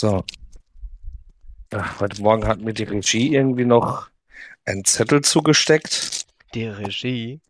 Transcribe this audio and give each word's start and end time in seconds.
So. 0.00 0.24
Ach, 1.72 2.00
heute 2.00 2.22
Morgen 2.22 2.46
hat 2.46 2.62
mir 2.62 2.72
die 2.72 2.84
Regie 2.84 3.34
irgendwie 3.34 3.66
noch 3.66 4.08
einen 4.64 4.86
Zettel 4.86 5.20
zugesteckt. 5.20 6.26
Die 6.54 6.64
Regie? 6.64 7.42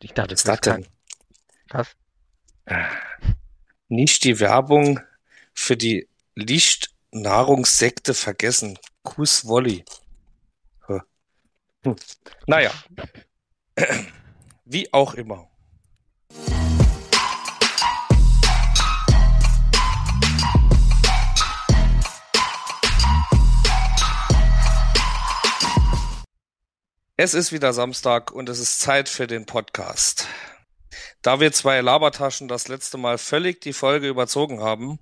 Ich 0.00 0.12
dachte, 0.12 0.32
Was 0.32 0.40
ist 0.40 0.48
das 0.48 0.60
denn? 0.62 0.88
Was? 1.68 1.96
Nicht 3.86 4.24
die 4.24 4.40
Werbung 4.40 4.98
für 5.52 5.76
die 5.76 6.08
Lichtnahrungssekte 6.34 8.12
vergessen. 8.12 8.76
Kuss 9.04 9.46
Wolli. 9.46 9.84
Hm. 10.88 11.02
Hm. 11.84 11.96
Naja. 12.48 12.72
Wie 14.64 14.92
auch 14.92 15.14
immer. 15.14 15.48
Es 27.16 27.32
ist 27.32 27.52
wieder 27.52 27.72
Samstag 27.72 28.32
und 28.32 28.48
es 28.48 28.58
ist 28.58 28.80
Zeit 28.80 29.08
für 29.08 29.28
den 29.28 29.46
Podcast. 29.46 30.26
Da 31.22 31.38
wir 31.38 31.52
zwei 31.52 31.80
Labertaschen 31.80 32.48
das 32.48 32.66
letzte 32.66 32.98
Mal 32.98 33.18
völlig 33.18 33.60
die 33.60 33.72
Folge 33.72 34.08
überzogen 34.08 34.60
haben 34.60 34.98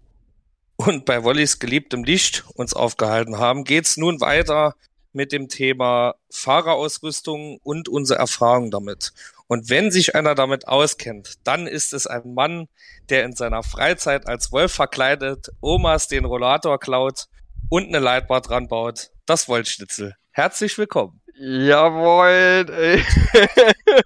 und 0.76 1.06
bei 1.06 1.24
Wollys 1.24 1.58
geliebtem 1.58 2.04
Licht 2.04 2.44
uns 2.52 2.74
aufgehalten 2.74 3.38
haben, 3.38 3.64
geht's 3.64 3.96
nun 3.96 4.20
weiter 4.20 4.76
mit 5.14 5.32
dem 5.32 5.48
Thema 5.48 6.16
Fahrerausrüstung 6.28 7.58
und 7.62 7.88
unsere 7.88 8.18
Erfahrung 8.18 8.70
damit. 8.70 9.14
Und 9.46 9.70
wenn 9.70 9.90
sich 9.90 10.14
einer 10.14 10.34
damit 10.34 10.68
auskennt, 10.68 11.38
dann 11.44 11.66
ist 11.66 11.94
es 11.94 12.06
ein 12.06 12.34
Mann, 12.34 12.68
der 13.08 13.24
in 13.24 13.34
seiner 13.34 13.62
Freizeit 13.62 14.26
als 14.26 14.52
Wolf 14.52 14.74
verkleidet 14.74 15.48
Omas 15.62 16.08
den 16.08 16.26
Rollator 16.26 16.78
klaut 16.78 17.28
und 17.70 17.86
eine 17.86 18.00
Leitbar 18.00 18.42
dran 18.42 18.68
baut. 18.68 19.12
Das 19.24 19.48
Wollschnitzel. 19.48 20.14
Herzlich 20.32 20.76
willkommen. 20.76 21.21
Jawohl, 21.38 22.66
ey. 22.70 23.02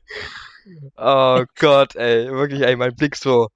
oh 0.96 1.44
Gott, 1.58 1.96
ey. 1.96 2.30
Wirklich, 2.30 2.62
ey, 2.62 2.77
mein 2.77 2.94
Blick 2.94 3.16
so. 3.16 3.48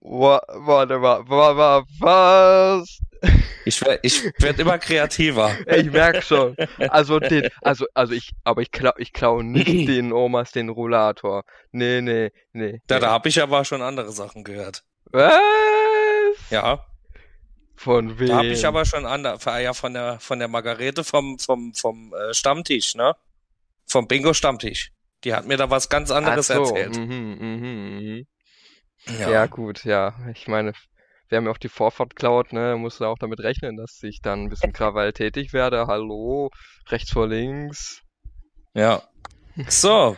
Wa- 0.00 0.42
Warte 0.48 0.98
mal, 0.98 1.26
wa- 1.28 1.56
wa- 1.56 1.84
was? 2.00 2.98
Ich 3.64 3.80
werde 3.80 4.00
ich 4.02 4.22
werd 4.38 4.58
immer 4.58 4.78
kreativer. 4.78 5.50
Ich 5.66 5.90
merk 5.90 6.22
schon. 6.22 6.54
Also 6.90 7.18
den, 7.18 7.48
also, 7.62 7.86
also 7.94 8.12
ich, 8.12 8.32
aber 8.44 8.60
ich 8.60 8.70
klau, 8.70 8.92
ich 8.98 9.14
klau 9.14 9.40
nicht 9.40 9.66
den 9.88 10.12
Omas 10.12 10.52
den 10.52 10.68
Rollator. 10.68 11.44
Nee, 11.72 12.02
nee, 12.02 12.30
nee. 12.52 12.82
Da, 12.86 12.96
nee. 12.96 13.00
da 13.00 13.10
habe 13.10 13.28
ich 13.30 13.40
aber 13.42 13.64
schon 13.64 13.80
andere 13.80 14.12
Sachen 14.12 14.44
gehört. 14.44 14.82
Was? 15.12 15.40
Ja, 16.50 16.84
Von 17.76 18.18
wem? 18.18 18.28
da 18.28 18.36
habe 18.36 18.46
ich 18.48 18.66
aber 18.66 18.84
schon 18.84 19.04
andere, 19.04 19.38
ja 19.62 19.74
von 19.74 19.94
der 19.94 20.20
von 20.20 20.38
der 20.38 20.48
Margarete 20.48 21.04
vom 21.04 21.38
vom 21.38 21.74
vom 21.74 22.14
äh, 22.14 22.32
Stammtisch, 22.32 22.94
ne? 22.94 23.14
Vom 23.86 24.06
Bingo 24.06 24.32
Stammtisch. 24.32 24.92
Die 25.24 25.34
hat 25.34 25.46
mir 25.46 25.56
da 25.56 25.70
was 25.70 25.88
ganz 25.88 26.10
anderes 26.10 26.48
so, 26.48 26.54
erzählt. 26.54 26.96
mhm, 26.96 27.36
mhm, 27.40 27.98
mhm. 27.98 28.26
Ja. 29.18 29.30
Ja, 29.30 29.46
gut, 29.46 29.84
ja. 29.84 30.14
Ich 30.32 30.48
meine, 30.48 30.72
wer 31.28 31.40
mir 31.40 31.50
auch 31.50 31.58
die 31.58 31.68
Vorfahrt 31.68 32.16
klaut, 32.16 32.52
ne, 32.52 32.76
muss 32.76 33.02
auch 33.02 33.18
damit 33.18 33.40
rechnen, 33.40 33.76
dass 33.76 34.02
ich 34.02 34.20
dann 34.22 34.44
ein 34.44 34.48
bisschen 34.48 34.72
Krawall 34.72 35.12
tätig 35.12 35.52
werde. 35.52 35.86
Hallo, 35.86 36.50
rechts 36.88 37.10
vor 37.10 37.26
links. 37.28 38.02
ja. 38.74 39.02
So, 39.68 40.16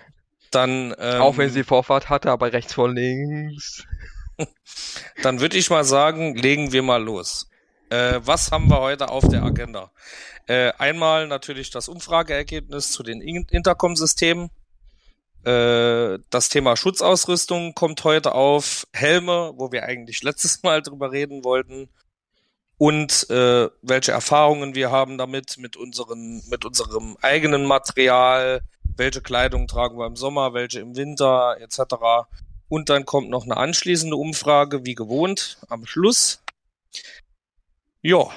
dann 0.51 0.95
ähm, 0.99 1.21
Auch 1.21 1.37
wenn 1.37 1.51
sie 1.51 1.63
Vorfahrt 1.63 2.09
hatte, 2.09 2.31
aber 2.31 2.55
rechts 2.55 2.73
vor 2.73 2.89
links. 2.89 3.85
dann 5.23 5.41
würde 5.41 5.57
ich 5.57 5.71
mal 5.71 5.85
sagen, 5.85 6.35
legen 6.35 6.73
wir 6.73 6.83
mal 6.83 7.03
los. 7.03 7.49
Äh, 7.91 8.21
was 8.23 8.51
haben 8.51 8.69
wir 8.69 8.81
heute 8.81 9.09
auf 9.09 9.29
der 9.29 9.43
Agenda? 9.43 9.91
Äh, 10.47 10.73
einmal 10.79 11.27
natürlich 11.27 11.71
das 11.71 11.89
Umfrageergebnis 11.89 12.93
zu 12.93 13.03
den 13.03 13.21
In- 13.21 13.47
Intercom-Systemen. 13.51 14.51
Äh, 15.45 16.19
das 16.31 16.49
Thema 16.49 16.77
Schutzausrüstung 16.77 17.75
kommt 17.75 18.03
heute 18.05 18.33
auf. 18.35 18.87
Helme, 18.93 19.53
wo 19.57 19.71
wir 19.71 19.85
eigentlich 19.85 20.23
letztes 20.23 20.63
Mal 20.65 20.83
drüber 20.83 21.13
reden 21.13 21.45
wollten. 21.45 21.89
Und 22.79 23.31
äh, 23.31 23.69
welche 23.83 24.13
Erfahrungen 24.13 24.75
wir 24.75 24.91
haben 24.91 25.17
damit, 25.17 25.57
mit, 25.59 25.77
unseren, 25.77 26.43
mit 26.49 26.65
unserem 26.65 27.17
eigenen 27.23 27.65
Material. 27.65 28.61
Welche 28.97 29.23
Kleidung 29.23 29.67
tragen 29.67 29.99
wir 29.99 30.07
im 30.07 30.17
Sommer, 30.17 30.53
welche 30.55 30.81
im 30.81 30.97
Winter, 30.97 31.57
etc. 31.61 32.27
Und 32.69 32.89
dann 32.89 33.05
kommt 33.07 33.31
noch 33.31 33.45
eine 33.45 33.57
anschließende 33.57 34.17
Umfrage, 34.17 34.85
wie 34.85 34.95
gewohnt, 34.95 35.59
am 35.69 35.87
Schluss. 35.87 36.43
Ja, 38.03 38.29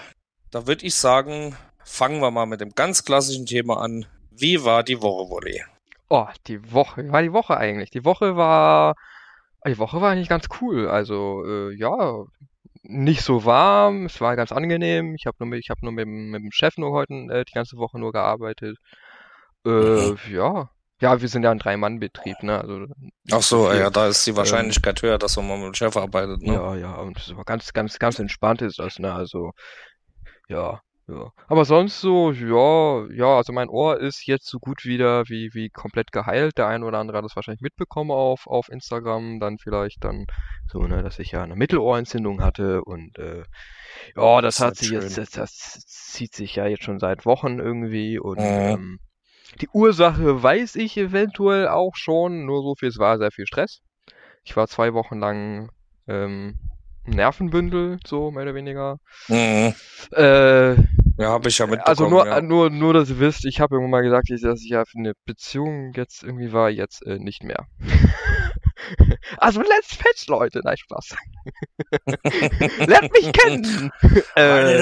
da 0.52 0.68
würde 0.68 0.86
ich 0.86 0.96
sagen, 0.96 1.56
fangen 1.84 2.22
wir 2.22 2.32
mal 2.32 2.46
mit 2.46 2.62
dem 2.62 2.72
ganz 2.72 3.04
klassischen 3.06 3.46
Thema 3.46 3.78
an. 3.82 4.06
Wie 4.32 4.64
war 4.64 4.84
die 4.84 5.02
Woche, 5.02 5.30
Wolli? 5.30 5.64
Oh, 6.10 6.28
die 6.48 6.72
Woche. 6.72 7.04
Wie 7.06 7.12
war 7.12 7.22
die 7.22 7.34
Woche 7.34 7.58
eigentlich? 7.58 7.90
Die 7.92 8.06
Woche 8.06 8.36
war, 8.36 8.96
die 9.68 9.78
Woche 9.78 10.02
war 10.02 10.12
eigentlich 10.12 10.30
ganz 10.30 10.48
cool. 10.62 10.88
Also, 10.88 11.44
äh, 11.46 11.76
ja, 11.76 12.24
nicht 12.84 13.22
so 13.22 13.46
warm. 13.46 14.06
Es 14.06 14.22
war 14.22 14.36
ganz 14.36 14.52
angenehm. 14.52 15.14
Ich 15.16 15.26
habe 15.26 15.38
nur 15.40 15.48
mit, 15.50 15.60
ich 15.60 15.70
habe 15.70 15.82
nur 15.84 15.92
mit, 15.92 16.06
dem- 16.06 16.30
mit 16.32 16.42
dem 16.42 16.52
Chef 16.52 16.78
nur 16.78 16.92
heute 16.92 17.14
äh, 17.32 17.46
die 17.46 17.52
ganze 17.54 17.78
Woche 17.78 18.00
nur 18.00 18.12
gearbeitet. 18.12 18.78
Äh, 19.66 19.70
Mhm. 19.70 20.18
ja. 20.32 20.70
Ja, 21.02 21.22
wir 21.22 21.28
sind 21.30 21.44
ja 21.44 21.52
ein 21.52 21.60
Drei-Mann-Betrieb, 21.60 22.44
ne? 22.44 22.60
Also 22.60 22.86
Ach 23.32 23.42
so, 23.42 23.72
ja, 23.72 23.90
da 23.90 24.08
ist 24.08 24.26
die 24.28 24.36
Wahrscheinlichkeit 24.36 25.02
höher, 25.02 25.18
dass 25.18 25.36
man 25.38 25.48
mal 25.48 25.58
mit 25.58 25.68
dem 25.68 25.74
Chef 25.74 25.96
arbeitet, 25.98 26.42
ne? 26.42 26.54
Ja, 26.54 26.76
ja, 26.76 26.96
und 26.96 27.18
es 27.18 27.36
war 27.36 27.44
ganz, 27.44 27.74
ganz, 27.74 28.00
ganz 28.00 28.20
entspannt 28.20 28.62
ist 28.62 28.80
das, 28.80 29.00
ne? 29.00 29.14
Also, 29.14 29.52
ja, 30.50 30.82
ja. 31.08 31.32
Aber 31.48 31.66
sonst 31.66 32.02
so, 32.02 32.32
ja, 32.32 33.08
ja, 33.14 33.38
also 33.38 33.54
mein 33.54 33.70
Ohr 33.70 34.00
ist 34.00 34.26
jetzt 34.28 34.48
so 34.48 34.60
gut 34.60 34.86
wieder 34.86 35.26
wie, 35.30 35.50
wie 35.54 35.70
komplett 35.70 36.12
geheilt. 36.12 36.58
Der 36.58 36.68
ein 36.68 36.84
oder 36.84 37.00
andere 37.00 37.18
hat 37.18 37.26
das 37.26 37.36
wahrscheinlich 37.36 37.62
mitbekommen 37.62 38.12
auf, 38.12 38.48
auf 38.48 38.70
Instagram, 38.70 39.40
dann 39.40 39.58
vielleicht 39.60 40.04
dann 40.04 40.26
so, 40.68 40.80
ne, 40.88 41.04
dass 41.04 41.20
ich 41.20 41.32
ja 41.32 41.44
eine 41.44 41.56
Mittelohrentzündung 41.56 42.42
hatte 42.42 42.84
und 42.84 43.18
äh, 43.20 43.44
ja, 44.16 44.42
das 44.42 44.56
Das 44.58 44.60
ist 44.60 44.62
hat 44.62 44.78
sich 44.78 44.90
jetzt, 44.92 45.18
das, 45.18 45.32
das 45.32 45.54
zieht 45.88 46.34
sich 46.36 46.56
ja 46.56 46.68
jetzt 46.68 46.84
schon 46.84 47.00
seit 47.00 47.26
Wochen 47.26 47.60
irgendwie 47.60 48.20
und 48.20 48.40
Mhm. 48.40 48.60
ähm, 48.60 49.00
die 49.62 49.70
Ursache 49.74 50.42
weiß 50.44 50.76
ich 50.76 50.98
eventuell 50.98 51.68
auch 51.68 51.96
schon, 51.96 52.46
nur 52.46 52.62
so 52.62 52.76
viel, 52.76 52.90
es 52.90 52.98
war 52.98 53.18
sehr 53.18 53.32
viel 53.32 53.46
Stress. 53.46 53.82
Ich 54.44 54.56
war 54.56 54.68
zwei 54.68 54.94
Wochen 54.94 55.20
lang 55.20 55.72
ähm, 56.08 56.60
Nervenbündel, 57.06 58.00
so 58.06 58.32
mehr 58.32 58.44
oder 58.44 58.56
weniger. 58.56 59.00
Mhm. 59.28 59.74
Äh, 60.14 60.74
Ja, 61.20 61.30
habe 61.32 61.50
ich 61.50 61.58
ja 61.58 61.66
mitbekommen. 61.66 61.88
also 61.88 62.08
nur, 62.10 62.26
ja. 62.28 62.42
nur, 62.42 62.70
nur, 62.70 62.94
dass 62.94 63.10
ihr 63.10 63.20
wisst, 63.20 63.46
ich 63.46 63.60
habe 63.60 63.76
irgendwann 63.76 63.92
mal 63.92 64.04
gesagt, 64.04 64.30
dass 64.30 64.62
ich 64.64 64.70
ja 64.70 64.86
für 64.86 64.98
eine 65.00 65.14
Beziehung 65.26 65.92
jetzt 65.96 66.24
irgendwie 66.24 66.54
war, 66.54 66.70
jetzt 66.70 67.06
äh, 67.06 67.20
nicht 67.20 67.44
mehr. 67.44 67.68
also 69.38 69.62
let's 69.62 69.96
fetch, 69.96 70.28
Leute, 70.28 70.62
nein, 70.64 70.78
Spaß. 70.78 71.16
Lernt 72.88 73.12
mich 73.12 73.32
kennen. 73.34 73.92
Äh! 74.36 74.82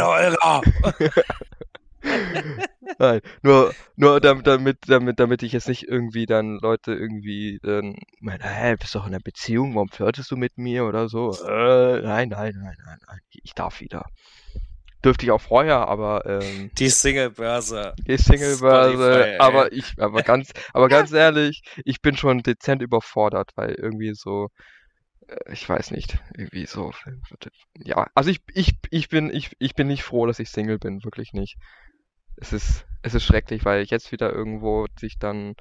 Nein, 3.00 3.22
nur, 3.44 3.73
nur 3.95 4.19
damit, 4.19 4.47
damit, 4.47 4.78
damit, 4.88 5.19
damit 5.19 5.44
ich 5.44 5.51
jetzt 5.51 5.68
nicht 5.68 5.88
irgendwie 5.88 6.25
dann 6.25 6.57
Leute 6.59 6.94
irgendwie 6.94 7.59
dann 7.62 7.95
meinen, 8.19 8.41
hä, 8.41 8.75
bist 8.79 8.95
doch 8.95 9.06
in 9.06 9.13
einer 9.13 9.22
Beziehung, 9.22 9.75
warum 9.75 9.90
flirtest 9.90 10.31
du 10.31 10.38
mit 10.38 10.57
mir 10.57 10.85
oder 10.85 11.07
so? 11.07 11.31
Äh, 11.47 12.01
nein, 12.01 12.29
nein, 12.29 12.53
nein, 12.56 12.75
nein, 12.85 13.00
nein, 13.07 13.19
ich 13.44 13.53
darf 13.53 13.81
wieder. 13.81 14.06
Dürfte 15.03 15.25
ich 15.25 15.31
auch 15.31 15.41
vorher, 15.41 15.88
aber 15.88 16.25
ähm, 16.25 16.72
Die 16.78 16.90
Singlebörse. 16.90 17.94
die 18.07 18.18
Singlebörse, 18.18 19.39
aber 19.39 19.72
ich, 19.72 19.85
aber 20.00 20.22
ganz, 20.24 20.51
aber 20.74 20.88
ganz 20.88 21.12
ehrlich, 21.12 21.62
ich 21.85 22.01
bin 22.01 22.18
schon 22.18 22.39
dezent 22.39 22.81
überfordert, 22.81 23.51
weil 23.56 23.74
irgendwie 23.75 24.13
so, 24.16 24.50
äh, 25.28 25.53
ich 25.53 25.68
weiß 25.68 25.91
nicht, 25.91 26.18
irgendwie 26.35 26.66
so, 26.66 26.91
ja, 27.75 28.07
also 28.16 28.30
ich, 28.31 28.42
ich, 28.53 28.74
ich 28.89 29.10
bin, 29.10 29.30
ich, 29.33 29.51
ich 29.60 29.75
bin 29.75 29.88
nicht 29.88 30.03
froh, 30.03 30.25
dass 30.25 30.39
ich 30.39 30.50
Single 30.50 30.80
bin, 30.80 31.03
wirklich 31.03 31.33
nicht. 31.33 31.57
Es 32.38 32.54
ist, 32.54 32.86
es 33.04 33.13
ist 33.13 33.24
schrecklich, 33.24 33.66
weil 33.66 33.81
ich 33.81 33.89
jetzt 33.89 34.12
wieder 34.12 34.31
irgendwo 34.31 34.86
sich 35.00 35.18
dann, 35.19 35.56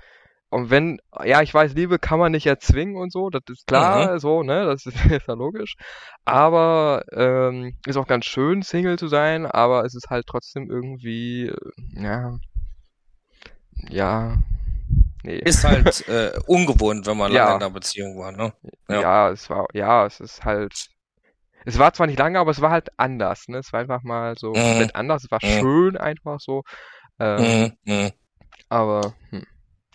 und 0.51 0.71
wenn, 0.71 1.01
ja, 1.25 1.43
ich 1.43 1.53
weiß, 1.55 1.75
Liebe 1.75 1.99
kann 1.99 2.19
man 2.21 2.33
nicht 2.33 2.47
erzwingen 2.47 2.97
und 2.97 3.13
so, 3.13 3.31
das 3.31 3.43
ist 3.51 3.67
klar, 3.67 4.21
so, 4.21 4.43
ne, 4.43 4.67
das 4.67 4.87
ist, 4.87 4.95
ist 5.07 5.27
ja 5.29 5.35
logisch. 5.35 5.77
Aber 6.25 7.05
ähm, 7.13 7.77
ist 7.87 7.97
auch 7.97 8.07
ganz 8.07 8.27
schön, 8.27 8.63
Single 8.63 8.99
zu 8.99 9.09
sein, 9.09 9.47
aber 9.47 9.85
es 9.85 9.95
ist 9.95 10.11
halt 10.11 10.27
trotzdem 10.27 10.71
irgendwie, 10.71 11.49
äh, 11.49 11.73
ja, 12.03 12.39
ja, 13.91 14.37
nee. 15.23 15.39
Ist 15.39 15.65
halt 15.65 16.07
äh, 16.09 16.39
ungewohnt, 16.47 17.07
wenn 17.07 17.17
man 17.17 17.33
Ja. 17.33 17.45
lange 17.45 17.57
in 17.57 17.63
einer 17.63 17.71
Beziehung 17.71 18.19
war, 18.19 18.33
ne? 18.33 18.53
ja. 18.89 19.01
Ja, 19.01 19.31
es 19.31 19.49
war, 19.51 19.67
ja, 19.75 20.07
es 20.07 20.21
ist 20.21 20.45
halt, 20.45 20.89
es 21.67 21.79
war 21.79 21.93
zwar 21.93 22.07
nicht 22.07 22.19
lange, 22.19 22.39
aber 22.39 22.51
es 22.51 22.61
war 22.63 22.71
halt 22.71 22.89
anders, 22.99 23.49
ne? 23.49 23.59
Es 23.59 23.73
war 23.73 23.81
einfach 23.81 24.03
mal 24.03 24.37
so 24.39 24.51
Mhm. 24.53 24.55
komplett 24.63 24.97
anders, 24.97 25.25
es 25.25 25.31
war 25.31 25.41
Mhm. 25.43 25.49
schön 25.61 25.97
einfach 25.99 26.41
so, 26.41 26.63
ähm, 27.21 27.73
Mhm. 27.85 27.93
Mhm. 27.95 28.11
aber, 28.69 29.15
hm, 29.31 29.45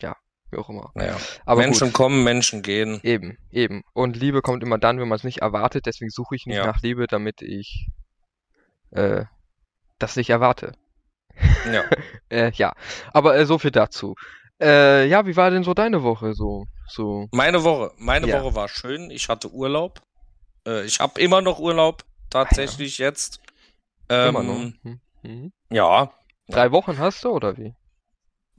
ja, 0.02 0.16
wie 0.52 0.58
auch 0.58 0.70
immer. 0.70 0.92
Ja. 0.96 1.18
Aber 1.46 1.62
Menschen 1.62 1.88
gut. 1.88 1.94
kommen, 1.94 2.24
Menschen 2.24 2.62
gehen. 2.62 3.00
Eben, 3.04 3.38
eben. 3.52 3.84
Und 3.94 4.16
Liebe 4.18 4.42
kommt 4.42 4.64
immer 4.64 4.78
dann, 4.78 5.00
wenn 5.00 5.08
man 5.08 5.16
es 5.18 5.24
nicht 5.24 5.40
erwartet. 5.40 5.86
Deswegen 5.86 6.10
suche 6.12 6.36
ich 6.36 6.46
nicht 6.46 6.58
Ja. 6.58 6.66
nach 6.66 6.82
Liebe, 6.82 7.08
damit 7.08 7.42
ich 7.42 7.88
äh, 8.92 9.24
das 10.00 10.16
nicht 10.18 10.30
erwarte. 10.30 10.74
Ja. 11.72 11.84
Äh, 12.30 12.52
ja, 12.56 12.72
aber 13.14 13.36
äh, 13.38 13.46
so 13.46 13.58
viel 13.60 13.72
dazu. 13.72 14.16
Äh, 14.62 15.06
ja, 15.08 15.26
wie 15.26 15.36
war 15.36 15.50
denn 15.52 15.64
so 15.64 15.74
deine 15.74 16.02
Woche 16.04 16.34
so? 16.34 16.66
So. 16.88 17.28
Meine 17.34 17.64
Woche, 17.66 17.92
meine 17.98 18.28
Ja. 18.28 18.42
Woche 18.42 18.56
war 18.56 18.68
schön. 18.70 19.10
Ich 19.12 19.28
hatte 19.28 19.50
Urlaub. 19.52 20.02
Äh, 20.68 20.86
ich 20.86 21.00
habe 21.00 21.20
immer 21.20 21.42
noch 21.42 21.60
Urlaub, 21.60 22.04
tatsächlich 22.30 22.98
jetzt. 22.98 23.40
Ähm, 24.10 24.30
Immer 24.30 24.44
noch. 24.44 24.60
Hm, 24.84 25.00
mhm. 25.24 25.54
Ja, 25.70 26.12
Drei 26.50 26.72
Wochen 26.72 26.98
hast 27.00 27.24
du 27.24 27.30
oder 27.30 27.58
wie? 27.58 27.74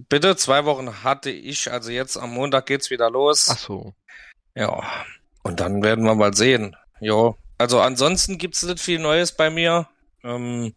bitte. 0.09 0.37
Zwei 0.37 0.65
Wochen 0.65 1.05
hatte 1.05 1.31
ich. 1.31 1.71
Also 1.71 1.91
jetzt 1.91 2.17
am 2.17 2.33
Montag 2.35 2.67
geht's 2.67 2.91
wieder 2.91 3.11
los. 3.11 3.49
Ach 3.51 3.59
so. 3.59 3.95
Ja. 4.55 4.83
Und 5.43 5.61
dann 5.61 5.83
werden 5.83 6.05
wir 6.05 6.15
mal 6.15 6.35
sehen. 6.35 6.77
Jo. 7.01 7.37
Also 7.59 7.81
ansonsten 7.81 8.39
gibt's 8.39 8.63
nicht 8.63 8.81
viel 8.81 8.99
Neues 8.99 9.33
bei 9.33 9.51
mir. 9.51 9.89
Ähm, 10.25 10.75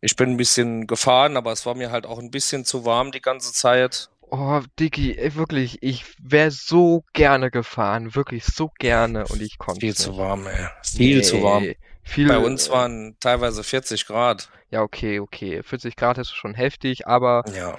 ich 0.00 0.16
bin 0.16 0.30
ein 0.30 0.36
bisschen 0.36 0.86
gefahren, 0.86 1.36
aber 1.36 1.52
es 1.52 1.64
war 1.64 1.74
mir 1.74 1.90
halt 1.90 2.06
auch 2.06 2.18
ein 2.18 2.30
bisschen 2.30 2.64
zu 2.64 2.84
warm 2.84 3.12
die 3.12 3.20
ganze 3.20 3.52
Zeit. 3.52 4.10
Oh, 4.34 4.62
Dicky, 4.80 5.18
ey, 5.18 5.34
wirklich, 5.34 5.76
ich 5.82 6.06
wäre 6.18 6.50
so 6.50 7.04
gerne 7.12 7.50
gefahren, 7.50 8.14
wirklich 8.14 8.46
so 8.46 8.70
gerne 8.78 9.26
und 9.26 9.42
ich 9.42 9.58
konnte 9.58 9.80
Viel 9.80 9.94
zu 9.94 10.16
warm, 10.16 10.46
ey. 10.46 10.68
Viel 10.82 11.22
zu 11.22 11.42
warm. 11.42 11.64
Nee, 11.64 11.76
Viel, 12.02 12.28
Bei 12.28 12.38
uns 12.38 12.70
waren 12.70 13.14
teilweise 13.20 13.62
40 13.62 14.06
Grad. 14.06 14.48
Ja, 14.70 14.80
okay, 14.80 15.20
okay. 15.20 15.62
40 15.62 15.96
Grad 15.96 16.16
ist 16.16 16.34
schon 16.34 16.54
heftig, 16.54 17.06
aber 17.06 17.44
Ja. 17.54 17.78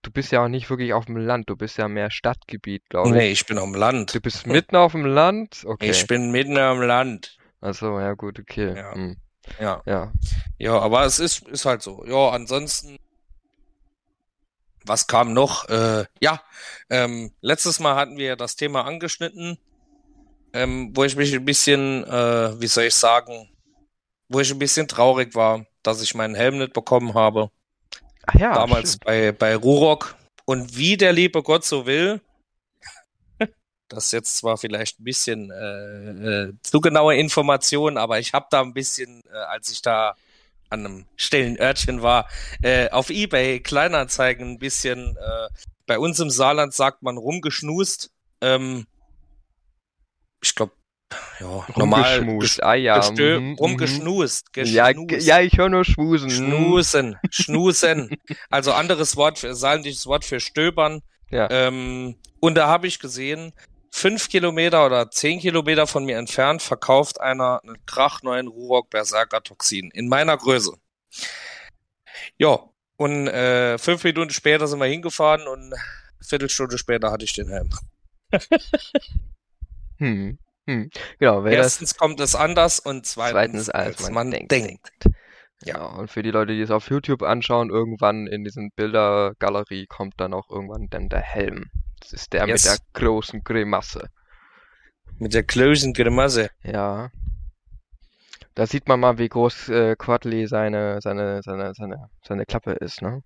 du 0.00 0.10
bist 0.10 0.32
ja 0.32 0.42
auch 0.42 0.48
nicht 0.48 0.70
wirklich 0.70 0.94
auf 0.94 1.04
dem 1.04 1.18
Land, 1.18 1.50
du 1.50 1.56
bist 1.56 1.76
ja 1.76 1.88
mehr 1.88 2.10
Stadtgebiet, 2.10 2.88
glaube 2.88 3.10
ich. 3.10 3.14
Nee, 3.14 3.30
ich 3.30 3.44
bin 3.44 3.58
am 3.58 3.74
Land. 3.74 4.14
Du 4.14 4.20
bist 4.22 4.46
mitten 4.46 4.76
auf 4.76 4.92
dem 4.92 5.04
Land? 5.04 5.62
Okay. 5.66 5.90
Ich 5.90 6.06
bin 6.06 6.30
mitten 6.30 6.56
am 6.56 6.80
Land. 6.80 7.36
Ach 7.60 7.74
so, 7.74 8.00
ja 8.00 8.14
gut, 8.14 8.40
okay. 8.40 8.74
Ja. 8.74 8.94
Hm. 8.94 9.18
Ja. 9.60 9.82
Ja. 9.84 10.12
Ja, 10.56 10.78
aber 10.78 11.04
es 11.04 11.18
ist, 11.18 11.46
ist 11.48 11.66
halt 11.66 11.82
so. 11.82 12.02
Ja, 12.06 12.30
ansonsten, 12.30 12.96
was 14.84 15.06
kam 15.06 15.32
noch? 15.32 15.68
Äh, 15.68 16.04
ja, 16.20 16.42
ähm, 16.90 17.32
letztes 17.40 17.80
Mal 17.80 17.96
hatten 17.96 18.16
wir 18.16 18.26
ja 18.26 18.36
das 18.36 18.56
Thema 18.56 18.84
angeschnitten, 18.84 19.58
ähm, 20.52 20.90
wo 20.94 21.04
ich 21.04 21.16
mich 21.16 21.34
ein 21.34 21.44
bisschen, 21.44 22.04
äh, 22.04 22.60
wie 22.60 22.66
soll 22.66 22.84
ich 22.84 22.94
sagen, 22.94 23.48
wo 24.28 24.40
ich 24.40 24.50
ein 24.50 24.58
bisschen 24.58 24.88
traurig 24.88 25.34
war, 25.34 25.66
dass 25.82 26.02
ich 26.02 26.14
meinen 26.14 26.34
Helm 26.34 26.58
nicht 26.58 26.72
bekommen 26.72 27.14
habe. 27.14 27.50
Ach 28.26 28.34
ja, 28.34 28.54
damals 28.54 28.90
stimmt. 28.90 29.04
bei, 29.04 29.32
bei 29.32 29.56
Rurok. 29.56 30.16
Und 30.44 30.76
wie 30.76 30.96
der 30.96 31.12
liebe 31.12 31.42
Gott 31.42 31.64
so 31.64 31.86
will, 31.86 32.20
das 33.88 34.06
ist 34.06 34.12
jetzt 34.12 34.36
zwar 34.38 34.56
vielleicht 34.56 35.00
ein 35.00 35.04
bisschen 35.04 35.50
äh, 35.50 36.44
äh, 36.46 36.52
zu 36.62 36.80
genaue 36.80 37.16
Information, 37.16 37.96
aber 37.96 38.18
ich 38.18 38.32
habe 38.32 38.46
da 38.50 38.60
ein 38.60 38.74
bisschen, 38.74 39.22
äh, 39.32 39.36
als 39.36 39.70
ich 39.70 39.82
da 39.82 40.14
an 40.72 40.86
einem 40.86 41.06
stillen 41.16 41.58
Örtchen 41.60 42.02
war, 42.02 42.28
äh, 42.62 42.88
auf 42.90 43.10
Ebay 43.10 43.60
Kleinanzeigen 43.60 44.52
ein 44.52 44.58
bisschen, 44.58 45.16
äh, 45.16 45.48
bei 45.86 45.98
uns 45.98 46.18
im 46.20 46.30
Saarland 46.30 46.72
sagt 46.74 47.02
man 47.02 47.16
rumgeschnust. 47.18 48.10
Ähm, 48.40 48.86
ich 50.42 50.54
glaube, 50.54 50.72
ja, 51.40 51.66
normal. 51.76 52.40
Ah 52.62 52.74
ja. 52.74 52.98
gestö- 52.98 53.38
mhm, 53.38 53.48
mhm. 53.50 53.54
rumgeschnust, 53.56 54.46
Ja, 54.56 54.90
geschnust. 54.92 55.08
g- 55.08 55.18
ja, 55.18 55.40
ich 55.40 55.58
höre 55.58 55.68
nur 55.68 55.84
Schmusen. 55.84 56.30
Schnusen, 56.30 57.18
Schnusen. 57.30 58.16
Also 58.50 58.72
anderes 58.72 59.16
Wort, 59.16 59.38
für, 59.38 59.54
saarländisches 59.54 60.06
Wort 60.06 60.24
für 60.24 60.40
stöbern. 60.40 61.02
Ja. 61.30 61.48
Ähm, 61.50 62.16
und 62.40 62.54
da 62.56 62.66
habe 62.68 62.86
ich 62.86 62.98
gesehen, 62.98 63.52
fünf 63.92 64.28
Kilometer 64.30 64.86
oder 64.86 65.10
zehn 65.10 65.38
Kilometer 65.38 65.86
von 65.86 66.04
mir 66.04 66.16
entfernt 66.16 66.62
verkauft 66.62 67.20
einer 67.20 67.60
einen 67.62 67.84
krachneuen 67.86 68.48
Rurock 68.48 68.90
Berserker 68.90 69.42
Toxin 69.42 69.90
in 69.92 70.08
meiner 70.08 70.36
Größe. 70.36 70.72
Ja, 72.38 72.58
und 72.96 73.28
äh, 73.28 73.78
fünf 73.78 74.02
Minuten 74.02 74.30
später 74.30 74.66
sind 74.66 74.80
wir 74.80 74.86
hingefahren 74.86 75.46
und 75.46 75.74
eine 75.74 75.76
Viertelstunde 76.20 76.78
später 76.78 77.12
hatte 77.12 77.24
ich 77.24 77.34
den 77.34 77.48
Helm. 77.48 77.70
Hm. 79.98 80.36
Hm. 80.66 80.90
Genau, 81.20 81.46
Erstens 81.46 81.96
kommt 81.96 82.18
es 82.18 82.34
anders 82.34 82.80
und 82.80 83.06
zweitens, 83.06 83.66
zweitens 83.66 83.70
als 83.70 84.10
man, 84.10 84.32
denkt. 84.32 84.90
Ja, 85.64 85.84
und 85.84 86.10
für 86.10 86.24
die 86.24 86.32
Leute, 86.32 86.54
die 86.54 86.60
es 86.60 86.72
auf 86.72 86.90
YouTube 86.90 87.22
anschauen, 87.22 87.70
irgendwann 87.70 88.26
in 88.26 88.42
diesen 88.42 88.72
Bildergalerie 88.74 89.86
kommt 89.86 90.14
dann 90.16 90.34
auch 90.34 90.50
irgendwann 90.50 90.88
dann 90.90 91.08
der 91.08 91.20
Helm. 91.20 91.70
Das 92.02 92.12
ist 92.12 92.32
der 92.32 92.46
Yes. 92.48 92.64
mit 92.64 92.72
der 92.72 92.78
großen 93.00 93.42
Grimasse. 93.44 94.10
Mit 95.18 95.34
der 95.34 95.44
großen 95.44 95.92
Grimasse. 95.92 96.50
Ja. 96.62 97.10
Da 98.54 98.66
sieht 98.66 98.86
man 98.88 99.00
mal, 99.00 99.18
wie 99.18 99.28
groß 99.28 99.68
äh, 99.70 99.96
Quadley 99.96 100.46
seine, 100.46 101.00
seine, 101.00 101.42
seine, 101.42 101.72
seine, 101.74 102.10
seine 102.26 102.44
Klappe 102.44 102.72
ist, 102.72 103.00
ne? 103.00 103.22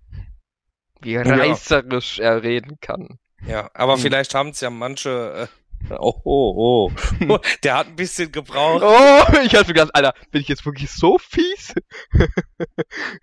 Wie 1.01 1.17
reißerisch 1.17 2.19
er 2.19 2.43
reden 2.43 2.77
kann. 2.79 3.19
Ja, 3.45 3.69
aber 3.73 3.95
Hm. 3.95 3.99
vielleicht 4.01 4.33
haben 4.35 4.49
es 4.49 4.61
ja 4.61 4.69
manche. 4.69 5.49
Äh, 5.89 5.93
oh, 5.99 6.21
oh, 6.23 6.91
oh. 7.27 7.37
Der 7.63 7.75
hat 7.77 7.87
ein 7.87 7.95
bisschen 7.95 8.31
gebraucht. 8.31 8.81
Oh, 8.83 9.39
ich 9.43 9.53
hatte 9.53 9.67
gedacht, 9.73 9.93
Alter, 9.93 10.13
bin 10.31 10.41
ich 10.41 10.47
jetzt 10.47 10.65
wirklich 10.65 10.89
so 10.91 11.17
fies? 11.17 11.73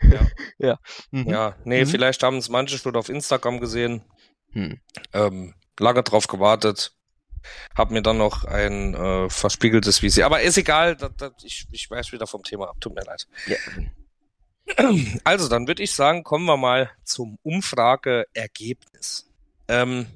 Ja. 0.02 0.20
Ja. 0.58 0.78
Mhm. 1.10 1.28
Ja, 1.28 1.56
nee, 1.64 1.84
Mhm. 1.84 1.88
vielleicht 1.88 2.22
haben 2.22 2.36
es 2.36 2.48
manche 2.48 2.78
schon 2.78 2.96
auf 2.96 3.08
Instagram 3.08 3.58
gesehen. 3.60 4.04
Hm. 4.54 4.80
Ähm, 5.12 5.54
lange 5.78 6.02
drauf 6.02 6.26
gewartet. 6.26 6.94
Hab 7.74 7.90
mir 7.90 8.02
dann 8.02 8.16
noch 8.16 8.44
ein 8.44 8.94
äh, 8.94 9.28
verspiegeltes 9.28 10.00
Visi. 10.00 10.22
Aber 10.22 10.40
ist 10.40 10.56
egal, 10.56 10.96
das, 10.96 11.10
das, 11.16 11.32
ich, 11.42 11.66
ich 11.70 11.90
weiß 11.90 12.12
wieder 12.12 12.26
vom 12.26 12.42
Thema 12.42 12.70
ab. 12.70 12.76
Tut 12.80 12.94
mir 12.94 13.04
leid. 13.04 13.28
Ja. 13.46 13.56
Also, 15.24 15.48
dann 15.48 15.68
würde 15.68 15.82
ich 15.82 15.92
sagen, 15.92 16.24
kommen 16.24 16.46
wir 16.46 16.56
mal 16.56 16.90
zum 17.04 17.38
Umfrageergebnis. 17.42 19.30
Ähm, 19.68 20.06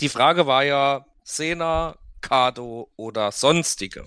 die 0.00 0.08
Frage 0.08 0.46
war 0.46 0.64
ja 0.64 1.04
Sena, 1.22 1.98
Kado 2.22 2.90
oder 2.96 3.32
sonstige. 3.32 4.06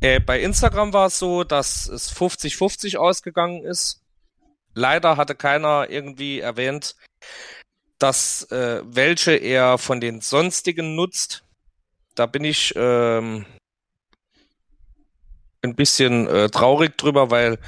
Äh, 0.00 0.20
bei 0.20 0.40
Instagram 0.40 0.92
war 0.92 1.06
es 1.06 1.18
so, 1.18 1.44
dass 1.44 1.88
es 1.88 2.14
50-50 2.14 2.96
ausgegangen 2.96 3.64
ist. 3.64 4.02
Leider 4.74 5.16
hatte 5.16 5.34
keiner 5.34 5.90
irgendwie 5.90 6.40
erwähnt, 6.40 6.96
dass 8.02 8.50
äh, 8.50 8.82
welche 8.84 9.32
er 9.32 9.78
von 9.78 10.00
den 10.00 10.20
sonstigen 10.20 10.96
nutzt. 10.96 11.44
Da 12.16 12.26
bin 12.26 12.42
ich 12.42 12.74
ähm, 12.76 13.46
ein 15.62 15.76
bisschen 15.76 16.26
äh, 16.26 16.50
traurig 16.50 16.98
drüber, 16.98 17.30
weil 17.30 17.58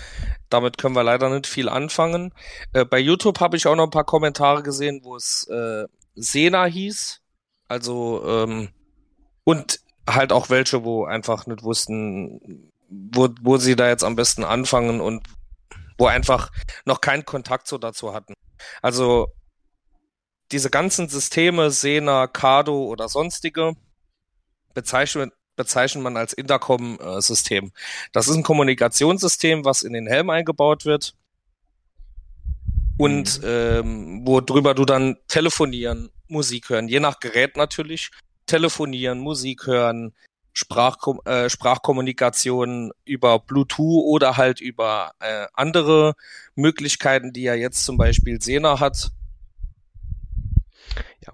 damit 0.50 0.76
können 0.76 0.96
wir 0.96 1.04
leider 1.04 1.30
nicht 1.30 1.46
viel 1.46 1.68
anfangen. 1.68 2.34
Äh, 2.72 2.84
bei 2.84 2.98
YouTube 2.98 3.38
habe 3.38 3.56
ich 3.56 3.68
auch 3.68 3.76
noch 3.76 3.84
ein 3.84 3.90
paar 3.90 4.04
Kommentare 4.04 4.64
gesehen, 4.64 5.02
wo 5.04 5.14
es 5.14 5.46
äh, 5.48 5.84
Sena 6.16 6.64
hieß. 6.64 7.20
Also 7.68 8.24
ähm, 8.26 8.70
und 9.44 9.78
halt 10.08 10.32
auch 10.32 10.50
welche, 10.50 10.82
wo 10.82 11.04
einfach 11.04 11.46
nicht 11.46 11.62
wussten, 11.62 12.72
wo, 12.88 13.28
wo 13.40 13.56
sie 13.56 13.76
da 13.76 13.88
jetzt 13.88 14.02
am 14.02 14.16
besten 14.16 14.42
anfangen 14.42 15.00
und 15.00 15.26
wo 15.96 16.06
einfach 16.06 16.50
noch 16.84 17.00
keinen 17.00 17.24
Kontakt 17.24 17.68
so 17.68 17.78
dazu 17.78 18.12
hatten. 18.12 18.34
Also 18.82 19.28
diese 20.52 20.70
ganzen 20.70 21.08
Systeme, 21.08 21.70
Sena, 21.70 22.26
Kado 22.26 22.84
oder 22.84 23.08
sonstige, 23.08 23.74
bezeichnet, 24.74 25.32
bezeichnet 25.56 26.02
man 26.02 26.16
als 26.16 26.32
Intercom-System. 26.32 27.72
Das 28.12 28.28
ist 28.28 28.36
ein 28.36 28.42
Kommunikationssystem, 28.42 29.64
was 29.64 29.82
in 29.82 29.92
den 29.92 30.06
Helm 30.06 30.30
eingebaut 30.30 30.84
wird 30.84 31.14
und 32.96 33.40
ähm, 33.44 34.22
worüber 34.24 34.74
du 34.74 34.84
dann 34.84 35.16
telefonieren, 35.28 36.10
Musik 36.28 36.68
hören, 36.68 36.88
je 36.88 37.00
nach 37.00 37.20
Gerät 37.20 37.56
natürlich, 37.56 38.10
telefonieren, 38.46 39.18
Musik 39.18 39.66
hören, 39.66 40.14
Sprachkom 40.52 41.20
äh, 41.24 41.50
Sprachkommunikation 41.50 42.92
über 43.04 43.40
Bluetooth 43.40 44.04
oder 44.04 44.36
halt 44.36 44.60
über 44.60 45.12
äh, 45.18 45.46
andere 45.54 46.14
Möglichkeiten, 46.54 47.32
die 47.32 47.42
ja 47.42 47.54
jetzt 47.54 47.84
zum 47.84 47.96
Beispiel 47.96 48.40
Sena 48.40 48.78
hat. 48.78 49.10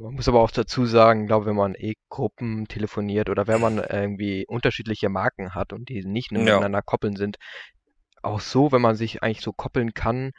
Man 0.00 0.14
muss 0.14 0.28
aber 0.28 0.40
auch 0.40 0.50
dazu 0.50 0.87
sagen, 0.87 1.26
glaube, 1.26 1.47
wenn 1.47 1.57
man 1.57 1.75
eh 1.75 1.95
Gruppen 2.09 2.66
telefoniert 2.69 3.28
oder 3.28 3.47
wenn 3.47 3.61
man 3.61 3.78
irgendwie 3.78 4.47
unterschiedliche 4.49 5.11
Marken 5.11 5.54
hat 5.54 5.73
und 5.75 5.88
die 5.90 6.02
nicht 6.04 6.33
nur 6.33 6.42
Ja. 6.47 6.54
miteinander 6.54 6.80
koppeln 6.83 7.16
sind, 7.16 7.37
auch 8.23 8.40
so, 8.40 8.73
wenn 8.73 8.80
man 8.80 8.97
sich 8.97 9.23
eigentlich 9.23 9.42
so 9.42 9.52
koppeln 9.52 9.92
kann, 9.92 10.33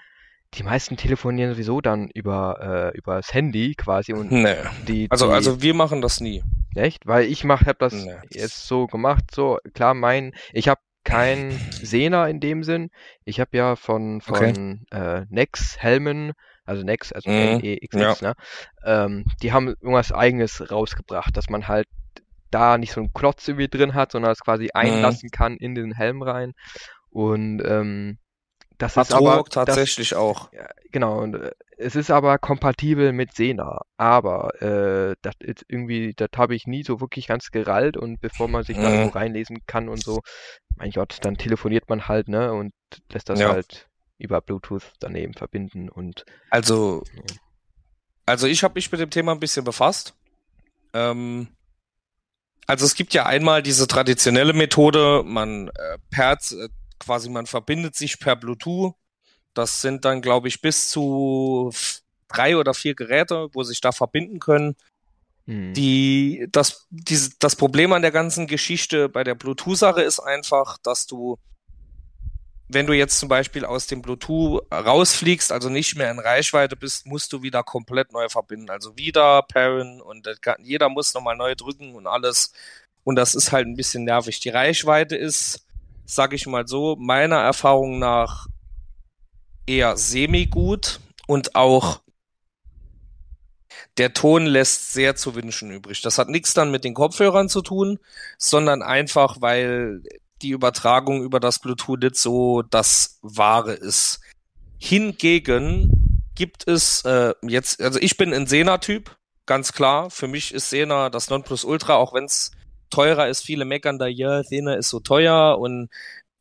die 0.55 0.63
meisten 0.63 0.97
telefonieren 0.97 1.53
sowieso 1.53 1.79
dann 1.79 2.09
über 2.13 2.91
äh, 2.93 2.97
über 2.97 3.15
das 3.17 3.33
Handy 3.33 3.75
quasi 3.75 4.13
und 4.13 4.31
Nee. 4.31 4.63
die, 4.87 5.09
Also, 5.09 5.27
die 5.27 5.31
also 5.33 5.61
wir 5.61 5.73
machen 5.75 6.01
das 6.01 6.19
nie. 6.21 6.43
echt, 6.75 7.05
weil 7.05 7.25
ich 7.25 7.43
mach, 7.43 7.65
hab 7.65 7.79
das 7.79 7.93
Nee. 7.93 8.17
jetzt 8.29 8.67
so 8.67 8.87
gemacht, 8.87 9.25
so 9.31 9.59
klar, 9.73 9.93
mein, 9.93 10.33
ich 10.53 10.67
habe 10.67 10.81
kein 11.03 11.59
Sena 11.81 12.27
in 12.27 12.39
dem 12.39 12.63
Sinn. 12.63 12.89
Ich 13.25 13.39
habe 13.39 13.55
ja 13.57 13.75
von 13.75 14.21
Okay. 14.27 14.53
von 14.53 14.85
äh, 14.91 15.25
Nex 15.29 15.77
Helmen, 15.79 16.33
also 16.65 16.83
Nex, 16.83 17.11
also 17.13 17.29
Mhm, 17.29 17.37
N-E-X-X, 17.37 18.21
ne? 18.21 18.33
Ähm, 18.83 19.25
die 19.41 19.51
haben 19.53 19.67
irgendwas 19.69 20.11
eigenes 20.11 20.71
rausgebracht, 20.71 21.35
dass 21.37 21.49
man 21.49 21.67
halt 21.67 21.87
da 22.51 22.77
nicht 22.77 22.93
so 22.93 23.01
einen 23.01 23.13
Klotz 23.13 23.47
irgendwie 23.47 23.67
drin 23.69 23.93
hat, 23.93 24.11
sondern 24.11 24.31
es 24.31 24.39
quasi 24.41 24.69
Mhm. 24.81 25.15
einlassen 25.15 25.29
kann 25.31 25.57
in 25.57 25.75
den 25.75 25.93
Helm 25.93 26.21
rein. 26.21 26.53
Und 27.09 27.61
ähm, 27.65 28.17
das 28.77 28.97
Hat 28.97 29.11
ist 29.11 29.11
aber 29.11 29.43
tatsächlich 29.49 30.15
das, 30.15 30.15
auch. 30.15 30.49
Ja, 30.53 30.67
genau, 30.91 31.19
und 31.21 31.35
äh, 31.35 31.51
es 31.77 31.95
ist 31.95 32.11
aber 32.11 32.37
kompatibel 32.39 33.13
mit 33.13 33.33
Sena. 33.33 33.81
Aber 33.97 34.61
äh, 34.61 35.15
das 35.21 35.35
ist 35.39 35.65
irgendwie, 35.69 36.13
das 36.15 36.29
habe 36.37 36.55
ich 36.55 36.67
nie 36.67 36.83
so 36.83 37.01
wirklich 37.01 37.27
ganz 37.27 37.51
gerallt 37.51 37.97
und 37.97 38.19
bevor 38.21 38.47
man 38.49 38.63
sich 38.63 38.79
da 38.79 38.87
Mhm. 38.87 38.91
irgendwo 38.91 39.09
reinlesen 39.09 39.59
kann 39.67 39.89
und 39.89 40.03
so, 40.03 40.21
mein 40.75 40.91
Gott, 40.91 41.17
dann 41.21 41.37
telefoniert 41.37 41.89
man 41.89 42.07
halt, 42.07 42.27
ne, 42.29 42.53
und 42.53 42.73
lässt 43.13 43.29
das 43.29 43.39
Ja. 43.39 43.47
halt 43.47 43.87
über 44.21 44.41
Bluetooth 44.41 44.93
daneben 44.99 45.33
verbinden 45.33 45.89
und 45.89 46.25
Also, 46.49 47.03
also 48.25 48.47
ich 48.47 48.63
habe 48.63 48.75
mich 48.75 48.91
mit 48.91 49.01
dem 49.01 49.09
Thema 49.09 49.31
ein 49.33 49.39
bisschen 49.39 49.65
befasst. 49.65 50.13
Ähm, 50.93 51.47
also 52.67 52.85
es 52.85 52.95
gibt 52.95 53.13
ja 53.13 53.25
einmal 53.25 53.61
diese 53.63 53.87
traditionelle 53.87 54.53
Methode, 54.53 55.23
man 55.25 55.67
äh, 55.69 55.97
pairt, 56.09 56.51
äh, 56.51 56.69
quasi 56.99 57.29
man 57.29 57.45
verbindet 57.45 57.95
sich 57.95 58.19
per 58.19 58.35
Bluetooth. 58.35 58.93
Das 59.53 59.81
sind 59.81 60.05
dann, 60.05 60.21
glaube 60.21 60.47
ich, 60.47 60.61
bis 60.61 60.89
zu 60.89 61.71
drei 62.29 62.55
oder 62.55 62.73
vier 62.73 62.95
Geräte, 62.95 63.49
wo 63.53 63.63
sich 63.63 63.81
da 63.81 63.91
verbinden 63.91 64.39
können. 64.39 64.75
hm, 65.47 65.73
Die, 65.73 66.47
das, 66.51 66.87
diese, 66.89 67.31
das 67.39 67.55
Problem 67.55 67.91
an 67.93 68.01
der 68.01 68.11
ganzen 68.11 68.47
Geschichte 68.47 69.09
bei 69.09 69.23
der 69.23 69.35
Bluetooth-Sache 69.35 70.01
ist 70.01 70.19
einfach, 70.19 70.77
dass 70.77 71.07
du, 71.07 71.37
wenn 72.73 72.87
du 72.87 72.93
jetzt 72.93 73.19
zum 73.19 73.27
Beispiel 73.27 73.65
aus 73.65 73.87
dem 73.87 74.01
Bluetooth 74.01 74.63
rausfliegst, 74.71 75.51
also 75.51 75.69
nicht 75.69 75.95
mehr 75.95 76.09
in 76.09 76.19
Reichweite 76.19 76.75
bist, 76.75 77.05
musst 77.05 77.33
du 77.33 77.41
wieder 77.41 77.63
komplett 77.63 78.11
neu 78.13 78.29
verbinden. 78.29 78.69
Also 78.69 78.97
wieder 78.97 79.41
pairen 79.43 80.01
und 80.01 80.27
kann, 80.41 80.63
jeder 80.63 80.89
muss 80.89 81.13
nochmal 81.13 81.35
neu 81.35 81.55
drücken 81.55 81.95
und 81.95 82.07
alles. 82.07 82.53
Und 83.03 83.15
das 83.15 83.35
ist 83.35 83.51
halt 83.51 83.67
ein 83.67 83.75
bisschen 83.75 84.05
nervig. 84.05 84.39
Die 84.39 84.49
Reichweite 84.49 85.15
ist, 85.15 85.65
sag 86.05 86.33
ich 86.33 86.47
mal 86.47 86.67
so, 86.67 86.95
meiner 86.95 87.37
Erfahrung 87.37 87.99
nach 87.99 88.47
eher 89.65 89.97
semi-gut 89.97 90.99
und 91.27 91.55
auch 91.55 92.01
der 93.97 94.13
Ton 94.13 94.45
lässt 94.45 94.93
sehr 94.93 95.15
zu 95.15 95.35
wünschen 95.35 95.71
übrig. 95.71 96.01
Das 96.01 96.17
hat 96.17 96.29
nichts 96.29 96.53
dann 96.53 96.71
mit 96.71 96.83
den 96.83 96.93
Kopfhörern 96.93 97.49
zu 97.49 97.61
tun, 97.61 97.99
sondern 98.37 98.81
einfach, 98.81 99.41
weil 99.41 100.03
die 100.41 100.49
Übertragung 100.49 101.23
über 101.23 101.39
das 101.39 101.59
Bluetooth 101.59 102.15
so 102.15 102.61
das 102.61 103.19
Wahre 103.21 103.73
ist. 103.73 104.21
Hingegen 104.79 106.21
gibt 106.35 106.67
es 106.67 107.05
äh, 107.05 107.33
jetzt, 107.43 107.81
also 107.81 107.99
ich 107.99 108.17
bin 108.17 108.33
ein 108.33 108.47
Sena-Typ, 108.47 109.15
ganz 109.45 109.73
klar. 109.73 110.09
Für 110.09 110.27
mich 110.27 110.53
ist 110.53 110.69
Sena 110.69 111.09
das 111.09 111.29
Nonplusultra, 111.29 111.95
auch 111.95 112.13
wenn 112.13 112.25
es 112.25 112.51
teurer 112.89 113.27
ist. 113.27 113.43
Viele 113.43 113.65
meckern 113.65 113.99
da, 113.99 114.07
ja, 114.07 114.43
Sena 114.43 114.75
ist 114.75 114.89
so 114.89 114.99
teuer 114.99 115.57
und 115.59 115.89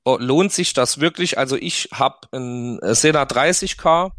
oh, 0.05 0.17
lohnt 0.19 0.53
sich 0.53 0.73
das 0.73 1.01
wirklich? 1.01 1.39
Also 1.39 1.57
ich 1.57 1.89
habe 1.93 2.29
ein 2.33 2.79
äh, 2.81 2.95
Sena 2.95 3.25
30K. 3.25 4.13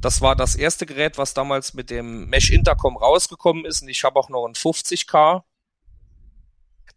Das 0.00 0.22
war 0.22 0.34
das 0.34 0.54
erste 0.54 0.86
Gerät, 0.86 1.18
was 1.18 1.34
damals 1.34 1.74
mit 1.74 1.90
dem 1.90 2.28
Mesh 2.28 2.50
Intercom 2.50 2.96
rausgekommen 2.96 3.66
ist. 3.66 3.82
Und 3.82 3.88
ich 3.88 4.02
habe 4.04 4.18
auch 4.18 4.30
noch 4.30 4.46
ein 4.46 4.54
50K. 4.54 5.42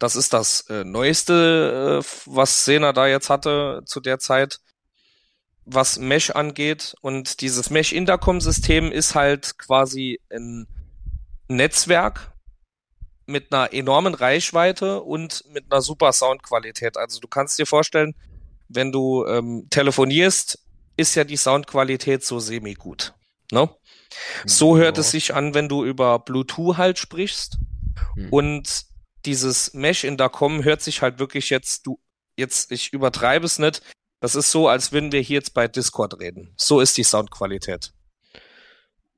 Das 0.03 0.17
ist 0.17 0.33
das 0.33 0.67
äh, 0.69 0.83
neueste, 0.83 2.01
äh, 2.03 2.07
was 2.25 2.65
Sena 2.65 2.91
da 2.91 3.07
jetzt 3.07 3.29
hatte 3.29 3.83
zu 3.85 4.01
der 4.01 4.19
Zeit, 4.19 4.59
was 5.63 5.97
Mesh 5.97 6.31
angeht. 6.31 6.93
Und 6.99 7.39
dieses 7.39 7.69
Mesh 7.69 7.93
Intercom 7.93 8.41
System 8.41 8.91
ist 8.91 9.15
halt 9.15 9.57
quasi 9.57 10.19
ein 10.29 10.67
Netzwerk 11.47 12.33
mit 13.27 13.53
einer 13.53 13.71
enormen 13.71 14.13
Reichweite 14.13 15.01
und 15.01 15.45
mit 15.53 15.71
einer 15.71 15.81
super 15.81 16.11
Soundqualität. 16.11 16.97
Also 16.97 17.21
du 17.21 17.29
kannst 17.29 17.57
dir 17.57 17.65
vorstellen, 17.65 18.13
wenn 18.67 18.91
du 18.91 19.25
ähm, 19.25 19.67
telefonierst, 19.69 20.59
ist 20.97 21.15
ja 21.15 21.23
die 21.23 21.37
Soundqualität 21.37 22.25
so 22.25 22.41
semi-gut. 22.41 23.13
Ne? 23.53 23.69
So 24.43 24.75
hört 24.75 24.97
ja. 24.97 24.99
es 24.99 25.11
sich 25.11 25.33
an, 25.33 25.53
wenn 25.53 25.69
du 25.69 25.85
über 25.85 26.19
Bluetooth 26.19 26.75
halt 26.75 26.99
sprichst. 26.99 27.57
Hm. 28.15 28.27
Und 28.33 28.92
dieses 29.25 29.73
Mesh 29.73 30.03
Intercom 30.03 30.63
hört 30.63 30.81
sich 30.81 31.01
halt 31.01 31.19
wirklich 31.19 31.49
jetzt, 31.49 31.87
du, 31.87 31.99
jetzt, 32.35 32.71
ich 32.71 32.93
übertreibe 32.93 33.45
es 33.45 33.59
nicht. 33.59 33.81
Das 34.19 34.35
ist 34.35 34.51
so, 34.51 34.67
als 34.67 34.91
würden 34.91 35.11
wir 35.11 35.21
hier 35.21 35.35
jetzt 35.35 35.53
bei 35.53 35.67
Discord 35.67 36.19
reden. 36.19 36.53
So 36.55 36.79
ist 36.79 36.97
die 36.97 37.03
Soundqualität. 37.03 37.93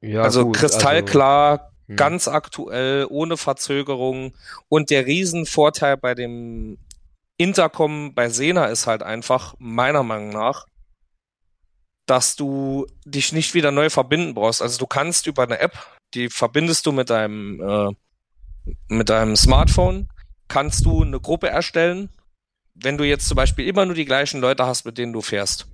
Ja, 0.02 0.22
also 0.22 0.46
gut, 0.46 0.58
kristallklar, 0.58 1.72
hm. 1.88 1.96
ganz 1.96 2.28
aktuell, 2.28 3.06
ohne 3.10 3.38
Verzögerung. 3.38 4.36
Und 4.68 4.90
der 4.90 5.06
Riesenvorteil 5.06 5.98
bei 5.98 6.16
dem 6.16 6.80
Intercom 7.38 8.14
bei 8.14 8.30
Sena 8.30 8.66
ist 8.66 8.88
halt 8.88 9.04
einfach, 9.04 9.56
meiner 9.60 10.04
Meinung 10.04 10.30
nach, 10.30 10.66
dass 12.06 12.36
du 12.36 12.86
dich 13.06 13.34
nicht 13.34 13.54
wieder 13.54 13.72
neu 13.72 13.90
verbinden 13.90 14.34
brauchst. 14.36 14.62
Also 14.62 14.78
du 14.78 14.88
kannst 14.88 15.28
über 15.28 15.44
eine 15.44 15.60
App, 15.60 15.78
die 16.14 16.30
verbindest 16.30 16.86
du 16.86 16.92
mit 16.92 17.10
deinem, 17.10 17.62
äh, 17.62 17.96
mit 18.88 19.10
deinem 19.10 19.36
Smartphone, 19.36 20.10
kannst 20.48 20.86
du 20.86 21.04
eine 21.04 21.20
Gruppe 21.20 21.50
erstellen. 21.50 22.10
Wenn 22.74 22.98
du 22.98 23.04
jetzt 23.04 23.28
zum 23.28 23.36
Beispiel 23.36 23.68
immer 23.68 23.86
nur 23.86 23.96
die 23.96 24.06
gleichen 24.06 24.42
Leute 24.42 24.66
hast, 24.66 24.86
mit 24.86 24.98
denen 24.98 25.14
du 25.14 25.22
fährst, 25.22 25.68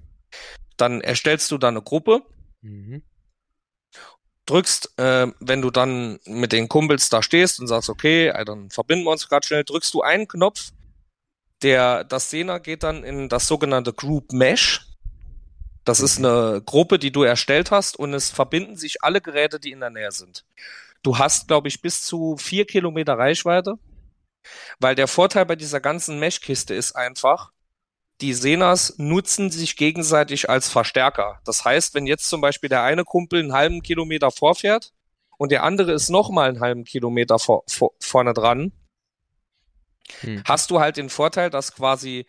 dann 0.77 1.01
erstellst 1.01 1.51
du 1.51 1.57
da 1.57 1.67
eine 1.69 1.81
Gruppe 1.81 2.23
Mhm. 2.61 3.01
drückst, 4.45 4.99
äh, 4.99 5.27
wenn 5.39 5.61
du 5.61 5.71
dann 5.71 6.19
mit 6.25 6.51
den 6.51 6.67
Kumpels 6.67 7.09
da 7.09 7.23
stehst 7.23 7.59
und 7.59 7.67
sagst, 7.67 7.89
okay, 7.89 8.31
dann 8.45 8.69
verbinden 8.69 9.05
wir 9.05 9.11
uns 9.11 9.27
gerade 9.27 9.45
schnell, 9.45 9.63
drückst 9.63 9.93
du 9.93 10.01
einen 10.01 10.27
Knopf, 10.27 10.71
der, 11.61 12.03
das 12.03 12.29
Sena 12.29 12.57
geht 12.57 12.83
dann 12.83 13.03
in 13.03 13.29
das 13.29 13.47
sogenannte 13.47 13.93
Group 13.93 14.31
Mesh. 14.33 14.87
Das 15.85 15.99
ist 15.99 16.19
eine 16.19 16.61
Gruppe, 16.63 16.99
die 16.99 17.11
du 17.11 17.23
erstellt 17.23 17.71
hast 17.71 17.97
und 17.97 18.13
es 18.13 18.29
verbinden 18.29 18.77
sich 18.77 19.03
alle 19.03 19.21
Geräte, 19.21 19.59
die 19.59 19.71
in 19.71 19.79
der 19.79 19.89
Nähe 19.89 20.11
sind. 20.11 20.45
Du 21.03 21.17
hast, 21.17 21.47
glaube 21.47 21.67
ich, 21.67 21.81
bis 21.81 22.03
zu 22.03 22.37
vier 22.37 22.65
Kilometer 22.65 23.17
Reichweite, 23.17 23.75
weil 24.79 24.95
der 24.95 25.07
Vorteil 25.07 25.45
bei 25.45 25.55
dieser 25.55 25.79
ganzen 25.79 26.19
Mesh-Kiste 26.19 26.73
ist 26.73 26.95
einfach, 26.95 27.51
die 28.21 28.33
Senas 28.33 28.95
nutzen 28.97 29.49
sich 29.49 29.75
gegenseitig 29.77 30.49
als 30.49 30.69
Verstärker. 30.69 31.39
Das 31.43 31.65
heißt, 31.65 31.95
wenn 31.95 32.05
jetzt 32.05 32.29
zum 32.29 32.41
Beispiel 32.41 32.69
der 32.69 32.83
eine 32.83 33.03
Kumpel 33.03 33.39
einen 33.39 33.53
halben 33.53 33.81
Kilometer 33.81 34.29
vorfährt 34.29 34.93
und 35.37 35.51
der 35.51 35.63
andere 35.63 35.91
ist 35.91 36.09
nochmal 36.09 36.49
einen 36.49 36.59
halben 36.59 36.83
Kilometer 36.83 37.39
vor, 37.39 37.63
vor, 37.67 37.93
vorne 37.99 38.33
dran, 38.33 38.71
Hm. 40.19 40.43
hast 40.45 40.71
du 40.71 40.79
halt 40.79 40.97
den 40.97 41.09
Vorteil, 41.09 41.49
dass 41.49 41.73
quasi 41.73 42.25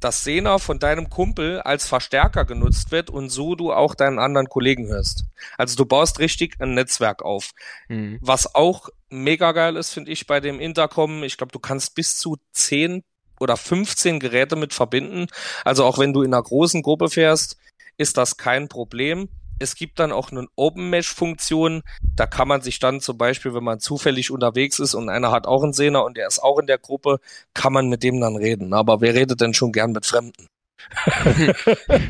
das 0.00 0.24
Sena 0.24 0.58
von 0.58 0.78
deinem 0.78 1.10
Kumpel 1.10 1.60
als 1.60 1.86
Verstärker 1.86 2.44
genutzt 2.44 2.90
wird 2.90 3.10
und 3.10 3.28
so 3.28 3.54
du 3.54 3.72
auch 3.72 3.94
deinen 3.94 4.18
anderen 4.18 4.48
Kollegen 4.48 4.88
hörst. 4.88 5.24
Also 5.58 5.76
du 5.76 5.84
baust 5.84 6.18
richtig 6.18 6.56
ein 6.60 6.74
Netzwerk 6.74 7.22
auf. 7.22 7.50
Hm. 7.88 8.18
Was 8.20 8.54
auch 8.54 8.88
mega 9.10 9.52
geil 9.52 9.76
ist, 9.76 9.92
finde 9.92 10.10
ich, 10.10 10.26
bei 10.26 10.40
dem 10.40 10.58
Intercom, 10.58 11.22
ich 11.22 11.36
glaube, 11.36 11.52
du 11.52 11.58
kannst 11.58 11.94
bis 11.94 12.16
zu 12.16 12.38
10 12.52 13.04
oder 13.38 13.56
15 13.56 14.20
Geräte 14.20 14.56
mit 14.56 14.74
verbinden. 14.74 15.26
Also 15.64 15.84
auch 15.84 15.98
wenn 15.98 16.12
du 16.12 16.22
in 16.22 16.32
einer 16.32 16.42
großen 16.42 16.82
Gruppe 16.82 17.08
fährst, 17.08 17.58
ist 17.96 18.16
das 18.16 18.36
kein 18.36 18.68
Problem. 18.68 19.28
Es 19.60 19.74
gibt 19.74 19.98
dann 19.98 20.10
auch 20.10 20.32
eine 20.32 20.46
Open 20.56 20.90
Mesh 20.90 21.12
Funktion. 21.14 21.82
Da 22.16 22.26
kann 22.26 22.48
man 22.48 22.62
sich 22.62 22.78
dann 22.78 23.00
zum 23.00 23.18
Beispiel, 23.18 23.54
wenn 23.54 23.64
man 23.64 23.78
zufällig 23.78 24.30
unterwegs 24.30 24.78
ist 24.78 24.94
und 24.94 25.08
einer 25.08 25.30
hat 25.30 25.46
auch 25.46 25.62
einen 25.62 25.72
Sehner 25.72 26.04
und 26.04 26.16
der 26.16 26.26
ist 26.26 26.42
auch 26.42 26.58
in 26.58 26.66
der 26.66 26.78
Gruppe, 26.78 27.20
kann 27.54 27.72
man 27.72 27.88
mit 27.88 28.02
dem 28.02 28.20
dann 28.20 28.36
reden. 28.36 28.72
Aber 28.72 29.00
wer 29.00 29.14
redet 29.14 29.40
denn 29.40 29.54
schon 29.54 29.72
gern 29.72 29.92
mit 29.92 30.06
Fremden? 30.06 30.46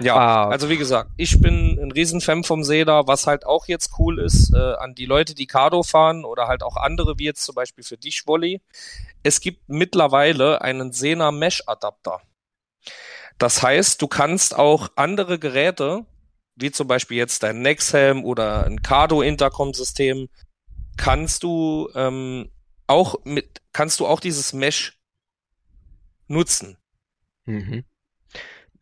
ja, 0.00 0.16
Ah, 0.16 0.48
also 0.48 0.68
wie 0.68 0.76
gesagt, 0.76 1.10
ich 1.16 1.40
bin 1.40 1.78
ein 1.80 1.90
Riesenfan 1.90 2.44
vom 2.44 2.62
Seda, 2.62 3.06
was 3.06 3.26
halt 3.26 3.46
auch 3.46 3.66
jetzt 3.66 3.92
cool 3.98 4.18
ist, 4.18 4.52
äh, 4.54 4.74
an 4.74 4.94
die 4.94 5.06
Leute, 5.06 5.34
die 5.34 5.46
Cardo 5.46 5.82
fahren 5.82 6.24
oder 6.24 6.46
halt 6.46 6.62
auch 6.62 6.76
andere, 6.76 7.18
wie 7.18 7.24
jetzt 7.24 7.44
zum 7.44 7.54
Beispiel 7.54 7.84
für 7.84 7.96
dich, 7.96 8.26
Wolli. 8.26 8.60
Es 9.22 9.40
gibt 9.40 9.68
mittlerweile 9.68 10.60
einen 10.60 10.92
Sena 10.92 11.30
Mesh 11.30 11.62
Adapter. 11.66 12.20
Das 13.38 13.62
heißt, 13.62 14.00
du 14.02 14.08
kannst 14.08 14.56
auch 14.56 14.88
andere 14.94 15.38
Geräte, 15.38 16.04
wie 16.56 16.70
zum 16.70 16.86
Beispiel 16.86 17.16
jetzt 17.16 17.42
dein 17.42 17.62
Nexhelm 17.62 18.24
oder 18.24 18.66
ein 18.66 18.82
Cardo 18.82 19.22
Intercom 19.22 19.72
System, 19.74 20.28
kannst 20.96 21.42
du 21.42 21.88
ähm, 21.94 22.50
auch 22.86 23.16
mit, 23.24 23.62
kannst 23.72 24.00
du 24.00 24.06
auch 24.06 24.20
dieses 24.20 24.52
Mesh 24.52 24.98
nutzen. 26.28 26.76
Mhm. 27.46 27.84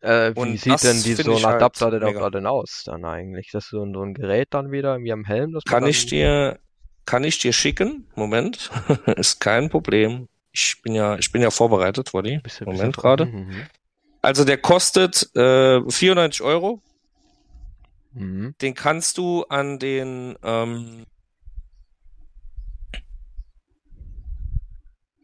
Äh, 0.01 0.33
wie 0.35 0.39
Und 0.39 0.57
sieht 0.59 0.83
denn 0.83 1.01
die, 1.03 1.13
so 1.13 1.35
ein 1.35 1.43
halt 1.45 1.55
Adapter 1.57 1.91
denn 1.91 2.03
auch 2.03 2.07
mega. 2.07 2.19
gerade 2.29 2.49
aus 2.49 2.83
dann 2.85 3.05
eigentlich? 3.05 3.51
Das 3.51 3.65
ist 3.65 3.69
so 3.69 3.83
ein, 3.83 3.93
so 3.93 4.01
ein 4.01 4.13
Gerät 4.13 4.47
dann 4.51 4.71
wieder 4.71 4.97
wie 4.99 5.11
am 5.11 5.25
Helm? 5.25 5.53
Das 5.53 5.63
Kann 5.63 5.81
dann, 5.83 5.89
ich 5.91 6.07
dir, 6.07 6.59
kann 7.05 7.23
ich 7.23 7.37
dir 7.39 7.53
schicken? 7.53 8.07
Moment, 8.15 8.71
ist 9.15 9.39
kein 9.39 9.69
Problem. 9.69 10.27
Ich 10.51 10.81
bin 10.81 10.95
ja, 10.95 11.17
ich 11.17 11.31
bin 11.31 11.41
ja 11.41 11.51
vorbereitet, 11.51 12.13
Wadi. 12.13 12.41
Moment 12.61 12.79
bisschen- 12.79 12.91
gerade. 12.91 13.25
Mhm. 13.27 13.67
Also 14.23 14.43
der 14.43 14.57
kostet 14.57 15.29
äh, 15.35 15.81
94 15.89 16.41
Euro. 16.41 16.81
Mhm. 18.13 18.55
Den 18.61 18.73
kannst 18.73 19.17
du 19.17 19.43
an 19.43 19.79
den, 19.79 20.35
ähm, 20.43 21.05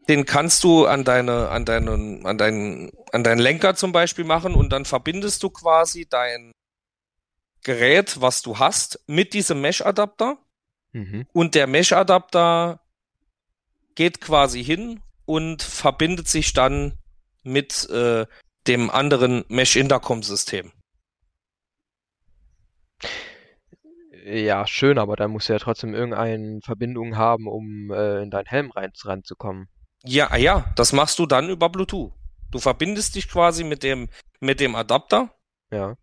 den 0.08 0.24
kannst 0.24 0.64
du 0.64 0.86
an 0.86 1.04
deine, 1.04 1.50
an 1.50 1.64
deinen, 1.64 2.24
an 2.24 2.38
deinen, 2.38 2.90
an 3.12 3.24
deinen 3.24 3.40
Lenker 3.40 3.74
zum 3.74 3.92
Beispiel 3.92 4.24
machen 4.24 4.54
und 4.54 4.70
dann 4.70 4.84
verbindest 4.84 5.42
du 5.42 5.50
quasi 5.50 6.06
dein 6.08 6.52
Gerät, 7.62 8.20
was 8.20 8.40
du 8.40 8.58
hast, 8.58 9.00
mit 9.06 9.34
diesem 9.34 9.60
Mesh-Adapter. 9.60 10.38
Mhm. 10.92 11.26
Und 11.32 11.54
der 11.54 11.66
Mesh-Adapter 11.66 12.80
geht 13.94 14.20
quasi 14.20 14.64
hin 14.64 15.02
und 15.26 15.62
verbindet 15.62 16.28
sich 16.28 16.54
dann 16.54 16.94
mit 17.42 17.88
äh, 17.90 18.26
dem 18.66 18.90
anderen 18.90 19.44
Mesh-Intercom-System. 19.48 20.72
Ja, 24.30 24.66
schön, 24.66 24.98
aber 24.98 25.16
dann 25.16 25.30
musst 25.30 25.48
du 25.48 25.54
ja 25.54 25.58
trotzdem 25.58 25.94
irgendeine 25.94 26.60
Verbindung 26.62 27.16
haben, 27.16 27.46
um 27.46 27.90
äh, 27.90 28.22
in 28.22 28.30
deinen 28.30 28.46
Helm 28.46 28.70
rein, 28.70 28.92
ranzukommen. 29.02 29.68
Ja, 30.04 30.30
ah 30.30 30.36
ja, 30.36 30.70
das 30.76 30.92
machst 30.92 31.18
du 31.18 31.26
dann 31.26 31.48
über 31.48 31.70
Bluetooth. 31.70 32.12
Du 32.50 32.58
verbindest 32.58 33.14
dich 33.14 33.28
quasi 33.28 33.64
mit 33.64 33.82
dem, 33.82 34.08
mit 34.40 34.60
dem 34.60 34.74
Adapter, 34.74 35.34
Ja, 35.72 35.96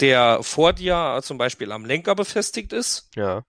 der 0.00 0.42
vor 0.42 0.72
dir 0.74 1.20
zum 1.22 1.38
Beispiel 1.38 1.72
am 1.72 1.84
Lenker 1.84 2.14
befestigt 2.14 2.72
ist, 2.72 3.10
ja. 3.16 3.42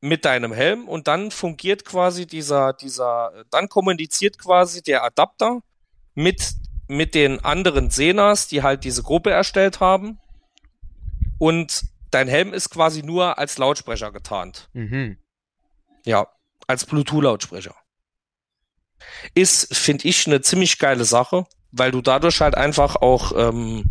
mit 0.00 0.24
deinem 0.24 0.52
Helm 0.52 0.86
und 0.88 1.08
dann 1.08 1.30
fungiert 1.30 1.84
quasi 1.84 2.26
dieser, 2.26 2.74
dieser, 2.74 3.44
dann 3.50 3.68
kommuniziert 3.68 4.38
quasi 4.38 4.82
der 4.82 5.02
Adapter 5.04 5.60
mit, 6.14 6.52
mit 6.88 7.14
den 7.14 7.42
anderen 7.44 7.90
Senas, 7.90 8.48
die 8.48 8.62
halt 8.62 8.84
diese 8.84 9.02
Gruppe 9.02 9.30
erstellt 9.30 9.80
haben. 9.80 10.18
Und 11.38 11.82
dein 12.10 12.28
Helm 12.28 12.52
ist 12.52 12.70
quasi 12.70 13.02
nur 13.02 13.38
als 13.38 13.58
Lautsprecher 13.58 14.12
getarnt. 14.12 14.68
Mhm. 14.72 15.18
Ja, 16.04 16.28
als 16.66 16.84
Bluetooth-Lautsprecher. 16.86 17.74
Ist, 19.34 19.74
finde 19.76 20.08
ich, 20.08 20.26
eine 20.26 20.40
ziemlich 20.40 20.78
geile 20.78 21.04
Sache, 21.04 21.46
weil 21.70 21.90
du 21.90 22.00
dadurch 22.00 22.40
halt 22.40 22.54
einfach 22.54 22.96
auch 22.96 23.32
ähm, 23.36 23.84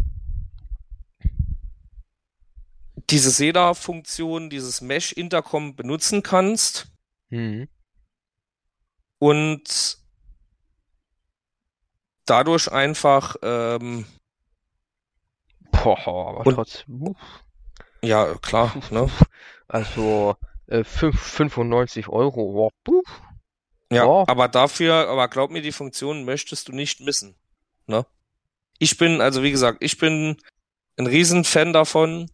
diese 3.10 3.30
SEDA-Funktion, 3.30 4.50
dieses 4.50 4.82
Mesh-Intercom 4.82 5.76
benutzen 5.76 6.24
kannst 6.24 6.88
Mhm. 7.30 7.68
und 9.20 9.98
dadurch 12.26 12.72
einfach, 12.72 13.36
ähm, 13.44 14.06
Boah, 15.72 16.08
aber 16.08 16.46
Und- 16.48 16.56
trotzdem. 16.56 17.16
Ja, 18.06 18.36
klar, 18.42 18.74
ne? 18.92 19.10
Also, 19.68 20.36
äh, 20.68 20.84
fünf- 20.84 21.20
95 21.22 22.08
Euro. 22.10 22.54
Boah, 22.54 22.70
puh. 22.84 23.02
Ja, 23.92 24.06
Ja. 24.06 24.24
aber 24.28 24.48
dafür, 24.48 25.08
aber 25.10 25.28
glaub 25.28 25.52
mir, 25.52 25.62
die 25.62 25.72
Funktion 25.72 26.26
möchtest 26.26 26.68
du 26.68 26.72
nicht 26.72 27.02
missen. 27.02 27.36
Ne? 27.88 28.06
Ich 28.80 28.98
bin, 28.98 29.22
also 29.22 29.44
wie 29.44 29.52
gesagt, 29.52 29.78
ich 29.82 29.98
bin 29.98 30.38
ein 30.98 31.08
Riesenfan 31.08 31.72
davon. 31.74 32.30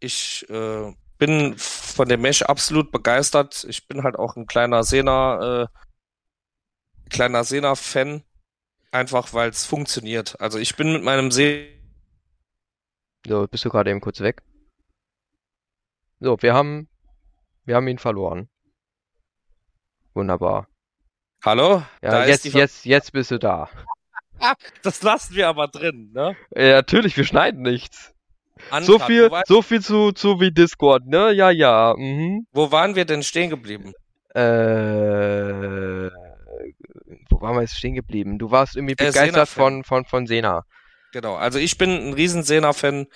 Ich 0.00 0.46
äh, 0.50 0.92
bin 1.18 1.54
von 1.58 2.08
dem 2.08 2.22
Mesh 2.22 2.42
absolut 2.42 2.90
begeistert. 2.92 3.64
Ich 3.68 3.86
bin 3.88 4.02
halt 4.02 4.16
auch 4.16 4.36
ein 4.36 4.46
kleiner 4.46 4.82
Sena, 4.84 5.64
äh, 5.64 5.66
kleiner 7.10 7.44
Sena-Fan. 7.44 8.22
Einfach 8.92 9.32
weil 9.34 9.50
es 9.50 9.66
funktioniert. 9.66 10.40
Also 10.40 10.58
ich 10.58 10.76
bin 10.76 10.92
mit 10.92 11.04
meinem 11.04 11.30
See. 11.30 11.78
So, 13.26 13.46
bist 13.46 13.64
du 13.64 13.68
gerade 13.70 13.90
eben 13.90 14.00
kurz 14.00 14.20
weg? 14.20 14.42
So, 16.22 16.36
wir 16.40 16.52
haben, 16.52 16.86
wir 17.64 17.76
haben 17.76 17.88
ihn 17.88 17.98
verloren. 17.98 18.50
Wunderbar. 20.12 20.68
Hallo? 21.42 21.82
Ja, 22.02 22.26
jetzt, 22.26 22.44
jetzt, 22.44 22.84
jetzt 22.84 23.12
bist 23.12 23.30
du 23.30 23.38
da. 23.38 23.68
Das 24.82 25.02
lassen 25.02 25.34
wir 25.34 25.48
aber 25.48 25.68
drin, 25.68 26.12
ne? 26.14 26.34
Ja, 26.56 26.76
natürlich, 26.76 27.14
wir 27.14 27.24
schneiden 27.24 27.60
nichts. 27.60 28.14
Uncut. 28.70 28.84
So 28.84 28.98
viel, 28.98 29.30
so 29.46 29.60
viel 29.60 29.82
zu, 29.82 30.12
zu 30.12 30.40
wie 30.40 30.50
Discord, 30.50 31.04
ne? 31.06 31.32
Ja, 31.32 31.50
ja, 31.50 31.94
mhm. 31.94 32.46
wo 32.50 32.72
waren 32.72 32.94
wir 32.96 33.04
denn 33.04 33.22
stehen 33.22 33.50
geblieben? 33.50 33.92
Äh, 34.34 34.40
wo 37.28 37.40
waren 37.42 37.54
wir 37.54 37.60
jetzt 37.60 37.76
stehen 37.76 37.94
geblieben? 37.94 38.38
Du 38.38 38.50
warst 38.50 38.76
irgendwie 38.76 38.94
Äh, 38.94 39.08
begeistert 39.08 39.50
von, 39.50 39.84
von, 39.84 40.06
von 40.06 40.26
Sena. 40.26 40.64
Genau, 41.12 41.34
also 41.34 41.58
ich 41.58 41.76
bin 41.76 41.90
ein 41.90 42.14
riesen 42.14 42.42
Sena-Fan. 42.42 43.08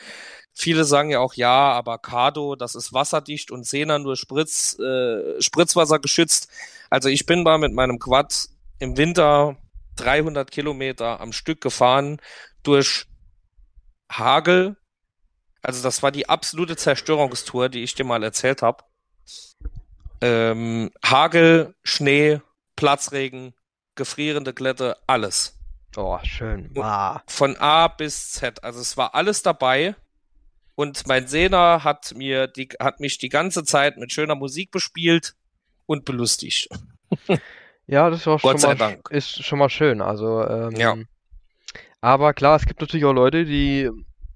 Viele 0.54 0.84
sagen 0.84 1.10
ja 1.10 1.18
auch, 1.18 1.34
ja, 1.34 1.72
aber 1.72 1.98
Cardo, 1.98 2.54
das 2.54 2.74
ist 2.74 2.92
wasserdicht 2.92 3.50
und 3.50 3.66
Sena 3.66 3.98
nur 3.98 4.16
Spritz, 4.16 4.78
äh, 4.78 5.40
Spritzwasser 5.42 5.98
geschützt. 5.98 6.48
Also 6.90 7.08
ich 7.08 7.26
bin 7.26 7.42
mal 7.42 7.58
mit 7.58 7.72
meinem 7.72 7.98
Quad 7.98 8.48
im 8.78 8.96
Winter 8.96 9.56
300 9.96 10.50
Kilometer 10.50 11.20
am 11.20 11.32
Stück 11.32 11.60
gefahren 11.60 12.20
durch 12.62 13.06
Hagel. 14.10 14.76
Also 15.60 15.82
das 15.82 16.02
war 16.02 16.12
die 16.12 16.28
absolute 16.28 16.76
Zerstörungstour, 16.76 17.68
die 17.68 17.82
ich 17.82 17.94
dir 17.94 18.04
mal 18.04 18.22
erzählt 18.22 18.62
habe. 18.62 18.84
Ähm, 20.20 20.92
Hagel, 21.04 21.74
Schnee, 21.82 22.40
Platzregen, 22.76 23.54
gefrierende 23.96 24.54
Glätte, 24.54 24.96
alles 25.06 25.54
Oh, 25.96 26.18
schön. 26.24 26.70
Ah. 26.76 27.22
von 27.26 27.56
A 27.56 27.88
bis 27.88 28.32
Z. 28.32 28.62
Also 28.64 28.80
es 28.80 28.96
war 28.96 29.14
alles 29.14 29.42
dabei. 29.42 29.94
Und 30.74 31.06
mein 31.06 31.26
Sehner 31.28 31.84
hat 31.84 32.14
mir 32.16 32.46
die, 32.46 32.68
hat 32.80 33.00
mich 33.00 33.18
die 33.18 33.28
ganze 33.28 33.64
Zeit 33.64 33.96
mit 33.96 34.12
schöner 34.12 34.34
Musik 34.34 34.70
bespielt 34.70 35.34
und 35.86 36.04
belustigt. 36.04 36.68
Ja, 37.86 38.08
das 38.08 38.20
ist 38.20 38.28
auch 38.28 38.40
Gott 38.40 38.60
schon 38.62 38.70
mal, 38.70 38.76
Dank. 38.76 39.10
ist 39.10 39.44
schon 39.44 39.58
mal 39.58 39.68
schön. 39.68 40.00
Also, 40.00 40.42
ähm, 40.48 40.74
Ja. 40.76 40.96
aber 42.00 42.32
klar, 42.32 42.56
es 42.56 42.64
gibt 42.64 42.80
natürlich 42.80 43.04
auch 43.04 43.12
Leute, 43.12 43.44
die 43.44 43.90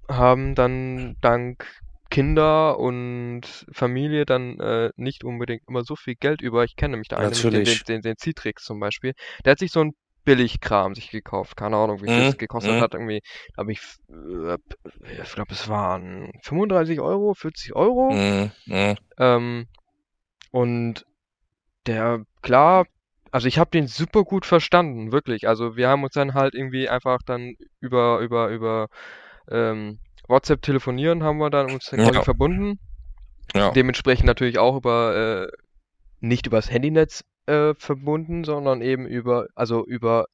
haben 0.07 0.53
dann 0.53 1.17
dank 1.21 1.65
Kinder 2.11 2.77
und 2.77 3.41
Familie 3.71 4.25
dann 4.25 4.59
äh, 4.59 4.91
nicht 4.97 5.23
unbedingt 5.23 5.63
immer 5.67 5.83
so 5.83 5.95
viel 5.95 6.13
Geld 6.15 6.41
über. 6.41 6.63
Ich 6.63 6.75
kenne 6.75 6.91
nämlich 6.91 7.07
da 7.07 7.17
einen, 7.17 7.31
den, 7.33 7.63
den, 7.63 7.79
den, 7.87 8.01
den 8.01 8.17
Citrix 8.17 8.63
zum 8.63 8.79
Beispiel. 8.79 9.13
Der 9.45 9.51
hat 9.51 9.59
sich 9.59 9.71
so 9.71 9.81
ein 9.81 9.93
Billigkram 10.29 10.93
sich 10.93 11.09
gekauft. 11.09 11.57
Keine 11.57 11.75
Ahnung, 11.77 12.03
wie 12.03 12.07
viel 12.07 12.21
Mhm, 12.23 12.29
es 12.29 12.37
gekostet 12.37 12.75
mhm. 12.75 12.81
hat. 12.81 12.93
Irgendwie, 12.93 13.21
habe 13.57 13.71
ich, 13.71 13.79
äh, 14.09 14.57
ich 15.23 15.33
glaube, 15.33 15.53
es 15.53 15.67
waren 15.67 16.31
35 16.43 16.99
Euro, 16.99 17.33
40 17.33 17.75
Euro. 17.75 18.11
Mhm, 18.11 18.51
mhm. 18.67 18.95
Ähm, 19.17 19.67
und 20.51 21.03
der, 21.87 22.23
klar, 22.43 22.85
also 23.31 23.47
ich 23.47 23.57
habe 23.57 23.71
den 23.71 23.87
super 23.87 24.23
gut 24.23 24.45
verstanden, 24.45 25.11
wirklich. 25.11 25.47
Also 25.47 25.75
wir 25.75 25.89
haben 25.89 26.03
uns 26.03 26.13
dann 26.13 26.35
halt 26.35 26.53
irgendwie 26.53 26.89
einfach 26.89 27.19
dann 27.25 27.55
über, 27.79 28.19
über, 28.19 28.49
über 28.49 28.87
ähm, 29.49 29.99
WhatsApp 30.27 30.61
telefonieren, 30.61 31.23
haben 31.23 31.39
wir 31.39 31.49
dann 31.49 31.71
uns 31.71 31.85
dann 31.85 32.13
Ja. 32.13 32.21
verbunden. 32.21 32.79
Ja. 33.55 33.71
Dementsprechend 33.71 34.27
natürlich 34.27 34.59
auch 34.59 34.77
über, 34.77 35.47
äh, 35.47 35.47
nicht 36.19 36.45
übers 36.45 36.69
Handynetz 36.69 37.23
äh, 37.49 37.73
verbunden, 37.75 38.43
sondern 38.43 38.81
eben 38.81 39.05
über, 39.07 39.47
also 39.55 39.85
über, 39.85 40.25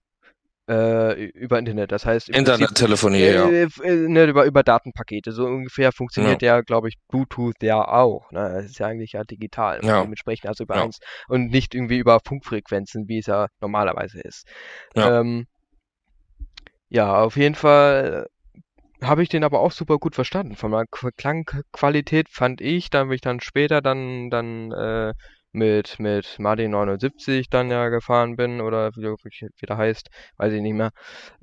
äh, 0.70 1.26
über 1.26 1.60
Internet. 1.60 1.92
Das 1.92 2.06
heißt, 2.06 2.30
Internettelefonie, 2.30 3.20
ja. 3.24 3.50
äh, 3.50 3.64
f- 3.64 3.80
äh, 3.84 4.08
ne, 4.08 4.26
über, 4.26 4.46
über 4.46 4.64
Datenpakete. 4.64 5.32
So 5.32 5.46
ungefähr 5.46 5.92
funktioniert 5.92 6.42
ja, 6.42 6.62
glaube 6.62 6.90
ich, 6.90 6.96
Bluetooth 7.10 7.62
ja 7.62 7.88
auch. 7.88 8.32
Ne? 8.32 8.52
Das 8.56 8.66
ist 8.66 8.80
ja 8.80 8.88
eigentlich 8.88 9.14
ja 9.14 9.24
digital. 9.24 9.80
Und 9.80 9.88
Ja. 9.88 10.02
Dementsprechend 10.02 10.48
also 10.48 10.64
über 10.64 10.76
Ja. 10.76 10.84
eins 10.84 11.00
und 11.28 11.52
nicht 11.52 11.76
irgendwie 11.76 11.98
über 12.00 12.20
Funkfrequenzen, 12.26 13.08
wie 13.08 13.20
es 13.20 13.28
ja 13.28 13.48
normalerweise 13.62 14.20
ist. 14.22 14.48
Ja. 14.96 15.22
Ähm, 15.22 15.46
ja, 16.90 17.16
auf 17.22 17.36
jeden 17.38 17.56
Fall 17.56 18.28
habe 19.04 19.22
ich 19.22 19.30
den 19.30 19.44
aber 19.44 19.60
auch 19.60 19.72
super 19.72 19.98
gut 19.98 20.16
verstanden. 20.16 20.56
Von 20.56 20.72
der 20.72 20.86
Qu- 20.86 21.12
Klangqualität 21.16 22.30
fand 22.30 22.62
ich, 22.62 22.90
dann 22.90 23.08
bin 23.08 23.16
ich 23.16 23.22
dann 23.22 23.40
später 23.40 23.82
dann, 23.82 24.30
dann 24.30 24.72
äh, 24.72 25.14
mit, 25.56 26.00
mit 26.00 26.38
Martin 26.40 26.72
79 26.72 27.50
dann 27.50 27.72
ja 27.72 27.90
gefahren 27.90 28.36
bin 28.36 28.62
oder 28.62 28.96
wie 28.96 29.02
der 29.02 29.16
wie 29.16 29.66
der 29.66 29.78
heißt, 29.78 30.10
weiß 30.38 30.54
ich 30.54 30.62
nicht 30.62 30.74
mehr. 30.74 30.92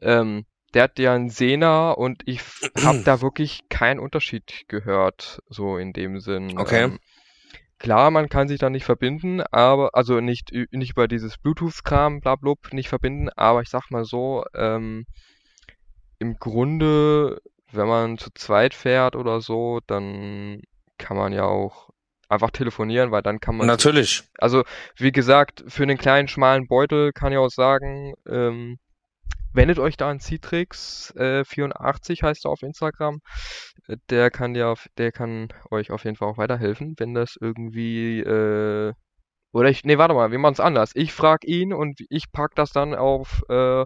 Ähm, 0.00 0.44
der 0.74 0.84
hat 0.84 0.98
ja 0.98 1.14
einen 1.14 1.28
Sena 1.28 1.90
und 1.90 2.22
ich 2.26 2.40
habe 2.82 3.02
da 3.04 3.20
wirklich 3.22 3.60
keinen 3.68 4.00
Unterschied 4.00 4.64
gehört, 4.68 5.40
so 5.48 5.76
in 5.76 5.92
dem 5.92 6.20
Sinn. 6.20 6.58
Okay. 6.58 6.84
Ähm, 6.84 6.98
klar, 7.78 8.10
man 8.10 8.28
kann 8.28 8.48
sich 8.48 8.58
da 8.58 8.70
nicht 8.70 8.84
verbinden, 8.84 9.42
aber, 9.50 9.90
also 9.94 10.20
nicht, 10.20 10.52
nicht 10.70 10.92
über 10.92 11.08
dieses 11.08 11.38
Bluetooth-Kram, 11.38 12.20
blablub, 12.20 12.72
nicht 12.72 12.88
verbinden, 12.88 13.28
aber 13.30 13.62
ich 13.62 13.68
sag 13.68 13.90
mal 13.90 14.04
so, 14.04 14.44
ähm, 14.54 15.06
im 16.18 16.38
Grunde, 16.38 17.42
wenn 17.72 17.88
man 17.88 18.16
zu 18.16 18.30
zweit 18.34 18.74
fährt 18.74 19.16
oder 19.16 19.40
so, 19.40 19.80
dann 19.86 20.62
kann 20.96 21.16
man 21.16 21.32
ja 21.32 21.44
auch 21.44 21.90
einfach 22.32 22.50
telefonieren, 22.50 23.10
weil 23.10 23.22
dann 23.22 23.38
kann 23.40 23.56
man 23.56 23.66
Natürlich. 23.66 24.22
also, 24.38 24.64
wie 24.96 25.12
gesagt, 25.12 25.64
für 25.68 25.82
einen 25.84 25.98
kleinen, 25.98 26.28
schmalen 26.28 26.66
Beutel 26.66 27.12
kann 27.12 27.32
ich 27.32 27.38
auch 27.38 27.50
sagen, 27.50 28.14
ähm, 28.28 28.78
wendet 29.54 29.78
euch 29.78 29.96
da 29.96 30.10
an 30.10 30.18
Citrix, 30.20 31.10
äh, 31.16 31.44
84 31.44 32.22
heißt 32.22 32.46
er 32.46 32.50
auf 32.50 32.62
Instagram. 32.62 33.20
Äh, 33.86 33.96
Der 34.10 34.30
kann 34.30 34.60
auf, 34.62 34.86
der 34.98 35.12
kann 35.12 35.48
euch 35.70 35.90
auf 35.90 36.04
jeden 36.04 36.16
Fall 36.16 36.28
auch 36.28 36.38
weiterhelfen, 36.38 36.94
wenn 36.98 37.14
das 37.14 37.36
irgendwie, 37.40 38.20
äh, 38.20 38.92
Oder 39.54 39.68
ich, 39.68 39.84
nee, 39.84 39.98
warte 39.98 40.14
mal, 40.14 40.30
wir 40.30 40.38
machen 40.38 40.54
es 40.54 40.60
anders. 40.60 40.92
Ich 40.94 41.12
frag 41.12 41.44
ihn 41.44 41.74
und 41.74 42.00
ich 42.08 42.32
pack 42.32 42.54
das 42.54 42.70
dann 42.72 42.94
auf 42.94 43.42
äh, 43.50 43.84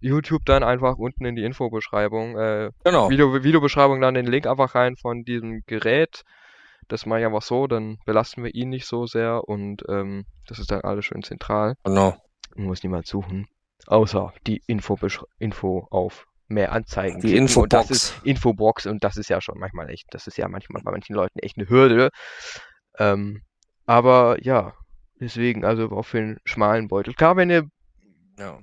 YouTube 0.00 0.46
dann 0.46 0.62
einfach 0.62 0.96
unten 0.96 1.26
in 1.26 1.36
die 1.36 1.44
Infobeschreibung. 1.44 2.38
Äh, 2.38 2.70
Genau. 2.84 3.10
Video, 3.10 3.44
Videobeschreibung 3.44 4.00
dann 4.00 4.14
den 4.14 4.24
Link 4.24 4.46
einfach 4.46 4.74
rein 4.74 4.96
von 4.96 5.22
diesem 5.24 5.60
Gerät. 5.66 6.22
Das 6.92 7.06
mache 7.06 7.20
ich 7.20 7.24
einfach 7.26 7.40
so, 7.40 7.66
dann 7.66 7.96
belasten 8.04 8.44
wir 8.44 8.54
ihn 8.54 8.68
nicht 8.68 8.86
so 8.86 9.06
sehr 9.06 9.48
und 9.48 9.82
ähm, 9.88 10.26
das 10.46 10.58
ist 10.58 10.70
dann 10.70 10.82
alles 10.82 11.06
schön 11.06 11.22
zentral. 11.22 11.74
Genau. 11.84 12.14
Man 12.54 12.66
muss 12.66 12.82
niemand 12.82 13.06
suchen. 13.06 13.46
Außer 13.86 14.34
die 14.46 14.60
Info, 14.66 14.98
Info 15.38 15.86
auf 15.90 16.26
mehr 16.48 16.72
Anzeigen. 16.72 17.20
Die 17.20 17.28
klicken. 17.28 17.56
Und 17.62 17.72
das 17.72 17.84
Infobox. 17.88 17.90
ist 17.90 18.20
Infobox 18.26 18.86
und 18.86 19.02
das 19.04 19.16
ist 19.16 19.30
ja 19.30 19.40
schon 19.40 19.58
manchmal 19.58 19.88
echt, 19.88 20.04
das 20.10 20.26
ist 20.26 20.36
ja 20.36 20.48
manchmal 20.48 20.82
bei 20.82 20.90
manchen 20.90 21.16
Leuten 21.16 21.38
echt 21.38 21.56
eine 21.56 21.68
Hürde. 21.70 22.10
Ähm, 22.98 23.40
aber 23.86 24.36
ja, 24.42 24.74
deswegen, 25.18 25.64
also 25.64 25.90
auch 25.92 26.02
für 26.04 26.18
einen 26.18 26.38
schmalen 26.44 26.88
Beutel. 26.88 27.14
Klar, 27.14 27.36
wenn 27.36 27.48
ihr 27.48 27.64
Ja. 28.38 28.58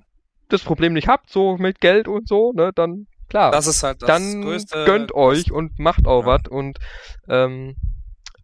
das 0.50 0.62
Problem 0.62 0.94
nicht 0.94 1.08
habt, 1.08 1.32
so 1.32 1.58
mit 1.58 1.82
Geld 1.82 2.08
und 2.08 2.28
so, 2.28 2.52
ne, 2.54 2.72
dann 2.76 3.08
klar, 3.28 3.50
Das 3.52 3.65
ist 3.65 3.82
halt 3.82 4.04
das 4.04 4.08
dann 4.08 4.44
größte. 4.44 4.86
gönnt 4.86 5.15
euch 5.15 5.52
und 5.52 5.80
macht 5.80 6.06
auch 6.08 6.22
Ja. 6.22 6.28
was 6.28 6.42
und 6.48 6.78
ähm, 7.28 7.76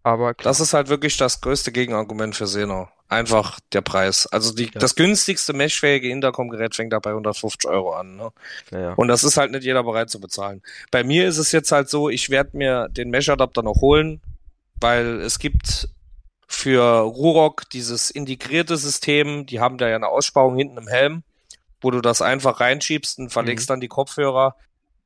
aber 0.05 0.35
klar, 0.35 0.51
Das 0.51 0.59
ist 0.59 0.75
halt 0.75 0.87
wirklich 0.87 1.17
das 1.17 1.41
größte 1.41 1.71
Gegenargument 1.71 2.35
für 2.35 2.45
Sena. 2.45 2.89
Einfach 3.09 3.59
der 3.73 3.81
Preis. 3.81 4.27
Also 4.27 4.53
die, 4.53 4.65
Ja. 4.65 4.71
das 4.75 4.93
günstigste 4.93 5.51
meshfähige 5.53 6.09
Intercom-Gerät 6.09 6.75
fängt 6.75 6.93
da 6.93 6.99
bei 6.99 7.09
150 7.09 7.67
Euro 7.67 7.93
an. 7.93 8.15
Ne? 8.15 8.29
naja. 8.69 8.93
Und 8.93 9.07
das 9.07 9.23
ist 9.23 9.37
halt 9.37 9.49
nicht 9.51 9.63
jeder 9.63 9.83
bereit 9.83 10.11
zu 10.11 10.19
bezahlen. 10.19 10.61
Bei 10.91 11.03
mir 11.03 11.27
ist 11.27 11.39
es 11.39 11.51
jetzt 11.51 11.71
halt 11.71 11.89
so, 11.89 12.07
ich 12.07 12.29
werde 12.29 12.55
mir 12.55 12.87
den 12.89 13.09
Mesh-Adapter 13.09 13.63
noch 13.63 13.81
holen, 13.81 14.21
weil 14.79 15.21
es 15.21 15.39
gibt 15.39 15.89
für 16.47 16.83
Rurock 16.99 17.67
dieses 17.71 18.11
integrierte 18.11 18.77
System, 18.77 19.47
die 19.47 19.59
haben 19.59 19.79
da 19.79 19.89
ja 19.89 19.95
eine 19.95 20.09
Aussparung 20.09 20.55
hinten 20.55 20.77
im 20.77 20.87
Helm, 20.87 21.23
wo 21.81 21.89
du 21.89 21.99
das 22.01 22.21
einfach 22.21 22.59
reinschiebst 22.59 23.17
und 23.17 23.31
verlegst 23.31 23.71
dann 23.71 23.81
die 23.81 23.87
Kopfhörer. 23.87 24.55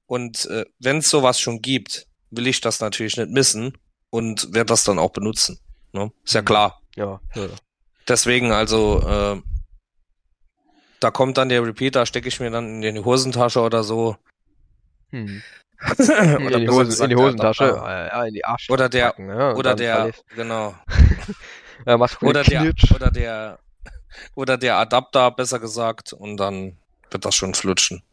Und 0.08 0.46
äh, 0.48 0.66
wenn 0.80 0.98
es 0.98 1.10
sowas 1.10 1.40
schon 1.40 1.62
gibt, 1.62 2.06
will 2.32 2.48
ich 2.48 2.60
das 2.60 2.82
natürlich 2.82 3.16
nicht 3.16 3.30
missen 3.32 3.78
und 4.10 4.54
werde 4.54 4.68
das 4.70 4.84
dann 4.84 5.00
auch 5.00 5.12
benutzen. 5.12 5.60
Ne? 5.94 6.12
Ist 6.24 6.34
ja 6.34 6.42
Mhm. 6.42 6.46
klar. 6.46 6.82
ja, 6.96 7.20
ja. 7.36 7.48
Deswegen 8.08 8.52
also, 8.52 9.02
äh, 9.08 9.42
da 11.00 11.12
kommt 11.12 11.38
dann 11.38 11.50
der 11.50 11.64
Repeater, 11.64 12.06
stecke 12.06 12.28
ich 12.28 12.40
mir 12.40 12.50
dann 12.52 12.82
in 12.84 12.96
die 12.96 13.04
Hosentasche 13.04 13.62
oder 13.62 13.84
so. 13.84 14.18
Hm. 15.12 15.42
oder 15.80 16.40
in, 16.58 16.62
die 16.62 16.70
Hosen, 16.70 17.04
in 17.04 17.10
die 17.10 17.16
Hosentasche, 17.16 17.64
äh, 17.66 18.08
ja, 18.08 18.24
in 18.26 18.34
die 18.34 18.44
Arsch 18.46 18.70
Oder 18.70 18.90
der- 18.90 19.06
packen, 19.12 19.30
ja, 19.30 19.52
und 19.52 19.58
Oder 19.58 19.76
der, 19.76 20.12
genau. 20.36 20.76
Du 21.86 22.28
Oder 22.28 22.44
der, 22.44 22.74
oder 22.94 23.10
der, 23.12 23.60
oder 24.36 24.58
der 24.58 24.76
Adapter, 24.78 25.32
besser 25.32 25.60
gesagt, 25.60 26.12
und 26.12 26.36
dann 26.38 26.78
wird 27.10 27.24
das 27.24 27.36
schon 27.36 27.54
flutschen. 27.56 28.04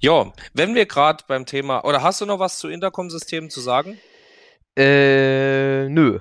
Jo, 0.00 0.32
wenn 0.54 0.74
wir 0.74 0.86
gerade 0.86 1.22
beim 1.28 1.46
Thema, 1.46 1.84
oder 1.84 2.02
hast 2.02 2.20
du 2.20 2.26
noch 2.26 2.40
was 2.40 2.58
zu 2.58 2.68
Intercom-Systemen 2.68 3.48
zu 3.50 3.60
sagen? 3.60 3.98
Äh, 4.76 5.88
nö. 5.88 6.20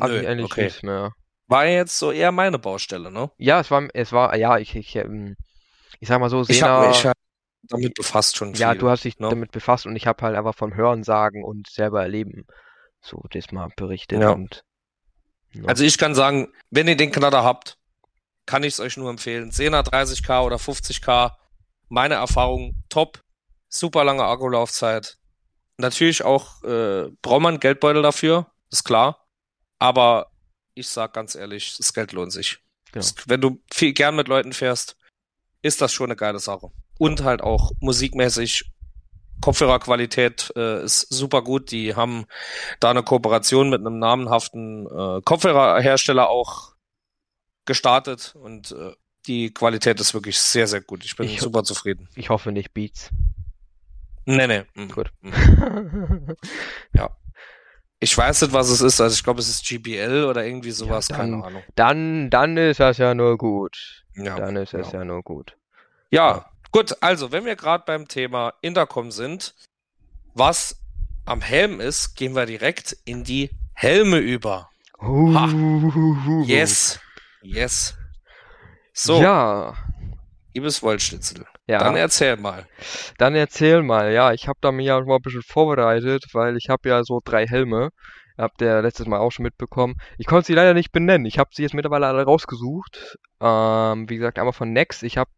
Hab 0.00 0.08
Nö, 0.08 0.20
ich 0.20 0.26
eigentlich 0.28 0.44
okay. 0.52 0.64
nichts 0.64 0.82
mehr. 0.82 1.12
War 1.48 1.66
jetzt 1.66 1.98
so 1.98 2.10
eher 2.12 2.32
meine 2.32 2.58
Baustelle, 2.58 3.10
ne? 3.10 3.30
Ja, 3.38 3.60
es 3.60 3.70
war, 3.70 3.86
es 3.94 4.12
war, 4.12 4.36
ja, 4.36 4.58
ich, 4.58 4.74
ich, 4.74 4.96
ähm, 4.96 5.36
ich 6.00 6.08
sag 6.08 6.18
mal 6.20 6.30
so, 6.30 6.42
Ich 6.42 6.58
Sena, 6.58 6.68
habe 6.68 6.88
mich 6.88 7.04
halt 7.04 7.16
damit 7.68 7.94
befasst 7.94 8.36
schon 8.36 8.54
viel. 8.54 8.60
ja, 8.60 8.74
du 8.74 8.88
hast 8.88 9.04
dich 9.04 9.18
ne? 9.18 9.28
damit 9.28 9.50
befasst 9.50 9.86
und 9.86 9.96
ich 9.96 10.06
habe 10.06 10.22
halt 10.24 10.36
einfach 10.36 10.54
vom 10.54 10.74
Hören 10.74 11.02
sagen 11.02 11.44
und 11.44 11.68
selber 11.68 12.02
erleben 12.02 12.46
so 13.00 13.22
das 13.30 13.50
mal 13.52 13.68
berichtet 13.76 14.20
Ja. 14.20 14.30
und 14.30 14.62
ja. 15.52 15.64
Also 15.66 15.84
ich 15.84 15.98
kann 15.98 16.14
sagen, 16.14 16.52
wenn 16.70 16.88
ihr 16.88 16.96
den 16.96 17.10
Knatter 17.12 17.42
habt, 17.44 17.78
kann 18.46 18.62
ich 18.62 18.74
es 18.74 18.80
euch 18.80 18.96
nur 18.96 19.10
empfehlen. 19.10 19.50
Sena 19.50 19.80
30k 19.80 20.44
oder 20.44 20.56
50k, 20.56 21.32
meine 21.88 22.14
Erfahrung 22.14 22.82
top, 22.88 23.22
super 23.68 24.04
lange 24.04 24.24
Akkulaufzeit. 24.24 25.16
Natürlich 25.78 26.24
auch 26.24 26.62
äh, 26.64 27.10
braucht 27.22 27.42
man 27.42 27.60
Geldbeutel 27.60 28.02
dafür, 28.02 28.46
ist 28.70 28.84
klar. 28.84 29.26
Aber 29.78 30.30
ich 30.74 30.88
sag 30.88 31.12
ganz 31.12 31.34
ehrlich, 31.34 31.76
das 31.76 31.92
Geld 31.92 32.12
lohnt 32.12 32.32
sich. 32.32 32.58
Genau. 32.92 33.04
Das, 33.04 33.14
wenn 33.26 33.40
du 33.40 33.60
viel 33.72 33.92
gern 33.92 34.16
mit 34.16 34.28
Leuten 34.28 34.52
fährst, 34.52 34.96
ist 35.62 35.80
das 35.82 35.92
schon 35.92 36.06
eine 36.06 36.16
geile 36.16 36.38
Sache. 36.38 36.70
Und 36.98 37.22
halt 37.24 37.42
auch 37.42 37.72
musikmäßig, 37.80 38.70
Kopfhörerqualität 39.42 40.50
äh, 40.56 40.82
ist 40.82 41.00
super 41.12 41.42
gut. 41.42 41.70
Die 41.70 41.94
haben 41.94 42.24
da 42.80 42.88
eine 42.90 43.02
Kooperation 43.02 43.68
mit 43.68 43.80
einem 43.80 43.98
namenhaften 43.98 44.86
äh, 44.86 45.20
Kopfhörerhersteller 45.22 46.28
auch 46.30 46.74
gestartet 47.66 48.34
und 48.36 48.72
äh, 48.72 48.92
die 49.26 49.52
Qualität 49.52 50.00
ist 50.00 50.14
wirklich 50.14 50.38
sehr, 50.38 50.66
sehr 50.66 50.80
gut. 50.80 51.04
Ich 51.04 51.16
bin 51.16 51.28
Ich- 51.28 51.40
super 51.40 51.64
zufrieden. 51.64 52.08
ich 52.14 52.30
hoffe 52.30 52.50
nicht 52.52 52.72
Beats. 52.72 53.10
Nee, 54.26 54.46
nee. 54.46 54.64
mm, 54.74 54.88
Gut. 54.88 55.10
mm. 55.22 55.30
Ich 57.98 58.16
weiß 58.16 58.42
nicht, 58.42 58.52
was 58.52 58.68
es 58.68 58.80
ist. 58.82 59.00
Also 59.00 59.14
ich 59.14 59.24
glaube, 59.24 59.40
es 59.40 59.48
ist 59.48 59.66
GBL 59.66 60.24
oder 60.24 60.44
irgendwie 60.44 60.70
sowas. 60.70 61.08
dann- 61.08 61.16
Keine 61.18 61.44
Ahnung. 61.44 61.62
dann, 61.76 62.28
dann 62.30 62.56
ist 62.56 62.80
das 62.80 62.98
ja 62.98 63.14
nur 63.14 63.38
gut. 63.38 64.04
Ja, 64.14 64.36
Dann 64.36 64.56
ist 64.56 64.72
das 64.74 64.92
ja. 64.92 65.00
ja 65.00 65.04
nur 65.04 65.22
gut. 65.22 65.56
Ja, 66.10 66.50
gut. 66.72 66.96
Also, 67.02 67.32
wenn 67.32 67.44
wir 67.44 67.56
gerade 67.56 67.84
beim 67.86 68.08
Thema 68.08 68.54
Intercom 68.62 69.10
sind, 69.10 69.54
was 70.34 70.78
am 71.26 71.40
Helm 71.40 71.80
ist, 71.80 72.14
gehen 72.16 72.34
wir 72.34 72.46
direkt 72.46 72.96
in 73.04 73.24
die 73.24 73.50
Helme 73.74 74.18
über. 74.18 74.70
Ha. 75.00 75.48
Yes. 76.46 76.98
Yes. 77.42 77.94
So, 78.94 79.20
Ja. 79.20 79.74
liebes 80.54 80.82
Wollschnitzel, 80.82 81.44
Ja. 81.68 81.78
dann 81.80 81.96
erzähl 81.96 82.36
mal. 82.36 82.66
Dann 83.18 83.34
erzähl 83.34 83.82
mal, 83.82 84.12
ja, 84.12 84.32
ich 84.32 84.46
habe 84.46 84.58
da 84.60 84.70
mir 84.70 84.84
ja 84.84 85.00
mal 85.00 85.16
ein 85.16 85.22
bisschen 85.22 85.42
vorbereitet, 85.42 86.26
weil 86.32 86.56
ich 86.56 86.68
habe 86.68 86.88
ja 86.88 87.02
so 87.02 87.20
drei 87.24 87.46
Helme. 87.46 87.90
Habt 88.38 88.60
ihr 88.60 88.82
letztes 88.82 89.06
Mal 89.06 89.18
auch 89.18 89.32
schon 89.32 89.44
mitbekommen. 89.44 89.94
Ich 90.18 90.26
konnte 90.26 90.46
sie 90.46 90.54
leider 90.54 90.74
nicht 90.74 90.92
benennen. 90.92 91.24
Ich 91.26 91.38
habe 91.38 91.50
sie 91.52 91.62
jetzt 91.62 91.74
mittlerweile 91.74 92.06
alle 92.06 92.22
rausgesucht. 92.24 93.18
Ähm, 93.40 94.08
wie 94.10 94.16
gesagt, 94.16 94.38
einmal 94.38 94.52
von 94.52 94.72
Nex. 94.72 95.02
Ich 95.02 95.16
habe 95.16 95.30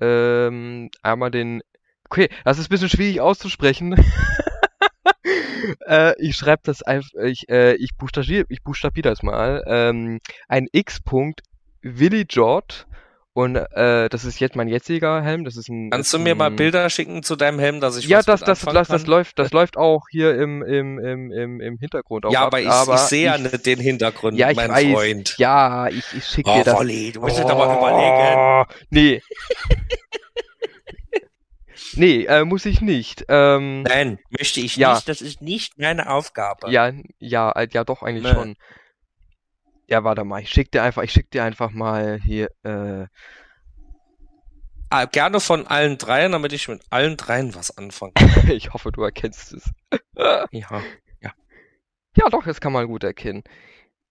ähm, 0.00 0.90
einmal 1.02 1.30
den. 1.30 1.62
Okay, 2.10 2.28
das 2.44 2.58
ist 2.58 2.66
ein 2.66 2.68
bisschen 2.68 2.90
schwierig 2.90 3.20
auszusprechen. 3.22 3.96
äh, 5.88 6.14
ich 6.22 6.36
schreibe 6.36 6.62
das 6.64 6.82
einfach. 6.82 7.08
Ich, 7.24 7.48
äh, 7.48 7.74
ich 7.76 7.96
buchstabiere 7.96 8.44
ich 8.50 8.62
buchstabier 8.62 9.02
das 9.02 9.22
mal. 9.22 9.62
Ähm, 9.66 10.20
ein 10.46 10.66
X-Punkt 10.70 11.42
Willy 11.82 12.26
Jord. 12.28 12.86
Und 13.36 13.56
äh, 13.56 14.08
das 14.08 14.24
ist 14.24 14.38
jetzt 14.38 14.54
mein 14.54 14.68
jetziger 14.68 15.20
Helm. 15.20 15.44
Das 15.44 15.56
ist 15.56 15.68
ein. 15.68 15.90
Kannst 15.90 16.12
du 16.14 16.20
mir 16.20 16.36
mal 16.36 16.50
ein- 16.50 16.56
Bilder 16.56 16.88
schicken 16.88 17.24
zu 17.24 17.34
deinem 17.34 17.58
Helm, 17.58 17.80
dass 17.80 17.96
ich 17.96 18.06
ja, 18.06 18.18
was 18.18 18.26
das, 18.26 18.40
das, 18.40 18.60
das, 18.60 18.86
das 18.86 19.06
läuft, 19.08 19.40
das 19.40 19.50
läuft 19.50 19.76
auch 19.76 20.04
hier 20.08 20.36
im, 20.40 20.62
im, 20.62 21.00
im, 21.00 21.32
im, 21.32 21.60
im 21.60 21.78
Hintergrund 21.78 22.26
auch 22.26 22.32
Ja, 22.32 22.42
ab, 22.42 22.46
aber 22.54 22.60
ich, 22.60 22.68
ich 22.68 22.98
sehe 23.08 23.24
ja 23.24 23.36
nicht 23.36 23.66
den 23.66 23.80
Hintergrund, 23.80 24.38
Ja, 24.38 24.50
ich 24.50 24.56
mein 24.56 24.70
weiß. 24.70 24.92
Freund. 24.92 25.34
Ja, 25.38 25.88
ich, 25.88 26.04
ich 26.16 26.24
schicke 26.24 26.48
Oh, 26.48 26.58
dir 26.58 26.62
das. 26.64 26.76
Wolli, 26.78 27.10
du 27.10 27.22
musst 27.22 27.36
dir 27.36 27.42
doch 27.42 27.58
mal 27.58 27.76
überlegen. 27.76 28.38
Oh, 28.38 28.64
Nee. 28.90 29.20
nee, 31.96 32.24
äh, 32.26 32.44
muss 32.44 32.64
ich 32.66 32.80
nicht. 32.80 33.24
Ähm, 33.28 33.82
Nein, 33.82 34.18
möchte 34.30 34.60
ich 34.60 34.76
Ja. 34.76 34.94
nicht. 34.94 35.08
Das 35.08 35.20
ist 35.20 35.40
nicht 35.42 35.78
meine 35.78 36.10
Aufgabe. 36.10 36.70
ja, 36.70 36.92
ja, 37.18 37.50
äh, 37.52 37.68
ja, 37.72 37.84
doch, 37.84 38.02
eigentlich 38.02 38.24
Nee. 38.24 38.32
schon. 38.32 38.56
Ja, 39.88 40.04
warte 40.04 40.24
mal, 40.24 40.40
ich 40.40 40.50
schick 40.50 40.70
dir 40.72 40.82
einfach, 40.82 41.02
ich 41.02 41.12
schick 41.12 41.30
dir 41.30 41.44
einfach 41.44 41.70
mal 41.70 42.18
hier, 42.24 42.48
äh, 42.62 43.06
Ah, 44.90 45.06
gerne 45.06 45.40
von 45.40 45.66
allen 45.66 45.98
dreien, 45.98 46.32
damit 46.32 46.52
ich 46.52 46.68
mit 46.68 46.82
allen 46.90 47.16
dreien 47.16 47.54
was 47.56 47.76
anfangen 47.76 48.12
ich 48.48 48.72
hoffe, 48.72 48.92
du 48.92 49.02
erkennst 49.02 49.52
es. 49.52 49.70
Ja. 50.52 50.82
Ja, 52.16 52.28
doch, 52.30 52.44
das 52.44 52.60
kann 52.60 52.72
man 52.72 52.86
gut 52.86 53.02
erkennen. 53.02 53.42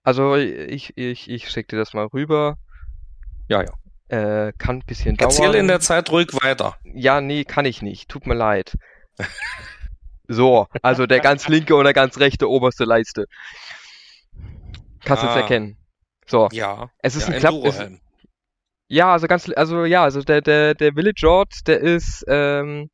Also, 0.03 0.35
ich, 0.35 0.97
ich, 0.97 1.29
ich 1.29 1.49
schick 1.49 1.69
dir 1.69 1.77
das 1.77 1.93
mal 1.93 2.07
rüber. 2.07 2.57
Ja, 3.47 3.63
ja. 3.63 3.71
Äh, 4.09 4.53
kann 4.57 4.77
ein 4.77 4.85
bisschen 4.85 5.17
Erzähl 5.17 5.45
dauern. 5.47 5.59
in 5.59 5.67
der 5.67 5.79
Zeit 5.79 6.11
ruhig 6.11 6.27
weiter. 6.33 6.75
Ja, 6.83 7.21
nee, 7.21 7.45
kann 7.45 7.65
ich 7.65 7.81
nicht. 7.81 8.09
Tut 8.09 8.27
mir 8.27 8.33
leid. 8.35 8.75
So, 10.27 10.67
also 10.81 11.05
der 11.05 11.19
ganz 11.21 11.47
linke 11.47 11.75
und 11.75 11.85
der 11.85 11.93
ganz 11.93 12.17
rechte 12.19 12.49
oberste 12.49 12.83
Leiste. 12.83 13.27
Kannst 15.05 15.23
du 15.23 15.27
es 15.27 15.33
Ah. 15.33 15.39
erkennen. 15.41 15.77
So, 16.25 16.47
Ja. 16.51 16.89
es 16.99 17.15
ist 17.15 17.27
ja, 17.27 17.33
ein 17.33 17.39
Klapp. 17.39 17.53
Es, 17.55 17.75
Endurohelm. 17.77 17.99
ja, 18.87 19.11
also 19.13 19.27
ganz, 19.27 19.49
also 19.55 19.85
ja, 19.85 20.03
also 20.03 20.21
der 20.21 20.41
der 20.41 20.73
der 20.75 20.93
Village 20.93 21.19
Jord, 21.21 21.53
der 21.67 21.79
ist 21.81 22.23
ähm, 22.27 22.89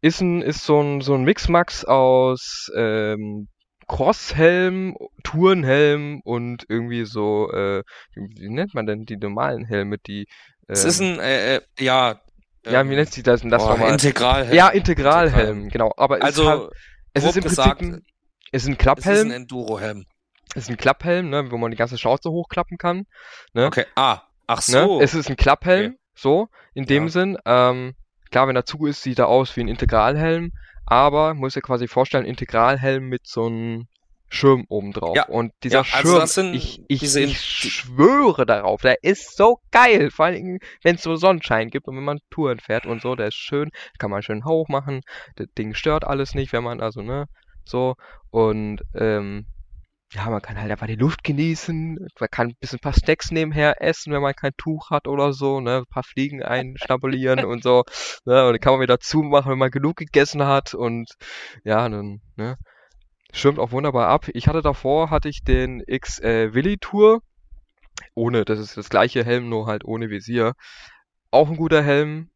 ist 0.00 0.20
ein 0.20 0.42
ist 0.42 0.64
so 0.64 0.80
ein 0.80 1.00
so 1.00 1.14
ein 1.14 1.24
Mixmax 1.24 1.84
aus 1.84 2.70
ähm, 2.76 3.48
Crosshelm, 3.88 4.96
Tourenhelm 5.24 6.20
und 6.24 6.64
irgendwie 6.68 7.04
so 7.04 7.50
äh, 7.52 7.82
wie 8.14 8.48
nennt 8.48 8.74
man 8.74 8.86
denn 8.86 9.04
die 9.04 9.16
normalen 9.16 9.64
Helme, 9.64 9.98
die 9.98 10.26
Es 10.68 10.84
ähm, 10.84 10.88
ist 10.90 11.00
ein, 11.00 11.18
äh, 11.20 11.56
äh, 11.56 11.60
ja. 11.80 12.20
ja, 12.66 12.80
ähm, 12.80 12.90
wie 12.90 12.96
nennt 12.96 13.12
sich 13.12 13.22
das 13.24 13.40
denn 13.42 13.50
das 13.50 13.62
oh, 13.62 13.70
nochmal? 13.70 13.92
Integralhelm. 13.92 14.54
Ja, 14.54 14.68
Integralhelm, 14.68 15.68
genau. 15.68 15.92
Aber 15.96 16.22
es 16.22 16.38
ist, 16.38 16.44
halt, 16.46 16.60
Also, 16.60 16.70
es 17.12 17.22
grob 17.22 17.30
ist 17.30 17.36
im 17.36 17.42
gesagt, 17.42 17.78
Prinzip 17.78 17.96
ein, 17.96 18.06
es 18.52 18.62
ist 18.62 18.68
ein 18.68 18.68
es 18.68 18.68
ist 18.68 18.68
ein 18.68 18.78
Klapphelm. 18.78 19.30
Endurohelm. 19.30 20.04
Ist 20.54 20.70
ein 20.70 20.76
Klapphelm, 20.76 21.30
ne, 21.30 21.50
wo 21.50 21.58
man 21.58 21.70
die 21.70 21.76
ganze 21.76 21.98
Schnauze 21.98 22.30
hochklappen 22.30 22.78
kann. 22.78 23.06
Ne? 23.52 23.66
Okay, 23.66 23.84
ah, 23.96 24.22
ach 24.46 24.62
so. 24.62 24.98
Ne? 24.98 25.04
Es 25.04 25.14
ist 25.14 25.28
ein 25.28 25.36
Klapphelm, 25.36 25.92
Okay. 25.92 25.98
so, 26.14 26.48
in 26.74 26.86
dem 26.86 27.04
Ja. 27.04 27.08
Sinn. 27.10 27.38
Ähm, 27.44 27.94
klar, 28.30 28.48
wenn 28.48 28.56
er 28.56 28.64
zu 28.64 28.86
ist, 28.86 29.02
sieht 29.02 29.18
er 29.18 29.28
aus 29.28 29.56
wie 29.56 29.60
ein 29.62 29.68
Integralhelm, 29.68 30.52
aber 30.86 31.34
muss 31.34 31.54
dir 31.54 31.62
quasi 31.62 31.88
vorstellen, 31.88 32.26
Integralhelm 32.26 33.04
mit 33.08 33.26
so 33.26 33.46
einem 33.46 33.86
Schirm 34.30 34.64
oben 34.68 34.92
drauf. 34.92 35.14
Ja. 35.16 35.26
Und 35.26 35.52
dieser 35.62 35.82
Ja, 35.82 35.94
also 35.94 36.16
Schirm, 36.16 36.26
sind 36.26 36.54
ich, 36.54 36.80
ich, 36.88 37.14
ich 37.16 37.38
schwöre 37.40 38.44
darauf, 38.46 38.80
der 38.80 39.02
ist 39.04 39.36
so 39.36 39.58
geil. 39.70 40.10
Vor 40.10 40.26
allem, 40.26 40.58
wenn 40.82 40.96
es 40.96 41.02
so 41.02 41.14
Sonnenschein 41.14 41.70
gibt 41.70 41.86
und 41.86 41.96
wenn 41.96 42.02
man 42.04 42.18
Touren 42.30 42.58
fährt 42.58 42.84
und 42.86 43.00
so, 43.00 43.14
der 43.14 43.28
ist 43.28 43.36
schön, 43.36 43.70
kann 43.98 44.10
man 44.10 44.22
schön 44.22 44.44
hoch 44.44 44.68
machen. 44.68 45.02
Das 45.36 45.46
Ding 45.56 45.74
stört 45.74 46.04
alles 46.04 46.34
nicht, 46.34 46.52
wenn 46.52 46.64
man 46.64 46.80
also, 46.80 47.02
ne, 47.02 47.26
so. 47.64 47.94
Und, 48.30 48.82
ähm, 48.94 49.46
ja, 50.14 50.30
man 50.30 50.40
kann 50.40 50.60
halt 50.60 50.70
einfach 50.70 50.86
die 50.86 50.94
Luft 50.94 51.24
genießen. 51.24 52.06
Man 52.20 52.28
kann 52.30 52.48
ein 52.48 52.56
bisschen 52.60 52.78
ein 52.78 52.82
paar 52.82 52.92
Snacks 52.92 53.32
nebenher 53.32 53.82
essen, 53.82 54.12
wenn 54.12 54.22
man 54.22 54.34
kein 54.34 54.52
Tuch 54.56 54.90
hat 54.90 55.08
oder 55.08 55.32
so, 55.32 55.60
ne? 55.60 55.78
Ein 55.78 55.86
paar 55.86 56.04
Fliegen 56.04 56.42
einschnabulieren 56.42 57.44
und 57.44 57.64
so. 57.64 57.82
Ne? 58.24 58.46
Und 58.46 58.52
dann 58.52 58.60
kann 58.60 58.74
man 58.74 58.82
wieder 58.82 59.00
zumachen, 59.00 59.50
wenn 59.50 59.58
man 59.58 59.72
genug 59.72 59.96
gegessen 59.96 60.44
hat 60.44 60.72
und 60.72 61.10
ja, 61.64 61.88
dann, 61.88 62.20
ne? 62.36 62.56
Schirmt 63.32 63.58
auch 63.58 63.72
wunderbar 63.72 64.08
ab. 64.08 64.28
Ich 64.34 64.46
hatte 64.46 64.62
davor, 64.62 65.10
hatte 65.10 65.28
ich 65.28 65.42
den 65.42 65.82
X 65.84 66.20
äh, 66.20 66.54
Willy 66.54 66.78
Tour. 66.78 67.20
Ohne, 68.14 68.44
das 68.44 68.60
ist 68.60 68.76
das 68.76 68.90
gleiche 68.90 69.24
Helm, 69.24 69.48
nur 69.48 69.66
halt 69.66 69.84
ohne 69.84 70.10
Visier. 70.10 70.54
Auch 71.32 71.50
ein 71.50 71.56
guter 71.56 71.82
Helm. 71.82 72.30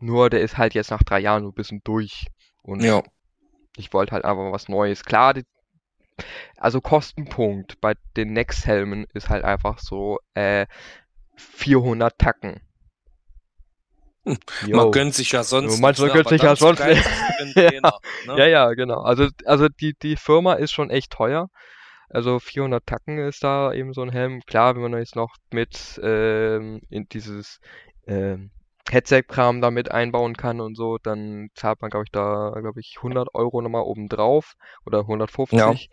Nur 0.00 0.30
der 0.30 0.40
ist 0.40 0.56
halt 0.56 0.72
jetzt 0.72 0.90
nach 0.90 1.02
drei 1.02 1.20
Jahren 1.20 1.42
so 1.42 1.50
ein 1.50 1.54
bisschen 1.54 1.82
durch. 1.84 2.24
Und 2.62 2.82
ja. 2.82 3.02
ich 3.76 3.92
wollte 3.92 4.12
halt 4.12 4.24
einfach 4.24 4.52
was 4.52 4.68
Neues. 4.68 5.04
Klar, 5.04 5.34
die, 5.34 5.44
also 6.56 6.80
Kostenpunkt 6.80 7.80
bei 7.80 7.94
den 8.16 8.32
Next-Helmen 8.32 9.06
ist 9.14 9.28
halt 9.28 9.44
einfach 9.44 9.78
so 9.78 10.18
äh, 10.34 10.66
400 11.36 12.18
Tacken. 12.18 12.60
Hm, 14.24 14.38
Jo. 14.66 14.76
Man 14.76 14.90
gönnt 14.90 15.14
sich 15.14 15.32
ja 15.32 15.44
sonst. 15.44 15.80
Man 15.80 15.94
ne? 15.98 16.08
gönnt 16.12 16.28
sich 16.28 16.42
ja 16.42 16.56
sonst 16.56 16.80
den 16.80 16.96
Trainer, 17.52 17.98
ne? 18.26 18.38
Ja, 18.38 18.46
ja, 18.46 18.74
genau. 18.74 19.00
Also, 19.02 19.28
also 19.44 19.68
die, 19.68 19.94
die 20.02 20.16
Firma 20.16 20.54
ist 20.54 20.72
schon 20.72 20.90
echt 20.90 21.12
teuer. 21.12 21.48
Also 22.08 22.38
400 22.38 22.84
Tacken 22.86 23.18
ist 23.18 23.42
da 23.44 23.72
eben 23.72 23.92
so 23.92 24.02
ein 24.02 24.10
Helm. 24.10 24.40
Klar, 24.46 24.74
wenn 24.74 24.82
man 24.82 24.98
jetzt 24.98 25.16
noch 25.16 25.36
mit 25.50 26.00
ähm, 26.02 26.80
in 26.88 27.08
dieses 27.08 27.60
ähm, 28.06 28.50
Headset-Kram 28.90 29.60
da 29.60 29.70
mit 29.70 29.90
einbauen 29.90 30.36
kann 30.36 30.60
und 30.60 30.76
so, 30.76 30.98
dann 30.98 31.48
zahlt 31.54 31.82
man, 31.82 31.90
glaube 31.90 32.04
ich, 32.04 32.12
da, 32.12 32.54
glaube 32.60 32.80
ich, 32.80 32.94
100 32.98 33.34
Euro 33.34 33.60
nochmal 33.60 33.82
oben 33.82 34.08
drauf 34.08 34.54
oder 34.84 35.00
150. 35.00 35.90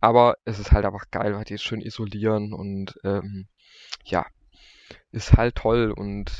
Aber 0.00 0.36
es 0.44 0.58
ist 0.58 0.72
halt 0.72 0.84
einfach 0.84 1.10
geil, 1.10 1.34
weil 1.34 1.44
die 1.44 1.54
es 1.54 1.62
schön 1.62 1.80
isolieren 1.80 2.52
und 2.52 2.94
ähm, 3.04 3.48
ja, 4.04 4.26
ist 5.12 5.36
halt 5.36 5.56
toll 5.56 5.92
und 5.94 6.30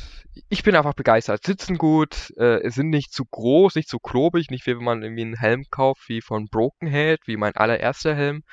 ich 0.49 0.63
bin 0.63 0.75
einfach 0.75 0.93
begeistert. 0.93 1.43
Sitzen 1.43 1.77
gut, 1.77 2.33
äh, 2.37 2.67
sind 2.69 2.89
nicht 2.89 3.13
zu 3.13 3.25
groß, 3.25 3.75
nicht 3.75 3.89
zu 3.89 3.99
klobig, 3.99 4.49
nicht 4.49 4.65
wie 4.65 4.77
wenn 4.77 4.83
man 4.83 5.03
irgendwie 5.03 5.23
einen 5.23 5.37
Helm 5.37 5.65
kauft 5.69 6.07
wie 6.07 6.21
von 6.21 6.47
Broken 6.47 6.87
Head, 6.87 7.19
wie 7.25 7.37
mein 7.37 7.55
allererster 7.55 8.15
Helm. 8.15 8.43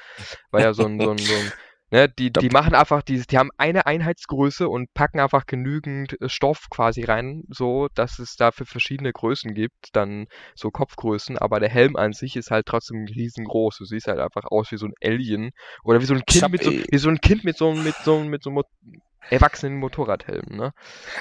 War 0.51 0.61
ja 0.61 0.75
so 0.75 0.85
ein, 0.85 1.01
so 1.01 1.11
ein, 1.11 1.19
so 1.19 1.35
ein 1.35 1.53
ne, 1.91 2.09
die, 2.09 2.31
die 2.33 2.49
machen 2.51 2.75
einfach 2.75 3.03
dieses, 3.03 3.27
die 3.27 3.39
haben 3.39 3.51
eine 3.57 3.87
Einheitsgröße 3.87 4.69
und 4.69 4.93
packen 4.95 5.21
einfach 5.21 5.47
genügend 5.47 6.21
äh, 6.21 6.29
Stoff 6.29 6.67
quasi 6.71 7.05
rein, 7.05 7.43
so 7.49 7.89
dass 7.95 8.19
es 8.19 8.37
dafür 8.37 8.67
verschiedene 8.67 9.13
Größen 9.13 9.55
gibt, 9.55 9.89
dann 9.93 10.27
so 10.55 10.71
Kopfgrößen, 10.71 11.39
aber 11.39 11.61
der 11.61 11.69
Helm 11.71 11.97
an 11.97 12.13
sich 12.13 12.37
ist 12.37 12.51
halt 12.51 12.67
trotzdem 12.67 13.05
riesengroß. 13.07 13.77
Du 13.79 13.85
siehst 13.85 14.07
halt 14.09 14.19
einfach 14.19 14.45
aus 14.51 14.71
wie 14.71 14.77
so 14.79 14.87
ein 14.87 14.95
Alien 15.03 15.51
oder 15.85 16.01
wie 16.01 16.07
so 16.07 16.15
ein 16.15 16.23
Kind 16.27 16.45
hab, 16.45 16.51
mit 16.53 16.63
so, 16.63 16.71
äh, 16.71 16.85
wie 16.91 16.99
so 16.99 17.09
ein 17.09 17.21
Kind 17.21 17.45
mit 17.45 17.57
so, 17.57 17.71
einem- 17.71 17.83
mit 17.83 17.97
so, 18.03 18.21
mit 18.21 18.43
so 18.43 18.51
Mo 18.51 18.63
erwachsenen 19.31 19.77
Motorradhelm, 19.79 20.57
ne? 20.57 20.73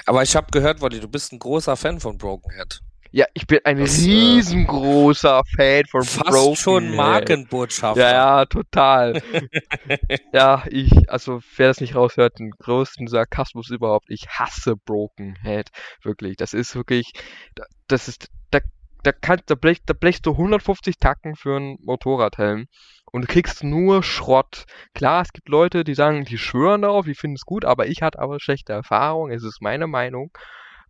Aber 0.06 0.22
ich 0.22 0.34
habe 0.34 0.46
gehört, 0.50 0.80
Wally, 0.80 1.00
du 1.00 1.08
bist 1.08 1.32
ein 1.32 1.38
großer 1.38 1.76
Fan 1.76 2.00
von 2.00 2.16
Broken 2.16 2.50
Head. 2.52 2.80
Ja, 3.10 3.24
ich 3.34 3.46
bin 3.46 3.60
ein 3.64 3.78
Das, 3.78 3.98
äh, 3.98 4.10
riesengroßer 4.10 5.42
Fan 5.56 5.84
von 5.90 6.02
Fast 6.04 6.30
Broken 6.30 6.56
schon. 6.56 6.96
Markenbotschafter. 6.96 8.00
Ja, 8.00 8.10
ja, 8.40 8.44
total. 8.46 9.22
ja, 10.32 10.62
ich, 10.70 11.10
also 11.10 11.40
wer 11.56 11.68
das 11.68 11.80
nicht 11.80 11.94
raushört, 11.94 12.38
den 12.38 12.50
größten 12.50 13.06
Sarkasmus 13.08 13.70
überhaupt. 13.70 14.06
Ich 14.08 14.28
hasse 14.28 14.74
Broken 14.76 15.36
Head. 15.42 15.70
Wirklich. 16.02 16.36
Das 16.36 16.52
ist 16.52 16.74
wirklich, 16.74 17.12
da- 17.54 17.64
das 17.88 18.08
ist, 18.08 18.28
da, 18.50 18.58
da 19.02 19.12
kann, 19.12 19.40
da 19.46 19.54
blech, 19.54 19.78
da 19.86 19.94
blechst 19.94 20.26
du 20.26 20.32
150 20.32 20.98
Tacken 20.98 21.34
für 21.34 21.56
einen 21.56 21.78
Motorradhelm 21.82 22.66
und 23.10 23.22
du 23.22 23.26
kriegst 23.26 23.64
nur 23.64 24.02
Schrott. 24.02 24.64
Klar, 24.94 25.22
es 25.22 25.32
gibt 25.32 25.48
Leute, 25.48 25.82
die 25.84 25.94
sagen, 25.94 26.24
die 26.24 26.36
schwören 26.36 26.82
darauf, 26.82 27.06
die 27.06 27.14
finden 27.14 27.36
es 27.36 27.46
gut, 27.46 27.64
aber 27.64 27.86
ich 27.86 28.02
hatte 28.02 28.18
aber 28.18 28.38
schlechte 28.40 28.72
Erfahrungen. 28.74 29.32
Es 29.32 29.44
ist 29.44 29.62
meine 29.62 29.86
Meinung. 29.86 30.30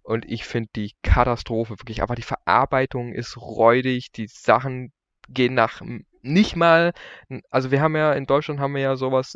Und 0.08 0.24
ich 0.24 0.44
finde 0.44 0.70
die 0.74 0.92
Katastrophe 1.02 1.78
wirklich 1.78 2.00
einfach 2.00 2.14
die 2.14 2.22
Verarbeitung 2.22 3.12
ist 3.12 3.36
räudig, 3.36 4.10
die 4.10 4.26
Sachen 4.26 4.90
gehen 5.28 5.52
nach 5.52 5.82
nicht 6.22 6.56
mal, 6.56 6.94
also 7.50 7.70
wir 7.70 7.82
haben 7.82 7.94
ja 7.94 8.14
in 8.14 8.24
Deutschland 8.24 8.58
haben 8.58 8.74
wir 8.74 8.80
ja 8.80 8.96
sowas 8.96 9.34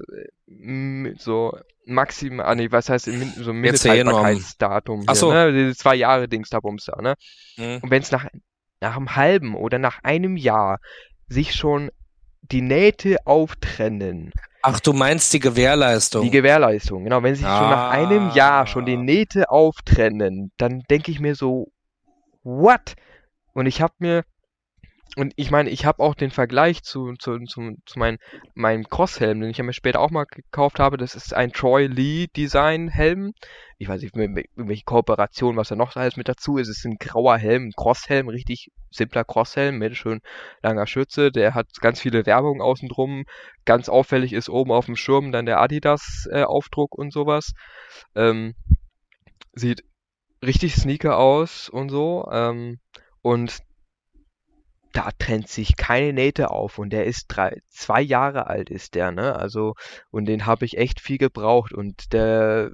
äh, 0.48 1.12
so 1.18 1.54
maximal, 1.84 2.46
ah 2.46 2.54
nee, 2.54 2.70
was 2.70 2.88
heißt 2.88 3.04
so 3.36 3.52
Mindesthaltbarkeitsdatum 3.52 5.02
Ach 5.08 5.12
hier, 5.12 5.14
so. 5.14 5.30
ne? 5.30 5.52
Diese 5.52 5.76
zwei 5.76 5.94
Jahre 5.94 6.26
Dings 6.26 6.48
da 6.48 6.60
Bums 6.60 6.86
da, 6.86 7.02
ne? 7.02 7.16
Hm. 7.56 7.80
Und 7.82 7.90
wenn 7.90 8.00
es 8.00 8.10
nach 8.10 8.26
nach 8.80 8.96
einem 8.96 9.14
halben 9.14 9.54
oder 9.54 9.78
nach 9.78 10.02
einem 10.02 10.38
Jahr 10.38 10.80
sich 11.28 11.54
schon 11.54 11.90
die 12.40 12.62
Nähte 12.62 13.18
auftrennen, 13.26 14.32
Ach, 14.62 14.78
du 14.80 14.92
meinst 14.92 15.32
die 15.32 15.40
Gewährleistung. 15.40 16.22
die 16.22 16.30
Gewährleistung, 16.30 17.04
genau. 17.04 17.22
Wenn 17.22 17.34
sich 17.34 17.44
schon 17.44 17.68
nach 17.70 17.90
einem 17.90 18.30
Jahr 18.30 18.66
schon 18.66 18.86
die 18.86 18.94
Ah. 18.94 19.02
Nähte 19.02 19.50
auftrennen, 19.50 20.52
dann 20.56 20.82
denke 20.88 21.10
ich 21.10 21.18
mir 21.20 21.34
so, 21.34 21.72
what? 22.44 22.94
Und 23.54 23.66
ich 23.66 23.82
habe 23.82 23.94
mir, 23.98 24.24
und 25.16 25.34
ich 25.36 25.50
meine, 25.50 25.68
ich 25.68 25.84
habe 25.84 26.02
auch 26.02 26.14
den 26.14 26.30
Vergleich 26.30 26.82
zu, 26.82 27.12
zu, 27.18 27.38
zu, 27.40 27.76
zu 27.84 27.98
mein, 27.98 28.18
meinem 28.54 28.88
Crosshelm, 28.88 29.40
den 29.40 29.50
ich 29.50 29.58
ja 29.58 29.64
mir 29.64 29.74
später 29.74 30.00
auch 30.00 30.10
mal 30.10 30.24
gekauft 30.24 30.78
habe. 30.78 30.96
Das 30.96 31.14
ist 31.14 31.34
ein 31.34 31.52
Troy 31.52 31.86
Lee 31.86 32.28
Design 32.28 32.88
Helm. 32.88 33.32
Ich 33.76 33.88
weiß 33.88 34.00
nicht, 34.00 34.16
mit, 34.16 34.30
mit, 34.30 34.46
mit 34.56 34.68
welche 34.68 34.84
Kooperation, 34.84 35.56
was 35.56 35.68
da 35.68 35.76
noch 35.76 35.96
alles 35.96 36.16
mit 36.16 36.28
dazu 36.28 36.56
ist. 36.56 36.68
Es 36.68 36.78
ist 36.78 36.86
ein 36.86 36.96
grauer 36.98 37.36
Helm, 37.36 37.66
ein 37.68 37.72
Crosshelm, 37.76 38.28
richtig 38.28 38.70
simpler 38.90 39.24
Crosshelm 39.24 39.76
mit 39.76 39.96
schön 39.96 40.20
langer 40.62 40.86
Schütze. 40.86 41.30
Der 41.30 41.54
hat 41.54 41.66
ganz 41.80 42.00
viele 42.00 42.24
Werbung 42.24 42.62
außen 42.62 42.88
drum. 42.88 43.24
Ganz 43.66 43.90
auffällig 43.90 44.32
ist 44.32 44.48
oben 44.48 44.72
auf 44.72 44.86
dem 44.86 44.96
Schirm 44.96 45.30
dann 45.30 45.44
der 45.44 45.60
Adidas 45.60 46.26
äh, 46.30 46.44
Aufdruck 46.44 46.94
und 46.94 47.12
sowas. 47.12 47.52
Ähm, 48.14 48.54
sieht 49.52 49.84
richtig 50.42 50.74
sneaker 50.74 51.18
aus 51.18 51.68
und 51.68 51.90
so. 51.90 52.28
Ähm, 52.32 52.78
und 53.20 53.62
da 54.92 55.10
trennt 55.18 55.48
sich 55.48 55.76
keine 55.76 56.12
Nähte 56.12 56.50
auf 56.50 56.78
und 56.78 56.90
der 56.90 57.06
ist 57.06 57.26
drei, 57.28 57.60
zwei 57.68 58.02
Jahre 58.02 58.46
alt 58.46 58.70
ist 58.70 58.94
der, 58.94 59.10
ne? 59.10 59.36
Also, 59.36 59.74
und 60.10 60.26
den 60.26 60.46
habe 60.46 60.64
ich 60.64 60.76
echt 60.76 61.00
viel 61.00 61.18
gebraucht 61.18 61.72
und 61.72 62.12
der 62.12 62.72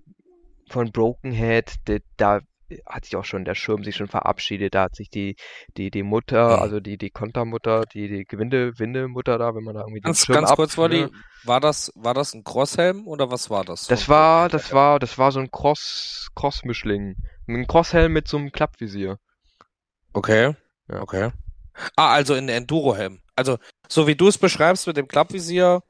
von 0.68 0.92
Broken 0.92 1.32
Head, 1.32 1.76
der, 1.86 2.00
da 2.16 2.40
hat 2.86 3.04
sich 3.04 3.16
auch 3.16 3.24
schon 3.24 3.44
der 3.44 3.54
Schirm 3.54 3.82
sich 3.82 3.96
schon 3.96 4.08
verabschiedet, 4.08 4.74
da 4.74 4.84
hat 4.84 4.94
sich 4.94 5.08
die, 5.08 5.36
die, 5.76 5.90
die 5.90 6.02
Mutter, 6.02 6.60
also 6.60 6.80
die, 6.80 6.98
die 6.98 7.10
Kontermutter, 7.10 7.84
die, 7.86 8.08
die 8.08 8.24
Gewinde, 8.24 8.78
Windemutter 8.78 9.38
da, 9.38 9.54
wenn 9.54 9.64
man 9.64 9.74
da 9.74 9.80
irgendwie 9.80 10.00
den 10.00 10.04
Ganz, 10.04 10.26
Schirm 10.26 10.34
ganz 10.34 10.50
ab, 10.50 10.56
kurz, 10.56 10.76
Wally, 10.76 11.02
ne? 11.02 11.10
war 11.44 11.60
das, 11.60 11.90
war 11.94 12.14
das 12.14 12.34
ein 12.34 12.44
Crosshelm 12.44 13.06
oder 13.06 13.30
was 13.30 13.48
war 13.48 13.64
das? 13.64 13.86
Das 13.86 14.08
war, 14.08 14.48
das 14.48 14.72
war, 14.72 14.98
das 14.98 15.16
war 15.16 15.32
so 15.32 15.40
ein 15.40 15.50
Cross, 15.50 16.28
Cross-Mischling. 16.34 17.16
Ein 17.46 17.66
Crosshelm 17.66 18.12
mit 18.12 18.28
so 18.28 18.36
einem 18.36 18.52
Klappvisier. 18.52 19.18
Okay. 20.12 20.54
Ja. 20.88 21.00
Okay. 21.00 21.30
Ah, 21.96 22.12
also 22.12 22.34
ein 22.34 22.48
Enduro-Helm. 22.48 23.20
Also, 23.36 23.58
so 23.88 24.06
wie 24.06 24.16
du 24.16 24.28
es 24.28 24.38
beschreibst 24.38 24.86
mit 24.86 24.96
dem 24.96 25.08
Klappvisier, 25.08 25.82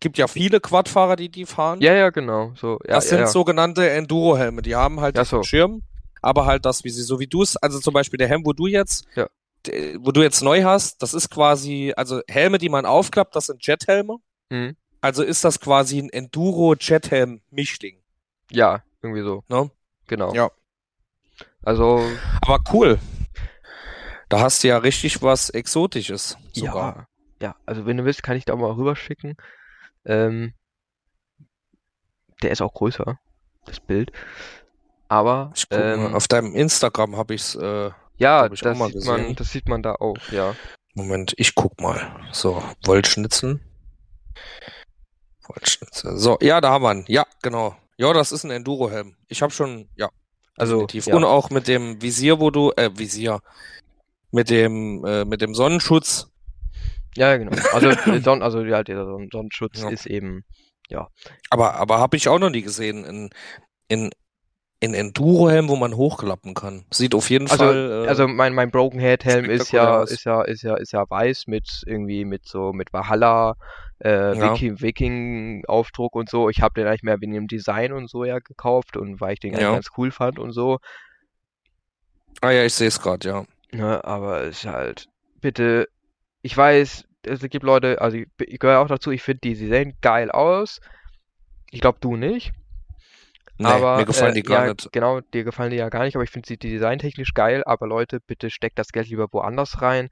gibt 0.00 0.18
ja 0.18 0.26
viele 0.26 0.60
Quadfahrer, 0.60 1.16
die 1.16 1.28
die 1.28 1.46
fahren. 1.46 1.80
Ja, 1.80 1.94
ja, 1.94 2.10
genau. 2.10 2.52
So, 2.56 2.78
ja, 2.86 2.94
das 2.94 3.04
ja, 3.04 3.10
sind 3.10 3.20
ja. 3.20 3.26
sogenannte 3.28 3.88
Enduro-Helme. 3.88 4.62
Die 4.62 4.74
haben 4.74 5.00
halt 5.00 5.16
Ja, 5.16 5.24
so. 5.24 5.42
Schirm, 5.42 5.82
aber 6.20 6.44
halt 6.46 6.64
das, 6.66 6.84
wie 6.84 6.90
sie, 6.90 7.02
so 7.02 7.20
wie 7.20 7.26
du 7.26 7.42
es, 7.42 7.56
also 7.56 7.78
zum 7.80 7.94
Beispiel 7.94 8.18
der 8.18 8.28
Helm, 8.28 8.44
wo 8.44 8.52
du 8.52 8.66
jetzt, 8.66 9.06
wo 9.98 10.10
du 10.10 10.22
jetzt 10.22 10.42
neu 10.42 10.64
hast, 10.64 11.02
das 11.02 11.14
ist 11.14 11.30
quasi, 11.30 11.92
also 11.96 12.20
Helme, 12.28 12.58
die 12.58 12.68
man 12.68 12.84
aufklappt, 12.84 13.36
das 13.36 13.46
sind 13.46 13.64
Jethelme. 13.64 14.16
Mhm. 14.50 14.76
Also 15.00 15.22
ist 15.22 15.44
das 15.44 15.60
quasi 15.60 15.98
ein 15.98 16.10
Enduro-Jethelm-Mischding. 16.10 17.98
Ja, 18.50 18.82
irgendwie 19.02 19.22
so. 19.22 19.44
Ne? 19.48 19.70
Genau. 20.08 20.34
Ja. 20.34 20.50
Also, 21.62 22.02
Aber 22.40 22.58
cool. 22.72 22.98
Da 24.32 24.40
hast 24.40 24.64
du 24.64 24.68
ja 24.68 24.78
richtig 24.78 25.20
was 25.20 25.50
Exotisches 25.50 26.38
sogar. 26.52 26.96
ja. 26.96 27.06
Ja, 27.42 27.56
also 27.66 27.86
wenn 27.86 27.96
du 27.96 28.04
willst, 28.04 28.22
kann 28.22 28.36
ich 28.36 28.44
da 28.44 28.54
mal 28.54 28.70
rüberschicken. 28.70 29.36
Ähm, 30.06 30.54
der 32.40 32.52
ist 32.52 32.62
auch 32.62 32.72
größer, 32.72 33.18
das 33.66 33.80
Bild. 33.80 34.12
Aber, 35.08 35.52
ähm, 35.70 36.14
auf 36.14 36.28
deinem 36.28 36.54
Instagram 36.54 37.16
habe 37.16 37.34
ich's, 37.34 37.56
äh, 37.56 37.90
ja, 38.16 38.42
hab 38.42 38.52
ich 38.52 38.60
das 38.60 38.78
mal 38.78 38.90
sieht 38.92 39.04
man, 39.04 39.34
das 39.34 39.50
sieht 39.50 39.68
man 39.68 39.82
da 39.82 39.96
auch, 39.96 40.16
ja. 40.30 40.54
Moment, 40.94 41.34
ich 41.36 41.54
guck 41.54 41.80
mal. 41.80 42.00
So, 42.32 42.62
Wollschnitzeln. 42.86 43.60
So, 45.90 46.38
ja, 46.40 46.60
da 46.60 46.70
haben 46.70 46.84
wir 46.84 46.94
ihn. 46.94 47.04
Ja, 47.08 47.26
genau. 47.42 47.76
Ja, 47.98 48.12
das 48.12 48.32
ist 48.32 48.44
ein 48.44 48.50
Enduro-Helm. 48.50 49.16
Ich 49.28 49.42
habe 49.42 49.52
schon, 49.52 49.88
ja. 49.96 50.08
Also, 50.56 50.86
definitiv. 50.86 51.06
ja. 51.08 51.16
Und 51.16 51.24
auch 51.24 51.50
mit 51.50 51.68
dem 51.68 52.00
Visier, 52.00 52.40
wo 52.40 52.50
du, 52.50 52.72
äh, 52.76 52.90
Visier, 52.96 53.40
mit 54.32 54.50
dem, 54.50 55.04
äh, 55.04 55.24
mit 55.24 55.40
dem 55.40 55.54
Sonnenschutz. 55.54 56.28
Ja, 57.16 57.36
genau. 57.36 57.52
Also, 57.72 57.88
äh, 58.10 58.20
Son 58.20 58.42
also 58.42 58.64
ja, 58.64 58.82
der 58.82 59.04
Son 59.04 59.28
Sonnenschutz 59.30 59.82
Ja. 59.82 59.90
ist 59.90 60.06
eben, 60.06 60.44
Aber, 61.50 61.74
aber 61.74 61.98
habe 61.98 62.16
ich 62.16 62.28
auch 62.28 62.38
noch 62.38 62.50
nie 62.50 62.62
gesehen 62.62 63.04
in, 63.04 63.30
in, 63.88 64.10
in 64.80 64.94
Enduro-Helm, 64.94 65.68
wo 65.68 65.76
man 65.76 65.96
hochklappen 65.96 66.54
kann. 66.54 66.84
Sieht 66.90 67.14
auf 67.14 67.30
jeden 67.30 67.48
also, 67.50 67.64
Fall. 67.64 68.04
Äh, 68.04 68.08
also 68.08 68.26
mein, 68.26 68.54
mein 68.54 68.70
Broken 68.70 68.98
Head 68.98 69.24
Helm 69.24 69.48
ist 69.48 69.70
ja, 69.70 70.02
ist 70.02 70.24
ja, 70.24 70.42
ist 70.42 70.62
ja, 70.62 70.74
ist 70.76 70.92
ja 70.92 71.04
weiß 71.08 71.46
mit 71.46 71.82
irgendwie 71.86 72.24
mit 72.24 72.48
so, 72.48 72.72
mit 72.72 72.92
Valhalla, 72.92 73.54
äh, 74.02 74.36
Ja. 74.36 74.54
Viking, 74.58 75.64
Aufdruck 75.66 76.16
und 76.16 76.28
so. 76.28 76.48
Ich 76.48 76.60
habe 76.62 76.74
den 76.74 76.88
eigentlich 76.88 77.04
mehr 77.04 77.20
wegen 77.20 77.32
dem 77.32 77.46
Design 77.46 77.92
und 77.92 78.10
so 78.10 78.24
ja 78.24 78.38
gekauft 78.40 78.96
und 78.96 79.20
weil 79.20 79.34
ich 79.34 79.40
den 79.40 79.52
Ja. 79.52 79.72
ganz 79.72 79.90
cool 79.96 80.10
fand 80.10 80.38
und 80.38 80.52
so. 80.52 80.78
ah 82.40 82.50
ja, 82.50 82.64
ich 82.64 82.74
sehe 82.74 82.88
es 82.88 83.00
gerade, 83.00 83.28
ja. 83.28 83.44
Ne, 83.72 84.04
aber 84.04 84.42
es 84.42 84.58
ist 84.58 84.66
halt, 84.66 85.08
bitte, 85.40 85.88
ich 86.42 86.56
weiß, 86.56 87.06
es 87.24 87.40
gibt 87.50 87.64
Leute, 87.64 88.00
also 88.00 88.16
ich, 88.16 88.28
ich 88.38 88.58
gehöre 88.58 88.80
auch 88.80 88.88
dazu, 88.88 89.10
ich 89.10 89.22
finde, 89.22 89.40
die, 89.44 89.54
sie 89.54 89.68
sehen 89.68 89.94
geil 90.00 90.30
aus. 90.30 90.80
Ich 91.70 91.80
glaube, 91.80 91.98
du 92.00 92.16
nicht. 92.16 92.52
Nee, 93.58 93.66
aber 93.66 93.98
mir 93.98 94.04
gefallen 94.04 94.32
äh, 94.32 94.34
die 94.34 94.42
gar 94.42 94.66
ja, 94.66 94.72
nicht. 94.72 94.92
genau, 94.92 95.20
dir 95.20 95.44
gefallen 95.44 95.70
die 95.70 95.76
ja 95.76 95.88
gar 95.88 96.04
nicht, 96.04 96.16
aber 96.16 96.24
ich 96.24 96.30
finde 96.30 96.48
sie 96.48 96.56
designtechnisch 96.56 97.34
geil, 97.34 97.62
aber 97.64 97.86
Leute, 97.86 98.20
bitte 98.20 98.50
steckt 98.50 98.78
das 98.78 98.88
Geld 98.92 99.08
lieber 99.08 99.28
woanders 99.32 99.82
rein. 99.82 100.08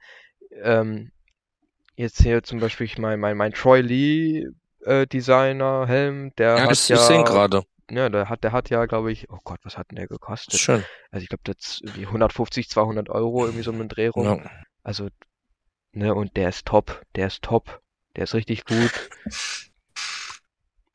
Ähm, 0.62 1.10
jetzt 1.96 2.22
hier 2.22 2.42
zum 2.42 2.60
Beispiel 2.60 2.88
mein, 2.98 3.20
mein, 3.20 3.36
mein 3.36 3.52
Troy 3.52 3.80
Lee 3.80 4.46
äh, 4.84 5.06
Designer 5.06 5.86
Helm, 5.86 6.32
der 6.36 6.58
Ja, 6.58 6.62
hat 6.64 6.72
ich, 6.72 6.88
ja, 6.88 6.96
ich 6.96 7.02
sehe 7.02 7.24
gerade. 7.24 7.64
Ja, 7.90 8.08
der 8.08 8.28
hat, 8.28 8.44
der 8.44 8.52
hat 8.52 8.70
ja, 8.70 8.86
glaube 8.86 9.12
ich, 9.12 9.30
oh 9.30 9.38
Gott, 9.44 9.60
was 9.62 9.76
hat 9.76 9.90
denn 9.90 9.96
der 9.96 10.06
gekostet? 10.06 10.58
Schön. 10.58 10.84
Also 11.10 11.22
ich 11.22 11.28
glaube, 11.28 11.42
das 11.44 11.56
ist 11.58 11.80
irgendwie 11.82 12.06
150, 12.06 12.68
200 12.68 13.08
Euro, 13.08 13.44
irgendwie 13.44 13.64
so 13.64 13.72
den 13.72 13.88
Dreh 13.88 14.08
rum. 14.08 14.24
Ja. 14.24 14.50
Also, 14.82 15.08
ne, 15.92 16.14
und 16.14 16.36
der 16.36 16.48
ist 16.48 16.66
top, 16.66 17.02
der 17.16 17.26
ist 17.26 17.42
top, 17.42 17.80
der 18.16 18.24
ist 18.24 18.34
richtig 18.34 18.64
gut. 18.64 19.10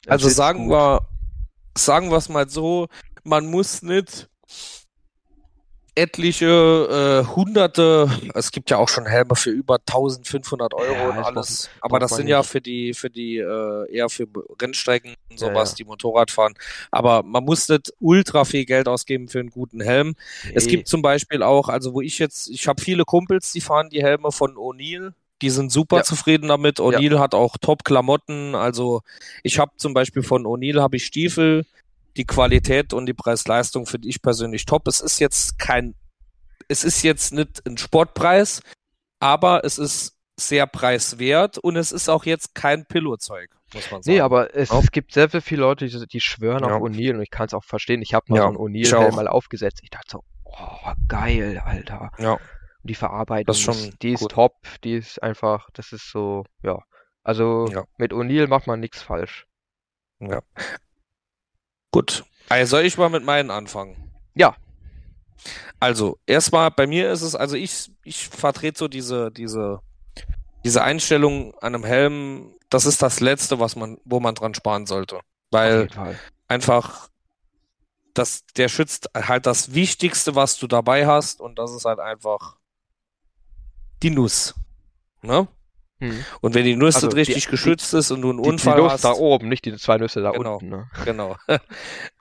Der 0.05 0.11
Also 0.13 0.29
sagen 0.29 0.67
gut. 0.67 0.71
wir, 0.73 1.07
sagen 1.77 2.09
wir 2.09 2.17
es 2.17 2.29
mal 2.29 2.49
so, 2.49 2.87
man 3.23 3.47
muss 3.47 3.81
nicht 3.81 4.29
etliche 5.95 7.23
äh, 7.25 7.35
hunderte, 7.35 8.09
es 8.33 8.51
gibt 8.51 8.69
ja 8.69 8.77
auch 8.77 8.89
schon 8.89 9.05
Helme 9.05 9.35
für 9.35 9.49
über 9.49 9.75
1500 9.75 10.73
Euro 10.73 10.93
Ja, 10.93 11.09
und 11.09 11.17
alles, 11.23 11.69
braucht- 11.71 11.83
aber 11.83 11.99
das 11.99 12.15
sind 12.15 12.27
ja 12.27 12.39
nicht. 12.39 12.49
für 12.49 12.61
die, 12.61 12.93
für 12.93 13.09
die, 13.09 13.37
äh, 13.37 13.91
eher 13.95 14.09
für 14.09 14.27
Rennstrecken 14.61 15.11
und 15.29 15.39
Ja, 15.39 15.47
sowas, 15.47 15.71
ja. 15.71 15.75
die 15.77 15.83
Motorrad 15.85 16.31
fahren. 16.31 16.53
Aber 16.91 17.23
man 17.23 17.43
muss 17.45 17.69
nicht 17.69 17.93
ultra 17.99 18.43
viel 18.45 18.65
Geld 18.65 18.87
ausgeben 18.87 19.27
für 19.29 19.39
einen 19.39 19.49
guten 19.51 19.81
Helm. 19.81 20.15
Es 20.53 20.65
Nee. 20.65 20.71
gibt 20.71 20.87
zum 20.87 21.01
Beispiel 21.01 21.41
auch, 21.43 21.69
also 21.69 21.93
wo 21.93 22.01
ich 22.01 22.19
jetzt, 22.19 22.49
ich 22.49 22.67
habe 22.67 22.81
viele 22.81 23.05
Kumpels, 23.05 23.51
die 23.53 23.61
fahren 23.61 23.89
die 23.89 24.03
Helme 24.03 24.31
von 24.31 24.55
O'Neill. 24.57 25.13
Die 25.41 25.49
sind 25.49 25.71
super 25.71 25.97
Ja. 25.97 26.03
zufrieden 26.03 26.47
damit. 26.47 26.79
O'Neill 26.79 27.19
hat 27.19 27.33
auch 27.35 27.57
Top-Klamotten. 27.59 28.55
Also 28.55 29.01
ich 29.43 29.59
habe 29.59 29.71
zum 29.77 29.93
Beispiel 29.93 30.23
von 30.23 30.45
O'Neill 30.45 30.81
habe 30.81 30.95
ich 30.97 31.05
Stiefel. 31.05 31.65
Die 32.17 32.25
Qualität 32.25 32.93
und 32.93 33.05
die 33.07 33.13
Preis-Leistung 33.13 33.85
finde 33.85 34.07
ich 34.07 34.21
persönlich 34.21 34.65
top. 34.65 34.87
Es 34.87 35.01
ist 35.01 35.19
jetzt 35.19 35.59
kein, 35.59 35.95
es 36.67 36.83
ist 36.83 37.03
jetzt 37.03 37.33
nicht 37.33 37.65
ein 37.67 37.77
Sportpreis, 37.77 38.61
aber 39.19 39.63
es 39.65 39.77
ist 39.77 40.13
sehr 40.37 40.67
preiswert 40.67 41.57
und 41.57 41.75
es 41.77 41.91
ist 41.91 42.09
auch 42.09 42.25
jetzt 42.25 42.55
kein 42.55 42.85
Pilotzeug, 42.85 43.49
muss 43.73 43.89
man 43.91 44.01
sagen. 44.03 44.15
Nee, 44.15 44.21
aber 44.21 44.53
es, 44.55 44.69
Ja. 44.69 44.81
gibt 44.91 45.13
sehr, 45.13 45.29
sehr 45.29 45.41
viele 45.41 45.61
Leute, 45.61 45.87
die, 45.87 46.07
die 46.07 46.19
schwören 46.21 46.63
Ja. 46.63 46.75
auf 46.75 46.81
O'Neill 46.81 47.15
und 47.15 47.21
ich 47.21 47.29
kann 47.31 47.47
es 47.47 47.53
auch 47.53 47.63
verstehen. 47.63 48.01
Ich 48.01 48.13
habe 48.13 48.25
mal 48.29 48.37
Ja, 48.37 48.51
so 48.53 48.65
einen 48.65 49.11
auch. 49.11 49.15
mal 49.15 49.27
aufgesetzt. 49.29 49.79
Ich 49.83 49.89
dachte 49.89 50.07
so, 50.11 50.23
oh, 50.43 50.91
geil, 51.07 51.61
Alter. 51.63 52.11
ja, 52.17 52.33
Und 52.33 52.41
die 52.83 52.95
Verarbeitung, 52.95 53.45
Das 53.47 53.57
ist 53.57 53.63
schon 53.63 53.93
die 54.01 54.13
ist 54.13 54.19
gut. 54.21 54.31
top, 54.31 54.55
die 54.83 54.95
ist 54.95 55.21
einfach, 55.23 55.69
das 55.73 55.91
ist 55.93 56.09
so, 56.11 56.43
ja. 56.63 56.79
Also 57.23 57.67
Ja. 57.71 57.85
mit 57.97 58.11
O'Neill 58.13 58.47
macht 58.47 58.67
man 58.67 58.79
nichts 58.79 59.01
falsch. 59.01 59.45
ja. 60.19 60.41
Gut. 61.95 62.25
Also 62.49 62.71
soll 62.71 62.83
ich 62.83 62.97
mal 62.97 63.07
mit 63.07 63.23
meinen 63.23 63.49
anfangen? 63.49 64.11
Ja. 64.33 64.57
Also, 65.79 66.19
erstmal 66.25 66.69
bei 66.69 66.87
mir 66.87 67.09
ist 67.09 67.21
es, 67.21 67.35
also 67.35 67.55
ich, 67.55 67.89
ich 68.03 68.27
vertrete 68.27 68.77
so 68.77 68.89
diese, 68.89 69.31
diese, 69.31 69.79
diese 70.65 70.83
Einstellung 70.83 71.53
an 71.61 71.73
einem 71.73 71.85
Helm, 71.85 72.53
das 72.69 72.85
ist 72.85 73.01
das 73.01 73.21
Letzte, 73.21 73.61
was 73.61 73.77
man, 73.77 73.97
wo 74.03 74.19
man 74.19 74.35
dran 74.35 74.53
sparen 74.53 74.85
sollte. 74.85 75.21
Weil 75.51 75.87
einfach, 76.49 77.07
das, 78.13 78.45
der 78.57 78.67
schützt 78.67 79.09
halt 79.15 79.45
das 79.45 79.73
Wichtigste, 79.73 80.35
was 80.35 80.57
du 80.57 80.67
dabei 80.67 81.07
hast, 81.07 81.39
und 81.39 81.57
das 81.57 81.71
ist 81.71 81.85
halt 81.85 81.99
einfach 81.99 82.57
die 84.03 84.09
Nuss. 84.09 84.53
Ne? 85.21 85.47
Hm. 85.99 86.25
Und 86.41 86.53
wenn 86.55 86.65
die 86.65 86.75
Nuss 86.75 86.95
Also 86.95 87.07
nicht 87.07 87.15
die- 87.15 87.19
richtig 87.33 87.45
die- 87.45 87.51
geschützt 87.51 87.93
ist 87.93 88.11
und 88.11 88.21
du 88.21 88.29
einen 88.29 88.37
Die, 88.39 88.43
die 88.43 88.49
Unfall 88.49 88.79
Nuss 88.79 88.91
hast, 88.93 89.03
da 89.05 89.13
oben, 89.13 89.47
nicht 89.49 89.63
die 89.65 89.75
zwei 89.77 89.97
Nüsse 89.97 90.21
da 90.21 90.31
Genau. 90.31 90.55
unten. 90.55 90.69
Ne? 90.69 90.87
Genau. 91.05 91.37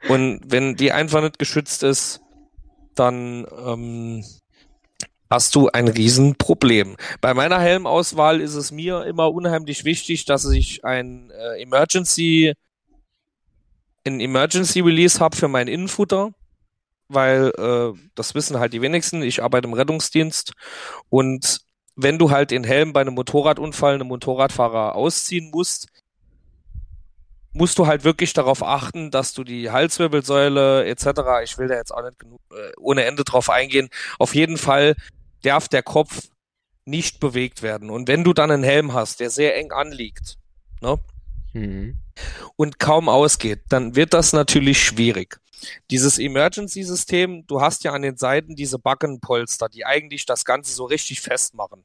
Und 0.08 0.40
wenn 0.46 0.76
die 0.76 0.92
einfach 0.92 1.22
nicht 1.22 1.38
geschützt 1.38 1.82
ist, 1.82 2.20
dann 2.94 3.46
ähm, 3.66 4.24
hast 5.28 5.54
du 5.56 5.68
ein 5.70 5.88
Riesenproblem. 5.88 6.96
Bei 7.20 7.34
meiner 7.34 7.58
Helmauswahl 7.58 8.40
ist 8.40 8.54
es 8.54 8.70
mir 8.70 9.04
immer 9.06 9.32
unheimlich 9.32 9.84
wichtig, 9.84 10.24
dass 10.26 10.44
ich 10.48 10.84
ein 10.84 11.30
äh, 11.32 11.60
Emergency, 11.60 12.52
ein 14.06 14.20
Emergency 14.20 14.80
Release 14.80 15.18
habe 15.18 15.36
für 15.36 15.48
mein 15.48 15.66
Innenfutter, 15.66 16.30
weil 17.08 17.50
äh, 17.58 17.98
das 18.14 18.36
wissen 18.36 18.58
halt 18.60 18.72
die 18.72 18.82
wenigsten. 18.82 19.22
Ich 19.22 19.42
arbeite 19.42 19.66
im 19.66 19.74
Rettungsdienst 19.74 20.52
und 21.08 21.62
wenn 21.96 22.18
du 22.18 22.30
halt 22.30 22.50
den 22.50 22.64
Helm 22.64 22.92
bei 22.92 23.00
einem 23.00 23.14
Motorradunfall 23.14 23.94
einem 23.94 24.08
Motorradfahrer 24.08 24.94
ausziehen 24.94 25.50
musst, 25.50 25.88
musst 27.52 27.78
du 27.78 27.86
halt 27.86 28.02
wirklich 28.04 28.32
darauf 28.32 28.62
achten, 28.64 29.10
dass 29.10 29.32
du 29.32 29.44
die 29.44 29.70
Halswirbelsäule 29.70 30.84
etc., 30.86 31.06
ich 31.44 31.56
will 31.56 31.68
da 31.68 31.76
jetzt 31.76 31.92
auch 31.94 32.02
nicht 32.02 32.18
genug, 32.18 32.40
äh, 32.52 32.72
ohne 32.78 33.04
Ende 33.04 33.22
drauf 33.24 33.48
eingehen, 33.48 33.88
auf 34.18 34.34
jeden 34.34 34.58
Fall 34.58 34.96
darf 35.42 35.68
der 35.68 35.82
Kopf 35.82 36.28
nicht 36.84 37.20
bewegt 37.20 37.62
werden. 37.62 37.90
Und 37.90 38.08
wenn 38.08 38.24
du 38.24 38.32
dann 38.32 38.50
einen 38.50 38.64
Helm 38.64 38.92
hast, 38.92 39.20
der 39.20 39.30
sehr 39.30 39.56
eng 39.56 39.72
anliegt 39.72 40.36
ne, 40.80 40.98
Mhm. 41.54 41.96
Und 42.56 42.78
kaum 42.78 43.08
ausgeht, 43.08 43.62
dann 43.68 43.96
wird 43.96 44.14
das 44.14 44.32
natürlich 44.32 44.82
schwierig. 44.82 45.40
Dieses 45.90 46.18
Emergency-System, 46.18 47.46
du 47.46 47.60
hast 47.60 47.84
ja 47.84 47.92
an 47.92 48.02
den 48.02 48.16
Seiten 48.16 48.54
diese 48.54 48.78
Backenpolster, 48.78 49.68
die 49.68 49.86
eigentlich 49.86 50.26
das 50.26 50.44
Ganze 50.44 50.72
so 50.72 50.84
richtig 50.84 51.20
festmachen. 51.20 51.84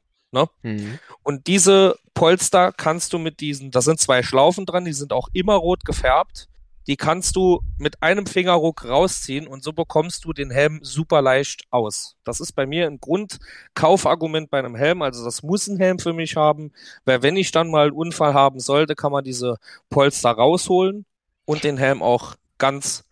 Mhm. 0.62 1.00
Und 1.24 1.48
diese 1.48 1.98
Polster 2.14 2.72
kannst 2.72 3.14
du 3.14 3.20
mit 3.20 3.40
diesen, 3.40 3.72
da 3.72 3.82
sind 3.82 4.00
zwei 4.00 4.22
Schlaufen 4.22 4.66
dran, 4.66 4.86
die 4.86 4.94
sind 4.94 5.14
auch 5.14 5.30
immer 5.34 5.56
rot 5.56 5.86
gefärbt. 5.86 6.49
Die 6.90 6.98
kannst 6.98 7.36
du 7.36 7.62
mit 7.78 8.02
einem 8.02 8.26
Fingerruck 8.26 8.84
rausziehen 8.84 9.46
und 9.46 9.64
so 9.64 9.74
bekommst 9.74 10.26
du 10.26 10.34
den 10.34 10.50
Helm 10.50 10.80
super 10.82 11.22
leicht 11.22 11.66
aus. 11.70 12.16
Das 12.24 12.40
ist 12.40 12.54
bei 12.54 12.66
mir 12.66 12.88
ein 12.88 13.00
Grundkaufargument 13.00 14.50
bei 14.50 14.58
einem 14.58 14.74
Helm. 14.74 15.04
Also 15.04 15.24
das 15.24 15.44
muss 15.44 15.68
ein 15.68 15.78
Helm 15.78 16.00
für 16.00 16.14
mich 16.14 16.36
haben, 16.36 16.72
weil 17.06 17.22
wenn 17.22 17.38
ich 17.38 17.52
dann 17.52 17.70
mal 17.70 17.84
einen 17.84 17.96
Unfall 17.96 18.34
haben 18.34 18.60
sollte, 18.60 18.96
kann 18.96 19.12
man 19.12 19.24
diese 19.24 19.58
Polster 19.92 20.32
rausholen 20.32 21.06
und 21.46 21.64
den 21.64 21.78
Helm 21.78 22.02
auch 22.02 22.34
ganz 22.58 23.04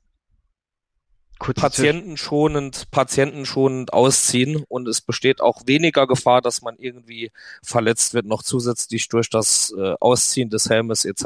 Kurze 1.38 1.62
patientenschonend, 1.62 2.90
patientenschonend 2.90 3.94
ausziehen 3.94 4.64
und 4.68 4.88
es 4.88 5.02
besteht 5.02 5.40
auch 5.40 5.62
weniger 5.68 6.08
Gefahr, 6.08 6.42
dass 6.42 6.64
man 6.64 6.78
irgendwie 6.80 7.32
verletzt 7.62 8.16
wird, 8.16 8.26
noch 8.26 8.42
zusätzlich 8.42 9.08
durch 9.08 9.30
das 9.30 9.72
äh, 9.78 9.94
Ausziehen 10.00 10.50
des 10.50 10.68
Helmes 10.68 11.06
etc. 11.06 11.26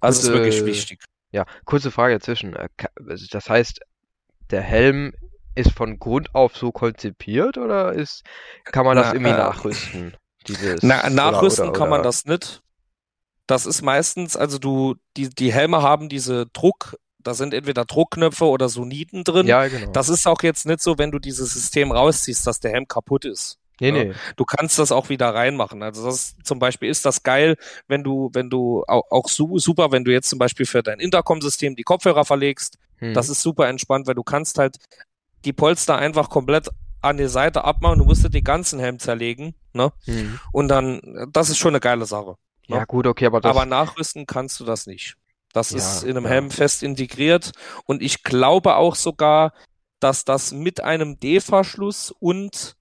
Also 0.00 0.22
ist 0.22 0.26
Kurze- 0.26 0.32
wirklich 0.32 0.64
wichtig. 0.64 1.04
Ja, 1.32 1.44
kurze 1.64 1.90
Frage 1.90 2.14
dazwischen. 2.14 2.54
Äh, 2.56 2.68
ka- 2.76 2.88
also 3.08 3.26
Das 3.30 3.48
heißt, 3.48 3.80
der 4.50 4.62
Helm 4.62 5.12
ist 5.54 5.72
von 5.72 5.98
Grund 5.98 6.34
auf 6.34 6.56
so 6.56 6.72
konzipiert 6.72 7.58
oder 7.58 7.92
ist, 7.92 8.22
kann 8.64 8.84
man 8.86 8.96
das 8.96 9.08
Na, 9.08 9.12
irgendwie 9.14 9.30
äh, 9.32 9.36
nachrüsten? 9.36 10.16
Dieses, 10.46 10.82
Na, 10.82 11.00
oder- 11.00 11.10
nachrüsten 11.10 11.68
oder- 11.70 11.78
kann 11.78 11.90
man 11.90 12.00
oder- 12.00 12.08
das 12.08 12.24
nicht. 12.24 12.62
Das 13.46 13.66
ist 13.66 13.82
meistens, 13.82 14.36
also 14.36 14.58
du, 14.58 14.94
die, 15.16 15.30
die 15.30 15.52
Helme 15.52 15.82
haben 15.82 16.08
diese 16.08 16.46
Druck, 16.52 16.96
da 17.18 17.32
sind 17.34 17.54
entweder 17.54 17.84
Druckknöpfe 17.86 18.44
oder 18.44 18.68
so 18.68 18.84
Nieten 18.84 19.24
drin. 19.24 19.46
Ja, 19.46 19.66
genau. 19.68 19.90
Das 19.92 20.08
ist 20.10 20.26
auch 20.26 20.42
jetzt 20.42 20.66
nicht 20.66 20.80
so, 20.80 20.98
wenn 20.98 21.10
du 21.10 21.18
dieses 21.18 21.52
System 21.54 21.90
rausziehst, 21.90 22.46
dass 22.46 22.60
der 22.60 22.72
Helm 22.72 22.86
kaputt 22.86 23.24
ist. 23.24 23.58
Nee, 23.80 23.88
ja. 23.88 24.04
nee. 24.04 24.12
du 24.36 24.44
kannst 24.44 24.78
das 24.78 24.92
auch 24.92 25.08
wieder 25.08 25.34
reinmachen. 25.34 25.82
Also 25.82 26.04
das 26.04 26.36
zum 26.42 26.58
Beispiel 26.58 26.88
ist 26.88 27.04
das 27.04 27.22
geil, 27.22 27.56
wenn 27.86 28.02
du, 28.04 28.30
wenn 28.32 28.50
du 28.50 28.84
auch, 28.86 29.04
auch 29.10 29.28
su 29.28 29.58
super, 29.58 29.92
wenn 29.92 30.04
du 30.04 30.12
jetzt 30.12 30.28
zum 30.30 30.38
Beispiel 30.38 30.66
für 30.66 30.82
dein 30.82 31.00
Intercom-System 31.00 31.76
die 31.76 31.84
Kopfhörer 31.84 32.24
verlegst, 32.24 32.78
Hm. 32.98 33.14
das 33.14 33.28
ist 33.28 33.42
super 33.42 33.68
entspannt, 33.68 34.06
weil 34.06 34.14
du 34.14 34.22
kannst 34.22 34.58
halt 34.58 34.76
die 35.44 35.52
Polster 35.52 35.96
einfach 35.96 36.30
komplett 36.30 36.68
an 37.00 37.16
die 37.16 37.28
Seite 37.28 37.64
abmachen, 37.64 38.00
du 38.00 38.04
musst 38.04 38.24
dir 38.24 38.30
den 38.30 38.42
ganzen 38.42 38.80
Helm 38.80 38.98
zerlegen, 38.98 39.54
ne? 39.72 39.92
Hm. 40.04 40.40
Und 40.52 40.68
dann, 40.68 41.28
das 41.32 41.48
ist 41.48 41.58
schon 41.58 41.70
eine 41.70 41.80
geile 41.80 42.06
Sache. 42.06 42.36
Ja, 42.66 42.84
gut, 42.84 43.06
okay, 43.06 43.26
aber 43.26 43.40
das. 43.40 43.50
Aber 43.50 43.66
nachrüsten 43.66 44.26
kannst 44.26 44.58
du 44.60 44.64
das 44.64 44.86
nicht. 44.86 45.16
Das 45.52 45.70
Ja, 45.70 45.78
ist 45.78 46.02
in 46.02 46.16
einem 46.16 46.24
ja. 46.24 46.30
Helm 46.30 46.50
fest 46.50 46.82
integriert 46.82 47.52
und 47.84 48.02
ich 48.02 48.22
glaube 48.24 48.76
auch 48.76 48.96
sogar, 48.96 49.52
dass 50.00 50.24
das 50.24 50.52
mit 50.52 50.82
einem 50.82 51.18
D-Verschluss 51.18 52.12
und 52.18 52.76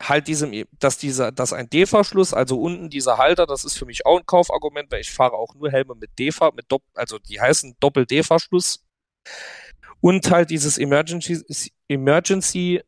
halt 0.00 0.28
diesem, 0.28 0.64
dass 0.78 0.98
dieser, 0.98 1.32
dass 1.32 1.52
ein 1.52 1.68
D-Verschluss, 1.68 2.32
also 2.32 2.60
unten 2.60 2.88
dieser 2.90 3.18
Halter, 3.18 3.46
das 3.46 3.64
ist 3.64 3.76
für 3.76 3.86
mich 3.86 4.06
auch 4.06 4.18
ein 4.18 4.26
Kaufargument, 4.26 4.90
weil 4.90 5.00
ich 5.00 5.10
fahre 5.10 5.32
auch 5.32 5.54
nur 5.54 5.70
Helme 5.70 5.94
mit 5.94 6.18
D, 6.18 6.30
mit 6.54 6.70
Dopp, 6.70 6.82
also 6.94 7.18
die 7.18 7.40
heißen 7.40 7.76
Doppel-D-Verschluss 7.80 8.84
und 10.00 10.30
halt 10.30 10.50
dieses 10.50 10.78
Emergency, 10.78 11.72
Emergency 11.88 12.82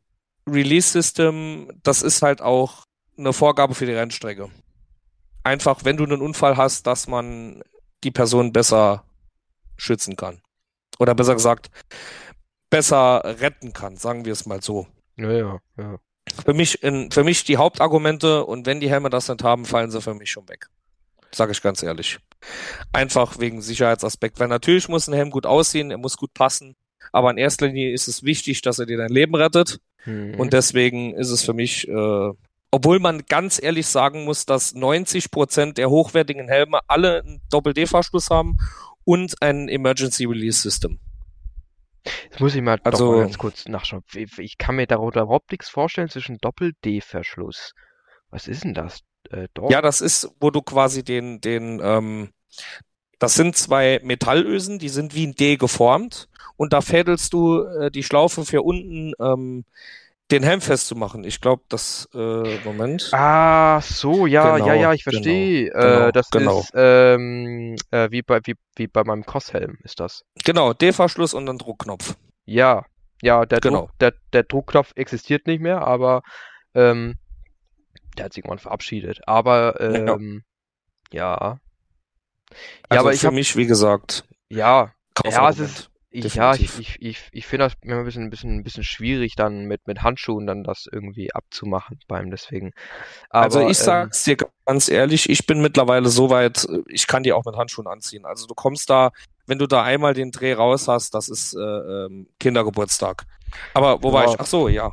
Release 0.48 0.90
System, 0.90 1.70
das 1.82 2.02
ist 2.02 2.22
halt 2.22 2.40
auch 2.40 2.84
eine 3.18 3.32
Vorgabe 3.32 3.74
für 3.74 3.86
die 3.86 3.92
Rennstrecke. 3.92 4.50
Einfach, 5.42 5.84
wenn 5.84 5.96
du 5.96 6.04
einen 6.04 6.22
Unfall 6.22 6.56
hast, 6.56 6.86
dass 6.86 7.06
man 7.06 7.62
die 8.04 8.11
Person 8.11 8.52
besser 8.52 9.04
schützen 9.76 10.16
kann. 10.16 10.40
Oder 10.98 11.14
besser 11.14 11.34
gesagt, 11.34 11.70
besser 12.68 13.22
retten 13.40 13.72
kann, 13.72 13.96
sagen 13.96 14.24
wir 14.24 14.32
es 14.32 14.46
mal 14.46 14.62
so. 14.62 14.86
Ja, 15.16 15.32
ja, 15.32 15.58
ja. 15.76 15.98
Für 16.44 16.54
mich, 16.54 16.82
in, 16.82 17.10
für 17.10 17.24
mich 17.24 17.44
die 17.44 17.56
Hauptargumente 17.56 18.44
und 18.44 18.66
wenn 18.66 18.80
die 18.80 18.90
Helme 18.90 19.10
das 19.10 19.28
nicht 19.28 19.42
haben, 19.42 19.64
fallen 19.64 19.90
sie 19.90 20.00
für 20.00 20.14
mich 20.14 20.30
schon 20.30 20.48
weg. 20.48 20.68
Sage 21.32 21.52
ich 21.52 21.62
ganz 21.62 21.82
ehrlich. 21.82 22.18
Einfach 22.92 23.38
wegen 23.38 23.62
Sicherheitsaspekt. 23.62 24.40
Weil 24.40 24.48
natürlich 24.48 24.88
muss 24.88 25.06
ein 25.06 25.14
Helm 25.14 25.30
gut 25.30 25.46
aussehen, 25.46 25.90
er 25.90 25.98
muss 25.98 26.16
gut 26.16 26.34
passen. 26.34 26.76
Aber 27.12 27.30
in 27.30 27.38
erster 27.38 27.66
Linie 27.66 27.92
ist 27.92 28.08
es 28.08 28.22
wichtig, 28.22 28.62
dass 28.62 28.78
er 28.78 28.86
dir 28.86 28.98
dein 28.98 29.10
Leben 29.10 29.34
rettet. 29.34 29.80
Mhm. 30.04 30.34
Und 30.38 30.52
deswegen 30.52 31.14
ist 31.14 31.30
es 31.30 31.44
für 31.44 31.52
mich, 31.52 31.88
äh, 31.88 32.30
obwohl 32.70 32.98
man 33.00 33.24
ganz 33.28 33.60
ehrlich 33.62 33.86
sagen 33.86 34.24
muss, 34.24 34.46
dass 34.46 34.74
90 34.74 35.30
Prozent 35.30 35.78
der 35.78 35.90
hochwertigen 35.90 36.48
Helme 36.48 36.80
alle 36.86 37.22
einen 37.22 37.40
Doppel-D-Verschluss 37.50 38.30
haben 38.30 38.58
und 39.04 39.40
ein 39.42 39.68
Emergency 39.68 40.24
Release 40.24 40.60
System. 40.60 40.98
Jetzt 42.24 42.40
muss 42.40 42.55
ich 42.55 42.62
mal 42.62 42.78
Also- 42.84 43.07
doch 43.07 43.12
mal 43.16 43.22
ganz 43.22 43.38
kurz 43.38 43.68
nachschauen. 43.68 44.03
Ich 44.14 44.59
kann 44.59 44.76
mir 44.76 44.86
darunter 44.86 45.22
überhaupt 45.22 45.51
nichts 45.51 45.68
vorstellen 45.68 46.09
zwischen 46.09 46.38
Doppel-D-Verschluss. 46.38 47.74
Was 48.30 48.48
ist 48.48 48.64
denn 48.64 48.74
das? 48.74 49.01
Äh. 49.30 49.48
Ja, 49.68 49.82
das 49.82 50.01
ist, 50.01 50.30
wo 50.40 50.51
du 50.51 50.62
quasi 50.62 51.03
den, 51.03 51.40
den, 51.40 51.80
ähm, 51.82 52.30
das 53.18 53.34
sind 53.34 53.57
zwei 53.57 54.01
Metallösen, 54.03 54.78
die 54.78 54.88
sind 54.88 55.14
wie 55.14 55.26
ein 55.26 55.34
D 55.34 55.57
geformt 55.57 56.28
und 56.57 56.72
da 56.72 56.80
fädelst 56.80 57.32
du 57.32 57.62
äh, 57.64 57.90
die 57.90 58.03
Schlaufe 58.03 58.44
für 58.44 58.62
unten 58.62 59.12
ähm, 59.20 59.64
den 60.30 60.42
Helm 60.42 60.60
festzumachen. 60.60 61.24
Ich 61.24 61.40
glaube, 61.40 61.62
das, 61.68 62.08
äh, 62.14 62.18
Moment. 62.64 63.10
Ah, 63.12 63.80
so, 63.80 64.26
ja, 64.26 64.54
Genau, 64.56 64.66
ja, 64.68 64.74
ja, 64.74 64.92
ich 64.92 65.04
genau, 65.04 65.14
verstehe. 65.16 65.70
genau, 65.70 66.08
äh, 66.08 66.12
das 66.12 66.30
genau. 66.30 66.60
ist 66.60 66.70
ähm, 66.74 67.76
äh, 67.90 68.10
wie 68.10 68.22
bei 68.22 68.40
wie, 68.44 68.54
wie 68.76 68.86
bei 68.86 69.04
meinem 69.04 69.24
Crosshelm 69.26 69.78
ist 69.82 70.00
das. 70.00 70.24
Genau, 70.44 70.72
D-Verschluss 70.72 71.34
und 71.34 71.46
dann 71.46 71.58
Druckknopf. 71.58 72.16
Ja, 72.44 72.84
ja, 73.22 73.44
der 73.44 73.60
Genau. 73.60 73.80
Druck, 73.86 73.98
der, 73.98 74.14
der 74.32 74.42
Druckknopf 74.44 74.92
existiert 74.96 75.46
nicht 75.46 75.60
mehr, 75.60 75.82
aber 75.86 76.22
ähm, 76.74 77.16
der 78.16 78.26
hat 78.26 78.32
sich 78.32 78.42
irgendwann 78.44 78.58
verabschiedet. 78.58 79.20
Aber 79.26 79.80
Ja. 79.80 80.14
ähm, 80.14 80.42
ja. 81.12 81.58
Ja, 82.50 82.56
Also 82.88 83.00
aber 83.00 83.12
ich 83.14 83.20
für 83.20 83.28
hab, 83.28 83.34
mich, 83.34 83.56
wie 83.56 83.66
gesagt, 83.66 84.24
ja, 84.48 84.92
ja, 85.24 85.48
es 85.50 85.58
ist, 85.58 85.89
ich, 86.12 86.34
ja, 86.34 86.54
ich, 86.54 86.62
definitiv. 86.62 86.96
ich, 86.98 87.02
ich, 87.02 87.28
ich 87.30 87.46
finde 87.46 87.66
das 87.66 87.74
immer 87.82 87.98
ein 87.98 88.04
bisschen, 88.04 88.24
ein 88.24 88.30
bisschen, 88.30 88.56
ein 88.56 88.62
bisschen 88.64 88.82
schwierig, 88.82 89.36
dann 89.36 89.66
mit, 89.66 89.86
mit 89.86 90.02
Handschuhen 90.02 90.44
dann 90.44 90.64
das 90.64 90.88
irgendwie 90.90 91.32
abzumachen 91.32 92.00
beim 92.08 92.30
deswegen. 92.30 92.72
Also 93.28 93.61
Aber, 93.61 93.70
ich 93.70 93.78
ähm, 93.78 93.84
sag's 93.84 94.24
dir 94.24 94.36
ganz 94.66 94.88
ehrlich, 94.88 95.30
ich 95.30 95.46
bin 95.46 95.61
mittlerweile 95.61 96.08
so 96.08 96.28
weit, 96.28 96.64
äh, 96.64 96.82
ich 96.88 97.06
kann 97.06 97.22
die 97.22 97.32
auch 97.32 97.44
mit 97.44 97.56
Handschuhen 97.56 97.86
anziehen. 97.86 98.24
Also 98.24 98.48
du 98.48 98.54
kommst 98.54 98.90
da, 98.90 99.11
wenn 99.46 99.58
du 99.58 99.68
da 99.68 99.84
einmal 99.84 100.12
den 100.12 100.32
Dreh 100.32 100.52
raus 100.52 100.88
hast, 100.88 101.14
das 101.14 101.28
ist 101.28 101.54
äh, 101.54 101.61
ähm, 101.61 102.28
Kindergeburtstag. 102.40 103.24
Aber 103.74 104.02
wo 104.02 104.12
war 104.12 104.24
ich? 104.24 104.40
Ach 104.40 104.46
so, 104.46 104.68
ja. 104.68 104.92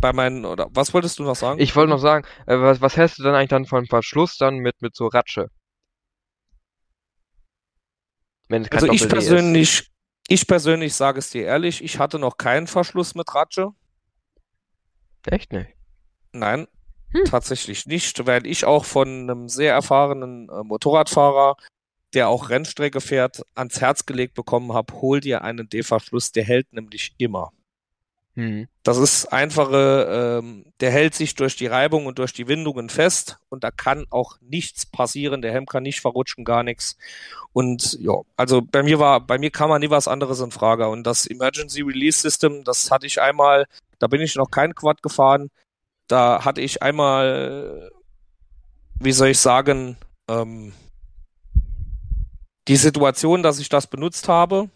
Bei 0.00 0.12
meinen, 0.12 0.44
oder 0.44 0.68
was 0.72 0.94
wolltest 0.94 1.18
du 1.18 1.24
noch 1.24 1.36
sagen? 1.36 1.60
Ich 1.60 1.74
wollte 1.74 1.90
noch 1.90 1.98
sagen, 1.98 2.24
äh, 2.46 2.56
was, 2.56 2.80
was 2.80 2.96
hältst 2.96 3.18
du 3.18 3.24
denn 3.24 3.34
eigentlich 3.34 3.50
dann 3.50 3.66
von 3.66 3.86
Verschluss 3.86 4.36
dann 4.36 4.58
mit, 4.58 4.80
mit 4.80 4.94
so 4.94 5.08
Ratsche? 5.08 5.48
Wenn 8.48 8.62
es 8.62 8.70
kein 8.70 8.80
Also 8.80 8.92
ich 8.92 9.08
persönlich, 9.08 9.91
ich 10.28 10.46
persönlich 10.46 10.94
sage 10.94 11.18
es 11.18 11.30
dir 11.30 11.44
ehrlich, 11.44 11.82
ich 11.82 11.98
hatte 11.98 12.18
noch 12.18 12.36
keinen 12.36 12.66
Verschluss 12.66 13.14
mit 13.14 13.34
Ratsche. 13.34 13.72
Echt 15.26 15.52
nicht? 15.52 15.70
Nein, 16.32 16.66
Hm. 17.12 17.24
tatsächlich 17.26 17.86
nicht, 17.86 18.26
weil 18.26 18.46
ich 18.46 18.64
auch 18.64 18.84
von 18.84 19.08
einem 19.08 19.48
sehr 19.48 19.74
erfahrenen 19.74 20.48
äh, 20.48 20.62
Motorradfahrer, 20.64 21.56
der 22.14 22.28
auch 22.28 22.48
Rennstrecke 22.48 23.00
fährt, 23.00 23.42
ans 23.54 23.80
Herz 23.80 24.06
gelegt 24.06 24.34
bekommen 24.34 24.72
habe, 24.72 24.94
hol 24.94 25.20
dir 25.20 25.42
einen 25.42 25.68
D-Verschluss, 25.68 26.32
der 26.32 26.44
hält 26.44 26.72
nämlich 26.72 27.14
immer. 27.18 27.52
Hm. 28.34 28.66
Das 28.82 28.96
ist 28.96 29.26
einfache, 29.26 30.40
ähm, 30.40 30.64
der 30.80 30.90
hält 30.90 31.14
sich 31.14 31.34
durch 31.34 31.54
die 31.56 31.66
Reibung 31.66 32.06
und 32.06 32.18
durch 32.18 32.32
die 32.32 32.48
Windungen 32.48 32.88
fest 32.88 33.38
und 33.50 33.62
da 33.62 33.70
kann 33.70 34.06
auch 34.08 34.36
nichts 34.40 34.86
passieren. 34.86 35.42
Der 35.42 35.52
Helm 35.52 35.66
kann 35.66 35.82
nicht 35.82 36.00
verrutschen, 36.00 36.44
gar 36.44 36.62
nichts. 36.62 36.96
Und 37.52 37.98
ja, 38.00 38.14
also 38.36 38.62
bei 38.62 38.82
mir 38.82 38.98
war, 38.98 39.20
bei 39.20 39.38
mir 39.38 39.50
kam 39.50 39.68
mal 39.68 39.78
nie 39.78 39.90
was 39.90 40.08
anderes 40.08 40.40
in 40.40 40.50
Frage. 40.50 40.88
Und 40.88 41.04
das 41.04 41.26
Emergency 41.26 41.82
Release 41.82 42.20
System, 42.20 42.64
das 42.64 42.90
hatte 42.90 43.06
ich 43.06 43.20
einmal, 43.20 43.66
da 43.98 44.06
bin 44.06 44.22
ich 44.22 44.34
noch 44.34 44.50
kein 44.50 44.74
Quad 44.74 45.02
gefahren. 45.02 45.50
Da 46.08 46.44
hatte 46.44 46.62
ich 46.62 46.82
einmal, 46.82 47.90
wie 48.98 49.12
soll 49.12 49.28
ich 49.28 49.38
sagen, 49.38 49.98
ähm, 50.28 50.72
die 52.68 52.76
Situation, 52.76 53.42
dass 53.42 53.58
ich 53.58 53.68
das 53.68 53.86
benutzt 53.86 54.28
habe. 54.28 54.70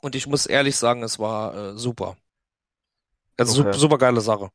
Und 0.00 0.14
ich 0.14 0.26
muss 0.26 0.46
ehrlich 0.46 0.76
sagen, 0.76 1.02
es 1.02 1.18
war 1.18 1.54
äh, 1.54 1.78
super. 1.78 2.16
Also 3.36 3.52
Okay. 3.52 3.72
super, 3.72 3.78
super 3.78 3.98
geile 3.98 4.20
Sache. 4.20 4.50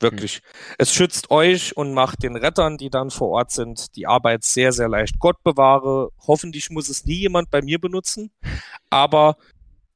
Wirklich. 0.00 0.42
Es 0.76 0.92
schützt 0.92 1.30
euch 1.30 1.76
und 1.76 1.94
macht 1.94 2.22
den 2.22 2.36
Rettern, 2.36 2.76
die 2.76 2.90
dann 2.90 3.10
vor 3.10 3.28
Ort 3.30 3.52
sind, 3.52 3.94
die 3.96 4.06
Arbeit 4.06 4.42
sehr, 4.44 4.72
sehr 4.72 4.88
leicht. 4.88 5.18
Gott 5.18 5.42
bewahre. 5.44 6.10
Hoffentlich 6.26 6.68
muss 6.70 6.88
es 6.88 7.04
nie 7.06 7.14
jemand 7.20 7.50
bei 7.50 7.62
mir 7.62 7.78
benutzen. 7.80 8.30
Aber 8.90 9.36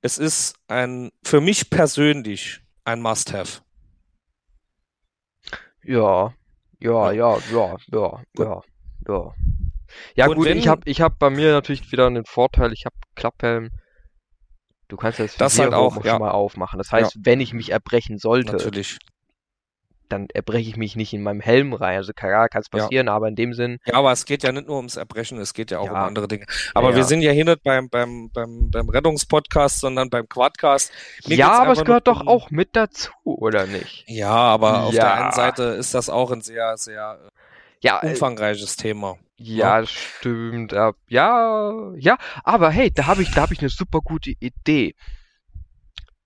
es 0.00 0.16
ist 0.18 0.54
ein, 0.68 1.10
für 1.24 1.40
mich 1.40 1.68
persönlich 1.68 2.60
ein 2.84 3.02
Must-Have. 3.02 3.60
Ja, 5.82 6.32
ja, 6.80 7.12
ja, 7.12 7.38
ja, 7.50 7.76
ja, 7.92 8.22
ja, 8.38 8.62
ja. 9.08 9.34
Ja 10.14 10.26
Und 10.28 10.36
gut, 10.36 10.46
wenn- 10.46 10.58
ich 10.58 10.68
hab, 10.68 10.86
ich 10.86 11.00
hab 11.00 11.18
bei 11.18 11.30
mir 11.30 11.52
natürlich 11.52 11.90
wieder 11.90 12.06
einen 12.06 12.24
Vorteil. 12.24 12.72
Ich 12.72 12.84
hab 12.84 12.92
Klapphelm. 13.14 13.70
Du 14.88 14.96
kannst 14.96 15.18
das 15.18 15.36
Das 15.36 15.58
halt 15.58 15.74
auch, 15.74 16.02
ja. 16.04 16.12
schon 16.12 16.20
mal 16.20 16.30
aufmachen. 16.30 16.78
Das 16.78 16.90
heißt, 16.92 17.18
wenn 17.22 17.40
ich 17.40 17.52
mich 17.52 17.70
erbrechen 17.70 18.18
sollte, 18.18 18.52
Natürlich. 18.52 18.98
dann 20.08 20.28
erbreche 20.32 20.70
ich 20.70 20.78
mich 20.78 20.96
nicht 20.96 21.12
in 21.12 21.22
meinem 21.22 21.40
Helm 21.42 21.74
rein. 21.74 21.98
Also 21.98 22.14
klar, 22.14 22.48
kann 22.48 22.62
es 22.62 22.68
Ja. 22.72 22.84
passieren, 22.84 23.08
aber 23.10 23.28
in 23.28 23.36
dem 23.36 23.52
Sinn, 23.52 23.76
Ja, 23.84 23.94
aber 23.96 24.10
es 24.12 24.24
geht 24.24 24.42
ja 24.42 24.50
nicht 24.52 24.66
nur 24.66 24.78
ums 24.78 24.96
Erbrechen, 24.96 25.38
es 25.38 25.52
geht 25.52 25.70
ja 25.70 25.80
auch 25.80 25.84
Ja. 25.86 25.92
um 25.92 25.96
andere 25.98 26.26
Dinge. 26.26 26.46
Aber 26.72 26.88
Ja, 26.88 26.94
wir 26.94 27.02
ja. 27.02 27.06
sind 27.06 27.20
ja 27.20 27.32
hier 27.32 27.44
nicht 27.44 27.62
beim, 27.62 27.90
beim, 27.90 28.30
beim, 28.32 28.70
beim 28.70 28.88
Rettungspodcast, 28.88 29.80
sondern 29.80 30.08
beim 30.08 30.26
Quadcast. 30.26 30.90
Mir 31.26 31.36
ja, 31.36 31.52
aber 31.52 31.72
es 31.72 31.84
gehört 31.84 32.06
doch 32.08 32.22
um- 32.22 32.28
auch 32.28 32.50
mit 32.50 32.74
dazu, 32.74 33.10
oder 33.24 33.66
nicht? 33.66 34.04
Ja, 34.08 34.30
aber 34.30 34.84
auf 34.84 34.94
der 34.94 35.04
Ja. 35.04 35.14
einen 35.24 35.32
Seite 35.32 35.64
ist 35.64 35.92
das 35.92 36.08
auch 36.08 36.30
ein 36.30 36.40
sehr, 36.40 36.78
sehr 36.78 37.18
Ja, 37.82 37.98
äh, 37.98 38.06
äh, 38.06 38.10
umfangreiches 38.12 38.76
Thema. 38.76 39.18
Ja, 39.38 39.80
das 39.80 39.90
stimmt. 39.90 40.72
Ja, 40.72 40.92
ja, 41.08 41.92
ja, 41.96 42.18
aber 42.42 42.70
hey, 42.70 42.90
da 42.90 43.06
habe 43.06 43.22
ich, 43.22 43.30
da 43.30 43.42
habe 43.42 43.54
ich 43.54 43.60
eine 43.60 43.68
super 43.68 44.00
gute 44.00 44.32
Idee. 44.40 44.94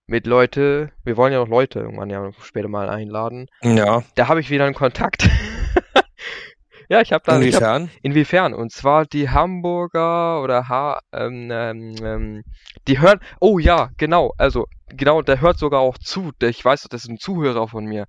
Mit 0.06 0.26
Leute, 0.26 0.92
wir 1.04 1.16
wollen 1.16 1.32
ja 1.32 1.38
noch 1.38 1.48
Leute 1.48 1.80
irgendwann 1.80 2.10
ja 2.10 2.30
später 2.42 2.68
mal 2.68 2.88
einladen. 2.88 3.46
Ja, 3.62 4.02
Da 4.14 4.28
habe 4.28 4.40
ich 4.40 4.50
wieder 4.50 4.64
einen 4.64 4.74
Kontakt. 4.74 5.28
ja, 6.88 7.02
ich 7.02 7.12
habe 7.12 7.22
da, 7.24 7.38
ich 7.40 7.54
hab, 7.54 7.62
inwiefern? 7.62 7.90
inwiefern? 8.02 8.54
Und 8.54 8.72
zwar 8.72 9.04
die 9.04 9.28
Hamburger 9.28 10.42
oder 10.42 10.68
ha, 10.68 11.00
ähm, 11.12 11.50
ähm, 11.52 11.94
ähm, 12.02 12.42
die 12.88 12.98
hören, 12.98 13.20
oh 13.40 13.58
ja, 13.58 13.90
genau, 13.98 14.32
also 14.38 14.66
genau, 14.88 15.22
der 15.22 15.40
hört 15.40 15.58
sogar 15.58 15.80
auch 15.80 15.98
zu. 15.98 16.32
Der, 16.40 16.48
ich 16.48 16.64
weiß, 16.64 16.88
das 16.90 17.04
ist 17.04 17.10
ein 17.10 17.18
Zuhörer 17.18 17.68
von 17.68 17.84
mir, 17.84 18.06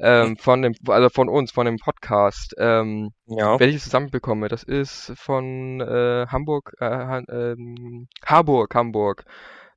ähm, 0.00 0.36
von 0.36 0.62
dem, 0.62 0.74
also 0.86 1.08
von 1.08 1.28
uns, 1.28 1.50
von 1.52 1.66
dem 1.66 1.76
Podcast. 1.76 2.54
Ähm, 2.58 3.10
Ja, 3.26 3.58
wenn 3.58 3.70
ich 3.70 3.76
es 3.76 3.84
zusammenbekomme, 3.84 4.48
das 4.48 4.62
ist 4.62 5.12
von 5.16 5.80
äh, 5.80 6.26
Hamburg, 6.28 6.72
äh, 6.80 7.22
ähm, 7.30 8.08
Harburg, 8.24 8.74
Hamburg. 8.74 9.24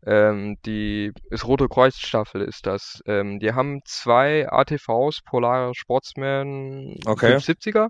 Ähm, 0.04 0.58
die 0.66 1.12
ist 1.30 1.46
Rote 1.48 1.68
Kreuz 1.68 1.98
Staffel 1.98 2.42
ist 2.42 2.66
das. 2.66 3.02
Ähm, 3.06 3.40
die 3.40 3.54
haben 3.54 3.82
zwei 3.86 4.48
ATVs, 4.52 5.22
Polare 5.24 5.74
Sportsman 5.76 6.96
Okay. 7.06 7.36
570er. 7.36 7.90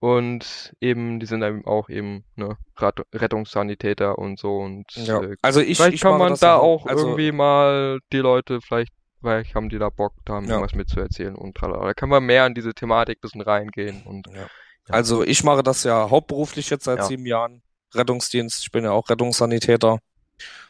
Und 0.00 0.74
eben, 0.80 1.20
die 1.20 1.26
sind 1.26 1.42
eben 1.42 1.64
auch 1.64 1.88
eben 1.88 2.24
ne, 2.34 2.56
Rat- 2.76 3.06
Rettungssanitäter 3.14 4.18
und 4.18 4.38
so. 4.38 4.56
Und 4.56 4.86
ja. 4.94 5.22
äh, 5.22 5.36
Also 5.42 5.60
ich, 5.60 5.76
vielleicht 5.76 5.94
ich 5.94 6.00
kann 6.00 6.18
man 6.18 6.34
da 6.40 6.54
ja 6.54 6.56
auch 6.56 6.86
also, 6.86 7.06
irgendwie 7.06 7.30
mal 7.30 8.00
die 8.12 8.18
Leute, 8.18 8.60
vielleicht, 8.60 8.92
vielleicht 9.22 9.54
haben 9.54 9.68
die 9.70 9.78
da 9.78 9.88
Bock, 9.88 10.12
da 10.26 10.34
Ja. 10.40 10.40
irgendwas 10.48 10.74
mitzuerzählen 10.74 11.34
und 11.34 11.56
tralala. 11.56 11.86
Da 11.86 11.94
können 11.94 12.12
wir 12.12 12.20
mehr 12.20 12.46
in 12.46 12.54
diese 12.54 12.74
Thematik 12.74 13.18
ein 13.18 13.20
bisschen 13.22 13.40
reingehen 13.40 14.02
und 14.04 14.26
Ja. 14.28 14.46
Also 14.88 15.22
ich 15.22 15.44
mache 15.44 15.62
das 15.62 15.84
ja 15.84 16.10
hauptberuflich 16.10 16.68
jetzt 16.70 16.84
seit 16.84 16.98
Ja. 16.98 17.04
sieben 17.04 17.24
Jahren. 17.24 17.62
Rettungsdienst. 17.94 18.62
Ich 18.64 18.72
bin 18.72 18.84
ja 18.84 18.90
auch 18.90 19.08
Rettungssanitäter 19.08 19.98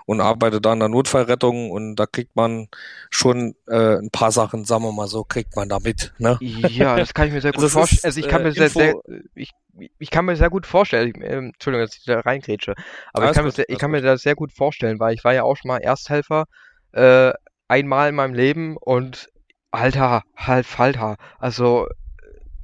und 0.06 0.20
arbeite 0.20 0.60
da 0.60 0.72
in 0.72 0.80
der 0.80 0.88
Notfallrettung 0.88 1.70
und 1.70 1.96
da 1.96 2.06
kriegt 2.06 2.34
man 2.36 2.68
schon 3.10 3.54
äh, 3.68 3.96
ein 3.98 4.10
paar 4.10 4.32
Sachen, 4.32 4.64
sagen 4.64 4.82
wir 4.84 4.92
mal 4.92 5.06
so, 5.06 5.24
kriegt 5.24 5.56
man 5.56 5.68
da 5.68 5.78
mit. 5.78 6.12
Ne? 6.18 6.36
Ja, 6.40 6.96
das 6.96 7.14
kann 7.14 7.28
ich 7.28 7.32
mir 7.32 7.40
sehr 7.40 7.52
gut 7.54 7.62
Also 7.62 7.78
vorstellen. 7.78 8.00
Also 8.04 8.20
ich 8.20 8.28
kann 8.28 8.40
äh, 8.40 8.44
mir 8.44 8.52
sehr, 8.52 8.68
sehr, 8.68 8.94
ich, 9.34 9.52
ich 9.98 10.10
kann 10.10 10.24
mir 10.24 10.36
sehr 10.36 10.50
gut 10.50 10.66
vorstellen, 10.66 11.08
ich, 11.08 11.16
ähm, 11.22 11.52
Entschuldigung, 11.54 11.86
dass 11.86 11.96
ich 11.96 12.04
da 12.04 12.20
reingrätsche, 12.20 12.74
aber 13.12 13.24
ich 13.24 13.28
Alles 13.28 13.36
kann, 13.36 13.44
mir, 13.44 13.50
gut, 13.50 13.56
sehr, 13.56 13.68
ich 13.68 13.78
kann 13.78 13.90
mir 13.92 14.02
das 14.02 14.22
sehr 14.22 14.34
gut 14.34 14.52
vorstellen, 14.52 14.98
weil 14.98 15.14
ich 15.14 15.24
war 15.24 15.32
ja 15.32 15.44
auch 15.44 15.56
schon 15.56 15.68
mal 15.68 15.78
Ersthelfer, 15.78 16.46
äh, 16.92 17.32
einmal 17.72 18.10
in 18.10 18.14
meinem 18.16 18.34
Leben 18.34 18.76
und 18.76 19.28
Alter, 19.70 20.22
halt 20.36 20.66
Falter. 20.66 21.16
Also 21.38 21.88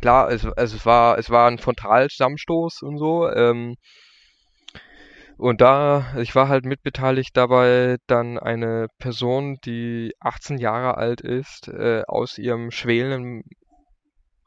klar, 0.01 0.31
es, 0.31 0.45
es 0.57 0.85
war, 0.85 1.19
es 1.19 1.31
war 1.31 1.49
ein 1.49 1.59
Frontalzusammenstoß 1.59 2.83
und 2.83 2.99
so, 2.99 3.31
ähm, 3.31 3.77
und 5.39 5.61
da, 5.61 6.15
ich 6.19 6.35
war 6.35 6.49
halt 6.49 6.65
mitbeteiligt 6.67 7.37
dabei, 7.37 7.97
dann 8.09 8.39
eine 8.39 8.89
Person, 8.99 9.59
die 9.65 10.13
18 10.19 10.59
Jahre 10.59 10.97
alt 10.97 11.21
ist, 11.21 11.69
äh, 11.69 12.03
aus 12.09 12.39
ihrem 12.39 12.73
schwelenden 12.73 13.45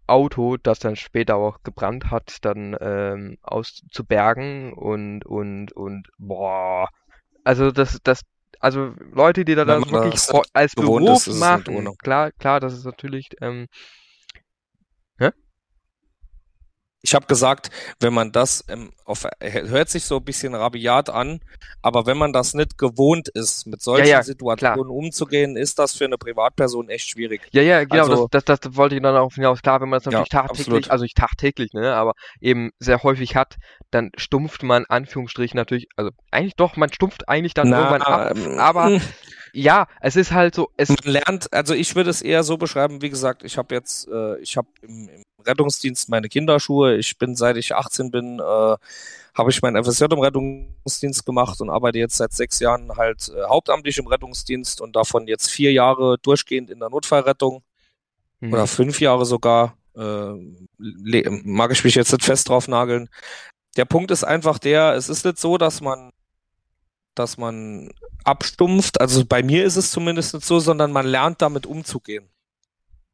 Auto, 0.05 0.57
das 0.57 0.79
dann 0.79 0.97
später 0.97 1.37
auch 1.37 1.63
gebrannt 1.63 2.11
hat, 2.11 2.39
dann 2.41 2.75
ähm, 2.81 3.37
auszubergen 3.41 4.73
und 4.73 5.25
und 5.25 5.71
und 5.71 6.09
boah, 6.17 6.89
also 7.45 7.71
das 7.71 7.99
das 8.03 8.21
also 8.59 8.93
Leute, 9.13 9.45
die 9.45 9.55
da 9.55 9.65
das 9.65 9.91
wirklich 9.91 10.29
als 10.53 10.75
Beruf 10.75 11.27
nicht 11.27 11.39
machen, 11.39 11.97
klar 11.97 12.31
klar, 12.31 12.59
das 12.59 12.73
ist 12.73 12.85
natürlich 12.85 13.29
ähm, 13.41 13.67
Ich 17.03 17.15
habe 17.15 17.25
gesagt, 17.25 17.71
wenn 17.99 18.13
man 18.13 18.31
das 18.31 18.63
ähm, 18.67 18.91
auf, 19.05 19.25
hört 19.41 19.89
sich 19.89 20.05
so 20.05 20.17
ein 20.17 20.23
bisschen 20.23 20.53
rabiat 20.53 21.09
an, 21.09 21.39
aber 21.81 22.05
wenn 22.05 22.17
man 22.17 22.31
das 22.31 22.53
nicht 22.53 22.77
gewohnt 22.77 23.27
ist, 23.27 23.65
mit 23.65 23.81
solchen 23.81 24.07
ja, 24.07 24.21
Situationen 24.21 24.87
umzugehen, 24.91 25.57
ist 25.57 25.79
das 25.79 25.95
für 25.95 26.05
eine 26.05 26.19
Privatperson 26.19 26.89
echt 26.89 27.09
schwierig. 27.09 27.41
Ja, 27.51 27.63
ja, 27.63 27.83
genau, 27.85 28.03
Also- 28.03 28.27
das, 28.29 28.45
das, 28.45 28.59
das 28.59 28.75
wollte 28.75 28.95
ich 28.95 29.01
dann 29.01 29.17
auch 29.17 29.33
hinaus. 29.33 29.63
Klar, 29.63 29.81
wenn 29.81 29.89
man 29.89 29.97
das 29.97 30.05
Ja, 30.05 30.11
natürlich 30.19 30.29
tagtäglich, 30.29 30.67
absolut. 30.67 30.91
also 30.91 31.03
nicht 31.03 31.17
tagtäglich, 31.17 31.73
ne, 31.73 31.95
aber 31.95 32.13
eben 32.39 32.69
sehr 32.77 33.01
häufig 33.01 33.35
hat, 33.35 33.57
dann 33.89 34.11
stumpft 34.15 34.61
man 34.61 34.85
Anführungsstrichen 34.85 35.57
natürlich, 35.57 35.87
also 35.95 36.11
eigentlich 36.29 36.55
doch, 36.55 36.77
man 36.77 36.93
stumpft 36.93 37.27
eigentlich 37.27 37.55
dann 37.55 37.73
irgendwann 37.73 38.01
ab. 38.03 38.37
ähm, 38.37 38.59
aber- 38.59 39.01
Ja, 39.53 39.87
es 40.01 40.15
ist 40.15 40.31
halt 40.31 40.55
so, 40.55 40.69
es, 40.77 40.89
man 40.89 40.97
lernt, 41.03 41.51
also 41.53 41.73
ich 41.73 41.95
würde 41.95 42.09
es 42.09 42.21
eher 42.21 42.43
so 42.43 42.57
beschreiben, 42.57 43.01
wie 43.01 43.09
gesagt, 43.09 43.43
ich 43.43 43.57
habe 43.57 43.75
jetzt, 43.75 44.07
äh, 44.07 44.37
ich 44.39 44.57
habe 44.57 44.67
im, 44.81 45.09
im 45.09 45.23
Rettungsdienst 45.45 46.09
meine 46.09 46.29
Kinderschuhe, 46.29 46.95
ich 46.97 47.17
bin, 47.17 47.35
seit 47.35 47.57
ich 47.57 47.75
18 47.75 48.11
bin, 48.11 48.39
äh, 48.39 48.43
habe 49.33 49.49
ich 49.49 49.61
mein 49.61 49.81
FSJ 49.81 50.05
im 50.05 50.19
Rettungsdienst 50.19 51.25
gemacht 51.25 51.61
und 51.61 51.69
arbeite 51.69 51.99
jetzt 51.99 52.17
seit 52.17 52.33
sechs 52.33 52.59
Jahren 52.59 52.95
halt 52.97 53.29
äh, 53.29 53.43
hauptamtlich 53.43 53.97
im 53.97 54.07
Rettungsdienst 54.07 54.81
und 54.81 54.95
davon 54.95 55.27
jetzt 55.27 55.49
vier 55.49 55.73
Jahre 55.73 56.17
durchgehend 56.19 56.69
in 56.69 56.79
der 56.79 56.89
Notfallrettung 56.89 57.63
Mhm. 58.41 58.53
oder 58.53 58.67
fünf 58.67 58.99
Jahre 58.99 59.25
sogar, 59.25 59.77
äh, 59.95 60.33
mag 61.43 61.71
ich 61.71 61.83
mich 61.83 61.95
jetzt 61.95 62.11
nicht 62.11 62.25
fest 62.25 62.49
drauf 62.49 62.67
nageln. 62.67 63.09
Der 63.77 63.85
Punkt 63.85 64.11
ist 64.11 64.23
einfach 64.23 64.59
der, 64.59 64.93
es 64.93 65.09
ist 65.09 65.25
nicht 65.25 65.39
so, 65.39 65.57
dass 65.57 65.81
man 65.81 66.11
dass 67.15 67.37
man 67.37 67.89
abstumpft, 68.23 69.01
also 69.01 69.25
bei 69.25 69.43
mir 69.43 69.65
ist 69.65 69.75
es 69.75 69.91
zumindest 69.91 70.33
nicht 70.33 70.45
so, 70.45 70.59
sondern 70.59 70.91
man 70.91 71.05
lernt 71.05 71.41
damit 71.41 71.65
umzugehen. 71.65 72.29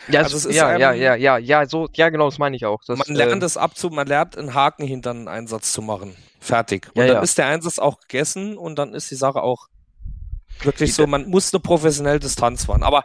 ja, 0.09 0.21
also 0.21 0.37
es, 0.37 0.45
ist 0.45 0.55
ja, 0.55 0.77
ja, 0.77 0.89
einem- 0.89 1.01
ja, 1.01 1.15
ja, 1.15 1.37
ja, 1.37 1.65
so, 1.67 1.87
ja, 1.93 2.09
genau, 2.09 2.25
das 2.29 2.37
meine 2.37 2.55
ich 2.55 2.65
auch. 2.65 2.81
Das, 2.85 2.97
man 2.99 3.15
lernt 3.15 3.41
äh, 3.41 3.45
es 3.45 3.57
abzu, 3.57 3.89
man 3.89 4.07
lernt 4.07 4.37
einen 4.37 4.53
Haken 4.53 4.85
hinter 4.85 5.11
einen 5.11 5.27
Einsatz 5.27 5.71
zu 5.73 5.81
machen. 5.81 6.15
Fertig. 6.39 6.87
Und 6.93 7.01
Ja, 7.01 7.07
dann 7.07 7.15
ja. 7.17 7.21
ist 7.21 7.37
der 7.37 7.47
Einsatz 7.47 7.79
auch 7.79 7.99
gegessen 8.01 8.57
und 8.57 8.77
dann 8.77 8.93
ist 8.93 9.09
die 9.09 9.15
Sache 9.15 9.41
auch 9.41 9.67
wirklich 10.61 10.93
so, 10.93 11.07
man 11.07 11.27
muss 11.29 11.53
eine 11.53 11.59
professionelle 11.61 12.19
Distanz 12.19 12.65
fahren. 12.65 12.83
Aber 12.83 13.03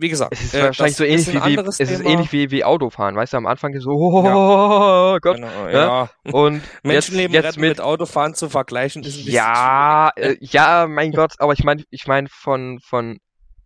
wie 0.00 0.08
gesagt, 0.08 0.32
es 0.32 0.44
ist 0.44 0.54
äh, 0.54 0.62
wahrscheinlich 0.64 0.96
so 0.96 1.04
ähnlich 1.04 1.28
wie, 1.28 1.56
wie 1.56 1.68
es 1.68 1.80
ist 1.80 2.04
ähnlich 2.04 2.32
wie, 2.32 2.50
wie 2.50 2.64
Autofahren, 2.64 3.16
weißt 3.16 3.34
du, 3.34 3.36
am 3.36 3.46
Anfang 3.46 3.74
ist 3.74 3.84
so, 3.84 3.90
oh, 3.92 5.18
Gott, 5.20 5.36
Genau, 5.36 5.68
ja. 5.68 5.72
ja. 5.72 6.10
und 6.32 6.62
Menschenleben 6.82 7.34
jetzt, 7.34 7.44
jetzt 7.44 7.58
mit, 7.58 7.70
mit 7.70 7.80
Autofahren 7.80 8.34
zu 8.34 8.48
vergleichen 8.48 9.02
ist 9.02 9.14
ein 9.18 9.24
bisschen 9.24 9.34
Ja, 9.34 10.10
äh, 10.16 10.36
ja, 10.40 10.86
mein 10.88 11.12
Gott, 11.12 11.34
aber 11.38 11.52
ich 11.52 11.64
meine, 11.64 11.84
ich 11.90 12.06
meine 12.06 12.28
von 12.30 12.78
von 12.80 13.18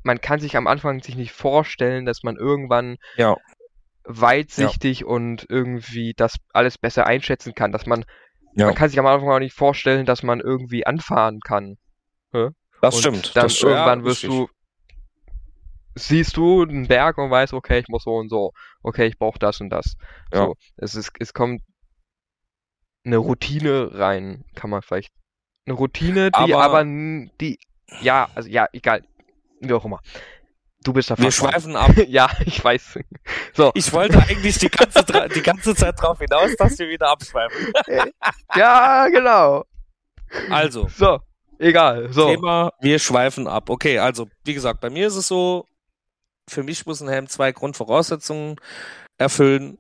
man 0.03 0.21
kann 0.21 0.39
sich 0.41 0.57
am 0.57 0.67
Anfang 0.67 1.01
sich 1.03 1.17
nicht 1.17 1.33
vorstellen, 1.33 2.05
dass 2.05 2.23
man 2.23 2.37
irgendwann. 2.37 2.97
Ja. 3.17 3.37
weitsichtig 4.07 5.05
und 5.07 5.47
irgendwie 5.49 6.13
das 6.15 6.37
alles 6.53 6.77
besser 6.77 7.07
einschätzen 7.07 7.55
kann, 7.55 7.73
dass 7.73 7.87
man 7.87 8.05
Ja. 8.55 8.67
man 8.67 8.75
kann 8.75 8.91
sich 8.91 8.99
am 8.99 9.07
Anfang 9.07 9.31
auch 9.31 9.39
nicht 9.39 9.55
vorstellen, 9.57 10.05
dass 10.05 10.23
man 10.23 10.41
irgendwie 10.41 10.85
anfahren 10.87 11.41
kann. 11.43 11.77
Das 12.33 12.97
und 12.97 13.01
stimmt. 13.01 13.37
Dann 13.37 13.45
das 13.45 13.57
stimmt. 13.57 13.73
irgendwann 13.73 14.01
ja, 14.01 14.05
wirst 14.05 14.25
richtig. 14.25 14.39
du 14.39 14.49
siehst 15.95 16.37
du 16.37 16.63
einen 16.63 16.87
Berg 16.89 17.19
und 17.19 17.31
weißt, 17.31 17.53
okay, 17.53 17.79
ich 17.81 17.89
muss 17.89 18.05
so 18.05 18.15
und 18.17 18.29
so. 18.29 18.53
Okay, 18.83 19.07
ich 19.07 19.19
brauche 19.19 19.39
das 19.39 19.61
und 19.61 19.71
das. 19.71 19.95
Ja. 20.33 20.47
So, 20.47 20.55
es 20.77 20.95
ist 20.95 21.11
es 21.19 21.33
kommt 21.33 21.63
eine 23.05 23.19
Routine 23.19 23.91
rein, 23.93 24.45
kann 24.55 24.71
man 24.71 24.83
vielleicht 24.83 25.11
eine 25.67 25.77
Routine, 25.77 26.31
die 26.31 26.55
Aber- 26.55 26.63
aber, 26.65 26.85
die 26.85 27.59
ja, 28.01 28.29
also 28.35 28.49
ja, 28.49 28.67
egal, 28.73 29.03
wie 29.61 29.73
auch 29.73 29.85
immer. 29.85 30.01
Du 30.83 30.93
bist 30.93 31.09
der 31.11 31.19
Wir 31.19 31.31
schweifen 31.31 31.77
ab. 31.77 31.93
ja, 32.09 32.29
ich 32.45 32.63
weiß. 32.63 32.99
So, 33.55 33.71
Ich 33.75 33.91
wollte 33.93 34.19
eigentlich 34.19 34.59
die 34.59 34.69
ganze, 34.69 35.03
die 35.35 35.41
ganze 35.43 35.75
Zeit 35.75 35.95
drauf 36.01 36.19
hinaus, 36.19 36.55
dass 36.59 36.79
wir 36.79 36.89
wieder 36.89 37.09
abschweifen. 37.11 37.73
ja, 38.55 39.09
genau. 39.09 39.65
Also, 40.51 40.89
So, 40.89 41.21
egal. 41.59 42.13
So, 42.13 42.29
Thema, 42.29 42.73
wir 42.81 42.99
schweifen 42.99 43.47
ab. 43.47 43.71
Okay, 43.71 43.99
also, 43.99 44.29
wie 44.45 44.53
gesagt, 44.55 44.81
bei 44.81 44.91
mir 44.91 45.07
ist 45.07 45.17
es 45.17 45.29
so, 45.29 45.67
für 46.49 46.63
mich 46.63 46.87
muss 46.87 47.01
ein 47.01 47.09
Helm 47.09 47.29
zwei 47.29 47.53
Grundvoraussetzungen 47.53 48.57
erfüllen. 49.19 49.79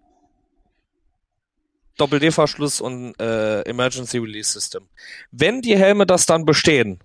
Doppel-D-Verschluss 1.96 2.80
und 2.80 3.14
äh, 3.20 3.62
Emergency 3.62 4.18
Release 4.18 4.52
System. 4.52 4.88
Wenn 5.30 5.62
die 5.62 5.76
Helme 5.76 6.06
das 6.06 6.26
dann 6.26 6.44
bestehen, 6.44 6.98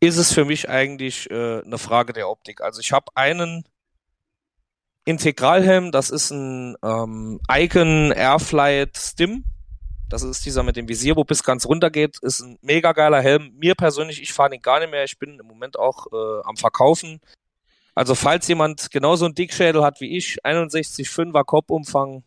ist 0.00 0.16
es 0.16 0.32
für 0.32 0.44
mich 0.44 0.68
eigentlich 0.68 1.30
äh, 1.30 1.62
eine 1.62 1.78
Frage 1.78 2.12
der 2.12 2.28
Optik. 2.28 2.60
Also 2.60 2.80
ich 2.80 2.92
habe 2.92 3.06
einen 3.14 3.64
Integralhelm, 5.04 5.92
das 5.92 6.10
ist 6.10 6.30
ein 6.30 6.76
ähm, 6.82 7.40
Icon 7.50 8.12
Airflight 8.12 8.96
Stim. 8.96 9.44
Das 10.10 10.22
ist 10.22 10.44
dieser 10.44 10.62
mit 10.62 10.76
dem 10.76 10.88
Visier, 10.88 11.16
wo 11.16 11.24
bis 11.24 11.44
ganz 11.44 11.66
runter 11.66 11.90
geht. 11.90 12.18
Ist 12.22 12.40
ein 12.40 12.58
mega 12.62 12.92
geiler 12.92 13.22
Helm. 13.22 13.52
Mir 13.56 13.76
persönlich, 13.76 14.20
ich 14.20 14.32
fahre 14.32 14.50
den 14.50 14.60
gar 14.60 14.80
nicht 14.80 14.90
mehr. 14.90 15.04
Ich 15.04 15.18
bin 15.18 15.38
im 15.38 15.46
Moment 15.46 15.78
auch 15.78 16.06
äh, 16.12 16.42
am 16.44 16.56
Verkaufen. 16.56 17.20
Also 17.94 18.14
falls 18.14 18.48
jemand 18.48 18.90
genauso 18.90 19.24
einen 19.24 19.34
Dickschädel 19.34 19.82
hat 19.82 20.00
wie 20.00 20.16
ich, 20.16 20.44
61,5er 20.44 21.44
Kopfumfang 21.44 22.22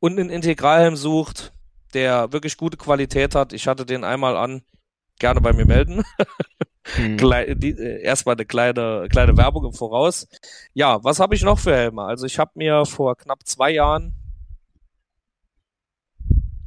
und 0.00 0.18
einen 0.18 0.30
Integralhelm 0.30 0.96
sucht, 0.96 1.52
der 1.94 2.32
wirklich 2.32 2.56
gute 2.56 2.76
Qualität 2.76 3.34
hat, 3.34 3.52
ich 3.52 3.66
hatte 3.66 3.86
den 3.86 4.04
einmal 4.04 4.36
an, 4.36 4.62
gerne 5.18 5.40
bei 5.40 5.52
mir 5.52 5.64
melden. 5.64 6.02
hm. 6.94 7.16
Klei 7.18 7.54
die, 7.54 7.70
äh, 7.70 8.02
erstmal 8.02 8.34
eine 8.34 8.44
kleine, 8.44 9.06
kleine 9.10 9.36
Werbung 9.36 9.64
im 9.64 9.72
Voraus. 9.72 10.26
Ja, 10.74 11.02
was 11.02 11.20
habe 11.20 11.34
ich 11.34 11.42
noch 11.42 11.58
für 11.58 11.74
Helme? 11.74 12.02
Also 12.02 12.26
ich 12.26 12.38
habe 12.38 12.52
mir 12.54 12.84
vor 12.84 13.16
knapp 13.16 13.46
zwei 13.46 13.70
Jahren, 13.70 14.12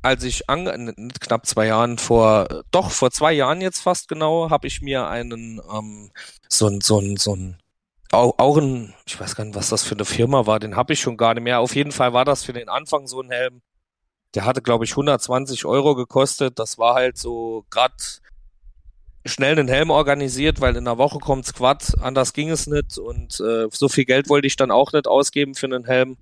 als 0.02 0.24
ich 0.24 0.50
an, 0.50 0.68
äh, 0.68 0.78
nicht 0.78 1.22
knapp 1.22 1.46
zwei 1.46 1.68
Jahren, 1.68 1.98
vor, 1.98 2.64
doch 2.72 2.92
vor 2.92 3.12
zwei 3.12 3.34
Jahren 3.34 3.62
jetzt 3.62 3.82
fast 3.82 4.08
genau, 4.08 4.50
habe 4.50 4.68
ich 4.68 4.82
mir 4.82 5.08
einen, 5.08 5.62
ähm, 5.72 6.12
so 6.48 6.68
ein, 6.68 6.82
so 6.82 7.00
ein, 7.00 7.18
so 7.18 7.36
ein, 7.36 7.58
auch, 8.12 8.36
auch 8.38 8.58
ein, 8.58 8.94
ich 9.06 9.20
weiß 9.20 9.36
gar 9.36 9.46
nicht, 9.46 9.56
was 9.56 9.70
das 9.70 9.84
für 9.84 9.96
eine 9.96 10.06
Firma 10.06 10.46
war, 10.46 10.60
den 10.60 10.76
habe 10.76 10.94
ich 10.94 11.00
schon 11.00 11.18
gar 11.18 11.34
nicht 11.34 11.44
mehr. 11.44 11.60
Auf 11.60 11.76
jeden 11.76 11.92
Fall 11.92 12.14
war 12.14 12.26
das 12.26 12.44
für 12.44 12.54
den 12.54 12.70
Anfang 12.70 13.08
so 13.08 13.22
ein 13.22 13.32
Helm. 13.32 13.62
Der 14.36 14.46
hatte, 14.46 14.62
glaube 14.62 14.86
ich, 14.86 14.92
120 14.92 15.66
Euro 15.66 15.96
gekostet. 15.96 16.60
Das 16.60 16.78
war 16.78 16.96
halt 16.96 17.18
so 17.18 17.66
grad 17.70 18.22
schnell 19.26 19.60
einen 19.60 19.68
Helm 19.68 19.90
organisiert, 19.90 20.62
weil 20.62 20.76
in 20.76 20.86
der 20.86 20.98
Woche 20.98 21.20
kommt 21.20 21.46
Squad, 21.46 21.94
anders 22.02 22.34
ging 22.34 22.50
es 22.50 22.68
nicht 22.68 22.98
und 22.98 23.40
äh, 23.42 23.68
so 23.72 23.90
viel 23.90 24.06
Geld 24.06 24.30
wollte 24.30 24.48
ich 24.48 24.56
dann 24.56 24.72
auch 24.72 24.94
nicht 24.94 25.08
ausgeben 25.08 25.56
für 25.56 25.66
einen 25.66 25.86
Helm. 25.86 26.18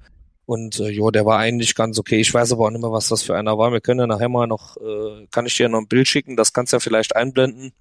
Und 0.47 0.79
äh, 0.79 0.89
jo, 0.89 1.09
der 1.09 1.25
war 1.25 1.39
eigentlich 1.39 1.73
ganz 1.73 1.97
okay. 1.97 2.19
Ich 2.19 2.33
weiß 2.33 2.51
aber 2.51 2.65
auch 2.65 2.69
nicht 2.69 2.81
mehr, 2.81 2.91
was 2.91 3.07
das 3.09 3.23
für 3.23 3.35
einer 3.35 3.57
war. 3.57 3.71
Wir 3.71 3.81
können 3.81 3.99
ja 3.99 4.07
nachher 4.07 4.29
mal 4.29 4.47
noch, 4.47 4.77
äh, 4.77 5.27
kann 5.31 5.45
ich 5.47 5.55
dir 5.55 5.69
noch 5.69 5.79
ein 5.79 5.87
Bild 5.87 6.07
schicken, 6.07 6.35
das 6.35 6.53
kannst 6.53 6.71
du 6.71 6.77
ja 6.77 6.79
vielleicht 6.79 7.15
einblenden. 7.15 7.73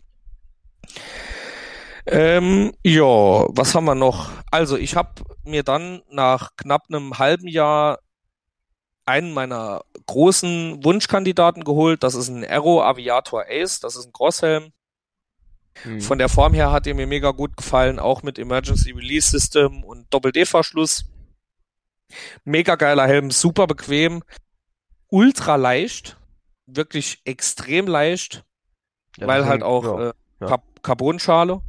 Ähm, 2.06 2.72
ja, 2.82 3.02
was 3.02 3.74
haben 3.74 3.84
wir 3.86 3.94
noch? 3.94 4.30
Also 4.50 4.76
ich 4.76 4.94
habe 4.96 5.22
mir 5.44 5.62
dann 5.62 6.02
nach 6.10 6.50
knapp 6.56 6.84
einem 6.88 7.18
halben 7.18 7.48
Jahr 7.48 7.98
einen 9.06 9.32
meiner 9.32 9.82
großen 10.06 10.84
Wunschkandidaten 10.84 11.64
geholt. 11.64 12.02
Das 12.02 12.14
ist 12.14 12.28
ein 12.28 12.44
Aero 12.44 12.82
Aviator 12.82 13.44
Ace. 13.48 13.80
Das 13.80 13.96
ist 13.96 14.06
ein 14.06 14.12
Crosshelm. 14.12 14.72
Hm. 15.82 16.00
Von 16.00 16.18
der 16.18 16.28
Form 16.28 16.54
her 16.54 16.72
hat 16.72 16.86
er 16.86 16.94
mir 16.94 17.06
mega 17.06 17.32
gut 17.32 17.56
gefallen, 17.56 17.98
auch 17.98 18.22
mit 18.22 18.38
Emergency 18.38 18.92
Release 18.92 19.30
System 19.30 19.82
und 19.82 20.12
Doppel-D-Verschluss. 20.12 21.06
Mega 22.44 22.76
geiler 22.76 23.06
Helm, 23.06 23.30
super 23.30 23.66
bequem. 23.66 24.22
ultra 25.08 25.56
leicht, 25.56 26.16
wirklich 26.66 27.20
extrem 27.24 27.86
leicht, 27.86 28.44
Ja, 29.16 29.26
weil 29.26 29.46
halt 29.46 29.62
auch 29.62 29.84
ja. 29.84 30.00
äh, 30.10 30.12
ja. 30.40 30.46
Carbon- 30.46 30.82
Carbonschale, 30.82 31.60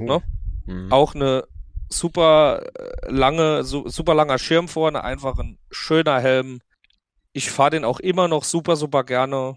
Uh. 0.00 0.04
ne? 0.04 0.22
Mhm. 0.66 0.92
auch 0.92 1.14
eine 1.14 1.44
super 1.88 2.62
äh, 2.78 3.10
lange, 3.10 3.64
su 3.64 3.88
super 3.88 4.14
langer 4.14 4.38
Schirm 4.38 4.68
vorne, 4.68 5.04
einfach 5.04 5.38
ein 5.38 5.58
schöner 5.70 6.20
Helm. 6.20 6.60
Ich 7.32 7.50
fahre 7.50 7.70
den 7.70 7.84
auch 7.84 8.00
immer 8.00 8.28
noch 8.28 8.44
super, 8.44 8.76
super 8.76 9.04
gerne. 9.04 9.56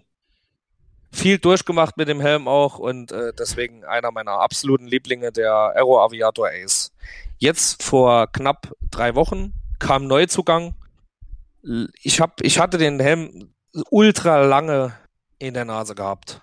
Viel 1.12 1.38
durchgemacht 1.38 1.96
mit 1.96 2.08
dem 2.08 2.20
Helm 2.20 2.48
auch 2.48 2.78
und 2.78 3.12
äh, 3.12 3.32
deswegen 3.38 3.84
einer 3.84 4.10
meiner 4.10 4.32
absoluten 4.32 4.86
Lieblinge, 4.86 5.32
der 5.32 5.52
Aero 5.52 6.02
Aviator 6.04 6.48
Ace. 6.48 6.92
Jetzt 7.38 7.82
vor 7.82 8.26
knapp 8.32 8.72
drei 8.90 9.14
Wochen 9.14 9.52
kam 9.78 10.06
Neuzugang. 10.06 10.74
Ich 12.02 12.20
hab, 12.20 12.40
ich 12.42 12.58
hatte 12.58 12.78
den 12.78 13.00
Helm 13.00 13.54
ultra 13.90 14.44
lange 14.44 14.94
in 15.38 15.54
der 15.54 15.64
Nase 15.64 15.94
gehabt. 15.94 16.42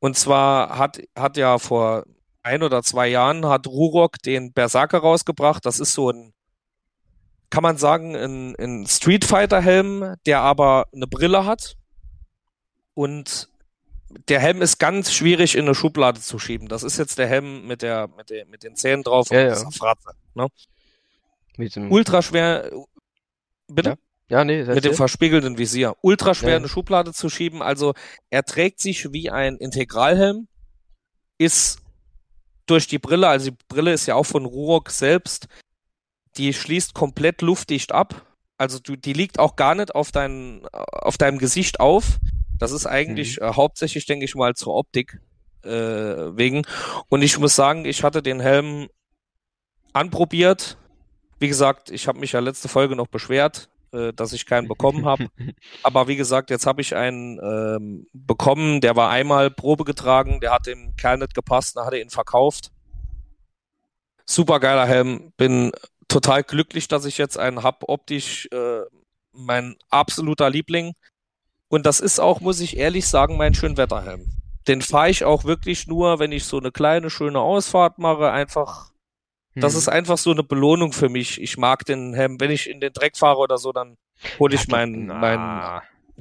Und 0.00 0.16
zwar 0.16 0.78
hat, 0.78 1.00
hat 1.16 1.36
ja 1.36 1.58
vor 1.58 2.04
ein 2.42 2.62
oder 2.62 2.82
zwei 2.82 3.08
Jahren 3.08 3.46
hat 3.46 3.66
Rurok 3.66 4.18
den 4.22 4.52
Berserker 4.52 4.98
rausgebracht. 4.98 5.64
Das 5.64 5.80
ist 5.80 5.92
so 5.92 6.10
ein, 6.10 6.32
kann 7.50 7.62
man 7.62 7.76
sagen, 7.76 8.16
ein, 8.16 8.56
ein 8.56 8.86
Street 8.86 9.24
Fighter 9.24 9.60
Helm, 9.60 10.16
der 10.26 10.40
aber 10.40 10.86
eine 10.92 11.06
Brille 11.06 11.44
hat. 11.46 11.76
Und 12.94 13.48
der 14.28 14.40
Helm 14.40 14.60
ist 14.60 14.78
ganz 14.78 15.12
schwierig 15.12 15.54
in 15.54 15.64
eine 15.64 15.74
Schublade 15.74 16.20
zu 16.20 16.38
schieben. 16.38 16.68
Das 16.68 16.82
ist 16.82 16.98
jetzt 16.98 17.18
der 17.18 17.26
Helm 17.26 17.66
mit 17.66 17.82
der, 17.82 18.08
mit 18.08 18.30
der, 18.30 18.44
mit 18.46 18.62
den 18.62 18.76
Zähnen 18.76 19.02
drauf 19.02 19.30
Ja, 19.30 19.40
und 19.40 19.46
ja. 19.46 19.54
dieser 19.54 19.70
Fratze. 19.70 20.10
Ne? 20.34 20.48
Mit 21.56 21.68
diesem, 21.74 21.90
Ultra 21.90 22.22
schwer. 22.22 22.70
Bitte? 23.68 23.96
ja, 24.28 24.44
nee, 24.44 24.64
Mit 24.64 24.84
dem 24.84 24.94
verspiegelten 24.94 25.56
Visier. 25.58 25.94
Ultra 26.02 26.34
schwer 26.34 26.50
Ja. 26.50 26.56
in 26.56 26.62
eine 26.62 26.68
Schublade 26.68 27.12
zu 27.12 27.28
schieben. 27.30 27.62
Also 27.62 27.94
er 28.30 28.42
trägt 28.44 28.80
sich 28.80 29.12
wie 29.12 29.30
ein 29.30 29.56
Integralhelm, 29.56 30.48
ist 31.38 31.81
durch 32.66 32.86
die 32.86 32.98
Brille, 32.98 33.28
also 33.28 33.50
die 33.50 33.56
Brille 33.68 33.92
ist 33.92 34.06
ja 34.06 34.14
auch 34.14 34.26
von 34.26 34.44
Rurock 34.44 34.90
selbst, 34.90 35.48
die 36.36 36.52
schließt 36.52 36.94
komplett 36.94 37.42
luftdicht 37.42 37.92
ab. 37.92 38.26
Also 38.56 38.78
du, 38.78 38.96
die 38.96 39.12
liegt 39.12 39.38
auch 39.38 39.56
gar 39.56 39.74
nicht 39.74 39.94
auf, 39.94 40.12
dein, 40.12 40.66
auf 40.72 41.18
deinem 41.18 41.38
Gesicht 41.38 41.80
auf. 41.80 42.18
Das 42.58 42.70
ist 42.70 42.86
eigentlich 42.86 43.40
äh, 43.40 43.52
hauptsächlich, 43.54 44.06
denke 44.06 44.24
ich 44.24 44.34
mal, 44.34 44.54
zur 44.54 44.74
Optik 44.74 45.20
äh, 45.64 45.68
wegen. 45.70 46.62
Und 47.08 47.22
ich 47.22 47.38
muss 47.38 47.56
sagen, 47.56 47.84
ich 47.84 48.04
hatte 48.04 48.22
den 48.22 48.40
Helm 48.40 48.88
anprobiert. 49.92 50.78
Wie 51.38 51.48
gesagt, 51.48 51.90
ich 51.90 52.06
habe 52.06 52.20
mich 52.20 52.32
ja 52.32 52.40
letzte 52.40 52.68
Folge 52.68 52.94
noch 52.94 53.08
beschwert, 53.08 53.68
äh, 53.92 54.12
dass 54.12 54.32
ich 54.32 54.46
keinen 54.46 54.68
bekommen 54.68 55.04
habe. 55.06 55.28
Aber 55.82 56.08
wie 56.08 56.16
gesagt, 56.16 56.50
jetzt 56.50 56.66
habe 56.66 56.80
ich 56.80 56.94
einen 56.96 57.38
ähm, 57.42 58.06
bekommen, 58.12 58.80
der 58.80 58.96
war 58.96 59.10
einmal 59.10 59.50
Probe 59.50 59.84
getragen, 59.84 60.40
der 60.40 60.52
hat 60.52 60.66
dem 60.66 60.96
Kerl 60.96 61.18
nicht 61.18 61.34
gepasst, 61.34 61.76
dann 61.76 61.86
hat 61.86 61.92
er 61.92 62.00
ihn 62.00 62.10
verkauft. 62.10 62.70
Super 64.24 64.60
geiler 64.60 64.86
Helm, 64.86 65.32
bin 65.36 65.72
total 66.08 66.42
glücklich, 66.42 66.88
dass 66.88 67.04
ich 67.04 67.18
jetzt 67.18 67.38
einen 67.38 67.62
hab, 67.62 67.88
optisch 67.88 68.48
äh, 68.52 68.82
mein 69.32 69.76
absoluter 69.90 70.50
Liebling. 70.50 70.92
Und 71.68 71.86
das 71.86 72.00
ist 72.00 72.20
auch, 72.20 72.40
muss 72.40 72.60
ich 72.60 72.76
ehrlich 72.76 73.08
sagen, 73.08 73.36
mein 73.36 73.54
Schönwetterhelm. 73.54 74.26
Den 74.68 74.82
fahre 74.82 75.10
ich 75.10 75.24
auch 75.24 75.44
wirklich 75.44 75.86
nur, 75.86 76.18
wenn 76.18 76.30
ich 76.30 76.44
so 76.44 76.58
eine 76.58 76.70
kleine, 76.70 77.10
schöne 77.10 77.40
Ausfahrt 77.40 77.98
mache, 77.98 78.30
einfach 78.30 78.91
das 79.54 79.72
Mhm. 79.74 79.78
ist 79.78 79.88
einfach 79.88 80.18
so 80.18 80.30
eine 80.30 80.42
Belohnung 80.42 80.92
für 80.92 81.08
mich. 81.08 81.40
Ich 81.40 81.56
mag 81.58 81.84
den 81.84 82.14
Helm. 82.14 82.40
Wenn 82.40 82.50
ich 82.50 82.68
in 82.68 82.80
den 82.80 82.92
Dreck 82.92 83.16
fahre 83.16 83.38
oder 83.38 83.58
so, 83.58 83.72
dann 83.72 83.96
hole 84.38 84.54
ich 84.54 84.68
meinen, 84.68 85.06
meinen, 85.06 85.80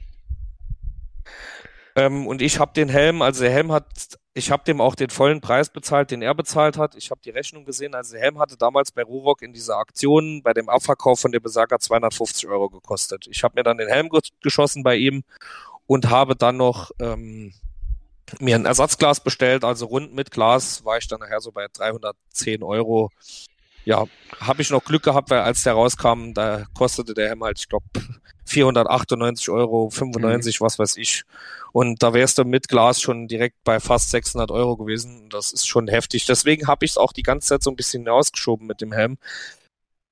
Ähm, 1.97 2.27
und 2.27 2.43
ich 2.43 2.59
habe 2.59 2.73
den 2.75 2.89
Helm, 2.89 3.23
also 3.23 3.43
der 3.43 3.53
Helm 3.53 3.73
hat, 3.73 3.87
ich 4.35 4.51
habe 4.51 4.65
dem 4.65 4.81
auch 4.81 4.95
den 4.95 5.09
vollen 5.09 5.41
Preis 5.41 5.71
bezahlt, 5.71 6.11
den 6.11 6.21
er 6.21 6.35
bezahlt 6.35 6.77
hat. 6.77 6.95
Ich 6.95 7.11
habe 7.11 7.21
die 7.25 7.31
Rechnung 7.31 7.65
gesehen. 7.65 7.95
Also 7.95 8.13
der 8.13 8.23
Helm 8.23 8.39
hatte 8.39 8.57
damals 8.59 8.93
bei 8.93 9.03
Rurock 9.03 9.41
in 9.41 9.55
dieser 9.55 9.79
Aktion 9.79 10.43
bei 10.43 10.53
dem 10.53 10.69
Abverkauf 10.69 11.21
von 11.21 11.33
dem 11.33 11.43
Berserker 11.43 11.79
250 11.79 12.47
Euro 12.49 12.69
gekostet. 12.69 13.27
Ich 13.31 13.43
habe 13.43 13.55
mir 13.57 13.63
dann 13.63 13.79
den 13.79 13.89
Helm 13.89 14.11
ge 14.11 14.21
geschossen 14.43 14.83
bei 14.83 14.97
ihm 14.97 15.25
und 15.87 16.11
habe 16.11 16.37
dann 16.37 16.59
noch 16.59 16.91
ähm, 17.01 17.55
mir 18.41 18.57
ein 18.57 18.67
Ersatzglas 18.67 19.21
bestellt, 19.21 19.65
also 19.65 19.87
rund 19.87 20.15
mit 20.15 20.31
Glas 20.31 20.85
war 20.85 20.99
ich 20.99 21.07
dann 21.07 21.21
nachher 21.21 21.41
so 21.41 21.53
bei 21.53 21.67
310 21.73 22.63
Euro. 22.63 23.11
Ja, 23.87 24.05
habe 24.41 24.63
ich 24.63 24.71
noch 24.71 24.85
Glück 24.85 25.05
gehabt, 25.05 25.31
weil 25.31 25.39
als 25.39 25.63
der 25.63 25.75
rauskam, 25.75 26.33
da 26.35 26.65
kostete 26.75 27.15
der 27.15 27.29
Helm 27.29 27.45
halt, 27.45 27.61
ich 27.61 27.69
glaube, 27.69 27.87
498 28.45 29.49
Euro, 29.49 29.91
95, 29.91 30.61
was 30.61 30.77
weiß 30.81 30.97
ich. 30.97 31.23
Und 31.73 32.03
da 32.03 32.13
wärst 32.13 32.39
du 32.39 32.45
mit 32.45 32.67
Glas 32.67 33.01
schon 33.01 33.29
direkt 33.29 33.63
bei 33.63 33.79
fast 33.79 34.11
600 34.11 34.51
Euro 34.51 34.77
gewesen. 34.77 35.29
Das 35.31 35.53
ist 35.53 35.69
schon 35.69 35.87
heftig. 35.87 36.27
Deswegen 36.27 36.67
habe 36.67 36.85
ich 36.85 36.93
es 36.93 36.99
auch 36.99 37.13
die 37.13 37.23
ganze 37.23 37.47
Zeit 37.47 37.63
so 37.63 37.71
ein 37.71 37.77
bisschen 37.77 38.03
hinausgeschoben 38.03 38.67
mit 38.67 38.81
dem 38.81 38.93
Helm. 38.93 39.19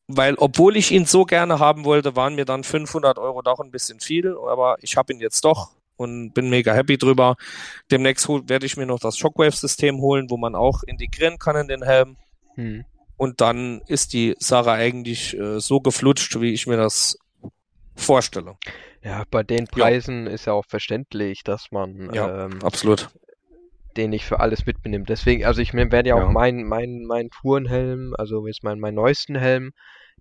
Weil, 0.06 0.36
obwohl 0.36 0.76
ich 0.76 0.92
ihn 0.92 1.06
so 1.06 1.24
gerne 1.24 1.58
haben 1.58 1.84
wollte, 1.84 2.14
waren 2.14 2.36
mir 2.36 2.44
dann 2.44 2.62
500 2.62 3.18
Euro 3.18 3.42
doch 3.42 3.58
ein 3.58 3.72
bisschen 3.72 3.98
viel. 3.98 4.36
Aber 4.48 4.76
ich 4.82 4.96
habe 4.96 5.12
ihn 5.12 5.18
jetzt 5.18 5.44
doch 5.44 5.72
und 5.96 6.32
bin 6.32 6.48
mega 6.48 6.72
happy 6.74 6.96
drüber. 6.96 7.34
Demnächst 7.90 8.28
werde 8.28 8.66
ich 8.66 8.76
mir 8.76 8.86
noch 8.86 9.00
das 9.00 9.18
Shockwave-System 9.18 10.00
holen, 10.00 10.30
wo 10.30 10.36
man 10.36 10.54
auch 10.54 10.84
integrieren 10.84 11.38
kann 11.38 11.56
in 11.56 11.66
den 11.66 11.82
Helm. 11.82 12.16
Mhm. 12.54 12.84
Und 13.24 13.40
dann 13.40 13.80
ist 13.86 14.12
die 14.12 14.36
Sache 14.38 14.70
eigentlich 14.72 15.34
äh, 15.34 15.58
so 15.58 15.80
geflutscht, 15.80 16.42
wie 16.42 16.52
ich 16.52 16.66
mir 16.66 16.76
das 16.76 17.16
vorstelle. 17.96 18.58
Ja, 19.02 19.24
bei 19.30 19.42
den 19.42 19.66
Preisen 19.66 20.26
ist 20.26 20.44
ja 20.44 20.52
auch 20.52 20.66
verständlich, 20.68 21.42
dass 21.42 21.72
man 21.72 22.12
Ja. 22.12 22.44
ähm, 22.44 22.62
Absolut. 22.62 23.08
den 23.96 24.10
nicht 24.10 24.26
für 24.26 24.40
alles 24.40 24.66
mitnimmt. 24.66 25.08
Deswegen, 25.08 25.46
also 25.46 25.62
ich 25.62 25.72
werde 25.72 26.06
ja 26.06 26.16
auch 26.16 26.26
Ja. 26.26 26.32
mein, 26.32 26.64
mein, 26.64 27.30
Tourenhelm, 27.30 28.12
also 28.18 28.46
jetzt 28.46 28.62
mein, 28.62 28.78
mein 28.78 28.94
neuesten 28.94 29.36
Helm, 29.36 29.70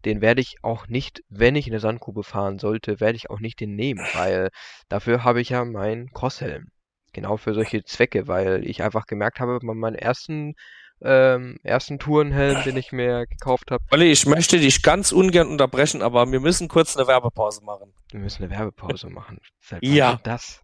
den 0.05 0.21
werde 0.21 0.39
ich 0.39 0.55
auch 0.61 0.87
nicht, 0.87 1.23
wenn 1.27 1.57
ich 1.57 1.67
in 1.67 1.73
eine 1.73 1.81
Sandgrube 1.81 2.23
fahren 2.23 2.57
sollte, 2.57 3.01
werde 3.01 3.17
ich 3.17 3.29
auch 3.29 3.41
nicht 3.41 3.59
den 3.59 3.75
nehmen, 3.75 4.07
weil 4.13 4.47
dafür 4.87 5.25
habe 5.25 5.41
ich 5.41 5.49
ja 5.49 5.65
meinen 5.65 6.09
Crosshelm. 6.13 6.69
Genau 7.11 7.35
für 7.35 7.53
solche 7.53 7.83
Zwecke, 7.83 8.29
weil 8.29 8.65
ich 8.65 8.81
einfach 8.81 9.07
gemerkt 9.07 9.41
habe, 9.41 9.59
bei 9.59 9.73
meinem 9.73 9.95
ersten 9.95 10.53
ähm, 11.03 11.59
ersten 11.63 11.99
Tourenhelm, 11.99 12.63
den 12.63 12.77
ich 12.77 12.91
mir 12.91 13.27
gekauft 13.27 13.71
habe. 13.71 13.83
Olli, 13.91 14.11
ich 14.11 14.25
möchte 14.25 14.57
dich 14.59 14.81
ganz 14.81 15.11
ungern 15.11 15.47
unterbrechen, 15.47 16.01
aber 16.01 16.31
wir 16.31 16.39
müssen 16.39 16.67
kurz 16.69 16.95
eine 16.95 17.07
Werbepause 17.07 17.63
machen. 17.63 17.93
Wir 18.09 18.19
müssen 18.19 18.43
eine 18.43 18.51
Werbepause 18.51 19.09
machen. 19.09 19.39
Seit 19.59 19.83
wann 19.83 19.93
ja. 19.93 20.19
das? 20.23 20.61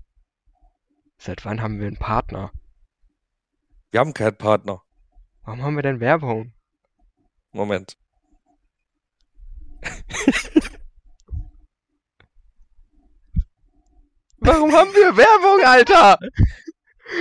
Seit 1.17 1.43
wann 1.45 1.61
haben 1.61 1.79
wir 1.79 1.87
einen 1.87 1.97
Partner? 1.97 2.51
Wir 3.91 3.99
haben 3.99 4.13
keinen 4.13 4.37
Partner. 4.37 4.81
Warum 5.43 5.61
haben 5.63 5.75
wir 5.75 5.83
denn 5.83 5.99
Werbung? 5.99 6.53
Moment. 7.51 7.97
Warum 14.37 14.71
haben 14.71 14.93
wir 14.93 15.17
Werbung, 15.17 15.65
Alter? 15.65 16.17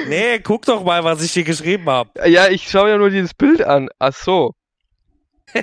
Nee, 0.07 0.39
guck 0.41 0.65
doch 0.67 0.85
mal, 0.85 1.05
was 1.05 1.23
ich 1.23 1.33
hier 1.33 1.45
geschrieben 1.45 1.89
habe. 1.89 2.11
Ja, 2.29 2.49
ich 2.49 2.69
schaue 2.69 2.91
ja 2.91 2.99
nur 2.99 3.11
dieses 3.11 3.35
Bild 3.35 3.63
an. 3.63 3.89
Ach 3.99 4.13
so. 4.13 4.53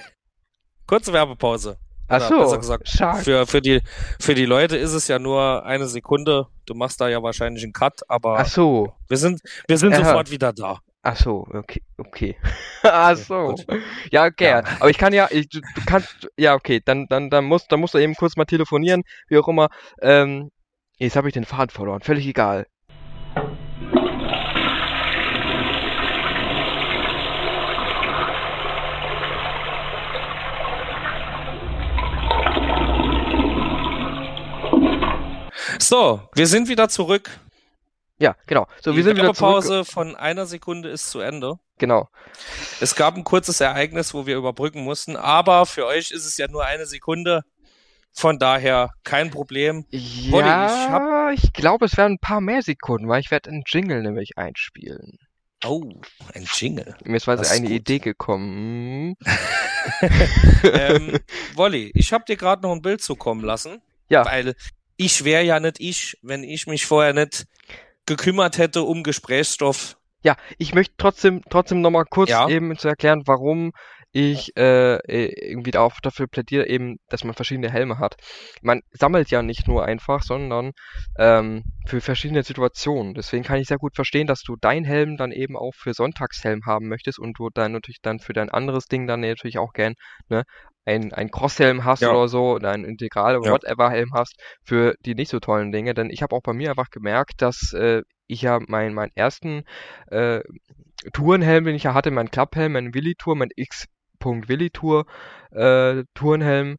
Kurze 0.87 1.13
Werbepause. 1.13 1.77
Ach 2.07 2.21
so. 2.21 2.39
Besser 2.39 2.57
gesagt, 2.57 2.89
für, 3.23 3.47
für, 3.47 3.61
die, 3.61 3.81
für 4.19 4.35
die 4.35 4.45
Leute 4.45 4.77
ist 4.77 4.93
es 4.93 5.07
ja 5.07 5.17
nur 5.17 5.65
eine 5.65 5.87
Sekunde. 5.87 6.47
Du 6.65 6.75
machst 6.75 7.01
da 7.01 7.09
ja 7.09 7.21
wahrscheinlich 7.23 7.63
einen 7.63 7.73
Cut, 7.73 8.01
aber 8.07 8.39
Ach 8.39 8.45
so. 8.45 8.93
wir 9.07 9.17
sind, 9.17 9.41
wir 9.67 9.77
sind 9.77 9.95
sofort 9.95 10.29
wieder 10.29 10.53
da. 10.53 10.79
Ach 11.01 11.15
so, 11.15 11.45
okay, 11.53 11.83
okay. 11.97 12.35
Ach 12.83 13.15
so. 13.15 13.55
Ja, 14.11 14.25
okay. 14.25 14.49
Ja. 14.49 14.63
Aber 14.79 14.89
ich 14.89 14.97
kann 14.97 15.13
ja, 15.13 15.27
ich, 15.29 15.49
du 15.49 15.61
kannst, 15.85 16.27
ja, 16.35 16.55
okay, 16.55 16.81
dann, 16.83 17.05
dann, 17.07 17.29
dann 17.29 17.45
musst, 17.45 17.71
dann 17.71 17.79
musst 17.79 17.93
du 17.93 17.99
eben 17.99 18.15
kurz 18.15 18.35
mal 18.37 18.45
telefonieren, 18.45 19.03
wie 19.27 19.37
auch 19.37 19.47
immer. 19.47 19.69
Ähm, 20.01 20.49
jetzt 20.97 21.15
habe 21.15 21.27
ich 21.27 21.33
den 21.35 21.45
Faden 21.45 21.69
verloren, 21.69 22.01
völlig 22.01 22.25
egal. 22.25 22.65
So, 35.79 36.21
wir 36.33 36.47
sind 36.47 36.67
wieder 36.67 36.89
zurück. 36.89 37.39
Ja, 38.17 38.35
genau. 38.47 38.67
So, 38.81 38.91
Die 38.91 38.97
wir 38.97 39.03
sind 39.03 39.17
wieder 39.17 39.33
Pause 39.33 39.83
von 39.83 40.15
einer 40.15 40.45
Sekunde 40.45 40.89
ist 40.89 41.09
zu 41.09 41.19
Ende. 41.19 41.59
Genau. 41.77 42.07
Es 42.79 42.95
gab 42.95 43.15
ein 43.15 43.25
kurzes 43.25 43.59
Ereignis, 43.59 44.13
wo 44.13 44.25
wir 44.25 44.37
überbrücken 44.37 44.83
mussten, 44.83 45.17
aber 45.17 45.65
für 45.65 45.85
euch 45.85 46.11
ist 46.11 46.25
es 46.25 46.37
ja 46.37 46.47
nur 46.47 46.65
eine 46.65 46.85
Sekunde. 46.85 47.43
Von 48.13 48.39
daher 48.39 48.91
kein 49.03 49.29
Problem. 49.29 49.85
Ja, 49.91 50.33
Olli, 50.33 50.47
ich, 50.47 50.89
hab... 50.89 51.33
ich 51.33 51.51
glaube, 51.51 51.83
es 51.83 51.97
werden 51.97 52.13
ein 52.13 52.19
paar 52.19 52.39
mehr 52.39 52.61
Sekunden, 52.61 53.09
weil 53.09 53.19
ich 53.19 53.29
werde 53.29 53.49
einen 53.49 53.63
Jingle 53.67 54.01
nämlich 54.01 54.37
einspielen. 54.37 55.19
Oh, 55.65 55.91
ein 56.33 56.47
Jingle. 56.53 56.95
Mir 57.03 57.17
ist 57.17 57.25
quasi 57.25 57.53
eine 57.53 57.67
gut. 57.67 57.75
Idee 57.75 57.99
gekommen. 57.99 59.17
ähm, 60.63 61.19
Wolli, 61.55 61.91
ich 61.93 62.13
habe 62.13 62.23
dir 62.23 62.37
gerade 62.37 62.61
noch 62.61 62.71
ein 62.71 62.81
Bild 62.81 63.01
zukommen 63.01 63.43
lassen. 63.43 63.81
Ja. 64.07 64.25
Weil 64.25 64.55
ich 64.97 65.23
wäre 65.23 65.43
ja 65.43 65.59
nicht 65.59 65.79
ich, 65.79 66.17
wenn 66.21 66.43
ich 66.43 66.67
mich 66.67 66.85
vorher 66.85 67.13
nicht 67.13 67.45
gekümmert 68.05 68.57
hätte 68.57 68.83
um 68.83 69.03
Gesprächsstoff. 69.03 69.97
Ja, 70.21 70.35
ich 70.57 70.73
möchte 70.73 70.95
trotzdem 70.97 71.41
trotzdem 71.49 71.81
nochmal 71.81 72.05
kurz 72.09 72.29
ja. 72.29 72.47
eben 72.49 72.77
zu 72.77 72.87
erklären, 72.87 73.23
warum 73.25 73.71
ich 74.15 74.55
äh, 74.55 74.95
äh, 74.95 75.51
irgendwie 75.51 75.75
auch 75.75 75.99
dafür 75.99 76.27
plädiere, 76.27 76.69
eben, 76.69 76.95
dass 77.09 77.25
man 77.25 77.33
verschiedene 77.33 77.69
Helme 77.69 77.99
hat. 77.99 78.15
Man 78.61 78.79
sammelt 78.91 79.29
ja 79.29 79.41
nicht 79.41 79.67
nur 79.67 79.83
einfach, 79.83 80.23
sondern 80.23 80.71
ähm, 81.19 81.63
für 81.85 81.99
verschiedene 81.99 82.41
Situationen. 82.43 83.13
Deswegen 83.13 83.43
kann 83.43 83.59
ich 83.59 83.67
sehr 83.67 83.77
gut 83.77 83.93
verstehen, 83.93 84.25
dass 84.25 84.41
du 84.41 84.55
dein 84.55 84.85
Helm 84.85 85.17
dann 85.17 85.33
eben 85.33 85.57
auch 85.57 85.73
für 85.75 85.93
Sonntagshelm 85.93 86.61
haben 86.65 86.87
möchtest 86.87 87.19
und 87.19 87.37
du 87.37 87.49
dann 87.53 87.73
natürlich 87.73 87.99
dann 88.01 88.19
für 88.19 88.31
dein 88.31 88.49
anderes 88.49 88.85
Ding 88.85 89.05
dann 89.05 89.19
natürlich 89.19 89.57
auch 89.57 89.73
gern 89.73 89.95
ne, 90.29 90.43
ein, 90.85 91.13
ein 91.13 91.31
Crosshelm 91.31 91.83
hast 91.83 92.01
ja. 92.01 92.11
oder 92.11 92.27
so 92.27 92.53
oder 92.53 92.71
ein 92.71 92.85
Integral 92.85 93.37
oder 93.37 93.47
ja. 93.47 93.53
whatever 93.53 93.89
Helm 93.89 94.11
hast 94.13 94.39
für 94.63 94.95
die 95.05 95.15
nicht 95.15 95.29
so 95.29 95.39
tollen 95.39 95.71
Dinge. 95.71 95.93
Denn 95.93 96.09
ich 96.09 96.21
habe 96.21 96.35
auch 96.35 96.41
bei 96.41 96.53
mir 96.53 96.69
einfach 96.69 96.89
gemerkt, 96.89 97.41
dass 97.41 97.73
äh, 97.73 98.03
ich 98.27 98.41
ja 98.41 98.59
meinen 98.67 98.93
mein 98.93 99.11
ersten 99.15 99.63
äh, 100.07 100.41
Tourenhelm, 101.13 101.65
den 101.65 101.75
ich 101.75 101.83
ja 101.83 101.93
hatte, 101.93 102.11
mein 102.11 102.31
Klapphelm, 102.31 102.73
mein 102.73 102.93
Willi 102.93 103.15
Tour, 103.15 103.35
mein 103.35 103.49
X. 103.55 103.85
Willi 104.23 104.71
Tour 104.71 105.05
äh, 105.51 106.03
Tourenhelm, 106.15 106.77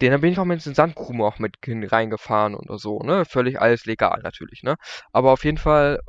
den 0.00 0.20
bin 0.22 0.32
ich 0.32 0.38
auch 0.38 0.46
mit 0.46 0.64
den 0.64 0.74
Sandgruben 0.74 1.20
auch 1.20 1.38
mit 1.38 1.56
reingefahren 1.66 2.54
oder 2.54 2.78
so, 2.78 3.00
ne? 3.00 3.26
Völlig 3.26 3.60
alles 3.60 3.84
legal 3.84 4.20
natürlich, 4.22 4.62
ne? 4.62 4.76
Aber 5.12 5.32
auf 5.32 5.44
jeden 5.44 5.58
Fall 5.58 6.00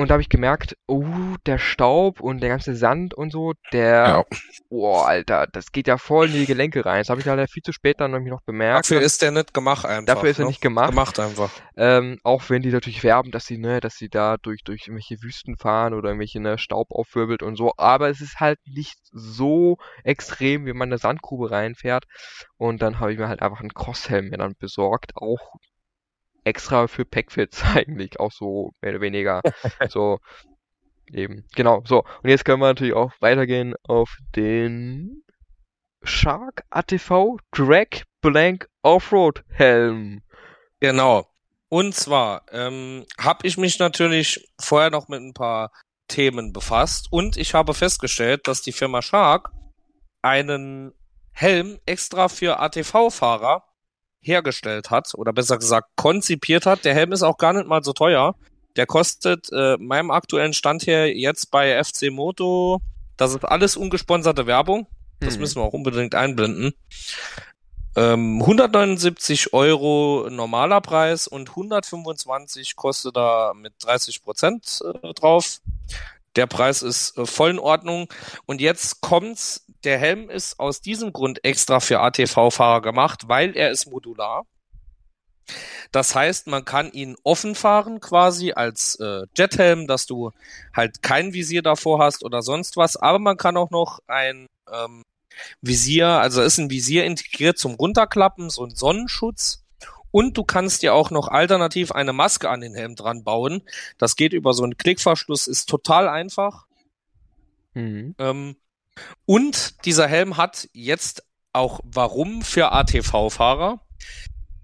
und 0.00 0.08
da 0.08 0.14
habe 0.14 0.22
ich 0.22 0.30
gemerkt, 0.30 0.78
oh, 0.86 1.04
der 1.44 1.58
Staub 1.58 2.20
und 2.20 2.40
der 2.40 2.48
ganze 2.48 2.74
Sand 2.74 3.12
und 3.12 3.30
so, 3.30 3.52
der, 3.70 3.90
ja. 4.06 4.24
oh, 4.70 4.94
Alter, 4.94 5.46
das 5.52 5.72
geht 5.72 5.86
ja 5.86 5.98
voll 5.98 6.28
in 6.28 6.32
die 6.32 6.46
Gelenke 6.46 6.86
rein. 6.86 7.00
Das 7.00 7.10
habe 7.10 7.20
ich 7.20 7.26
leider 7.26 7.46
viel 7.46 7.62
zu 7.62 7.72
spät 7.72 8.00
dann 8.00 8.12
nämlich 8.12 8.30
noch 8.30 8.40
bemerkt. 8.40 8.86
Dafür 8.86 9.02
ist 9.02 9.20
der 9.20 9.30
nicht 9.30 9.52
gemacht 9.52 9.84
einfach. 9.84 10.14
Dafür 10.14 10.30
ist 10.30 10.38
er 10.38 10.46
ne? 10.46 10.48
nicht 10.52 10.62
gemacht. 10.62 10.92
Gemacht 10.92 11.20
einfach. 11.20 11.50
Ähm, 11.76 12.18
auch 12.24 12.48
wenn 12.48 12.62
die 12.62 12.70
natürlich 12.70 13.04
werben, 13.04 13.30
dass 13.30 13.44
sie, 13.44 13.58
ne, 13.58 13.80
dass 13.80 13.96
sie 13.96 14.08
da 14.08 14.38
durch, 14.38 14.62
durch 14.64 14.86
irgendwelche 14.86 15.22
Wüsten 15.22 15.58
fahren 15.58 15.92
oder 15.92 16.08
irgendwelche, 16.08 16.40
ne, 16.40 16.56
Staub 16.56 16.92
aufwirbelt 16.92 17.42
und 17.42 17.56
so. 17.56 17.74
Aber 17.76 18.08
es 18.08 18.22
ist 18.22 18.40
halt 18.40 18.58
nicht 18.64 18.96
so 19.12 19.76
extrem, 20.02 20.64
wie 20.64 20.72
man 20.72 20.88
eine 20.88 20.96
Sandgrube 20.96 21.50
reinfährt. 21.50 22.04
Und 22.56 22.80
dann 22.80 23.00
habe 23.00 23.12
ich 23.12 23.18
mir 23.18 23.28
halt 23.28 23.42
einfach 23.42 23.60
einen 23.60 23.74
Crosshelm 23.74 24.30
mir 24.30 24.38
dann 24.38 24.54
besorgt. 24.58 25.12
Auch 25.16 25.56
extra 26.44 26.86
für 26.86 27.04
Packfits 27.04 27.62
eigentlich, 27.74 28.18
auch 28.20 28.32
so 28.32 28.72
mehr 28.80 28.92
oder 28.92 29.00
weniger. 29.00 29.42
so, 29.88 30.18
eben. 31.12 31.44
Genau, 31.54 31.82
so. 31.84 32.04
Und 32.22 32.30
jetzt 32.30 32.44
können 32.44 32.60
wir 32.60 32.66
natürlich 32.66 32.94
auch 32.94 33.12
weitergehen 33.20 33.74
auf 33.82 34.16
den 34.36 35.22
Shark 36.02 36.64
ATV 36.70 37.38
Drag 37.52 38.04
Blank 38.20 38.68
Offroad 38.82 39.44
Helm. 39.48 40.22
Genau. 40.80 41.26
Und 41.68 41.94
zwar 41.94 42.46
ähm, 42.50 43.06
habe 43.18 43.46
ich 43.46 43.56
mich 43.56 43.78
natürlich 43.78 44.50
vorher 44.60 44.90
noch 44.90 45.08
mit 45.08 45.20
ein 45.20 45.34
paar 45.34 45.70
Themen 46.08 46.52
befasst 46.52 47.06
und 47.12 47.36
ich 47.36 47.54
habe 47.54 47.74
festgestellt, 47.74 48.48
dass 48.48 48.62
die 48.62 48.72
Firma 48.72 49.00
Shark 49.02 49.50
einen 50.22 50.92
Helm 51.32 51.78
extra 51.86 52.28
für 52.28 52.58
ATV-Fahrer 52.58 53.64
hergestellt 54.20 54.90
hat 54.90 55.14
oder 55.14 55.32
besser 55.32 55.58
gesagt 55.58 55.88
konzipiert 55.96 56.66
hat. 56.66 56.84
Der 56.84 56.94
Helm 56.94 57.12
ist 57.12 57.22
auch 57.22 57.38
gar 57.38 57.52
nicht 57.52 57.66
mal 57.66 57.82
so 57.82 57.92
teuer. 57.92 58.34
Der 58.76 58.86
kostet 58.86 59.48
äh, 59.52 59.76
meinem 59.78 60.10
aktuellen 60.10 60.52
Stand 60.52 60.86
her 60.86 61.16
jetzt 61.16 61.50
bei 61.50 61.82
FC 61.82 62.10
Moto, 62.10 62.80
das 63.16 63.34
ist 63.34 63.44
alles 63.44 63.76
ungesponserte 63.76 64.46
Werbung. 64.46 64.86
Das 65.20 65.34
mhm. 65.34 65.40
müssen 65.40 65.56
wir 65.56 65.64
auch 65.64 65.74
unbedingt 65.74 66.14
einblenden. 66.14 66.72
Ähm, 67.96 68.40
179 68.40 69.52
Euro 69.52 70.28
normaler 70.30 70.80
Preis 70.80 71.26
und 71.26 71.50
125 71.50 72.76
kostet 72.76 73.16
da 73.16 73.52
mit 73.54 73.74
30 73.80 74.22
Prozent 74.22 74.80
äh, 75.02 75.12
drauf. 75.12 75.60
Der 76.36 76.46
Preis 76.46 76.82
ist 76.82 77.16
äh, 77.18 77.26
voll 77.26 77.50
in 77.50 77.58
Ordnung. 77.58 78.08
Und 78.46 78.60
jetzt 78.60 79.00
kommt's. 79.00 79.66
Der 79.84 79.98
Helm 79.98 80.28
ist 80.28 80.60
aus 80.60 80.82
diesem 80.82 81.12
Grund 81.12 81.42
extra 81.42 81.80
für 81.80 82.00
ATV-Fahrer 82.00 82.82
gemacht, 82.82 83.28
weil 83.28 83.56
er 83.56 83.70
ist 83.70 83.86
modular. 83.90 84.44
Das 85.90 86.14
heißt, 86.14 86.46
man 86.46 86.64
kann 86.64 86.92
ihn 86.92 87.16
offen 87.24 87.54
fahren 87.54 87.98
quasi 88.00 88.52
als 88.52 88.96
äh, 89.00 89.22
Jethelm, 89.36 89.86
dass 89.86 90.06
du 90.06 90.30
halt 90.76 91.02
kein 91.02 91.32
Visier 91.32 91.62
davor 91.62 91.98
hast 91.98 92.24
oder 92.24 92.42
sonst 92.42 92.76
was. 92.76 92.96
Aber 92.96 93.18
man 93.18 93.36
kann 93.36 93.56
auch 93.56 93.70
noch 93.70 94.00
ein 94.06 94.46
ähm, 94.70 95.02
Visier, 95.60 96.08
also 96.08 96.42
ist 96.42 96.58
ein 96.58 96.70
Visier 96.70 97.04
integriert 97.04 97.58
zum 97.58 97.74
Runterklappen, 97.74 98.50
so 98.50 98.64
ein 98.64 98.74
Sonnenschutz. 98.74 99.59
Und 100.10 100.36
du 100.36 100.44
kannst 100.44 100.82
dir 100.82 100.94
auch 100.94 101.10
noch 101.10 101.28
alternativ 101.28 101.92
eine 101.92 102.12
Maske 102.12 102.48
an 102.48 102.60
den 102.60 102.74
Helm 102.74 102.96
dran 102.96 103.22
bauen. 103.24 103.62
Das 103.98 104.16
geht 104.16 104.32
über 104.32 104.52
so 104.52 104.64
einen 104.64 104.76
Klickverschluss, 104.76 105.46
ist 105.46 105.68
total 105.68 106.08
einfach. 106.08 106.66
Mhm. 107.74 108.14
Ähm, 108.18 108.56
und 109.26 109.84
dieser 109.84 110.08
Helm 110.08 110.36
hat 110.36 110.68
jetzt 110.72 111.24
auch 111.52 111.80
warum 111.84 112.42
für 112.42 112.72
ATV-Fahrer. 112.72 113.80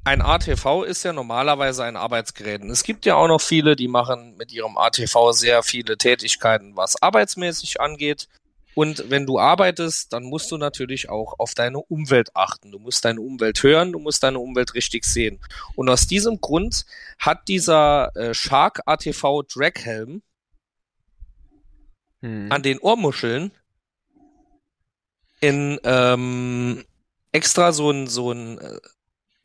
Ein 0.04 0.22
ATV 0.22 0.84
ist 0.84 1.02
ja 1.02 1.12
normalerweise 1.12 1.82
ein 1.84 1.96
Arbeitsgerät. 1.96 2.62
Und 2.62 2.70
es 2.70 2.84
gibt 2.84 3.06
ja 3.06 3.16
auch 3.16 3.26
noch 3.26 3.40
viele, 3.40 3.74
die 3.74 3.88
machen 3.88 4.36
mit 4.36 4.52
ihrem 4.52 4.78
ATV 4.78 5.32
sehr 5.32 5.64
viele 5.64 5.98
Tätigkeiten, 5.98 6.76
was 6.76 7.02
arbeitsmäßig 7.02 7.80
angeht. 7.80 8.28
Und 8.76 9.08
wenn 9.08 9.24
du 9.24 9.38
arbeitest, 9.38 10.12
dann 10.12 10.24
musst 10.24 10.52
du 10.52 10.58
natürlich 10.58 11.08
auch 11.08 11.38
auf 11.38 11.54
deine 11.54 11.78
Umwelt 11.78 12.36
achten. 12.36 12.70
Du 12.72 12.78
musst 12.78 13.06
deine 13.06 13.22
Umwelt 13.22 13.62
hören, 13.62 13.90
du 13.90 13.98
musst 13.98 14.22
deine 14.22 14.38
Umwelt 14.38 14.74
richtig 14.74 15.06
sehen. 15.06 15.40
Und 15.76 15.88
aus 15.88 16.06
diesem 16.06 16.42
Grund 16.42 16.84
hat 17.18 17.48
dieser 17.48 18.14
äh, 18.14 18.34
Shark 18.34 18.82
ATV 18.84 19.44
Draghelm 19.50 20.20
hm. 22.20 22.52
an 22.52 22.62
den 22.62 22.78
Ohrmuscheln 22.78 23.50
in 25.40 25.80
ähm, 25.82 26.84
extra 27.32 27.72
so 27.72 27.90
ein, 27.90 28.08
so 28.08 28.30
ein, 28.30 28.58
äh, 28.58 28.78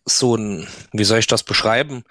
so 0.03 0.35
ein, 0.35 0.67
wie 0.91 1.05
soll 1.05 1.19
ich 1.19 1.27
das 1.27 1.43
beschreiben? 1.43 2.03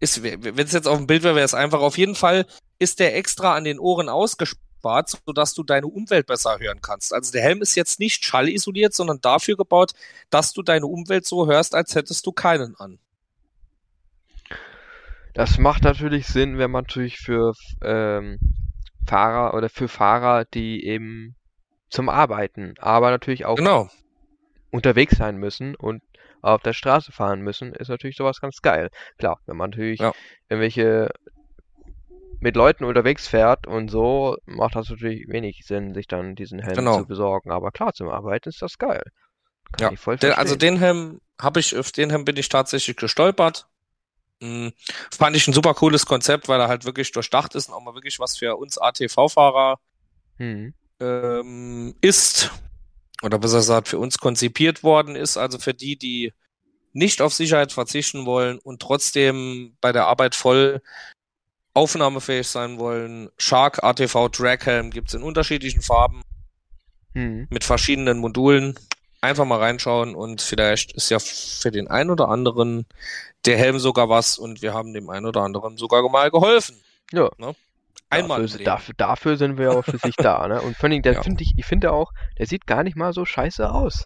Ist, 0.00 0.22
wenn 0.22 0.58
es 0.58 0.72
jetzt 0.72 0.88
auf 0.88 0.96
dem 0.96 1.06
Bild 1.06 1.22
wäre, 1.22 1.34
wäre 1.34 1.44
es 1.44 1.52
einfach. 1.52 1.80
Auf 1.80 1.98
jeden 1.98 2.14
Fall 2.14 2.46
ist 2.78 2.98
der 2.98 3.14
extra 3.14 3.56
an 3.56 3.64
den 3.64 3.78
Ohren 3.78 4.08
ausgespart, 4.82 5.10
sodass 5.26 5.54
du 5.54 5.62
deine 5.62 5.86
Umwelt 5.86 6.26
besser 6.26 6.58
hören 6.58 6.80
kannst. 6.80 7.12
Also 7.14 7.32
der 7.32 7.42
Helm 7.42 7.62
ist 7.62 7.74
jetzt 7.74 8.00
nicht 8.00 8.24
schallisoliert, 8.24 8.92
sondern 8.94 9.20
dafür 9.20 9.56
gebaut, 9.56 9.92
dass 10.30 10.52
du 10.52 10.62
deine 10.62 10.86
Umwelt 10.86 11.26
so 11.26 11.46
hörst, 11.46 11.74
als 11.74 11.94
hättest 11.94 12.26
du 12.26 12.32
keinen 12.32 12.76
an. 12.76 12.98
Das 15.34 15.56
macht 15.58 15.82
natürlich 15.82 16.26
Sinn, 16.26 16.58
wenn 16.58 16.70
man 16.70 16.84
natürlich 16.84 17.18
für 17.18 17.54
ähm, 17.82 18.38
Fahrer 19.06 19.54
oder 19.54 19.70
für 19.70 19.88
Fahrer, 19.88 20.44
die 20.44 20.84
eben 20.84 21.36
zum 21.88 22.08
Arbeiten, 22.08 22.74
aber 22.78 23.10
natürlich 23.10 23.46
auch 23.46 23.56
Genau. 23.56 23.88
unterwegs 24.70 25.16
sein 25.16 25.36
müssen 25.36 25.74
und 25.74 26.02
auf 26.42 26.60
der 26.62 26.72
Straße 26.72 27.12
fahren 27.12 27.40
müssen, 27.40 27.72
ist 27.72 27.88
natürlich 27.88 28.16
sowas 28.16 28.40
ganz 28.40 28.60
geil. 28.62 28.90
Klar, 29.16 29.38
wenn 29.46 29.56
man 29.56 29.70
natürlich 29.70 30.00
Ja. 30.00 30.12
irgendwelche 30.48 31.10
mit 32.42 32.56
Leuten 32.56 32.84
unterwegs 32.84 33.28
fährt 33.28 33.66
und 33.66 33.88
so, 33.88 34.36
macht 34.46 34.74
das 34.74 34.90
natürlich 34.90 35.28
wenig 35.28 35.62
Sinn, 35.64 35.94
sich 35.94 36.08
dann 36.08 36.34
diesen 36.34 36.58
Helm 36.58 36.76
Genau. 36.76 37.00
zu 37.00 37.06
besorgen. 37.06 37.52
Aber 37.52 37.70
klar, 37.70 37.92
zum 37.94 38.08
Arbeiten 38.08 38.48
ist 38.48 38.60
das 38.60 38.78
geil. 38.78 39.02
Kann 39.72 39.86
Ja, 39.86 39.92
ich 39.92 40.00
voll 40.00 40.16
Den, 40.16 40.32
also 40.32 40.56
den 40.56 40.76
Helm 40.78 41.20
habe 41.40 41.60
ich, 41.60 41.76
auf 41.76 41.92
den 41.92 42.10
Helm 42.10 42.24
bin 42.24 42.36
ich 42.36 42.48
tatsächlich 42.48 42.96
gestolpert. 42.96 43.68
Hm, 44.42 44.72
fand 45.16 45.36
ich 45.36 45.46
ein 45.46 45.52
super 45.54 45.74
cooles 45.74 46.04
Konzept, 46.04 46.48
weil 46.48 46.60
er 46.60 46.68
halt 46.68 46.84
wirklich 46.84 47.12
durchdacht 47.12 47.54
ist 47.54 47.68
und 47.68 47.74
auch 47.74 47.80
mal 47.80 47.94
wirklich 47.94 48.18
was 48.18 48.36
für 48.36 48.56
uns 48.56 48.76
ATV-Fahrer 48.76 49.78
Hm. 50.38 50.74
ähm, 51.00 51.94
ist. 52.00 52.50
Oder 53.22 53.38
besser 53.38 53.58
gesagt, 53.58 53.86
für 53.88 53.98
uns 54.00 54.18
konzipiert 54.18 54.82
worden 54.82 55.14
ist. 55.14 55.36
Also 55.36 55.60
für 55.60 55.74
die, 55.74 55.96
die 55.96 56.32
nicht 56.92 57.22
auf 57.22 57.32
Sicherheit 57.32 57.72
verzichten 57.72 58.26
wollen 58.26 58.58
und 58.58 58.82
trotzdem 58.82 59.76
bei 59.80 59.92
der 59.92 60.06
Arbeit 60.06 60.34
voll 60.34 60.82
aufnahmefähig 61.74 62.46
sein 62.48 62.78
wollen. 62.78 63.30
Shark 63.38 63.82
ATV 63.82 64.28
Draghelm 64.28 64.90
gibt's 64.90 65.14
in 65.14 65.22
unterschiedlichen 65.22 65.82
Farben 65.82 66.22
Hm. 67.14 67.46
mit 67.50 67.64
verschiedenen 67.64 68.18
Modulen. 68.18 68.78
Einfach 69.20 69.44
mal 69.44 69.58
reinschauen 69.58 70.14
und 70.16 70.42
vielleicht 70.42 70.92
ist 70.92 71.10
ja 71.10 71.18
für 71.20 71.70
den 71.70 71.86
einen 71.88 72.10
oder 72.10 72.28
anderen 72.28 72.86
der 73.46 73.56
Helm 73.56 73.78
sogar 73.78 74.08
was 74.08 74.36
und 74.38 74.62
wir 74.62 74.74
haben 74.74 74.92
dem 74.94 75.10
einen 75.10 75.26
oder 75.26 75.42
anderen 75.42 75.76
sogar 75.76 76.02
mal 76.10 76.30
geholfen. 76.30 76.76
Ja. 77.12 77.30
Ne? 77.38 77.54
Einmal 78.10 78.42
Dafür, 78.42 78.64
dafür, 78.64 78.94
dafür 78.96 79.36
sind 79.36 79.58
wir 79.58 79.72
auch 79.72 79.84
für 79.84 79.98
sich 79.98 80.16
da, 80.16 80.46
ne? 80.48 80.60
Und 80.60 80.76
vor 80.76 80.88
allem, 80.90 81.02
der 81.02 81.12
Ja. 81.14 81.22
finde 81.22 81.42
ich, 81.44 81.52
ich 81.56 81.64
finde 81.64 81.92
auch, 81.92 82.12
der 82.38 82.46
sieht 82.46 82.66
gar 82.66 82.82
nicht 82.82 82.96
mal 82.96 83.12
so 83.12 83.24
scheiße 83.24 83.70
aus. 83.70 84.04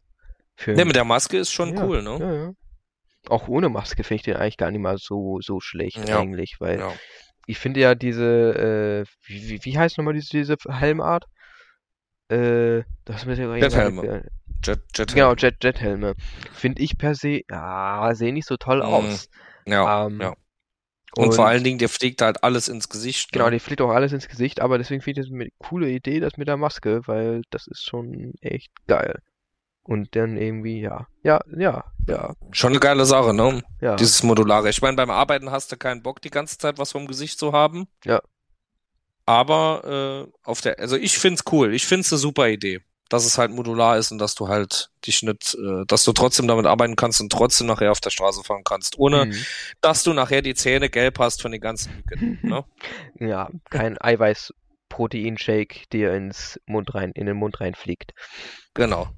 Ne, 0.67 0.85
mit 0.85 0.97
der 0.97 1.05
Maske 1.05 1.39
ist 1.39 1.51
schon 1.53 1.75
ja, 1.77 1.85
cool, 1.85 2.03
ne? 2.03 2.19
Ja, 2.21 2.35
ja. 2.35 2.53
Auch 3.29 3.49
ohne 3.49 3.69
Maske 3.69 4.05
finde 4.05 4.17
ich 4.17 4.23
den 4.23 4.37
eigentlich 4.37 4.57
gar 4.59 4.71
nicht 4.71 4.81
mal 4.81 4.99
so, 4.99 5.41
so 5.41 5.61
schlecht 5.61 6.09
Ja. 6.09 6.21
eigentlich, 6.21 6.57
weil 6.61 6.79
Ja. 6.81 6.93
Ich 7.47 7.59
finde 7.59 7.81
ja 7.81 7.95
diese, 7.95 9.05
äh, 9.07 9.11
wie, 9.27 9.65
wie- 9.65 9.79
heißt 9.79 9.99
nochmal 9.99 10.15
diese, 10.15 10.31
diese 10.31 10.57
Helmart? 10.69 11.25
Äh, 12.29 12.83
das 13.05 13.19
ist 13.23 13.27
mir 13.27 13.35
ja 13.37 13.55
Jethelme. 13.57 14.25
Jet, 14.65 14.81
Jet 14.95 15.13
Genau, 15.15 15.35
Jet, 15.35 15.63
Jethelme. 15.63 16.15
Finde 16.53 16.83
ich 16.83 16.99
per 16.99 17.15
se, 17.15 17.43
ja, 17.49 18.11
sehen 18.15 18.35
nicht 18.35 18.49
so 18.49 18.57
toll 18.57 18.79
Mhm. 18.79 18.83
aus. 18.83 19.29
Ja, 19.67 20.07
Ähm, 20.07 20.21
ja. 20.21 20.35
Und, 21.17 21.35
vor 21.35 21.47
allen 21.47 21.65
Dingen, 21.65 21.79
dir 21.79 21.89
fliegt 21.89 22.21
halt 22.21 22.45
alles 22.45 22.69
ins 22.69 22.89
Gesicht. 22.89 23.33
Genau, 23.33 23.47
ne? 23.47 23.53
die 23.53 23.59
fliegt 23.59 23.81
auch 23.81 23.91
alles 23.91 24.13
ins 24.13 24.29
Gesicht, 24.29 24.61
aber 24.61 24.77
deswegen 24.77 25.01
finde 25.01 25.21
ich 25.21 25.27
das 25.29 25.35
eine 25.35 25.49
coole 25.59 25.89
Idee, 25.89 26.21
das 26.21 26.37
mit 26.37 26.47
der 26.49 26.57
Maske, 26.59 27.01
weil 27.07 27.43
das 27.51 27.67
ist 27.69 27.87
schon 27.87 28.35
echt 28.43 28.71
geil. 28.87 29.21
Und 29.87 30.17
dann 30.17 30.37
irgendwie, 30.37 30.81
ja, 30.81 31.07
ja, 31.23 31.41
ja, 31.57 31.85
ja, 32.09 32.35
Schon 32.51 32.73
eine 32.73 32.81
geile 32.81 33.05
Sache, 33.07 33.33
ne? 33.33 33.63
ja. 33.81 33.95
Dieses 33.97 34.23
Modulare. 34.25 34.69
Ich 34.69 34.83
meine, 34.83 34.97
beim 34.97 35.11
Arbeiten 35.11 35.51
hast 35.53 35.71
du 35.71 35.77
keinen 35.77 36.03
Bock, 36.03 36.21
die 36.21 36.31
ganze 36.31 36.59
Zeit 36.59 36.79
was 36.79 36.91
vom 36.93 37.07
Gesicht 37.07 37.39
zu 37.39 37.53
haben. 37.53 37.87
Ja. 38.05 38.21
Aber 39.27 40.27
äh, 40.27 40.33
auf 40.49 40.61
der, 40.61 40.79
also 40.79 40.97
ich 40.97 41.19
find's 41.19 41.43
cool. 41.53 41.75
Ich 41.75 41.87
find's 41.87 42.13
eine 42.13 42.19
super 42.19 42.49
Idee, 42.49 42.81
dass 43.09 43.25
es 43.27 43.39
halt 43.39 43.51
modular 43.51 43.97
ist 43.99 44.13
und 44.13 44.19
dass 44.19 44.35
du 44.37 44.49
halt 44.49 44.91
dich 45.05 45.23
nicht, 45.23 45.55
äh, 45.55 45.85
dass 45.87 46.05
du 46.05 46.13
trotzdem 46.13 46.47
damit 46.47 46.67
arbeiten 46.67 46.97
kannst 46.97 47.21
und 47.21 47.31
trotzdem 47.33 47.67
nachher 47.67 47.91
auf 47.91 48.01
der 48.01 48.11
Straße 48.11 48.43
fahren 48.45 48.63
kannst, 48.65 48.99
ohne 48.99 49.27
Mhm. 49.27 49.35
dass 49.81 50.03
du 50.05 50.13
nachher 50.13 50.43
die 50.43 50.55
Zähne 50.55 50.89
gelb 50.91 51.19
hast 51.19 51.43
von 51.43 51.51
den 51.53 51.61
ganzen 51.61 51.93
Lücken. 51.97 52.39
ne? 52.43 52.65
Ja, 53.21 53.51
kein 53.71 53.99
Eiweiß-Protein-Shake 54.97 55.89
dir 55.91 56.15
ins 56.15 56.61
Mund 56.67 56.95
rein, 56.95 57.13
in 57.13 57.27
den 57.27 57.37
Mund 57.37 57.61
reinfliegt. 57.61 58.13
Genau. 58.75 59.09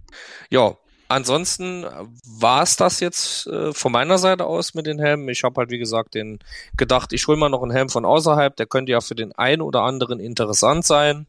Ja, 0.51 0.77
ansonsten 1.09 1.85
war's 2.25 2.77
das 2.77 3.01
jetzt 3.01 3.47
äh, 3.47 3.73
von 3.73 3.93
meiner 3.93 4.19
Seite 4.19 4.47
aus 4.47 4.75
mit 4.75 4.87
den 4.87 4.99
Helmen. 4.99 5.29
Ich 5.29 5.43
habe 5.45 5.61
halt, 5.61 5.71
wie 5.71 5.79
gesagt, 5.79 6.15
den 6.15 6.39
gedacht, 6.77 7.13
ich 7.13 7.27
hol 7.27 7.37
mal 7.37 7.49
noch 7.49 7.63
einen 7.63 7.73
Helm 7.73 7.89
von 7.89 8.05
außerhalb. 8.05 8.55
Der 8.57 8.67
könnte 8.67 8.93
ja 8.93 9.01
für 9.01 9.15
den 9.15 9.33
einen 9.33 9.63
oder 9.63 9.83
anderen 9.83 10.21
interessant 10.21 10.85
sein. 10.85 11.27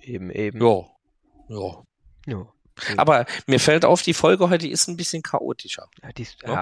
Eben, 0.00 0.30
eben. 0.30 0.60
Ja. 0.64 0.84
Ja. 1.48 1.82
Ja. 2.26 2.46
Aber 2.96 3.26
mir 3.46 3.60
fällt 3.60 3.84
auf, 3.84 4.02
die 4.02 4.14
Folge 4.14 4.48
heute 4.48 4.66
ist 4.66 4.88
ein 4.88 4.96
bisschen 4.96 5.22
chaotischer. 5.22 5.88
Ja, 6.02 6.10
dies, 6.12 6.36
Ja. 6.42 6.52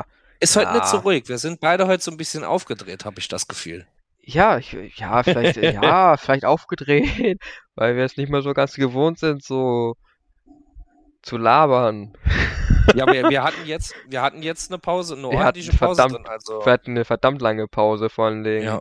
ja, 0.00 0.04
Ist 0.40 0.56
heute 0.56 0.72
nicht 0.72 0.86
so 0.86 0.98
ruhig. 0.98 1.28
Wir 1.28 1.38
sind 1.38 1.60
beide 1.60 1.86
heute 1.86 2.02
so 2.02 2.10
ein 2.10 2.16
bisschen 2.16 2.42
aufgedreht, 2.44 3.04
habe 3.04 3.20
ich 3.20 3.28
das 3.28 3.46
Gefühl. 3.46 3.86
Ja, 4.34 4.58
ich, 4.58 4.72
ja, 4.96 5.22
vielleicht, 5.22 5.56
ja, 5.62 6.16
vielleicht 6.16 6.44
aufgedreht, 6.44 7.38
weil 7.74 7.96
wir 7.96 8.04
es 8.04 8.16
nicht 8.16 8.30
mehr 8.30 8.42
so 8.42 8.52
ganz 8.52 8.74
gewohnt 8.74 9.18
sind, 9.18 9.42
so 9.44 9.94
zu 11.22 11.36
labern. 11.36 12.14
Ja, 12.94 13.06
wir, 13.06 13.28
wir 13.28 13.42
hatten 13.42 13.66
jetzt, 13.66 13.94
wir 14.08 14.22
hatten 14.22 14.42
jetzt 14.42 14.70
eine 14.70 14.78
Pause, 14.78 15.14
eine 15.14 15.30
Wir 15.30 15.38
ordentliche 15.38 15.68
hatten 15.72 15.78
Pause 15.78 16.02
verdammt- 16.02 16.14
drin. 16.16 16.26
Also, 16.26 16.64
Wir 16.64 16.72
hatten 16.72 16.90
eine 16.92 17.04
verdammt 17.04 17.40
lange 17.42 17.68
Pause 17.68 18.08
von 18.10 18.42
den. 18.42 18.62
ja. 18.64 18.80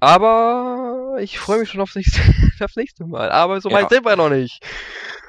Aber 0.00 1.16
ich 1.20 1.38
freue 1.38 1.60
mich 1.60 1.70
schon 1.70 1.80
aufs 1.80 1.94
nächste, 1.94 2.20
aufs 2.64 2.76
nächste 2.76 3.04
Mal. 3.04 3.30
Aber 3.30 3.60
so 3.60 3.70
weit 3.70 3.82
Ja. 3.84 3.88
sind 3.88 4.04
wir 4.04 4.16
noch 4.16 4.30
nicht. 4.30 4.60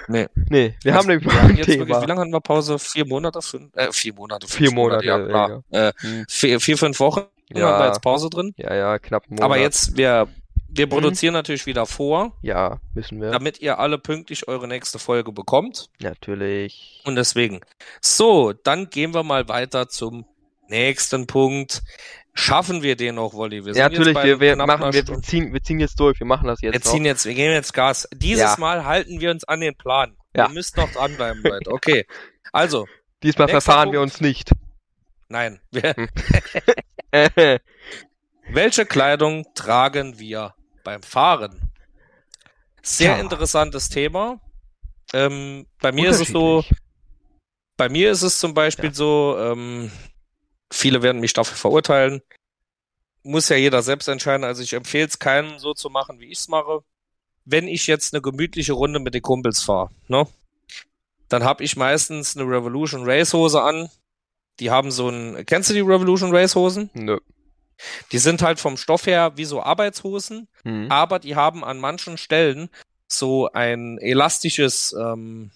Nee. 0.07 0.27
Nee, 0.49 0.75
wir 0.83 0.95
haben 0.95 1.07
nämlich 1.07 1.31
wir 1.31 1.39
ein 1.41 1.55
jetzt 1.55 1.67
wirklich, 1.67 1.87
Thema. 1.87 2.01
wie 2.01 2.05
lange 2.07 2.21
hatten 2.21 2.33
wir 2.33 2.41
Pause? 2.41 2.77
Vier 2.79 3.05
Monate? 3.05 3.41
Fünf, 3.41 3.69
äh, 3.75 3.91
vier 3.91 4.13
Monate. 4.13 4.47
Vier 4.47 4.67
fünf 4.67 4.73
Monate, 4.75 5.05
ja 5.05 5.25
klar. 5.25 5.63
Äh, 5.69 5.91
Hm. 5.99 6.25
vier, 6.27 6.59
vier, 6.59 6.77
fünf 6.77 6.99
Wochen 6.99 7.21
Ja. 7.51 7.67
haben 7.69 7.79
wir 7.83 7.87
jetzt 7.87 8.01
Pause 8.01 8.29
drin. 8.29 8.53
Ja, 8.57 8.73
ja, 8.73 8.99
knapp 8.99 9.23
einen 9.23 9.35
Monat. 9.35 9.45
Aber 9.45 9.57
jetzt, 9.57 9.97
wir, 9.97 10.27
wir 10.69 10.85
Mhm. 10.87 10.89
produzieren 10.89 11.33
natürlich 11.33 11.65
wieder 11.65 11.85
vor, 11.85 12.33
Ja, 12.41 12.79
müssen 12.93 13.21
wir. 13.21 13.31
damit 13.31 13.59
ihr 13.59 13.79
alle 13.79 13.97
pünktlich 13.99 14.47
eure 14.47 14.67
nächste 14.67 14.97
Folge 14.99 15.31
bekommt. 15.31 15.89
Natürlich. 16.01 17.01
Und 17.05 17.15
deswegen. 17.15 17.61
So, 18.01 18.53
dann 18.53 18.89
gehen 18.89 19.13
wir 19.13 19.23
mal 19.23 19.47
weiter 19.49 19.87
zum 19.89 20.25
nächsten 20.69 21.27
Punkt. 21.27 21.83
Schaffen 22.35 22.81
wir 22.81 22.95
den 22.95 23.15
noch, 23.15 23.33
Wolli? 23.35 23.63
Wir 23.63 23.75
Ja, 23.75 23.89
natürlich, 23.89 24.15
wir, 24.23 24.39
wir 24.39 24.55
machen, 24.55 24.91
wir 24.91 25.21
ziehen, 25.21 25.53
wir 25.53 25.61
ziehen 25.61 25.79
jetzt 25.79 25.99
durch, 25.99 26.19
wir 26.19 26.25
machen 26.25 26.47
das 26.47 26.61
jetzt 26.61 26.73
Wir 26.73 26.79
noch. 26.79 26.85
ziehen 26.91 27.05
jetzt, 27.05 27.25
wir 27.25 27.35
geben 27.35 27.53
jetzt 27.53 27.73
Gas. 27.75 28.07
Dieses 28.11 28.41
Ja. 28.41 28.55
Mal 28.57 28.85
halten 28.85 29.19
wir 29.21 29.29
uns 29.29 29.43
an 29.43 29.59
den 29.59 29.75
Plan. 29.75 30.17
Ja. 30.35 30.47
Ihr 30.47 30.53
müsst 30.53 30.75
noch 30.77 30.91
dranbleiben, 30.91 31.43
Leute. 31.43 31.69
Okay. 31.71 32.07
Also, 32.51 32.87
Diesmal 33.21 33.47
verfahren 33.49 33.91
wir 33.91 33.99
Punkt. 33.99 34.13
uns 34.15 34.21
nicht. 34.21 34.51
nein. 35.29 35.59
Wir, 35.69 35.93
Hm. 35.95 36.07
welche 38.49 38.85
Kleidung 38.85 39.45
tragen 39.53 40.19
wir 40.19 40.55
beim 40.83 41.03
Fahren? 41.03 41.71
Sehr 42.81 43.13
Tja. 43.15 43.21
interessantes 43.23 43.89
Thema. 43.89 44.41
Ähm, 45.13 45.67
bei 45.79 45.91
mir 45.91 46.09
ist 46.09 46.19
es 46.21 46.29
so, 46.29 46.65
bei 47.77 47.87
mir 47.87 48.11
ist 48.11 48.23
es 48.23 48.39
zum 48.39 48.53
Beispiel 48.53 48.89
Ja. 48.89 48.93
so, 48.95 49.37
ähm, 49.39 49.91
viele 50.71 51.01
werden 51.01 51.21
mich 51.21 51.33
dafür 51.33 51.55
verurteilen. 51.55 52.21
Muss 53.23 53.47
ja 53.49 53.55
jeder 53.55 53.81
selbst 53.83 54.07
entscheiden. 54.07 54.43
Also 54.43 54.63
ich 54.63 54.73
empfehle 54.73 55.07
es 55.07 55.19
keinem 55.19 55.59
so 55.59 55.73
zu 55.73 55.89
machen, 55.89 56.19
wie 56.19 56.25
ich 56.31 56.39
es 56.39 56.47
mache. 56.49 56.83
Wenn 57.45 57.67
ich 57.67 57.87
jetzt 57.87 58.13
eine 58.13 58.21
gemütliche 58.21 58.73
Runde 58.73 58.99
mit 58.99 59.13
den 59.13 59.21
Kumpels 59.21 59.61
fahre, 59.63 59.89
ne? 60.07 60.27
Dann 61.29 61.43
habe 61.43 61.63
ich 61.63 61.75
meistens 61.77 62.35
eine 62.35 62.45
Revolution 62.49 63.03
Race 63.05 63.33
Hose 63.33 63.61
an. 63.61 63.89
Die 64.59 64.69
haben 64.71 64.91
so 64.91 65.09
ein, 65.09 65.45
kennst 65.45 65.69
du 65.69 65.73
die 65.73 65.79
Revolution 65.81 66.35
Race 66.35 66.55
Hosen? 66.55 66.89
Nö. 66.93 67.19
Die 68.11 68.19
sind 68.19 68.41
halt 68.41 68.59
vom 68.59 68.77
Stoff 68.77 69.07
her 69.07 69.33
wie 69.35 69.45
so 69.45 69.61
Arbeitshosen, 69.61 70.47
Hm. 70.63 70.91
aber 70.91 71.19
die 71.19 71.35
haben 71.35 71.63
an 71.63 71.79
manchen 71.79 72.17
Stellen 72.17 72.69
so 73.07 73.51
ein 73.51 73.97
elastisches, 73.99 74.93
ähm, 74.93 75.51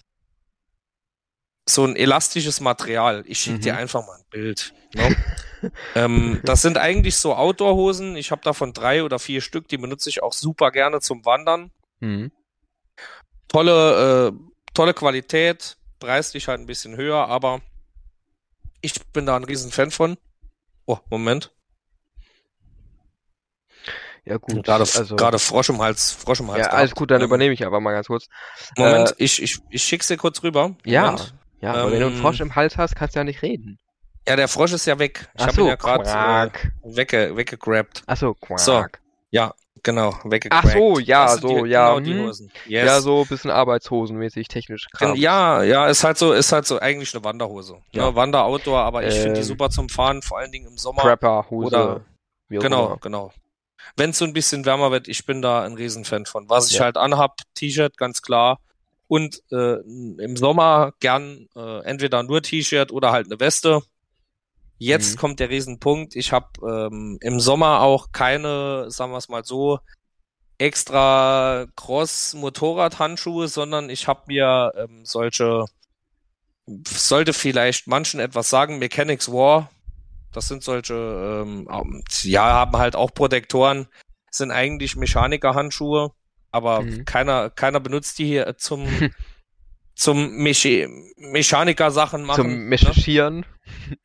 so 1.68 1.84
ein 1.84 1.96
elastisches 1.96 2.60
Material. 2.60 3.24
Ich 3.26 3.40
schicke 3.40 3.60
dir 3.60 3.72
Mhm. 3.74 3.78
einfach 3.78 4.06
mal 4.06 4.16
ein 4.16 4.24
Bild. 4.30 4.72
Ne? 4.94 5.16
ähm, 5.94 6.40
das 6.44 6.62
sind 6.62 6.76
eigentlich 6.78 7.16
so 7.16 7.34
Outdoor-Hosen. 7.34 8.16
Ich 8.16 8.30
habe 8.30 8.42
davon 8.42 8.72
drei 8.72 9.04
oder 9.04 9.18
vier 9.18 9.40
Stück. 9.40 9.68
Die 9.68 9.76
benutze 9.76 10.08
ich 10.08 10.22
auch 10.22 10.32
super 10.32 10.70
gerne 10.70 11.00
zum 11.00 11.24
Wandern. 11.24 11.70
Hm. 12.00 12.32
Tolle, 13.48 14.28
äh, 14.28 14.32
tolle 14.74 14.94
Qualität, 14.94 15.76
preislich 16.00 16.48
halt 16.48 16.60
ein 16.60 16.66
bisschen 16.66 16.96
höher, 16.96 17.26
aber 17.28 17.60
ich 18.80 18.94
bin 19.12 19.26
da 19.26 19.36
ein 19.36 19.44
riesen 19.44 19.70
Fan 19.70 19.90
von. 19.90 20.16
Oh, 20.86 20.98
Moment. 21.10 21.52
Ja, 24.24 24.36
gut. 24.36 24.64
Gerade, 24.64 24.82
also, 24.82 25.16
gerade 25.16 25.38
Frosch 25.38 25.70
im 25.70 25.80
Hals, 25.80 26.12
Frosch 26.12 26.40
im 26.40 26.50
Hals. 26.50 26.66
ja, 26.66 26.72
alles 26.72 26.94
gut, 26.94 27.10
dann 27.10 27.20
Ähm, 27.20 27.26
übernehme 27.28 27.54
ich 27.54 27.64
aber 27.64 27.80
mal 27.80 27.92
ganz 27.92 28.08
kurz. 28.08 28.26
Moment, 28.76 29.10
Äh, 29.12 29.14
ich, 29.24 29.42
ich, 29.42 29.58
ich 29.70 29.82
schick's 29.82 30.08
dir 30.08 30.16
kurz 30.18 30.42
rüber. 30.42 30.76
Ja. 30.84 31.02
Moment. 31.12 31.34
Ja, 31.60 31.72
aber 31.74 31.90
wenn 31.90 32.00
du 32.00 32.06
einen 32.06 32.14
Ähm, 32.16 32.20
Frosch 32.20 32.40
im 32.40 32.54
Hals 32.54 32.76
hast, 32.76 32.94
kannst 32.94 33.14
du 33.16 33.20
ja 33.20 33.24
nicht 33.24 33.42
reden. 33.42 33.78
Ja, 34.28 34.36
der 34.36 34.48
Frosch 34.48 34.72
ist 34.72 34.86
ja 34.86 34.98
weg. 34.98 35.28
Ich 35.34 35.42
habe 35.42 35.52
so, 35.52 35.62
ihn 35.62 35.68
ja 35.68 35.76
gerade 35.76 36.52
äh, 36.52 36.96
wegge 36.96 37.36
weggegrabt. 37.36 38.02
Achso, 38.06 38.34
Quark. 38.34 38.60
So, 38.60 38.84
Ja, 39.30 39.54
genau, 39.82 40.14
weggegrabt. 40.24 40.66
Ach 40.68 40.72
so, 40.72 40.98
ja, 40.98 41.28
so, 41.28 41.64
die, 41.64 41.70
ja, 41.70 41.94
Genau, 41.94 42.00
die. 42.00 42.26
Hosen. 42.26 42.50
Yes. 42.66 42.86
Ja, 42.86 43.00
so 43.00 43.22
ein 43.22 43.26
bisschen 43.28 43.50
arbeitshosenmäßig, 43.50 44.48
technisch 44.48 44.86
Kram. 44.92 45.14
Ja, 45.16 45.62
ja, 45.62 45.86
ist 45.88 46.04
halt 46.04 46.18
so, 46.18 46.32
ist 46.32 46.52
halt 46.52 46.66
so 46.66 46.78
eigentlich 46.78 47.14
eine 47.14 47.24
Wanderhose. 47.24 47.78
Ja. 47.92 48.08
Ja, 48.08 48.14
Wander-Outdoor, 48.14 48.78
aber 48.80 49.06
ich 49.06 49.14
finde 49.14 49.34
die 49.34 49.40
Ähm, 49.40 49.44
super 49.46 49.70
zum 49.70 49.88
Fahren, 49.88 50.22
vor 50.22 50.38
allen 50.38 50.52
Dingen 50.52 50.66
im 50.66 50.78
Sommer. 50.78 51.02
Prepper-Hose. 51.02 52.02
Genau, 52.50 52.86
immer. 52.86 52.96
genau. 53.00 53.32
Wenn 53.96 54.10
es 54.10 54.18
so 54.18 54.24
ein 54.24 54.32
bisschen 54.32 54.64
wärmer 54.64 54.90
wird, 54.90 55.08
ich 55.08 55.24
bin 55.26 55.42
da 55.42 55.62
ein 55.64 55.74
Riesenfan 55.74 56.26
von. 56.26 56.48
Was 56.48 56.70
ich 56.70 56.78
Ja. 56.78 56.84
halt 56.84 56.96
anhab, 56.96 57.36
T-Shirt, 57.54 57.96
ganz 57.96 58.22
klar. 58.22 58.58
Und 59.06 59.42
äh, 59.50 59.76
im 59.76 60.36
Sommer 60.36 60.92
gern 61.00 61.48
äh, 61.56 61.82
entweder 61.84 62.22
nur 62.22 62.42
T-Shirt 62.42 62.92
oder 62.92 63.10
halt 63.12 63.26
eine 63.26 63.40
Weste. 63.40 63.82
Jetzt 64.78 65.16
Mhm. 65.16 65.18
kommt 65.18 65.40
der 65.40 65.50
Riesenpunkt. 65.50 66.14
Ich 66.16 66.32
habe 66.32 66.46
ähm, 66.62 67.18
im 67.20 67.40
Sommer 67.40 67.80
auch 67.80 68.12
keine, 68.12 68.90
sagen 68.90 69.12
wir 69.12 69.18
es 69.18 69.28
mal 69.28 69.44
so, 69.44 69.80
extra 70.58 71.66
Cross-Motorrad-Handschuhe, 71.76 73.48
sondern 73.48 73.90
ich 73.90 74.08
habe 74.08 74.22
mir 74.26 74.72
ähm, 74.76 75.04
solche, 75.04 75.64
sollte 76.86 77.32
vielleicht 77.32 77.86
manchen 77.86 78.20
etwas 78.20 78.50
sagen, 78.50 78.78
Mechanics 78.78 79.30
War. 79.32 79.70
Das 80.32 80.48
sind 80.48 80.62
solche, 80.62 80.94
ähm, 80.94 82.02
ja, 82.22 82.42
haben 82.44 82.76
halt 82.76 82.94
auch 82.96 83.12
Protektoren, 83.14 83.88
sind 84.30 84.50
eigentlich 84.50 84.94
Mechaniker-Handschuhe, 84.96 86.12
aber 86.50 86.82
Mhm. 86.82 87.04
keiner, 87.04 87.50
keiner 87.50 87.80
benutzt 87.80 88.18
die 88.18 88.26
hier 88.26 88.56
zum, 88.58 88.84
zum 89.98 90.36
Meche 90.36 90.88
Mechaniker-Sachen 91.16 92.22
machen. 92.22 92.42
Zum 92.42 92.50
ne? 92.50 92.78
Meschieren. 92.78 93.44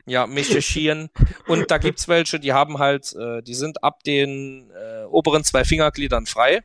Ja, 0.08 0.26
Mechaschieren. 0.26 1.10
Und 1.48 1.70
da 1.70 1.78
gibt's 1.86 2.08
welche, 2.08 2.40
die 2.40 2.52
haben 2.52 2.80
halt, 2.80 3.14
äh, 3.14 3.44
die 3.44 3.54
sind 3.54 3.84
ab 3.84 4.02
den 4.04 4.72
äh, 4.72 5.04
oberen 5.06 5.44
zwei 5.44 5.64
Fingergliedern 5.64 6.26
frei. 6.26 6.64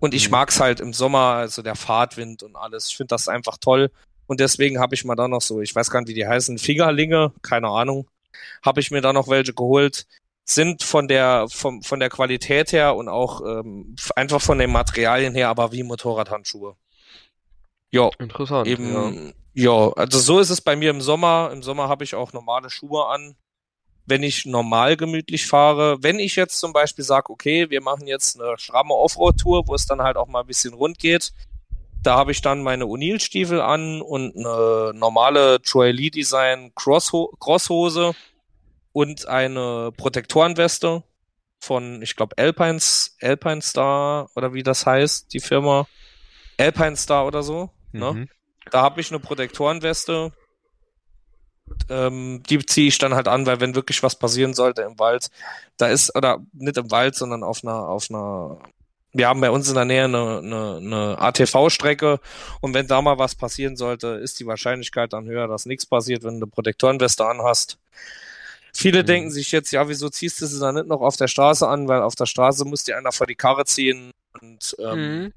Und 0.00 0.14
ich 0.14 0.26
Mhm. 0.28 0.32
mag's 0.32 0.60
halt 0.60 0.80
im 0.80 0.94
Sommer, 0.94 1.34
also 1.34 1.60
der 1.60 1.74
Fahrtwind 1.74 2.42
und 2.42 2.56
alles. 2.56 2.88
Ich 2.88 2.96
finde 2.96 3.08
das 3.08 3.28
einfach 3.28 3.58
toll. 3.58 3.90
Und 4.26 4.40
deswegen 4.40 4.80
habe 4.80 4.94
ich 4.94 5.04
mal 5.04 5.14
da 5.14 5.28
noch 5.28 5.42
so, 5.42 5.60
ich 5.60 5.74
weiß 5.74 5.90
gar 5.90 6.00
nicht, 6.00 6.08
wie 6.08 6.14
die 6.14 6.26
heißen, 6.26 6.56
Fingerlinge, 6.56 7.34
keine 7.42 7.68
Ahnung, 7.68 8.08
habe 8.62 8.80
ich 8.80 8.90
mir 8.90 9.02
da 9.02 9.12
noch 9.12 9.28
welche 9.28 9.52
geholt. 9.52 10.06
Sind 10.46 10.82
von 10.82 11.06
der, 11.06 11.46
vom, 11.50 11.82
von 11.82 12.00
der 12.00 12.08
Qualität 12.08 12.72
her 12.72 12.96
und 12.96 13.08
auch 13.08 13.42
ähm, 13.42 13.94
einfach 14.16 14.40
von 14.40 14.58
den 14.58 14.72
Materialien 14.72 15.34
her, 15.34 15.48
aber 15.50 15.72
wie 15.72 15.82
Motorradhandschuhe. 15.82 16.76
Ja, 17.94 18.10
Interessant. 18.18 18.66
ja. 18.66 18.72
Eben, 18.72 19.32
ja. 19.54 19.92
also 19.92 20.18
so 20.18 20.40
ist 20.40 20.50
es 20.50 20.60
bei 20.60 20.74
mir 20.74 20.90
im 20.90 21.00
Sommer. 21.00 21.50
Im 21.52 21.62
Sommer 21.62 21.88
habe 21.88 22.02
ich 22.02 22.16
auch 22.16 22.32
normale 22.32 22.68
Schuhe 22.68 23.06
an. 23.06 23.36
Wenn 24.04 24.24
ich 24.24 24.44
normal 24.44 24.96
gemütlich 24.96 25.46
fahre, 25.46 26.02
wenn 26.02 26.18
ich 26.18 26.34
jetzt 26.34 26.58
zum 26.58 26.72
Beispiel 26.72 27.04
sage, 27.04 27.30
okay, 27.30 27.70
wir 27.70 27.80
machen 27.80 28.06
jetzt 28.08 28.38
eine 28.38 28.58
stramme 28.58 28.94
Offroad-Tour, 28.94 29.68
wo 29.68 29.74
es 29.74 29.86
dann 29.86 30.02
halt 30.02 30.16
auch 30.16 30.26
mal 30.26 30.40
ein 30.40 30.46
bisschen 30.46 30.74
rund 30.74 30.98
geht, 30.98 31.32
da 32.02 32.16
habe 32.16 32.32
ich 32.32 32.42
dann 32.42 32.62
meine 32.62 32.84
O'Neill-Stiefel 32.84 33.60
an 33.60 34.02
und 34.02 34.36
eine 34.36 34.92
normale 34.92 35.62
Troy 35.62 35.90
Lee 35.92 36.10
Design 36.10 36.72
Crossho 36.74 37.32
Crosshose 37.38 38.12
und 38.92 39.26
eine 39.26 39.90
Protektorenweste 39.96 41.04
von, 41.60 42.02
ich 42.02 42.16
glaube, 42.16 42.36
Alpines, 42.36 43.16
Alpine 43.22 43.62
Star 43.62 44.28
oder 44.34 44.52
wie 44.52 44.64
das 44.64 44.84
heißt, 44.84 45.32
die 45.32 45.40
Firma. 45.40 45.86
Alpine 46.58 46.96
Star 46.96 47.26
oder 47.26 47.42
so. 47.42 47.70
Ne? 47.98 48.12
Mhm. 48.12 48.28
Da 48.70 48.82
habe 48.82 49.00
ich 49.00 49.10
eine 49.10 49.20
Protektorenweste. 49.20 50.32
Ähm, 51.88 52.42
die 52.48 52.64
ziehe 52.64 52.88
ich 52.88 52.98
dann 52.98 53.14
halt 53.14 53.26
an, 53.28 53.46
weil 53.46 53.60
wenn 53.60 53.74
wirklich 53.74 54.02
was 54.02 54.18
passieren 54.18 54.52
sollte 54.54 54.82
im 54.82 54.98
Wald, 54.98 55.28
da 55.76 55.86
ist, 55.88 56.14
oder 56.14 56.40
nicht 56.52 56.76
im 56.76 56.90
Wald, 56.90 57.14
sondern 57.14 57.42
auf 57.42 57.64
einer, 57.64 57.88
auf 57.88 58.10
einer, 58.10 58.58
wir 59.12 59.28
haben 59.28 59.40
bei 59.40 59.50
uns 59.50 59.68
in 59.68 59.74
der 59.74 59.86
Nähe 59.86 60.04
eine, 60.04 60.38
eine, 60.38 60.76
eine 60.76 61.18
ATV-Strecke 61.18 62.20
und 62.60 62.74
wenn 62.74 62.86
da 62.86 63.00
mal 63.00 63.18
was 63.18 63.34
passieren 63.34 63.76
sollte, 63.76 64.08
ist 64.08 64.40
die 64.40 64.46
Wahrscheinlichkeit 64.46 65.12
dann 65.14 65.26
höher, 65.26 65.48
dass 65.48 65.64
nichts 65.66 65.86
passiert, 65.86 66.22
wenn 66.22 66.38
du 66.38 66.44
eine 66.44 66.50
Protektorenweste 66.50 67.24
anhast. 67.26 67.78
Viele 68.74 69.02
Mhm. 69.02 69.06
denken 69.06 69.30
sich 69.30 69.50
jetzt, 69.52 69.70
ja, 69.70 69.88
wieso 69.88 70.10
ziehst 70.10 70.40
du 70.42 70.46
sie 70.46 70.60
dann 70.60 70.74
nicht 70.74 70.86
noch 70.88 71.00
auf 71.00 71.16
der 71.16 71.28
Straße 71.28 71.66
an, 71.66 71.88
weil 71.88 72.02
auf 72.02 72.14
der 72.14 72.26
Straße 72.26 72.64
muss 72.66 72.84
dir 72.84 72.98
einer 72.98 73.12
vor 73.12 73.26
die 73.26 73.36
Karre 73.36 73.64
ziehen 73.64 74.10
und 74.40 74.76
ähm, 74.80 74.98
Mhm. 75.00 75.32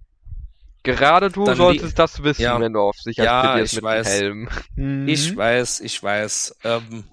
Gerade 0.96 1.30
du 1.30 1.46
Dann 1.46 1.56
solltest 1.58 1.98
das 2.00 2.24
wissen, 2.24 2.42
Ja. 2.42 2.60
wenn 2.60 2.74
du 2.74 2.80
auf 2.82 2.96
Sicherheit 2.98 3.44
Ja, 3.58 3.60
ich 3.60 3.74
mit 3.74 3.84
weiß. 3.84 4.08
Helm. 4.08 4.50
Mhm. 4.76 5.08
Ich 5.08 5.36
weiß, 5.36 5.82
ich 5.82 6.02
weiß. 6.02 6.56
Ähm, 6.64 7.04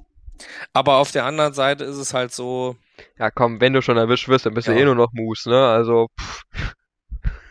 aber 0.72 0.95
auf 0.97 1.11
der 1.12 1.25
anderen 1.25 1.55
Seite 1.55 1.85
ist 1.85 1.97
es 1.97 2.14
halt 2.14 2.33
so, 2.33 2.77
Ja, 3.18 3.31
komm, 3.31 3.61
wenn 3.61 3.72
du 3.72 3.83
schon 3.83 3.97
erwischt 3.97 4.29
wirst, 4.29 4.47
dann 4.47 4.55
bist 4.55 4.68
du 4.68 4.72
Ja. 4.72 4.79
eh 4.79 4.85
nur 4.85 4.95
noch 4.95 5.12
Mus, 5.12 5.47
ne? 5.47 5.66
Also, 5.68 6.09
pff, 6.20 6.43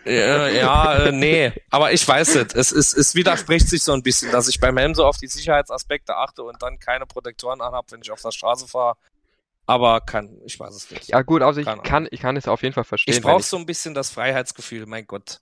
äh, 0.05 0.57
ja, 0.57 0.95
äh, 1.05 1.11
nee, 1.13 1.53
aber 1.69 1.93
ich 1.93 2.05
weiß 2.05 2.35
es. 2.35 2.53
Es, 2.53 2.71
ist, 2.73 2.93
es 2.93 3.15
widerspricht 3.15 3.69
sich 3.69 3.83
so 3.83 3.93
ein 3.93 4.03
bisschen, 4.03 4.31
dass 4.31 4.49
ich 4.49 4.59
beim 4.59 4.77
Helm 4.77 4.93
so 4.95 5.05
auf 5.05 5.17
die 5.17 5.27
Sicherheitsaspekte 5.27 6.15
achte 6.17 6.43
und 6.43 6.61
dann 6.61 6.77
keine 6.77 7.05
Protektoren 7.05 7.61
anhab, 7.61 7.89
wenn 7.91 8.01
ich 8.01 8.11
auf 8.11 8.21
der 8.21 8.31
Straße 8.31 8.67
fahre. 8.67 8.95
Aber 9.65 10.01
kann, 10.01 10.41
ich 10.45 10.59
weiß 10.59 10.75
es 10.75 10.91
nicht. 10.91 11.07
ja 11.07 11.21
gut, 11.21 11.41
also 11.41 11.61
ich 11.61 11.67
kann, 11.83 12.07
ich 12.11 12.19
kann 12.19 12.35
es 12.35 12.49
auf 12.49 12.61
jeden 12.63 12.73
Fall 12.73 12.83
verstehen. 12.83 13.13
ich 13.13 13.21
brauche 13.21 13.43
so 13.43 13.55
ein 13.55 13.65
bisschen 13.65 13.93
das 13.93 14.09
Freiheitsgefühl, 14.09 14.85
mein 14.87 15.07
Gott. 15.07 15.39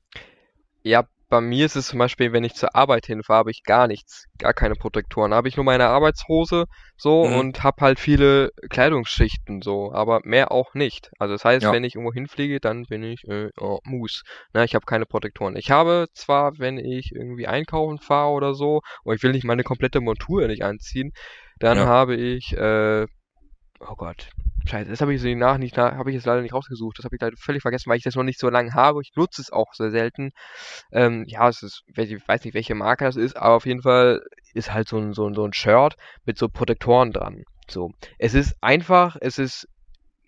Ja, 0.83 1.05
bei 1.29 1.39
mir 1.39 1.65
ist 1.65 1.77
es 1.77 1.87
zum 1.87 1.99
Beispiel, 1.99 2.33
wenn 2.33 2.43
ich 2.43 2.55
zur 2.55 2.75
Arbeit 2.75 3.05
hinfahre, 3.05 3.39
habe 3.39 3.51
ich 3.51 3.63
gar 3.63 3.87
nichts, 3.87 4.25
gar 4.37 4.53
keine 4.53 4.75
Protektoren. 4.75 5.31
Da 5.31 5.37
habe 5.37 5.47
ich 5.47 5.55
nur 5.55 5.63
meine 5.63 5.87
Arbeitshose 5.87 6.65
so 6.97 7.23
Mhm. 7.23 7.39
und 7.39 7.63
habe 7.63 7.81
halt 7.85 7.99
viele 7.99 8.49
Kleidungsschichten 8.69 9.61
so, 9.61 9.93
aber 9.93 10.19
mehr 10.23 10.51
auch 10.51 10.73
nicht. 10.73 11.09
Also 11.19 11.33
das 11.35 11.45
heißt, 11.45 11.63
Ja. 11.63 11.71
wenn 11.71 11.85
ich 11.85 11.95
irgendwo 11.95 12.11
hinfliege, 12.13 12.59
dann 12.59 12.83
bin 12.85 13.03
ich 13.03 13.23
äh, 13.29 13.49
oh, 13.59 13.79
Mus. 13.85 14.23
Ne, 14.53 14.65
ich 14.65 14.75
habe 14.75 14.85
keine 14.85 15.05
Protektoren. 15.05 15.55
Ich 15.55 15.71
habe 15.71 16.07
zwar, 16.13 16.57
wenn 16.59 16.77
ich 16.77 17.11
irgendwie 17.15 17.47
einkaufen 17.47 17.99
fahre 17.99 18.31
oder 18.31 18.53
so, 18.53 18.81
und 19.03 19.15
ich 19.15 19.23
will 19.23 19.31
nicht 19.31 19.45
meine 19.45 19.63
komplette 19.63 20.01
Montur 20.01 20.45
nicht 20.47 20.63
anziehen, 20.63 21.11
dann 21.59 21.77
Ja. 21.77 21.85
habe 21.85 22.15
ich, 22.15 22.51
äh, 22.57 23.05
oh 23.79 23.95
Gott, 23.95 24.29
Scheiße, 24.67 24.89
das 24.89 25.01
habe 25.01 25.13
ich 25.13 25.21
so 25.21 25.27
nach 25.35 25.57
nicht 25.57 25.77
habe 25.77 26.09
ich 26.09 26.15
jetzt 26.15 26.25
leider 26.25 26.41
nicht 26.41 26.53
rausgesucht. 26.53 26.97
Das 26.97 27.05
habe 27.05 27.15
ich 27.15 27.21
leider 27.21 27.35
völlig 27.37 27.61
vergessen, 27.61 27.89
weil 27.89 27.97
ich 27.97 28.03
das 28.03 28.15
noch 28.15 28.23
nicht 28.23 28.39
so 28.39 28.49
lange 28.49 28.73
habe. 28.73 29.01
Ich 29.01 29.11
nutze 29.15 29.41
es 29.41 29.51
auch 29.51 29.73
sehr 29.73 29.91
selten. 29.91 30.31
Ähm, 30.91 31.25
ja, 31.27 31.49
es 31.49 31.63
ist, 31.63 31.83
ich 31.87 32.27
weiß 32.27 32.43
nicht, 32.45 32.53
welche 32.53 32.75
Marke 32.75 33.05
das 33.05 33.15
ist, 33.15 33.37
aber 33.37 33.55
auf 33.55 33.65
jeden 33.65 33.81
Fall 33.81 34.21
ist 34.53 34.73
halt 34.73 34.87
so 34.87 34.97
ein, 34.97 35.13
so 35.13 35.27
ein, 35.27 35.33
so 35.33 35.45
ein 35.45 35.53
Shirt 35.53 35.95
mit 36.25 36.37
so 36.37 36.47
Protektoren 36.49 37.11
dran. 37.11 37.43
So. 37.69 37.91
Es 38.19 38.33
ist 38.33 38.55
einfach, 38.61 39.17
es 39.19 39.39
ist 39.39 39.67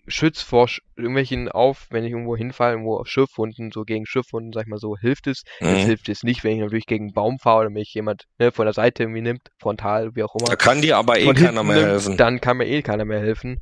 Schutz 0.06 0.42
vor 0.42 0.68
irgendwelchen 0.96 1.48
auf, 1.48 1.86
wenn 1.90 2.04
ich 2.04 2.10
irgendwo 2.12 2.36
hinfalle, 2.36 2.72
irgendwo 2.72 2.96
auf 2.96 3.06
Schiffwunden, 3.08 3.70
so 3.72 3.84
gegen 3.84 4.06
Schiffwunden, 4.06 4.52
sag 4.52 4.62
ich 4.62 4.68
mal 4.68 4.78
so, 4.78 4.96
hilft 4.96 5.26
es. 5.26 5.42
Es 5.60 5.66
Mhm. 5.66 5.86
hilft 5.86 6.08
es 6.08 6.22
nicht, 6.22 6.44
wenn 6.44 6.52
ich 6.52 6.60
natürlich 6.60 6.86
gegen 6.86 7.06
einen 7.06 7.12
Baum 7.14 7.38
fahre 7.38 7.60
oder 7.60 7.70
mich 7.70 7.92
jemand 7.94 8.24
ne, 8.38 8.52
von 8.52 8.66
der 8.66 8.74
Seite 8.74 9.04
irgendwie 9.04 9.22
nimmt, 9.22 9.48
frontal, 9.58 10.14
wie 10.14 10.22
auch 10.22 10.34
immer 10.34 10.50
Da 10.50 10.56
kann 10.56 10.82
dir 10.82 10.96
aber 10.98 11.18
eh 11.18 11.32
keiner 11.32 11.62
mehr 11.62 11.76
nimmt, 11.76 11.88
helfen. 11.88 12.16
Dann 12.16 12.40
kann 12.40 12.58
mir 12.58 12.66
eh 12.66 12.82
keiner 12.82 13.04
mehr 13.04 13.20
helfen. 13.20 13.58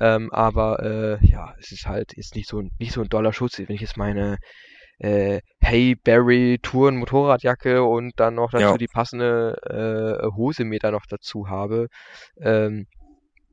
Ähm, 0.00 0.32
aber 0.32 0.80
äh, 1.22 1.26
ja, 1.26 1.54
es 1.58 1.72
ist 1.72 1.86
halt 1.86 2.12
ist 2.14 2.34
nicht 2.34 2.48
so 2.48 2.62
nicht 2.78 2.92
so 2.92 3.02
ein 3.02 3.08
doller 3.08 3.32
Schutz, 3.32 3.58
wenn 3.58 3.74
ich 3.74 3.80
jetzt 3.80 3.96
meine 3.96 4.38
äh, 4.98 5.40
Hey 5.60 5.96
Barry 5.96 6.58
Touren 6.62 6.96
Motorradjacke 6.96 7.82
und 7.82 8.12
dann 8.16 8.34
noch 8.36 8.50
dazu 8.50 8.72
Ja. 8.72 8.76
die 8.78 8.86
passende 8.86 10.20
äh, 10.22 10.26
Hose 10.36 10.64
mir 10.64 10.78
da 10.78 10.90
noch 10.90 11.06
dazu 11.08 11.48
habe, 11.48 11.88
ähm, 12.40 12.86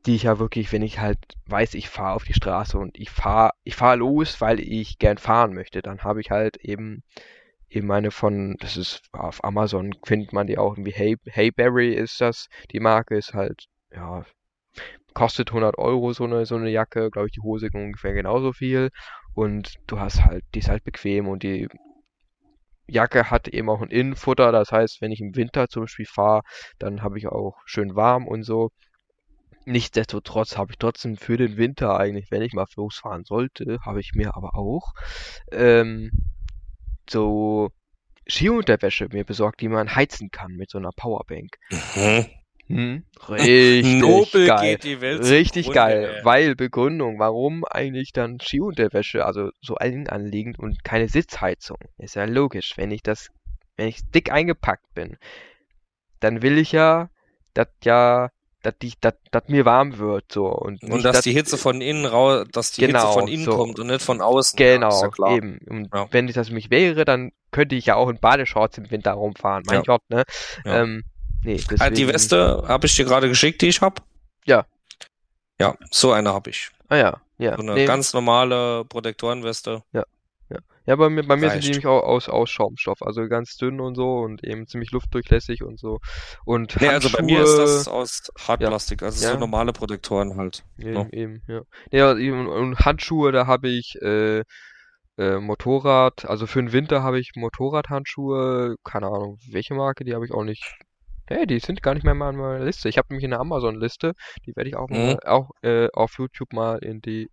die 0.05 0.15
ich 0.15 0.23
ja 0.23 0.39
wirklich, 0.39 0.71
wenn 0.71 0.81
ich 0.81 0.99
halt 0.99 1.19
weiß, 1.47 1.75
ich 1.75 1.89
fahre 1.89 2.15
auf 2.15 2.23
die 2.23 2.33
Straße 2.33 2.77
und 2.77 2.97
ich 2.97 3.09
fahre 3.11 3.51
ich 3.63 3.75
fahre 3.75 3.97
los, 3.97 4.41
weil 4.41 4.59
ich 4.59 4.97
gern 4.99 5.17
fahren 5.17 5.53
möchte, 5.53 5.81
dann 5.81 6.03
habe 6.03 6.21
ich 6.21 6.31
halt 6.31 6.57
eben 6.57 7.03
eben 7.69 7.87
meine 7.87 8.11
von, 8.11 8.57
das 8.59 8.77
ist 8.77 9.03
auf 9.13 9.43
Amazon 9.43 9.93
findet 10.05 10.33
man 10.33 10.47
die 10.47 10.57
auch 10.57 10.73
irgendwie 10.73 10.91
Hey 10.91 11.17
Heyberry 11.25 11.93
ist 11.93 12.19
das, 12.21 12.47
die 12.71 12.79
Marke 12.79 13.15
ist 13.17 13.33
halt 13.33 13.65
ja 13.91 14.25
kostet 15.13 15.51
100 15.51 15.77
Euro 15.77 16.13
so 16.13 16.23
eine 16.25 16.45
so 16.45 16.55
eine 16.55 16.69
Jacke, 16.69 17.09
glaube 17.11 17.27
ich 17.27 17.33
die 17.33 17.41
Hose 17.41 17.69
ungefähr 17.73 18.13
genauso 18.13 18.53
viel 18.53 18.89
und 19.35 19.75
du 19.87 19.99
hast 19.99 20.23
halt 20.25 20.43
die 20.55 20.59
ist 20.59 20.69
halt 20.69 20.83
bequem 20.83 21.27
und 21.27 21.43
die 21.43 21.67
Jacke 22.87 23.29
hat 23.31 23.47
eben 23.47 23.69
auch 23.69 23.81
ein 23.81 23.89
Innenfutter, 23.89 24.51
das 24.51 24.71
heißt, 24.71 25.01
wenn 25.01 25.11
ich 25.11 25.21
im 25.21 25.35
Winter 25.35 25.69
zum 25.69 25.83
Beispiel 25.83 26.05
fahre, 26.05 26.41
dann 26.79 27.01
habe 27.01 27.17
ich 27.17 27.27
auch 27.27 27.57
schön 27.65 27.95
warm 27.95 28.27
und 28.27 28.43
so. 28.43 28.71
Nichtsdestotrotz 29.65 30.57
habe 30.57 30.71
ich 30.71 30.77
trotzdem 30.77 31.17
für 31.17 31.37
den 31.37 31.57
Winter 31.57 31.99
eigentlich, 31.99 32.31
wenn 32.31 32.41
ich 32.41 32.53
mal 32.53 32.65
losfahren 32.75 33.23
sollte, 33.23 33.79
habe 33.85 33.99
ich 33.99 34.13
mir 34.13 34.35
aber 34.35 34.55
auch 34.55 34.93
ähm, 35.51 36.11
so 37.09 37.69
Skiunterwäsche 38.27 39.07
mir 39.11 39.23
besorgt, 39.23 39.61
die 39.61 39.67
man 39.67 39.95
heizen 39.95 40.31
kann 40.31 40.53
mit 40.53 40.69
so 40.69 40.77
einer 40.77 40.91
Powerbank. 40.95 41.57
Mhm. 41.69 42.25
Hm? 42.67 43.03
Richtig 43.29 43.99
Nobel 43.99 44.47
geil. 44.47 44.71
geht 44.71 44.83
die 44.83 45.01
Welt 45.01 45.21
Richtig 45.21 45.65
zugrunde, 45.65 45.79
geil, 45.79 46.15
ey. 46.17 46.25
weil 46.25 46.55
Begründung, 46.55 47.19
warum 47.19 47.65
eigentlich 47.65 48.13
dann 48.13 48.39
Skiunterwäsche, 48.39 49.25
also 49.25 49.49
so 49.61 49.75
allen 49.75 50.07
anliegend 50.07 50.57
und 50.57 50.83
keine 50.83 51.09
Sitzheizung. 51.09 51.77
Ist 51.97 52.15
ja 52.15 52.25
logisch, 52.25 52.77
wenn 52.77 52.91
ich 52.91 53.03
das, 53.03 53.29
wenn 53.75 53.87
ich 53.87 54.09
dick 54.11 54.31
eingepackt 54.31 54.93
bin, 54.93 55.17
dann 56.19 56.41
will 56.41 56.57
ich 56.57 56.71
ja, 56.71 57.09
dass 57.53 57.67
ja, 57.83 58.29
dass 58.61 58.75
die, 58.81 58.93
dass, 59.01 59.13
dass 59.31 59.43
mir 59.47 59.65
warm 59.65 59.97
wird, 59.97 60.31
so. 60.31 60.47
Und, 60.47 60.81
Und 60.83 60.89
nicht, 60.89 61.05
dass 61.05 61.21
die 61.21 61.31
Hitze 61.33 61.57
von 61.57 61.81
innen 61.81 62.05
raus, 62.05 62.45
dass 62.51 62.71
die 62.71 62.81
Genau, 62.85 62.99
Hitze 63.01 63.13
von 63.19 63.27
innen 63.27 63.45
so. 63.45 63.55
kommt 63.57 63.79
und 63.79 63.87
nicht 63.87 64.01
von 64.01 64.21
außen. 64.21 64.57
Genau, 64.57 65.11
ja 65.19 65.35
eben. 65.35 65.59
Und 65.69 65.89
Ja. 65.93 66.07
wenn 66.11 66.27
ich 66.27 66.35
das 66.35 66.49
für 66.49 66.53
mich 66.53 66.69
wäre, 66.69 67.05
dann 67.05 67.31
könnte 67.51 67.75
ich 67.75 67.85
ja 67.87 67.95
auch 67.95 68.09
in 68.09 68.17
Badeshorts 68.19 68.77
im 68.77 68.89
Winter 68.91 69.13
rumfahren. 69.13 69.63
Mein 69.65 69.77
Ja. 69.77 69.81
Gott, 69.83 70.01
ne? 70.09 70.23
Ähm, 70.65 71.03
nee, 71.43 71.59
Ah, 71.79 71.89
die 71.89 71.95
deswegen- 71.95 72.13
Weste 72.13 72.63
habe 72.67 72.85
ich 72.87 72.95
dir 72.95 73.05
gerade 73.05 73.27
geschickt, 73.29 73.61
die 73.61 73.67
ich 73.67 73.81
hab. 73.81 74.01
Ja. 74.45 74.65
Ja, 75.59 75.75
so 75.91 76.11
eine 76.11 76.33
habe 76.33 76.49
ich. 76.49 76.69
Ah 76.89 76.95
ja, 76.97 77.21
ja. 77.37 77.55
So 77.55 77.61
eine 77.61 77.73
nee, 77.73 77.85
ganz 77.85 78.13
normale 78.13 78.83
Protektorenweste. 78.85 79.83
ja, 79.93 80.03
bei 80.85 81.09
mir, 81.09 81.23
bei 81.23 81.35
mir 81.35 81.49
sind 81.49 81.63
die 81.63 81.67
reicht. 81.67 81.67
nämlich 81.69 81.87
auch 81.87 82.03
aus, 82.03 82.27
aus 82.29 82.49
Schaumstoff, 82.49 83.01
also 83.01 83.27
ganz 83.27 83.55
dünn 83.57 83.79
und 83.79 83.95
so 83.95 84.19
und 84.19 84.43
eben 84.43 84.67
ziemlich 84.67 84.91
luftdurchlässig 84.91 85.63
und 85.63 85.79
so. 85.79 85.99
Und 86.45 86.79
Nee, 86.81 86.87
also 86.89 87.09
bei 87.09 87.21
mir 87.23 87.43
ist 87.43 87.49
Handschuhe- 87.57 87.61
das 87.61 87.87
aus 87.87 88.31
Hartplastik, 88.47 89.03
also 89.03 89.23
Ja. 89.23 89.33
so 89.33 89.39
normale 89.39 89.73
Protektoren 89.73 90.35
halt. 90.37 90.63
Eben, 90.77 90.93
Ja. 90.93 91.07
eben, 91.11 91.41
ja. 91.47 91.61
Ja, 91.91 92.17
eben, 92.17 92.47
und 92.47 92.79
Handschuhe, 92.79 93.31
da 93.31 93.47
habe 93.47 93.69
ich 93.69 93.95
äh, 94.01 94.43
äh, 95.17 95.39
Motorrad, 95.39 96.25
also 96.25 96.47
für 96.47 96.59
den 96.63 96.71
Winter 96.71 97.03
habe 97.03 97.19
ich 97.19 97.31
Motorradhandschuhe, 97.35 98.75
keine 98.83 99.07
Ahnung, 99.07 99.37
welche 99.51 99.73
Marke, 99.75 100.03
die 100.03 100.13
habe 100.15 100.25
ich 100.25 100.31
auch 100.31 100.43
nicht. 100.43 100.63
Hey, 101.27 101.45
die 101.47 101.59
sind 101.59 101.81
gar 101.81 101.93
nicht 101.93 102.03
mehr 102.03 102.13
mal 102.15 102.31
in 102.33 102.37
meiner 102.39 102.65
Liste. 102.65 102.89
Ich 102.89 102.97
habe 102.97 103.07
nämlich 103.09 103.25
eine 103.25 103.39
Amazon-Liste, 103.39 104.13
die 104.45 104.53
werde 104.55 104.69
ich 104.69 104.75
auch, 104.75 104.89
mal, 104.89 105.13
Mhm. 105.13 105.19
auch 105.25 105.49
äh, 105.61 105.87
auf 105.93 106.15
YouTube 106.17 106.51
mal 106.53 106.79
in 106.79 106.99
die 107.01 107.29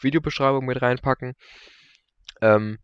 Videobeschreibung 0.00 0.64
mit 0.66 0.80
reinpacken. 0.82 1.34
Ähm, 2.40 2.78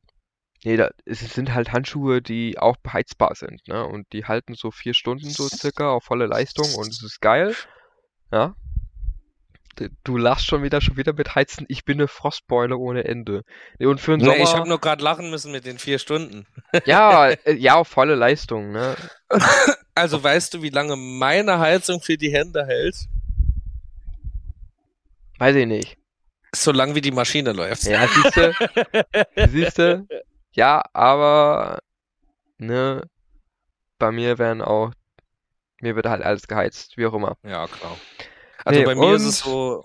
nee, 0.64 0.76
da, 0.76 0.90
es 1.04 1.20
sind 1.20 1.54
halt 1.54 1.72
Handschuhe, 1.72 2.22
die 2.22 2.58
auch 2.58 2.76
beheizbar 2.76 3.34
sind, 3.34 3.66
ne? 3.68 3.84
Und 3.86 4.12
die 4.12 4.24
halten 4.24 4.54
so 4.54 4.70
vier 4.70 4.94
Stunden 4.94 5.28
so 5.30 5.48
circa 5.48 5.90
auf 5.90 6.04
volle 6.04 6.26
Leistung 6.26 6.74
und 6.74 6.88
es 6.88 7.02
ist 7.02 7.20
geil. 7.20 7.54
Ja. 8.32 8.54
Du 10.04 10.16
lachst 10.16 10.46
schon 10.46 10.62
wieder, 10.62 10.80
schon 10.80 10.96
wieder 10.96 11.12
mit 11.12 11.34
Heizen. 11.34 11.66
Ich 11.68 11.84
bin 11.84 11.98
eine 11.98 12.08
Frostbeule 12.08 12.78
ohne 12.78 13.04
Ende. 13.04 13.44
Nee, 13.78 13.84
und 13.84 14.00
für 14.00 14.12
den 14.12 14.20
Nee, 14.20 14.32
Sommer, 14.32 14.42
ich 14.42 14.54
habe 14.54 14.68
nur 14.68 14.80
gerade 14.80 15.04
lachen 15.04 15.28
müssen 15.28 15.52
mit 15.52 15.66
den 15.66 15.78
vier 15.78 15.98
Stunden. 15.98 16.46
ja, 16.86 17.28
äh, 17.28 17.52
ja, 17.52 17.74
auf 17.74 17.88
volle 17.88 18.14
Leistung, 18.14 18.72
ne? 18.72 18.96
Also 19.98 20.22
weißt 20.22 20.52
du, 20.52 20.60
wie 20.60 20.68
lange 20.68 20.94
meine 20.94 21.58
Heizung 21.58 22.02
für 22.02 22.18
die 22.18 22.30
Hände 22.30 22.66
hält? 22.66 23.06
Weiß 25.38 25.56
ich 25.56 25.66
nicht. 25.66 25.96
So 26.54 26.72
lang 26.72 26.94
wie 26.94 27.00
die 27.00 27.12
Maschine 27.12 27.52
läuft. 27.52 27.84
Ja, 27.84 28.06
siehste, 28.08 28.54
siehste. 29.50 30.06
Ja, 30.52 30.82
aber, 30.92 31.80
ne, 32.58 33.02
bei 33.98 34.10
mir 34.10 34.38
werden 34.38 34.62
auch, 34.62 34.92
mir 35.80 35.96
wird 35.96 36.06
halt 36.06 36.22
alles 36.22 36.48
geheizt, 36.48 36.96
wie 36.96 37.06
auch 37.06 37.14
immer. 37.14 37.36
Ja, 37.42 37.66
klar. 37.66 37.96
Also 38.64 38.80
Nee, 38.80 38.86
bei 38.86 38.94
mir 38.94 39.14
ist 39.14 39.24
es 39.24 39.40
so, 39.40 39.84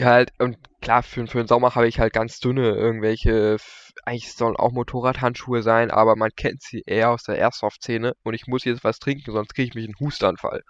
halt, 0.00 0.30
und 0.38 0.58
klar, 0.80 1.02
für, 1.02 1.26
für 1.26 1.38
den 1.38 1.46
Sommer 1.46 1.74
habe 1.74 1.88
ich 1.88 1.98
halt 1.98 2.12
ganz 2.12 2.38
dünne 2.38 2.70
irgendwelche, 2.74 3.56
eigentlich 4.04 4.34
sollen 4.34 4.56
auch 4.56 4.72
Motorradhandschuhe 4.72 5.62
sein, 5.62 5.90
aber 5.90 6.16
man 6.16 6.30
kennt 6.36 6.62
sie 6.62 6.82
eher 6.86 7.10
aus 7.10 7.22
der 7.22 7.38
Airsoft-Szene 7.38 8.14
und 8.22 8.34
ich 8.34 8.46
muss 8.46 8.64
jetzt 8.64 8.84
was 8.84 8.98
trinken, 8.98 9.32
sonst 9.32 9.54
kriege 9.54 9.68
ich 9.68 9.74
mich 9.74 9.86
einen 9.86 9.98
Hustanfall. 9.98 10.62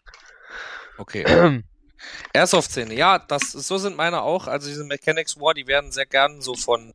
okay. 0.98 1.24
Airsoft-Szene, 2.32 2.94
ja, 2.94 3.18
das, 3.18 3.52
so 3.52 3.78
sind 3.78 3.96
meine 3.96 4.22
auch. 4.22 4.46
Also 4.46 4.68
diese 4.68 4.84
Mechanics 4.84 5.38
War, 5.38 5.54
die 5.54 5.66
werden 5.66 5.92
sehr 5.92 6.06
gern 6.06 6.40
so 6.40 6.54
von, 6.54 6.92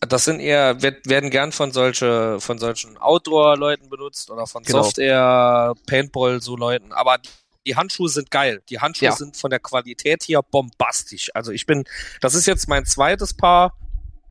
das 0.00 0.24
sind 0.24 0.40
eher, 0.40 0.80
werden 0.82 1.30
gern 1.30 1.50
von 1.52 1.72
solche, 1.72 2.40
von 2.40 2.58
solchen 2.58 2.96
Outdoor-Leuten 2.98 3.88
benutzt 3.88 4.30
oder 4.30 4.46
von 4.46 4.62
Genau. 4.62 4.82
Soft-Air, 4.82 5.74
Paintball, 5.86 6.40
so 6.40 6.56
Leuten. 6.56 6.92
Aber 6.92 7.18
die, 7.18 7.28
die 7.66 7.76
Handschuhe 7.76 8.08
sind 8.08 8.30
geil. 8.30 8.62
Die 8.70 8.80
Handschuhe 8.80 9.08
Ja. 9.08 9.12
sind 9.16 9.36
von 9.36 9.50
der 9.50 9.60
Qualität 9.60 10.22
hier 10.22 10.40
bombastisch. 10.42 11.30
Also 11.34 11.50
ich 11.52 11.66
bin, 11.66 11.84
das 12.20 12.34
ist 12.34 12.46
jetzt 12.46 12.68
mein 12.68 12.84
zweites 12.86 13.34
Paar 13.34 13.76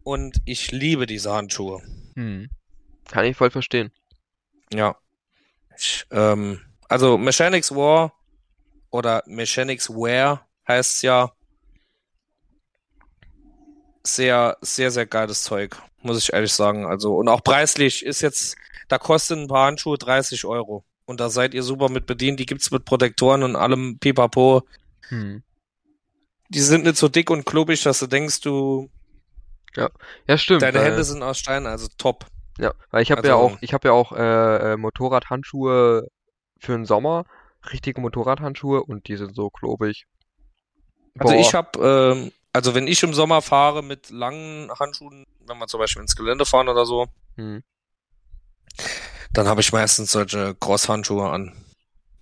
und 0.04 0.38
ich 0.46 0.72
liebe 0.72 1.06
diese 1.06 1.34
Handschuhe. 1.34 1.82
Hm. 2.16 2.50
Kann 3.12 3.26
ich 3.26 3.36
voll 3.38 3.52
verstehen. 3.52 3.92
Ja. 4.74 4.96
Ich, 5.78 6.06
ähm, 6.12 6.62
also 6.90 7.18
Mechanics 7.18 7.72
War 7.76 8.14
oder 8.90 9.24
Mechanics 9.26 9.90
Wear 9.90 10.48
heißt 10.68 11.04
ja 11.04 11.32
sehr, 14.04 14.58
sehr, 14.62 14.92
sehr 14.92 15.06
geiles 15.06 15.44
Zeug, 15.44 15.76
muss 16.02 16.18
ich 16.18 16.34
ehrlich 16.34 16.54
sagen. 16.54 16.86
Also, 16.86 17.16
und 17.16 17.28
auch 17.28 17.44
preislich 17.44 18.06
ist 18.06 18.22
jetzt, 18.22 18.56
da 18.88 18.98
kosten 18.98 19.44
ein 19.44 19.48
paar 19.48 19.68
Handschuhe 19.68 19.98
30 19.98 20.46
Euro. 20.46 20.86
Und 21.06 21.20
da 21.20 21.30
seid 21.30 21.54
ihr 21.54 21.64
super 21.64 21.90
mit 21.90 22.06
bedient. 22.06 22.40
Die 22.40 22.46
gibt's 22.46 22.72
mit 22.72 22.86
Protektoren 22.86 23.44
und 23.44 23.56
allem 23.56 23.98
Pipapo. 24.00 24.64
Hm. 25.10 25.44
Die 26.50 26.60
sind 26.60 26.84
nicht 26.86 26.98
so 26.98 27.08
dick 27.10 27.30
und 27.30 27.46
klobig, 27.46 27.84
dass 27.84 28.00
du 28.00 28.08
denkst, 28.08 28.42
du, 28.42 28.90
Ja, 29.76 29.90
stimmt. 30.38 30.62
deine 30.62 30.82
Hände 30.82 31.04
sind 31.04 31.24
aus 31.24 31.38
Stein, 31.38 31.66
also 31.66 31.88
top. 31.98 32.26
Ja, 32.58 32.74
weil 32.92 33.04
ich 33.04 33.12
habe 33.12 33.28
ja 33.28 33.36
also- 33.38 33.56
auch, 33.56 33.58
ich 33.62 33.74
habe 33.74 33.90
ja 33.90 33.94
auch 33.94 34.12
äh, 34.14 34.74
äh, 34.74 34.78
Motorradhandschuhe 34.78 36.08
für 36.60 36.72
den 36.72 36.86
Sommer, 36.86 37.26
richtige 37.72 38.02
Motorradhandschuhe 38.02 38.84
und 38.84 39.08
die 39.08 39.18
sind 39.18 39.36
so 39.36 39.50
klobig. 39.50 40.06
Also 41.20 41.34
Boah. 41.34 41.40
ich 41.42 41.54
habe, 41.54 42.16
ähm, 42.16 42.32
also 42.54 42.76
wenn 42.76 42.88
ich 42.88 43.04
im 43.04 43.14
Sommer 43.14 43.42
fahre 43.42 43.84
mit 43.84 44.10
langen 44.10 44.72
Handschuhen, 44.80 45.26
wenn 45.46 45.58
wir 45.58 45.68
zum 45.68 45.80
Beispiel 45.80 46.02
ins 46.02 46.16
Gelände 46.16 46.46
fahren 46.46 46.70
oder 46.70 46.86
so, 46.86 47.08
Hm. 47.36 47.64
dann 49.34 49.48
habe 49.48 49.62
ich 49.62 49.72
meistens 49.72 50.12
solche 50.12 50.56
Cross-Handschuhe 50.56 51.30
an. 51.30 51.54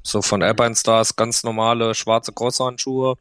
So 0.03 0.21
von 0.21 0.43
Alpine 0.43 0.75
Stars, 0.75 1.15
ganz 1.15 1.43
normale 1.43 1.95
schwarze 1.95 2.31
Cross-Handschuhe. 2.31 3.15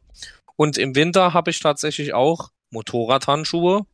Und 0.55 0.77
im 0.77 0.95
Winter 0.95 1.33
habe 1.33 1.51
ich 1.51 1.59
tatsächlich 1.59 2.13
auch 2.13 2.49
Motorradhandschuhe 2.69 3.85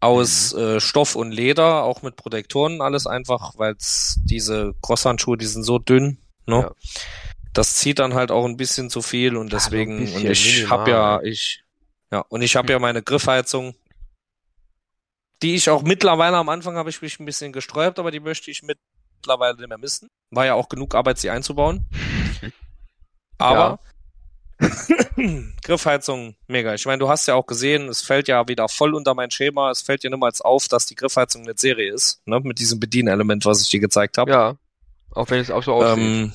aus 0.00 0.52
äh, 0.52 0.80
Stoff 0.80 1.16
und 1.16 1.32
Leder, 1.32 1.82
auch 1.82 2.02
mit 2.02 2.16
Protektoren, 2.16 2.80
alles 2.80 3.06
einfach, 3.06 3.54
weil 3.56 3.74
diese 4.24 4.74
Cross-Handschuhe, 4.82 5.36
die 5.36 5.46
sind 5.46 5.64
so 5.64 5.78
dünn, 5.78 6.18
ne? 6.48 6.62
Ja. 6.62 6.72
Das 7.52 7.76
zieht 7.76 7.98
dann 7.98 8.14
halt 8.14 8.30
auch 8.30 8.44
ein 8.44 8.56
bisschen 8.56 8.90
zu 8.90 9.02
viel 9.02 9.36
und 9.36 9.52
Ja, 9.52 9.58
deswegen, 9.58 9.98
und 9.98 10.22
bisschen, 10.22 10.64
ich 10.64 10.70
habe 10.70 10.90
ja, 10.90 11.22
ich, 11.22 11.62
ja, 12.10 12.20
und 12.28 12.42
ich 12.42 12.56
habe 12.56 12.72
ja 12.72 12.78
meine 12.78 13.02
Griffheizung, 13.02 13.74
die 15.42 15.54
ich 15.54 15.70
auch 15.70 15.82
mittlerweile 15.82 16.36
am 16.36 16.48
Anfang 16.48 16.76
habe 16.76 16.90
ich 16.90 17.00
mich 17.00 17.20
ein 17.20 17.24
bisschen 17.24 17.52
gesträubt, 17.52 17.98
aber 17.98 18.10
die 18.10 18.20
möchte 18.20 18.50
ich 18.50 18.62
mittlerweile 18.62 19.56
nicht 19.56 19.68
mehr 19.68 19.78
missen. 19.78 20.08
War 20.30 20.46
ja 20.46 20.54
auch 20.54 20.68
genug 20.68 20.94
Arbeit, 20.94 21.18
sie 21.18 21.30
einzubauen. 21.30 21.86
Aber 23.40 23.78
Griffheizung, 25.62 26.34
mega. 26.48 26.74
Ich 26.74 26.86
meine, 26.86 26.98
du 26.98 27.08
hast 27.08 27.26
ja 27.28 27.34
auch 27.34 27.46
gesehen, 27.46 27.88
es 27.88 28.02
fällt 28.02 28.26
ja 28.28 28.48
wieder 28.48 28.68
voll 28.68 28.94
unter 28.94 29.14
mein 29.14 29.30
Schema. 29.30 29.70
Es 29.70 29.82
fällt 29.82 30.02
dir 30.02 30.10
niemals 30.10 30.40
auf, 30.40 30.66
dass 30.66 30.86
die 30.86 30.96
Griffheizung 30.96 31.42
eine 31.42 31.54
Serie 31.56 31.92
ist, 31.92 32.26
ne? 32.26 32.40
Mit 32.40 32.58
diesem 32.58 32.80
Bedienelement, 32.80 33.44
was 33.44 33.62
ich 33.62 33.70
dir 33.70 33.80
gezeigt 33.80 34.18
habe. 34.18 34.30
Ja. 34.30 34.56
Auch 35.12 35.30
wenn 35.30 35.40
es 35.40 35.50
auch 35.50 35.62
so 35.62 35.74
aussieht. 35.74 35.98
ähm, 35.98 36.32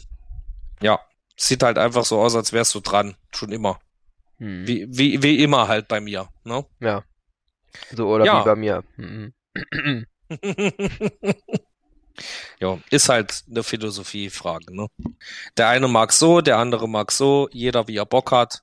ja, 0.82 1.00
sieht 1.38 1.64
halt 1.64 1.78
einfach 1.78 2.06
so 2.06 2.20
aus, 2.22 2.36
als 2.36 2.54
wärst 2.54 2.74
du 2.76 2.80
dran. 2.80 3.16
Schon 3.34 3.52
immer. 3.52 3.80
Hm. 4.38 4.68
Wie, 4.68 4.88
wie, 4.90 5.22
wie 5.24 5.44
immer 5.44 5.68
halt 5.68 5.88
bei 5.88 6.02
mir, 6.02 6.30
ne? 6.44 6.66
Ja. 6.80 7.04
So 7.92 8.08
oder 8.10 8.26
Ja. 8.26 8.42
wie 8.42 8.46
bei 8.46 8.56
mir. 8.56 8.84
Mhm. 8.98 9.34
ja, 12.60 12.78
ist 12.90 13.10
halt 13.10 13.44
eine 13.50 13.64
Philosophiefrage, 13.64 14.76
ne? 14.76 14.88
Der 15.58 15.70
eine 15.70 15.88
mag 15.88 16.12
so, 16.14 16.42
der 16.42 16.58
andere 16.58 16.88
mag 16.88 17.12
so, 17.12 17.50
jeder 17.52 17.88
wie 17.88 17.98
er 17.98 18.06
Bock 18.06 18.32
hat. 18.32 18.62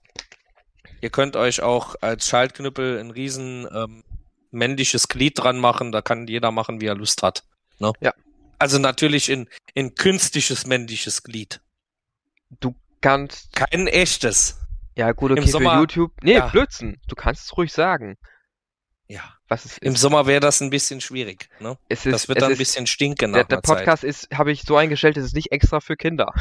Ihr 1.01 1.11
könnt 1.11 1.37
euch 1.37 1.62
auch 1.62 1.95
als 2.01 2.27
Schaltknüppel 2.28 2.99
ein 2.99 3.11
riesen 3.11 3.66
ähm, 3.73 4.05
männliches 4.51 5.09
Glied 5.09 5.39
dran 5.39 5.59
machen, 5.59 5.93
da 5.93 6.03
kann 6.03 6.27
jeder 6.27 6.51
machen, 6.51 6.81
wie 6.81 6.87
er 6.87 6.95
Lust 6.95 7.23
hat. 7.23 7.45
Ne? 7.78 7.93
Ja. 8.01 8.12
Also 8.61 8.78
natürlich 8.78 9.28
in, 9.31 9.49
in 9.74 9.95
künstliches 9.95 10.66
männliches 10.66 11.23
Glied. 11.23 11.61
Du 12.61 12.74
kannst, 13.01 13.53
Kein 13.55 13.87
echtes. 13.87 14.59
ja 14.95 15.12
gut, 15.12 15.31
Im 15.32 15.39
okay, 15.39 15.47
Sommer- 15.51 15.73
für 15.74 15.78
YouTube. 15.81 16.12
Nee, 16.23 16.35
ja. 16.35 16.47
Blödsinn. 16.49 17.01
Du 17.09 17.15
kannst 17.15 17.45
es 17.47 17.57
ruhig 17.57 17.73
sagen, 17.73 18.16
Ja. 19.09 19.23
was 19.49 19.65
es 19.65 19.78
Im 19.78 19.95
ist. 19.95 20.01
Sommer 20.01 20.27
wäre 20.27 20.41
das 20.41 20.61
ein 20.61 20.69
bisschen 20.70 21.01
schwierig, 21.01 21.49
ne? 21.59 21.78
Es 21.89 22.05
ist, 22.05 22.12
Das 22.12 22.28
wird 22.28 22.43
dann 22.43 22.49
ein 22.49 22.53
ist, 22.53 22.59
bisschen 22.59 22.87
stinken 22.87 23.32
der, 23.32 23.43
nach 23.43 23.49
der 23.49 23.59
einer 23.59 23.62
Zeit. 23.62 23.78
Podcast 23.78 24.05
ist, 24.05 24.28
habe 24.35 24.53
ich 24.53 24.62
so 24.62 24.77
eingestellt, 24.77 25.16
es 25.16 25.24
ist 25.24 25.35
nicht 25.35 25.53
extra 25.53 25.81
für 25.81 25.97
Kinder. 25.97 26.32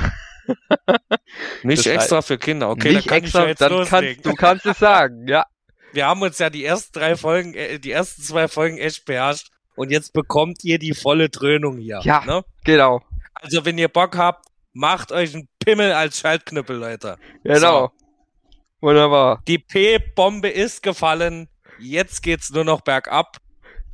Nicht 1.63 1.85
das 1.85 1.93
extra 1.93 2.21
für 2.21 2.37
Kinder, 2.37 2.69
okay, 2.69 2.93
nicht 2.95 3.09
dann 3.11 3.17
extra, 3.17 3.47
ja 3.47 3.53
dann 3.53 3.71
loslegen. 3.71 4.23
kannst 4.23 4.25
du 4.25 4.33
kannst 4.33 4.65
es 4.65 4.79
sagen, 4.79 5.27
ja. 5.27 5.45
Wir 5.93 6.05
haben 6.07 6.21
uns 6.21 6.37
ja 6.39 6.49
die 6.49 6.65
ersten 6.65 6.91
drei 6.99 7.15
Folgen, 7.15 7.53
äh, 7.53 7.79
die 7.79 7.91
ersten 7.91 8.21
zwei 8.23 8.47
Folgen 8.47 8.77
echt 8.77 9.05
beherrscht 9.05 9.49
und 9.79 9.91
jetzt 9.91 10.11
bekommt 10.11 10.65
ihr 10.65 10.77
die 10.77 10.93
volle 10.93 11.29
Dröhnung 11.29 11.77
hier. 11.77 12.01
Ja. 12.03 12.25
Ne? 12.25 12.43
Genau. 12.65 13.01
Also 13.33 13.63
wenn 13.63 13.77
ihr 13.77 13.87
Bock 13.87 14.17
habt, 14.17 14.45
macht 14.73 15.13
euch 15.13 15.33
einen 15.33 15.47
Pimmel 15.57 15.93
als 15.93 16.19
Schaltknüppel, 16.19 16.75
Leute. 16.75 17.17
Genau. 17.45 17.89
Wunderbar. 18.81 19.41
Die 19.47 19.57
P-Bombe 19.57 20.49
ist 20.49 20.83
gefallen. 20.83 21.47
Jetzt 21.79 22.23
geht's 22.23 22.49
nur 22.49 22.65
noch 22.65 22.81
bergab. 22.81 23.37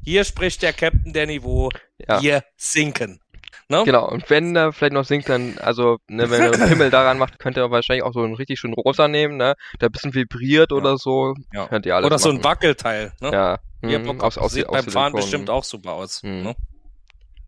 Hier 0.04 0.24
spricht 0.24 0.64
der 0.64 0.74
Captain 0.74 1.14
der 1.14 1.28
Niveau. 1.28 1.70
Ja. 2.00 2.20
Wir 2.20 2.44
sinken. 2.58 3.22
Ne? 3.68 3.84
Genau, 3.84 4.08
und 4.08 4.30
wenn 4.30 4.56
er 4.56 4.72
vielleicht 4.74 4.94
noch 4.94 5.06
singt, 5.06 5.28
dann, 5.28 5.58
also, 5.58 5.98
ne, 6.08 6.30
wenn 6.30 6.42
er 6.42 6.54
einen 6.54 6.70
Pimmel 6.70 6.90
daran 6.92 7.18
macht, 7.18 7.40
könnt 7.40 7.58
ihr 7.58 7.72
wahrscheinlich 7.72 8.04
auch 8.04 8.14
so 8.14 8.22
einen 8.22 8.36
richtig 8.36 8.60
schönen 8.60 8.76
rosa 8.76 9.08
nehmen, 9.08 9.38
ne, 9.38 9.56
der 9.82 9.90
ein 9.90 9.92
bisschen 9.92 10.14
vibriert 10.14 10.70
Ja. 10.72 10.78
oder 10.78 10.98
so. 10.98 11.34
Ja. 11.52 11.68
Könnt 11.68 11.86
ihr 11.88 11.96
alles 11.96 12.06
Oder 12.06 12.20
so 12.20 12.30
ein 12.30 12.36
machen. 12.36 12.44
Wackelteil. 12.46 13.14
Ne? 13.22 13.32
Ja. 13.32 13.60
Ihr 13.82 14.00
Mhm, 14.00 14.06
Bock 14.06 14.24
aus, 14.24 14.36
habt, 14.36 14.46
aus, 14.46 14.54
sieht 14.54 14.68
aus 14.68 14.86
beim 14.86 14.92
Fahren 14.94 15.14
bestimmt 15.14 15.50
auch 15.50 15.64
super 15.64 15.94
aus. 15.94 16.22
Mhm. 16.24 16.44
Ne? 16.44 16.56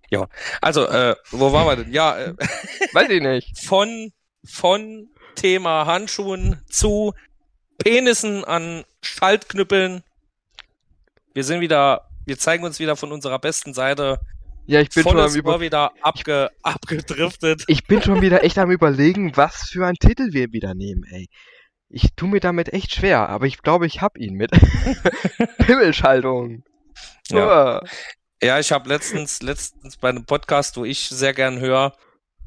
Ja, 0.09 0.27
also, 0.61 0.85
äh, 0.87 1.15
wo 1.31 1.51
waren 1.53 1.67
wir 1.67 1.83
denn? 1.83 1.93
Ja, 1.93 2.17
äh, 2.17 2.33
Weiß 2.93 3.09
ich 3.09 3.21
nicht. 3.21 3.59
von, 3.65 4.11
von 4.45 5.09
Thema 5.35 5.85
Handschuhen 5.85 6.61
zu 6.67 7.13
Penissen 7.77 8.43
an 8.43 8.85
Schaltknüppeln. 9.01 10.01
Wir 11.35 11.43
sind 11.43 11.61
wieder, 11.61 12.09
wir 12.25 12.39
zeigen 12.39 12.63
uns 12.63 12.79
wieder 12.79 12.95
von 12.95 13.11
unserer 13.11 13.37
besten 13.37 13.73
Seite. 13.75 14.19
Ja, 14.67 14.81
ich 14.81 14.89
bin 14.89 15.03
schon 15.03 15.13
Volles 15.13 15.33
am 15.33 15.39
über 15.39 15.61
wieder 15.61 15.91
abge, 16.01 16.49
abgedriftet. 16.61 17.63
ich 17.67 17.85
bin 17.87 18.01
schon 18.01 18.21
wieder 18.21 18.41
echt 18.43 18.57
am 18.57 18.69
überlegen, 18.69 19.35
was 19.37 19.69
für 19.69 19.85
einen 19.85 19.95
Titel 19.95 20.33
wir 20.33 20.51
wieder 20.51 20.73
nehmen, 20.75 21.03
ey. 21.09 21.29
Ich 21.89 22.09
tu 22.17 22.27
mir 22.27 22.41
damit 22.41 22.73
echt 22.73 22.93
schwer, 22.93 23.29
aber 23.29 23.45
ich 23.45 23.61
glaube, 23.61 23.87
ich 23.87 24.01
hab 24.01 24.17
ihn 24.17 24.33
mit. 24.33 24.51
Pimmelschaltung. 25.59 26.65
Ja. 27.29 27.81
Ja, 28.43 28.59
ich 28.59 28.73
habe 28.73 28.89
letztens, 28.89 29.41
letztens 29.41 29.95
bei 29.97 30.09
einem 30.09 30.25
Podcast, 30.25 30.75
wo 30.75 30.83
ich 30.83 31.07
sehr 31.07 31.33
gern 31.33 31.59
höre, 31.59 31.93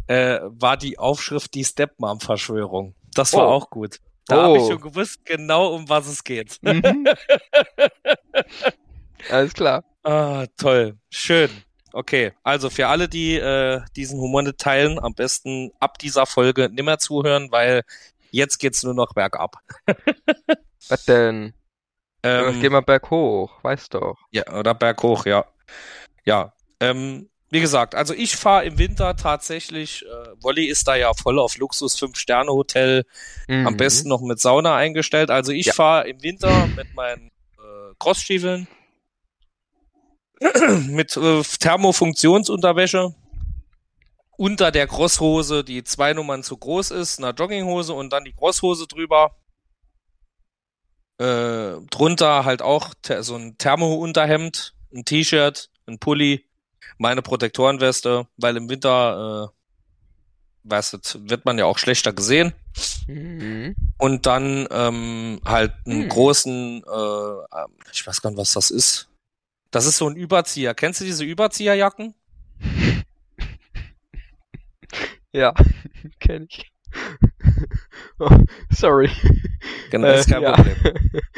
äh, 0.09 0.40
war 0.42 0.76
die 0.76 0.98
Aufschrift 0.98 1.55
die 1.55 1.64
Stepmom-Verschwörung. 1.64 2.94
Das 3.14 3.32
war 3.32 3.48
Oh. 3.48 3.52
auch 3.52 3.70
gut. 3.70 3.97
Da 4.26 4.42
habe 4.42 4.59
ich 4.59 4.64
Oh. 4.64 4.72
schon 4.72 4.80
gewusst, 4.82 5.24
genau 5.24 5.74
um 5.74 5.88
was 5.88 6.06
es 6.06 6.22
geht. 6.22 6.59
Mhm. 6.60 6.82
Alles 9.30 9.55
klar. 9.55 9.84
Ah, 10.02 10.44
toll. 10.59 10.98
Schön. 11.10 11.48
Okay, 11.92 12.32
also 12.42 12.70
für 12.70 12.88
alle, 12.88 13.08
die 13.08 13.36
äh, 13.36 13.80
diesen 13.96 14.20
Humor 14.20 14.42
nicht 14.42 14.58
teilen, 14.58 14.98
am 14.98 15.14
besten 15.14 15.72
ab 15.80 15.98
dieser 15.98 16.26
Folge 16.26 16.68
nimmer 16.70 16.98
zuhören, 16.98 17.50
weil 17.50 17.82
jetzt 18.30 18.58
geht's 18.58 18.82
nur 18.82 18.94
noch 18.94 19.12
bergab. 19.14 19.56
Was 20.88 21.04
denn? 21.04 21.54
Ähm, 22.22 22.60
Geh 22.60 22.68
mal 22.68 22.80
berghoch, 22.82 23.62
weißt 23.62 23.94
doch. 23.94 24.16
Ja, 24.30 24.46
oder 24.52 24.74
berghoch, 24.74 25.24
ja. 25.26 25.44
Ja. 26.24 26.52
Ähm, 26.80 27.28
wie 27.50 27.60
gesagt, 27.60 27.94
also 27.94 28.14
ich 28.14 28.36
fahre 28.36 28.64
im 28.64 28.78
Winter 28.78 29.16
tatsächlich, 29.16 30.04
äh, 30.04 30.42
Wolli 30.42 30.66
ist 30.66 30.86
da 30.86 30.94
ja 30.94 31.12
voll 31.14 31.38
auf 31.38 31.56
Luxus 31.58 31.96
Fünf-Sterne-Hotel, 31.98 33.04
am 33.48 33.72
Mhm. 33.72 33.76
besten 33.76 34.08
noch 34.08 34.20
mit 34.20 34.38
Sauna 34.38 34.76
eingestellt. 34.76 35.30
Also 35.30 35.50
ich 35.52 35.66
Ja. 35.66 35.72
fahre 35.72 36.08
im 36.08 36.22
Winter 36.22 36.68
mit 36.68 36.92
meinen 36.94 37.28
äh, 37.58 37.94
Crossstiefeln, 37.98 38.68
mit 40.88 41.16
äh, 41.16 41.42
Thermofunktionsunterwäsche, 41.42 43.14
unter 44.36 44.70
der 44.70 44.86
Crosshose, 44.86 45.64
die 45.64 45.84
zwei 45.84 46.14
Nummern 46.14 46.42
zu 46.42 46.56
groß 46.56 46.92
ist, 46.92 47.18
einer 47.18 47.34
Jogginghose 47.34 47.92
und 47.92 48.10
dann 48.10 48.24
die 48.24 48.32
Crosshose 48.32 48.86
drüber. 48.86 49.36
Äh, 51.18 51.78
drunter 51.90 52.46
halt 52.46 52.62
auch 52.62 52.94
so 53.20 53.36
ein 53.36 53.58
Thermo-Unterhemd, 53.58 54.74
ein 54.94 55.04
T-Shirt, 55.04 55.68
ein 55.86 55.98
Pulli, 55.98 56.46
meine 56.96 57.20
Protektorenweste, 57.20 58.26
weil 58.38 58.56
im 58.56 58.70
Winter, 58.70 59.50
äh, 59.52 60.68
weißt 60.70 60.94
du, 60.94 60.98
wird 61.28 61.44
man 61.44 61.58
ja 61.58 61.66
auch 61.66 61.76
schlechter 61.76 62.14
gesehen. 62.14 62.54
Mhm. 63.06 63.76
Und 63.98 64.24
dann 64.24 64.66
ähm, 64.70 65.42
halt 65.44 65.74
einen 65.84 66.04
Hm. 66.04 66.08
großen, 66.08 66.82
äh, 66.82 67.58
ähm, 67.60 67.76
ich 67.92 68.06
weiß 68.06 68.22
gar 68.22 68.30
nicht, 68.30 68.38
was 68.38 68.52
das 68.52 68.70
ist. 68.70 69.09
Das 69.70 69.86
ist 69.86 69.98
so 69.98 70.09
ein 70.09 70.16
Überzieher. 70.16 70.74
Kennst 70.74 71.01
du 71.01 71.05
diese 71.05 71.24
Überzieherjacken? 71.24 72.14
Ja, 75.32 75.55
kenn 76.20 76.48
ich. 76.51 76.72
oh, 78.18 78.28
sorry. 78.70 79.09
Genau, 79.90 80.09
ist 80.09 80.28
kein 80.28 80.42
ja. 80.42 80.52
Problem. 80.55 80.76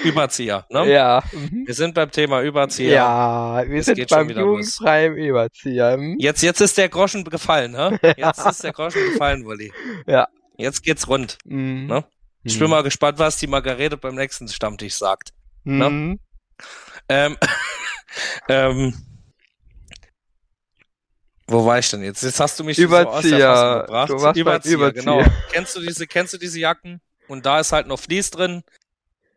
Überzieher, 0.02 0.66
ne? 0.70 0.90
Ja. 0.90 1.22
Mhm. 1.30 1.66
Wir 1.66 1.74
sind 1.74 1.94
beim 1.94 2.10
Thema 2.10 2.40
Überzieher. 2.40 2.94
Ja, 2.94 3.62
wir 3.66 3.80
Es 3.80 3.84
sind 3.84 4.08
beim 4.08 4.30
jugendfreien 4.30 5.14
Überzieher. 5.16 5.92
Hm? 5.92 6.16
Jetzt, 6.18 6.42
jetzt 6.42 6.62
ist 6.62 6.78
der 6.78 6.88
Groschen 6.88 7.24
gefallen, 7.24 7.72
ne? 7.72 8.00
Jetzt 8.16 8.46
ist 8.46 8.64
der 8.64 8.72
Groschen 8.72 9.12
gefallen, 9.12 9.44
Wolli. 9.44 9.70
Ja. 10.06 10.28
Jetzt 10.56 10.82
geht's 10.82 11.06
rund. 11.06 11.36
Mhm. 11.44 11.86
Ne? 11.86 12.04
Ich 12.44 12.58
bin 12.58 12.70
mal 12.70 12.82
gespannt, 12.82 13.18
was 13.18 13.36
die 13.36 13.46
Margarete 13.46 13.98
beim 13.98 14.14
nächsten 14.14 14.48
Stammtisch 14.48 14.94
sagt. 14.94 15.34
ne? 15.64 16.16
Mhm. 17.28 17.36
Ähm, 17.38 17.38
ähm, 18.48 18.94
wo 21.46 21.66
war 21.66 21.78
ich 21.78 21.90
denn 21.90 22.02
jetzt? 22.02 22.22
Jetzt 22.22 22.40
hast 22.40 22.58
du 22.58 22.64
mich 22.64 22.76
so 22.76 22.84
aus 22.84 22.90
der 22.90 23.02
Überzieher. 23.02 23.84
Gebracht. 23.86 24.08
Du 24.10 24.14
warst 24.14 24.24
beim 24.24 24.36
Überzieher, 24.36 24.74
Überzieher. 24.76 25.02
genau. 25.02 25.24
Kennst 25.50 25.76
du 25.76 25.80
diese, 25.80 26.06
kennst 26.06 26.32
du 26.32 26.38
diese 26.38 26.58
Jacken? 26.60 27.00
Und 27.28 27.44
da 27.46 27.60
ist 27.60 27.72
halt 27.72 27.86
noch 27.86 27.98
Vlies 27.98 28.30
drin. 28.30 28.62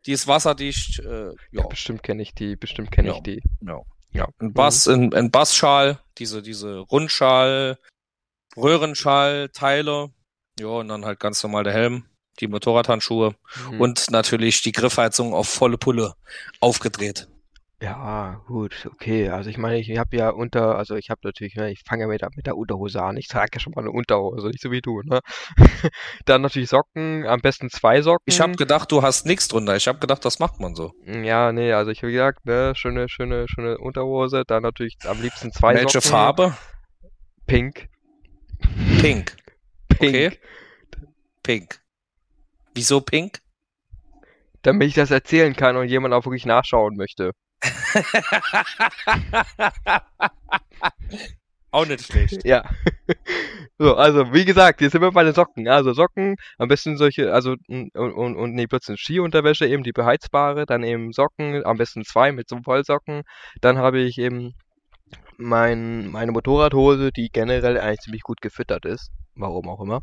Die 0.06 0.12
ist 0.12 0.28
wasserdicht. 0.28 1.00
Äh, 1.00 1.32
ja, 1.52 1.64
Bestimmt 1.68 2.04
kenne 2.04 2.22
ich 2.22 2.34
die, 2.36 2.56
bestimmt 2.56 2.92
kenne 2.92 3.10
Ja. 3.10 3.16
ich 3.16 3.24
die. 3.24 3.42
ja. 3.62 3.82
Ja. 4.12 4.30
Ein 4.40 4.54
Bass, 4.54 4.88
ein, 4.88 5.14
ein 5.14 5.30
Bassschal, 5.30 6.00
diese, 6.20 6.42
diese 6.42 6.78
Rundschal, 6.78 7.78
Röhrenschal, 8.56 9.50
Teile. 9.50 10.14
Ja, 10.58 10.68
und 10.68 10.88
dann 10.88 11.04
halt 11.04 11.20
ganz 11.20 11.44
normal 11.44 11.66
der 11.66 11.74
Helm, 11.74 12.06
die 12.40 12.48
Motorradhandschuhe 12.48 13.36
Mhm. 13.72 13.82
und 13.82 14.10
natürlich 14.12 14.62
die 14.62 14.72
Griffheizung 14.72 15.34
auf 15.34 15.50
volle 15.50 15.78
Pulle 15.78 16.14
aufgedreht. 16.62 17.28
Ja, 17.82 18.42
gut, 18.48 18.88
okay. 18.90 19.30
Also 19.30 19.50
ich 19.50 19.58
meine, 19.58 19.78
ich 19.80 19.98
habe 19.98 20.16
ja 20.16 20.30
unter, 20.30 20.78
also 20.78 20.96
ich 20.96 21.10
habe 21.10 21.20
natürlich, 21.24 21.56
ne, 21.56 21.72
ich 21.72 21.82
fange 21.86 22.04
ja 22.04 22.08
mit 22.08 22.22
der, 22.22 22.30
mit 22.36 22.46
der 22.46 22.56
Unterhose 22.56 23.02
an. 23.02 23.18
Ich 23.18 23.28
trage 23.28 23.52
ja 23.54 23.60
schon 23.60 23.74
mal 23.76 23.82
eine 23.82 23.92
Unterhose, 23.92 24.48
nicht 24.48 24.62
so 24.62 24.72
wie 24.72 24.82
du, 24.82 25.02
ne? 25.02 25.20
Dann 26.26 26.42
natürlich 26.42 26.70
Socken, 26.70 27.26
am 27.26 27.42
besten 27.42 27.70
zwei 27.70 28.02
Socken. 28.02 28.24
Ich 28.28 28.40
habe 28.40 28.54
gedacht, 28.54 28.92
du 28.94 29.02
hast 29.02 29.26
nichts 29.26 29.50
drunter. 29.50 29.76
Ich 29.76 29.90
habe 29.90 30.00
gedacht, 30.00 30.24
das 30.24 30.40
macht 30.40 30.62
man 30.62 30.74
so. 30.74 30.94
Ja, 31.06 31.52
nee, 31.52 31.74
also 31.74 31.92
ich 31.92 32.02
habe 32.02 32.14
gesagt, 32.14 32.46
ne, 32.46 32.74
schöne, 32.76 33.10
schöne, 33.10 33.46
schöne 33.50 33.78
Unterhose, 33.78 34.44
dann 34.48 34.64
natürlich 34.64 34.96
am 35.06 35.22
liebsten 35.22 35.52
zwei 35.52 35.74
Welche 35.74 36.00
Socken. 36.00 36.12
Farbe? 36.12 36.58
Pink. 37.46 37.90
Pink. 39.02 39.36
Pink. 39.90 40.16
Okay. 40.16 40.40
Pink. 41.44 41.82
Wieso 42.74 43.02
pink? 43.02 43.40
Damit 44.62 44.88
ich 44.88 44.96
das 44.96 45.12
erzählen 45.12 45.56
kann 45.56 45.76
und 45.76 45.90
jemand 45.90 46.14
auch 46.14 46.26
wirklich 46.26 46.46
nachschauen 46.46 46.96
möchte. 46.96 47.34
Auch 51.72 51.86
nicht 51.86 52.06
schlecht. 52.06 52.46
Ja. 52.46 52.64
So, 53.78 53.96
also 53.96 54.34
wie 54.34 54.46
gesagt, 54.46 54.80
jetzt 54.80 54.94
sind 54.94 55.02
wir 55.02 55.12
bei 55.12 55.26
den 55.26 55.34
Socken. 55.34 55.68
Also 55.68 55.92
Socken, 55.92 56.38
am 56.58 56.70
besten 56.70 56.96
solche, 56.96 57.34
also 57.34 57.56
und, 57.68 57.94
und, 57.94 58.36
und 58.38 58.54
nee, 58.54 58.68
plötzlich 58.68 59.02
Skiunterwäsche, 59.02 59.68
eben 59.68 59.84
die 59.84 59.92
beheizbare, 59.92 60.66
dann 60.66 60.84
eben 60.84 61.12
Socken, 61.12 61.66
am 61.66 61.78
besten 61.78 62.06
zwei 62.06 62.32
mit 62.32 62.48
so 62.48 62.60
Vollsocken. 62.64 63.24
Dann 63.60 63.78
habe 63.78 64.00
ich 64.00 64.18
eben 64.18 64.54
mein, 65.38 66.08
meine 66.08 66.32
Motorradhose, 66.32 67.12
die 67.12 67.30
generell 67.32 67.78
eigentlich 67.78 68.00
ziemlich 68.00 68.22
gut 68.22 68.42
gefüttert 68.42 68.86
ist. 68.86 69.12
Warum 69.36 69.68
auch 69.68 69.82
immer. 69.82 70.02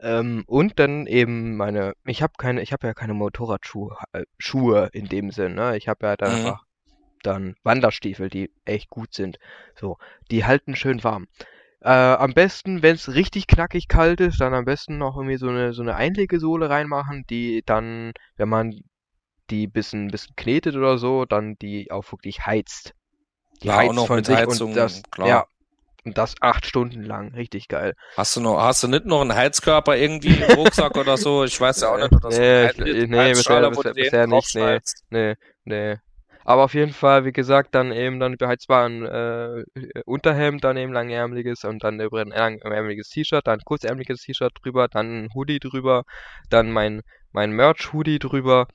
Ähm, 0.00 0.44
und 0.46 0.78
dann 0.78 1.06
eben 1.06 1.56
meine, 1.56 1.94
ich 2.04 2.22
habe 2.22 2.34
keine, 2.36 2.60
ich 2.60 2.72
habe 2.72 2.86
ja 2.86 2.92
keine 2.92 3.14
Motorradschuhe, 3.14 3.96
äh, 4.12 4.24
Schuhe 4.38 4.90
in 4.92 5.06
dem 5.06 5.30
Sinn, 5.30 5.54
ne? 5.54 5.78
Ich 5.78 5.88
habe 5.88 6.06
ja 6.06 6.16
dann 6.16 6.32
Mhm. 6.32 6.38
einfach 6.38 6.62
dann 7.26 7.56
Wanderstiefel, 7.64 8.28
die 8.30 8.50
echt 8.64 8.90
gut 8.90 9.14
sind. 9.14 9.38
So, 9.74 9.98
die 10.30 10.44
halten 10.44 10.76
schön 10.76 11.02
warm. 11.04 11.26
Äh, 11.80 11.88
am 11.90 12.32
besten, 12.34 12.82
wenn 12.82 12.94
es 12.94 13.12
richtig 13.14 13.46
knackig 13.46 13.88
kalt 13.88 14.20
ist, 14.20 14.40
dann 14.40 14.54
am 14.54 14.64
besten 14.64 14.96
noch 14.98 15.16
irgendwie 15.16 15.36
so 15.36 15.48
eine 15.48 15.72
so 15.74 15.82
eine 15.82 15.96
Einlegesohle 15.96 16.70
reinmachen, 16.70 17.24
die 17.28 17.62
dann, 17.66 18.12
wenn 18.36 18.48
man 18.48 18.74
die 19.50 19.66
bisschen 19.66 20.08
bisschen 20.08 20.34
knetet 20.36 20.76
oder 20.76 20.96
so, 20.98 21.26
dann 21.26 21.56
die 21.60 21.90
auch 21.90 22.10
wirklich 22.12 22.46
heizt. 22.46 22.94
Die 23.62 23.68
Ja, 23.68 23.80
auch 23.80 23.92
noch 23.92 24.06
von 24.06 24.16
mit 24.16 24.26
sich 24.26 24.36
Heizung, 24.36 24.68
und 24.70 24.76
das, 24.76 25.02
klar. 25.10 25.28
ja, 25.28 25.46
und 26.04 26.16
das 26.18 26.34
acht 26.40 26.66
Stunden 26.66 27.02
lang, 27.02 27.34
richtig 27.34 27.68
geil. 27.68 27.94
Hast 28.16 28.36
du 28.36 28.40
noch, 28.40 28.60
hast 28.62 28.82
du 28.82 28.88
nicht 28.88 29.06
noch 29.06 29.20
einen 29.20 29.34
Heizkörper 29.34 29.96
irgendwie 29.96 30.34
im 30.36 30.56
Rucksack 30.58 30.96
oder 30.96 31.16
so? 31.16 31.44
Ich 31.44 31.60
weiß 31.60 31.80
ja 31.82 31.92
auch 31.92 31.96
nicht, 31.98 32.12
ob 32.12 32.20
das 32.22 32.38
Nee, 32.38 32.66
ein 32.66 32.86
ich- 32.86 33.16
Heizschale, 33.16 33.70
nee, 33.70 33.76
bisher- 33.76 33.94
bisher- 33.94 33.94
bisher 33.94 34.26
nicht, 34.26 34.54
nee. 34.54 34.80
Nee, 35.10 35.34
nee. 35.64 35.96
Aber 36.44 36.64
auf 36.64 36.74
jeden 36.74 36.92
Fall, 36.92 37.24
wie 37.24 37.32
gesagt, 37.32 37.74
dann 37.74 37.90
eben 37.92 38.20
dann 38.20 38.36
beheizbaren 38.36 39.04
äh, 39.06 39.64
Unterhemd, 40.04 40.62
dann 40.64 40.76
eben 40.76 40.92
langärmeliges 40.92 41.64
und 41.64 41.82
dann 41.84 42.00
über 42.00 42.20
ein 42.20 42.28
langärmeliges 42.28 43.08
T-Shirt, 43.08 43.46
dann 43.46 43.60
kurzärmeliges 43.64 44.22
T-Shirt 44.22 44.52
drüber, 44.62 44.88
dann 44.88 45.24
ein 45.24 45.28
Hoodie 45.34 45.58
drüber, 45.58 46.04
dann 46.50 46.70
mein 46.70 47.02
mein 47.32 47.50
Merch-Hoodie 47.52 48.18
drüber. 48.20 48.68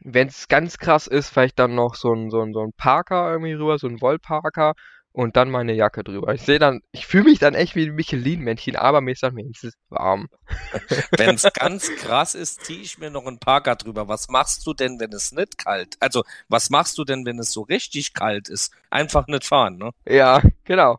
Wenn 0.00 0.28
es 0.28 0.48
ganz 0.48 0.78
krass 0.78 1.06
ist, 1.06 1.30
vielleicht 1.30 1.58
dann 1.58 1.74
noch 1.74 1.94
so 1.94 2.12
ein, 2.12 2.30
so 2.30 2.40
ein, 2.42 2.52
so 2.52 2.60
ein 2.60 2.72
Parker 2.76 3.30
irgendwie 3.32 3.54
rüber, 3.54 3.78
so 3.78 3.86
ein 3.88 4.00
Wollparker 4.00 4.74
und 5.14 5.36
dann 5.36 5.48
meine 5.48 5.72
Jacke 5.74 6.02
drüber. 6.02 6.34
Ich 6.34 6.42
sehe 6.42 6.58
dann, 6.58 6.82
ich 6.90 7.06
fühle 7.06 7.24
mich 7.24 7.38
dann 7.38 7.54
echt 7.54 7.76
wie 7.76 7.86
ein 7.86 7.94
Michelin-Männchen, 7.94 8.74
aber 8.74 9.00
mir 9.00 9.12
ist 9.12 9.22
dann 9.22 9.36
wenigstens 9.36 9.74
warm. 9.88 10.28
Wenn 11.16 11.36
es 11.36 11.44
ganz 11.54 11.88
krass 11.96 12.34
ist, 12.34 12.64
ziehe 12.64 12.80
ich 12.82 12.98
mir 12.98 13.10
noch 13.10 13.24
einen 13.24 13.38
Parker 13.38 13.76
drüber. 13.76 14.08
Was 14.08 14.28
machst 14.28 14.66
du 14.66 14.74
denn, 14.74 14.98
wenn 14.98 15.12
es 15.12 15.30
nicht 15.32 15.56
kalt? 15.56 15.96
Also, 16.00 16.24
was 16.48 16.68
machst 16.68 16.98
du 16.98 17.04
denn, 17.04 17.24
wenn 17.24 17.38
es 17.38 17.52
so 17.52 17.62
richtig 17.62 18.12
kalt 18.12 18.48
ist? 18.48 18.72
Einfach 18.90 19.28
nicht 19.28 19.44
fahren, 19.44 19.76
ne? 19.78 19.90
Ja, 20.06 20.42
genau. 20.64 20.98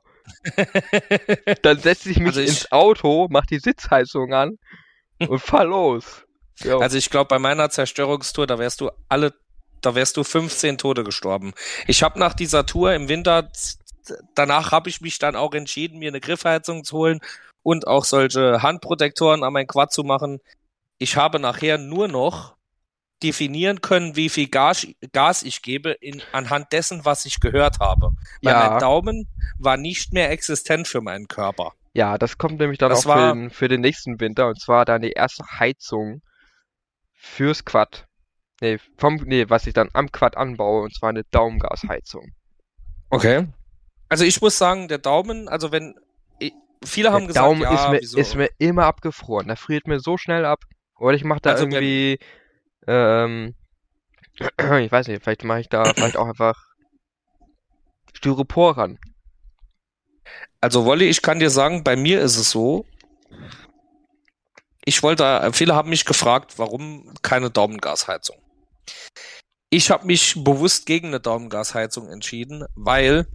Dann 1.61 1.79
setze 1.79 2.09
ich 2.09 2.17
mich 2.17 2.27
Also 2.29 2.41
ich- 2.41 2.47
ins 2.49 2.71
Auto, 2.71 3.27
mach 3.29 3.45
die 3.45 3.59
Sitzheizung 3.59 4.33
an 4.33 4.57
und 5.19 5.39
fahr 5.39 5.65
los. 5.65 6.23
Jo. 6.63 6.79
Also 6.79 6.97
ich 6.97 7.09
glaube, 7.09 7.27
bei 7.27 7.39
meiner 7.39 7.69
Zerstörungstour, 7.69 8.47
da 8.47 8.57
wärst 8.59 8.79
du 8.81 8.89
alle, 9.09 9.33
da 9.81 9.93
wärst 9.93 10.15
du 10.17 10.23
15 10.23 10.77
Tote 10.77 11.03
gestorben. 11.03 11.53
Ich 11.85 12.01
habe 12.01 12.17
nach 12.17 12.33
dieser 12.33 12.65
Tour 12.65 12.93
im 12.93 13.09
Winter, 13.09 13.49
danach 14.35 14.71
habe 14.71 14.89
ich 14.89 15.01
mich 15.01 15.19
dann 15.19 15.35
auch 15.35 15.53
entschieden, 15.53 15.99
mir 15.99 16.09
eine 16.09 16.19
Griffheizung 16.21 16.83
zu 16.83 16.97
holen 16.97 17.19
und 17.63 17.87
auch 17.87 18.05
solche 18.05 18.61
Handprotektoren 18.61 19.43
an 19.43 19.53
mein 19.53 19.67
Quad 19.67 19.91
zu 19.91 20.03
machen. 20.03 20.39
Ich 20.97 21.17
habe 21.17 21.39
nachher 21.39 21.77
nur 21.77 22.07
noch 22.07 22.55
definieren 23.23 23.81
können, 23.81 24.15
wie 24.15 24.29
viel 24.29 24.47
Gas, 24.47 24.87
Gas 25.11 25.43
ich 25.43 25.61
gebe, 25.61 25.91
in, 25.91 26.21
anhand 26.31 26.71
dessen, 26.73 27.05
was 27.05 27.25
ich 27.25 27.39
gehört 27.39 27.79
habe. 27.79 28.11
Weil 28.43 28.53
Ja. 28.53 28.69
mein 28.69 28.79
Daumen 28.79 29.27
war 29.57 29.77
nicht 29.77 30.13
mehr 30.13 30.29
existent 30.31 30.87
für 30.87 31.01
meinen 31.01 31.27
Körper. 31.27 31.73
Ja, 31.93 32.17
das 32.17 32.37
kommt 32.37 32.59
nämlich 32.59 32.77
dann 32.77 32.89
Das 32.89 33.05
auch 33.07 33.13
für 33.13 33.33
den, 33.33 33.49
für 33.49 33.67
den 33.67 33.81
nächsten 33.81 34.19
Winter 34.19 34.47
und 34.47 34.59
zwar 34.59 34.83
dann 34.85 35.01
die 35.01 35.13
erste 35.13 35.43
Heizung 35.59 36.21
fürs 37.13 37.63
Quad. 37.63 38.05
Nee, 38.61 38.79
vom, 38.97 39.15
nee, 39.15 39.45
was 39.49 39.65
ich 39.65 39.73
dann 39.73 39.89
am 39.93 40.11
Quad 40.11 40.37
anbaue 40.37 40.83
und 40.83 40.93
zwar 40.93 41.09
eine 41.09 41.23
Daumengasheizung. 41.23 42.33
Okay. 43.09 43.47
Also 44.09 44.23
ich 44.23 44.41
muss 44.41 44.57
sagen, 44.57 44.87
der 44.87 44.99
Daumen, 44.99 45.47
also 45.47 45.71
wenn 45.71 45.95
viele 46.85 47.11
haben 47.11 47.21
Der 47.21 47.27
gesagt, 47.27 47.45
Daumen 47.45 47.61
ja, 47.61 47.73
ist, 47.73 47.89
mir, 47.89 48.01
wieso? 48.01 48.17
ist 48.17 48.35
mir 48.35 48.49
immer 48.57 48.85
abgefroren. 48.85 49.47
Der 49.47 49.57
friert 49.57 49.87
mir 49.87 49.99
so 49.99 50.17
schnell 50.17 50.45
ab. 50.45 50.63
Oder 50.97 51.15
ich 51.15 51.23
mache 51.23 51.41
da 51.41 51.51
Also 51.51 51.65
irgendwie, 51.65 52.19
ähm, 52.87 53.55
ich 54.39 54.91
weiß 54.91 55.07
nicht, 55.07 55.23
vielleicht 55.23 55.43
mache 55.43 55.61
ich 55.61 55.69
da 55.69 55.83
vielleicht 55.85 56.17
auch 56.17 56.27
einfach 56.27 56.55
Styropor 58.13 58.77
ran. 58.77 58.99
Also 60.61 60.85
Wolli, 60.85 61.05
ich 61.05 61.21
kann 61.21 61.39
dir 61.39 61.49
sagen, 61.49 61.83
bei 61.83 61.95
mir 61.95 62.21
ist 62.21 62.37
es 62.37 62.49
so. 62.49 62.85
Ich 64.85 65.03
wollte, 65.03 65.49
viele 65.53 65.75
haben 65.75 65.89
mich 65.89 66.05
gefragt, 66.05 66.57
warum 66.57 67.13
keine 67.21 67.49
Daumengasheizung. 67.49 68.37
Ich 69.69 69.89
habe 69.89 70.05
mich 70.05 70.43
bewusst 70.43 70.85
gegen 70.85 71.07
eine 71.07 71.19
Daumengasheizung 71.19 72.07
entschieden, 72.07 72.65
weil 72.75 73.27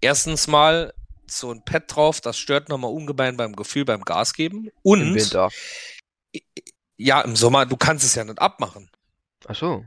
erstens 0.00 0.46
mal 0.46 0.92
so 1.30 1.50
ein 1.52 1.64
Pad 1.64 1.84
drauf, 1.94 2.20
das 2.20 2.38
stört 2.38 2.68
nochmal 2.68 2.90
ungemein 2.92 3.36
beim 3.36 3.54
Gefühl 3.54 3.84
beim 3.84 4.02
Gas 4.02 4.32
geben. 4.34 4.70
Und 4.82 5.00
Im 5.02 5.14
Winter. 5.14 5.50
ja, 6.96 7.20
im 7.20 7.36
Sommer, 7.36 7.66
du 7.66 7.76
kannst 7.76 8.04
es 8.04 8.14
ja 8.14 8.24
nicht 8.24 8.38
abmachen. 8.38 8.90
Ach 9.46 9.54
so. 9.54 9.84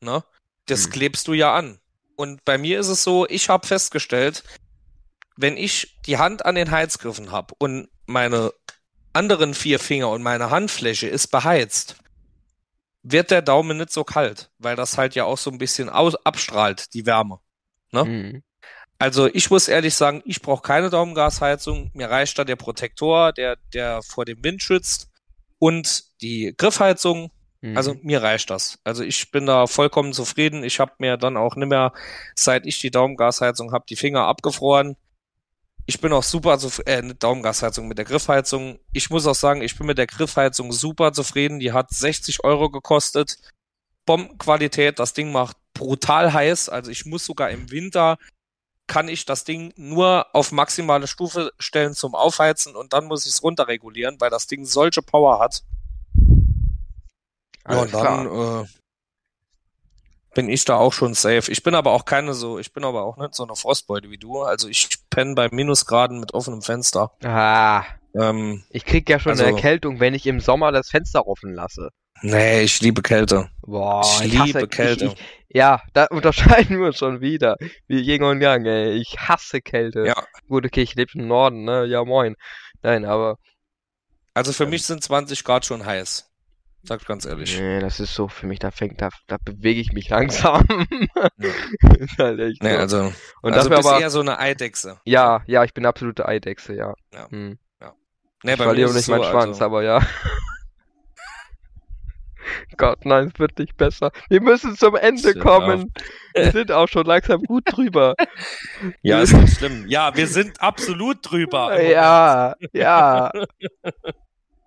Ne? 0.00 0.24
Das 0.66 0.84
Hm. 0.84 0.90
klebst 0.92 1.28
du 1.28 1.32
ja 1.34 1.54
an. 1.54 1.80
Und 2.16 2.44
bei 2.44 2.56
mir 2.56 2.80
ist 2.80 2.88
es 2.88 3.02
so, 3.02 3.26
ich 3.28 3.48
habe 3.48 3.66
festgestellt, 3.66 4.42
wenn 5.36 5.56
ich 5.56 5.98
die 6.06 6.16
Hand 6.18 6.46
an 6.46 6.54
den 6.54 6.70
Heizgriffen 6.70 7.30
habe 7.30 7.54
und 7.58 7.88
meine 8.06 8.52
anderen 9.12 9.54
vier 9.54 9.78
Finger 9.78 10.10
und 10.10 10.22
meine 10.22 10.50
Handfläche 10.50 11.08
ist 11.08 11.28
beheizt, 11.28 11.96
wird 13.02 13.30
der 13.30 13.42
Daumen 13.42 13.76
nicht 13.76 13.92
so 13.92 14.02
kalt, 14.04 14.50
weil 14.58 14.76
das 14.76 14.96
halt 14.98 15.14
ja 15.14 15.24
auch 15.24 15.38
so 15.38 15.50
ein 15.50 15.58
bisschen 15.58 15.88
aus 15.88 16.14
abstrahlt, 16.24 16.92
die 16.94 17.06
Wärme. 17.06 17.38
Ne? 17.92 18.04
Mhm. 18.04 18.42
Also 18.98 19.26
ich 19.26 19.50
muss 19.50 19.68
ehrlich 19.68 19.94
sagen, 19.94 20.22
ich 20.24 20.40
brauche 20.40 20.62
keine 20.62 20.90
Daumengasheizung. 20.90 21.90
Mir 21.94 22.08
reicht 22.10 22.38
da 22.38 22.44
der 22.44 22.56
Protektor, 22.56 23.32
der, 23.32 23.56
der 23.74 24.02
vor 24.02 24.24
dem 24.24 24.42
Wind 24.42 24.62
schützt 24.62 25.10
und 25.58 26.04
die 26.22 26.54
Griffheizung, 26.56 27.30
Mhm. 27.60 27.76
also 27.76 27.94
mir 28.02 28.22
reicht 28.22 28.50
das. 28.50 28.78
Also 28.84 29.02
ich 29.02 29.30
bin 29.30 29.46
da 29.46 29.66
vollkommen 29.66 30.12
zufrieden. 30.12 30.62
Ich 30.64 30.78
habe 30.80 30.92
mir 30.98 31.16
dann 31.16 31.36
auch 31.36 31.56
nicht 31.56 31.68
mehr, 31.68 31.92
seit 32.34 32.66
ich 32.66 32.78
die 32.80 32.90
Daumengasheizung 32.90 33.72
habe, 33.72 33.84
die 33.88 33.96
Finger 33.96 34.26
abgefroren. 34.26 34.96
Ich 35.86 36.00
bin 36.00 36.12
auch 36.12 36.22
super 36.22 36.58
zufrieden, 36.58 36.88
äh, 36.88 37.02
nicht 37.02 37.22
Daumengasheizung 37.22 37.88
mit 37.88 37.98
der 37.98 38.04
Griffheizung. 38.04 38.78
Ich 38.92 39.08
muss 39.10 39.26
auch 39.26 39.34
sagen, 39.34 39.62
ich 39.62 39.76
bin 39.78 39.86
mit 39.86 39.98
der 39.98 40.06
Griffheizung 40.06 40.72
super 40.72 41.12
zufrieden. 41.12 41.60
Die 41.60 41.72
hat 41.72 41.90
60 41.90 42.44
Euro 42.44 42.70
gekostet. 42.70 43.38
Bombenqualität, 44.04 44.98
das 44.98 45.14
Ding 45.14 45.32
macht 45.32 45.56
brutal 45.74 46.32
heiß. 46.32 46.68
Also 46.68 46.90
ich 46.90 47.06
muss 47.06 47.24
sogar 47.24 47.50
im 47.50 47.70
Winter 47.70 48.18
kann 48.86 49.08
ich 49.08 49.24
das 49.24 49.44
Ding 49.44 49.72
nur 49.76 50.26
auf 50.34 50.52
maximale 50.52 51.06
Stufe 51.06 51.52
stellen 51.58 51.94
zum 51.94 52.14
Aufheizen 52.14 52.76
und 52.76 52.92
dann 52.92 53.06
muss 53.06 53.26
ich 53.26 53.32
es 53.32 53.42
runterregulieren, 53.42 54.20
weil 54.20 54.30
das 54.30 54.46
Ding 54.46 54.64
solche 54.64 55.02
Power 55.02 55.38
hat. 55.40 55.62
Ja, 57.68 57.80
und 57.82 57.92
dann 57.92 58.26
äh, 58.26 58.66
bin 60.34 60.48
ich 60.48 60.64
da 60.64 60.76
auch 60.76 60.92
schon 60.92 61.14
safe. 61.14 61.50
Ich 61.50 61.62
bin 61.62 61.74
aber 61.74 61.92
auch 61.92 62.04
keine 62.04 62.34
so, 62.34 62.58
ich 62.58 62.72
bin 62.72 62.84
aber 62.84 63.02
auch 63.04 63.16
nicht 63.16 63.34
so 63.34 63.42
eine 63.44 63.56
Frostbeute 63.56 64.10
wie 64.10 64.18
du. 64.18 64.42
Also 64.42 64.68
ich 64.68 64.88
penne 65.10 65.34
bei 65.34 65.48
Minusgraden 65.50 66.20
mit 66.20 66.32
offenem 66.34 66.62
Fenster. 66.62 67.10
Ah, 67.24 67.84
Ähm, 68.14 68.64
ich 68.70 68.84
krieg 68.84 69.08
ja 69.10 69.18
schon 69.18 69.32
eine 69.32 69.42
Also- 69.42 69.56
Erkältung, 69.56 69.98
wenn 70.00 70.14
ich 70.14 70.26
im 70.26 70.40
Sommer 70.40 70.72
das 70.72 70.88
Fenster 70.90 71.26
offen 71.26 71.52
lasse. 71.52 71.90
Nee, 72.22 72.62
ich 72.62 72.80
liebe 72.80 73.02
Kälte. 73.02 73.48
Boah, 73.62 74.02
ich 74.20 74.26
ich 74.26 74.32
liebe 74.32 74.58
hasse, 74.58 74.68
Kälte. 74.68 75.04
Ich, 75.06 75.12
ich, 75.12 75.18
ja, 75.48 75.80
da 75.92 76.06
unterscheiden 76.06 76.78
wir 76.78 76.88
uns 76.88 76.98
schon 76.98 77.20
wieder. 77.20 77.56
Wie 77.86 78.00
Yin 78.00 78.22
und 78.22 78.40
Yang, 78.40 78.66
ey. 78.66 78.90
Ich 78.92 79.16
hasse 79.18 79.60
Kälte. 79.60 80.04
Ja. 80.06 80.26
Gut, 80.48 80.66
okay, 80.66 80.82
ich 80.82 80.94
lebe 80.94 81.12
im 81.14 81.28
Norden, 81.28 81.64
ne? 81.64 81.84
Ja, 81.86 82.04
moin. 82.04 82.36
Nein, 82.82 83.04
aber. 83.04 83.36
Also 84.34 84.52
für 84.52 84.66
mich 84.66 84.84
sind 84.84 85.02
20 85.02 85.44
Grad 85.44 85.64
schon 85.64 85.86
heiß. 85.86 86.30
Sag 86.82 87.00
ich 87.00 87.06
ganz 87.08 87.24
ehrlich. 87.24 87.58
Nee, 87.58 87.80
das 87.80 87.98
ist 87.98 88.14
so 88.14 88.28
für 88.28 88.46
mich, 88.46 88.60
da 88.60 88.70
fängt, 88.70 89.00
da, 89.00 89.08
da 89.26 89.38
bewege 89.44 89.80
ich 89.80 89.92
mich 89.92 90.08
langsam. 90.08 90.64
ist 91.98 92.18
halt 92.18 92.38
Nee, 92.38 92.74
so. 92.74 92.78
also, 92.78 93.12
Und 93.42 93.54
also 93.54 93.68
dafür 93.68 93.76
bist 93.78 93.88
aber. 93.88 94.00
eher 94.00 94.10
so 94.10 94.20
eine 94.20 94.38
Eidechse. 94.38 95.00
Ja, 95.04 95.42
ja, 95.46 95.64
ich 95.64 95.74
bin 95.74 95.84
absolute 95.84 96.28
Eidechse, 96.28 96.74
ja. 96.74 96.94
Ja. 97.12 97.28
Hm. 97.30 97.58
Nee, 98.42 98.52
ich 98.52 98.58
bei 98.58 98.64
mir 98.66 98.68
verliere 98.68 98.90
ist 98.90 98.94
nicht 98.96 99.04
so, 99.06 99.12
meinen 99.12 99.24
Schwanz, 99.24 99.56
also, 99.56 99.64
aber 99.64 99.82
ja. 99.82 100.00
Gott, 102.76 103.04
nein, 103.04 103.30
es 103.32 103.38
wird 103.38 103.58
nicht 103.58 103.76
besser. 103.76 104.10
Wir 104.28 104.40
müssen 104.40 104.76
zum 104.76 104.96
Ende 104.96 105.32
Shit, 105.32 105.40
kommen. 105.40 105.92
Wir 106.34 106.52
sind 106.52 106.72
auch 106.72 106.88
schon 106.88 107.06
langsam 107.06 107.42
gut 107.42 107.64
drüber. 107.66 108.14
Ja, 109.02 109.20
ist 109.20 109.32
nicht 109.32 109.56
schlimm. 109.56 109.86
Ja, 109.88 110.14
wir 110.16 110.26
sind 110.26 110.60
absolut 110.60 111.18
drüber. 111.22 111.80
Ja, 111.86 112.54
ja. 112.72 113.30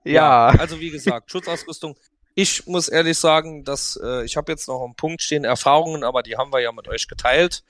Ja. 0.03 0.47
Also 0.47 0.79
wie 0.79 0.89
gesagt, 0.89 1.31
Schutzausrüstung. 1.31 1.95
Ich 2.35 2.65
muss 2.67 2.87
ehrlich 2.87 3.17
sagen, 3.17 3.65
dass 3.65 3.99
äh, 4.01 4.23
ich 4.23 4.37
habe 4.37 4.51
jetzt 4.51 4.67
noch 4.67 4.83
einen 4.83 4.95
Punkt 4.95 5.21
stehen, 5.21 5.43
Erfahrungen, 5.43 6.03
aber 6.03 6.23
die 6.23 6.37
haben 6.37 6.53
wir 6.53 6.61
ja 6.61 6.71
mit 6.71 6.87
euch 6.87 7.07
geteilt. 7.07 7.63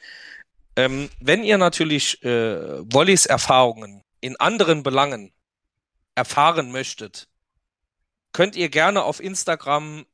Ähm, 0.75 1.09
wenn 1.19 1.43
ihr 1.43 1.57
natürlich 1.57 2.23
äh, 2.23 2.79
Wollys 2.93 3.25
Erfahrungen 3.25 4.03
in 4.21 4.39
anderen 4.39 4.83
Belangen 4.83 5.31
erfahren 6.15 6.71
möchtet, 6.71 7.27
könnt 8.31 8.55
ihr 8.55 8.69
gerne 8.69 9.03
auf 9.03 9.19
Instagram 9.19 10.05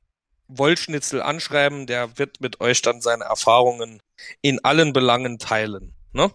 Wollschnitzel 0.47 1.21
anschreiben, 1.21 1.87
der 1.87 2.17
wird 2.17 2.41
mit 2.41 2.61
euch 2.61 2.81
dann 2.81 3.01
seine 3.01 3.23
Erfahrungen 3.25 4.01
in 4.41 4.63
allen 4.63 4.93
Belangen 4.93 5.39
teilen. 5.39 5.93
Ne? 6.13 6.31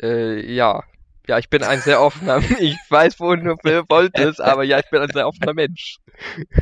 Äh, 0.00 0.40
ja. 0.52 0.84
Ja, 1.28 1.38
ich 1.38 1.48
bin 1.48 1.62
ein 1.62 1.80
sehr 1.80 2.00
offener, 2.00 2.38
ich 2.60 2.76
weiß, 2.88 3.20
wo 3.20 3.34
du 3.36 3.56
wolltest, 3.88 4.40
aber 4.40 4.64
ja, 4.64 4.78
ich 4.80 4.90
bin 4.90 5.00
ein 5.00 5.10
sehr 5.12 5.26
offener 5.26 5.54
Mensch. 5.54 5.98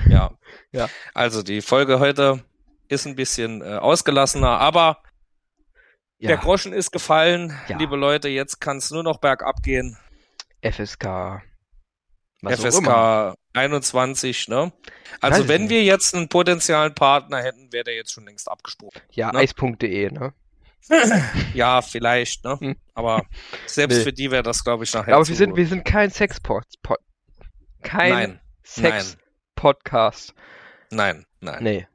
Ja. 0.08 0.32
Ja. 0.72 0.88
Also 1.14 1.42
die 1.42 1.62
Folge 1.62 1.98
heute 1.98 2.44
ist 2.88 3.06
ein 3.06 3.16
bisschen 3.16 3.60
äh, 3.60 3.76
ausgelassener, 3.76 4.58
aber 4.60 5.02
der 6.20 6.30
Ja, 6.30 6.36
Groschen 6.36 6.72
ist 6.72 6.92
gefallen, 6.92 7.58
Ja. 7.66 7.76
liebe 7.78 7.96
Leute. 7.96 8.28
Jetzt 8.28 8.60
kann 8.60 8.76
es 8.76 8.90
nur 8.92 9.02
noch 9.02 9.18
bergab 9.18 9.62
gehen. 9.64 9.96
FSK. 10.62 11.42
Was. 12.42 12.60
FSK 12.60 13.34
21, 13.52 14.48
ne? 14.48 14.72
Also 15.20 15.48
wenn 15.48 15.62
nicht. 15.62 15.70
wir 15.70 15.82
jetzt 15.82 16.14
einen 16.14 16.28
potenziellen 16.28 16.94
Partner 16.94 17.42
hätten, 17.42 17.72
wäre 17.72 17.84
der 17.84 17.94
jetzt 17.96 18.12
schon 18.12 18.24
längst 18.24 18.48
abgesprungen. 18.48 18.92
Ja, 19.10 19.32
ne? 19.32 19.38
eis.de, 19.40 20.10
ne? 20.10 20.32
Ja, 21.54 21.82
vielleicht, 21.82 22.44
ne? 22.44 22.58
Hm. 22.60 22.76
Aber 22.94 23.24
selbst 23.66 23.98
Nee. 23.98 24.02
für 24.04 24.12
die 24.12 24.30
wäre 24.30 24.42
das, 24.42 24.64
glaube 24.64 24.84
ich, 24.84 24.94
nachher 24.94 25.14
Aber 25.16 25.26
wir 25.28 25.36
sind, 25.36 25.56
wir 25.56 25.66
sind 25.66 25.84
kein 25.84 26.10
Sexpod. 26.10 26.64
Pod, 26.82 26.98
kein 27.82 28.10
Nein, 28.12 28.40
Sex-Podcast. 28.62 30.34
nein, 30.90 31.26
nein. 31.40 31.62
Nee. 31.62 31.86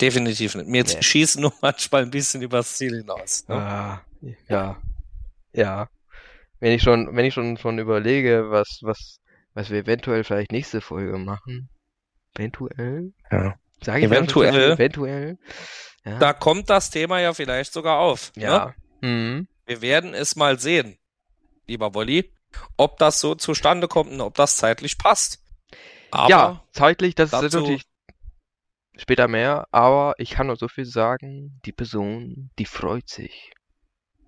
Definitiv 0.00 0.54
nicht. 0.54 0.66
Mir 0.68 0.84
Nee. 0.84 1.02
schießen 1.02 1.40
nur 1.40 1.52
manchmal 1.62 2.02
ein 2.02 2.10
bisschen 2.10 2.42
übers 2.42 2.76
Ziel 2.76 2.98
hinaus. 2.98 3.46
Ne? 3.48 3.54
Ah, 3.56 4.02
ja. 4.48 4.76
Ja. 5.52 5.88
Wenn 6.60 6.72
ich 6.72 6.82
schon, 6.82 7.14
wenn 7.16 7.24
ich 7.24 7.34
schon, 7.34 7.56
schon 7.56 7.78
überlege, 7.78 8.50
was, 8.50 8.80
was, 8.82 9.18
was 9.54 9.70
wir 9.70 9.78
eventuell 9.78 10.24
vielleicht 10.24 10.52
nächste 10.52 10.80
Folge 10.80 11.16
machen. 11.18 11.68
Eventuell? 12.34 13.12
Ja. 13.30 13.54
Sag 13.82 13.98
ich 13.98 14.04
so 14.04 14.08
viel? 14.08 14.16
Eventuell. 14.16 14.72
Eventuell. 14.72 15.38
Ja. 16.04 16.18
Da 16.18 16.32
kommt 16.32 16.68
das 16.70 16.90
Thema 16.90 17.20
ja 17.20 17.32
vielleicht 17.32 17.72
sogar 17.72 17.98
auf. 18.00 18.32
Ne? 18.36 18.42
ja. 18.44 18.74
Mhm. 19.00 19.48
Wir 19.66 19.80
werden 19.80 20.12
es 20.14 20.36
mal 20.36 20.58
sehen, 20.58 20.98
lieber 21.66 21.94
Wolli, 21.94 22.32
ob 22.76 22.98
das 22.98 23.20
so 23.20 23.34
zustande 23.34 23.88
kommt 23.88 24.10
und 24.12 24.20
ob 24.20 24.34
das 24.34 24.56
zeitlich 24.56 24.98
passt. 24.98 25.42
Aber 26.10 26.28
ja, 26.28 26.64
zeitlich, 26.72 27.14
das 27.14 27.32
ist 27.32 27.42
dazu- 27.42 27.60
natürlich 27.60 27.84
später 28.96 29.26
mehr, 29.26 29.66
aber 29.72 30.14
ich 30.18 30.30
kann 30.30 30.46
nur 30.48 30.56
so 30.56 30.68
viel 30.68 30.84
sagen, 30.84 31.60
die 31.64 31.72
Person, 31.72 32.50
die 32.58 32.66
freut 32.66 33.08
sich. 33.08 33.52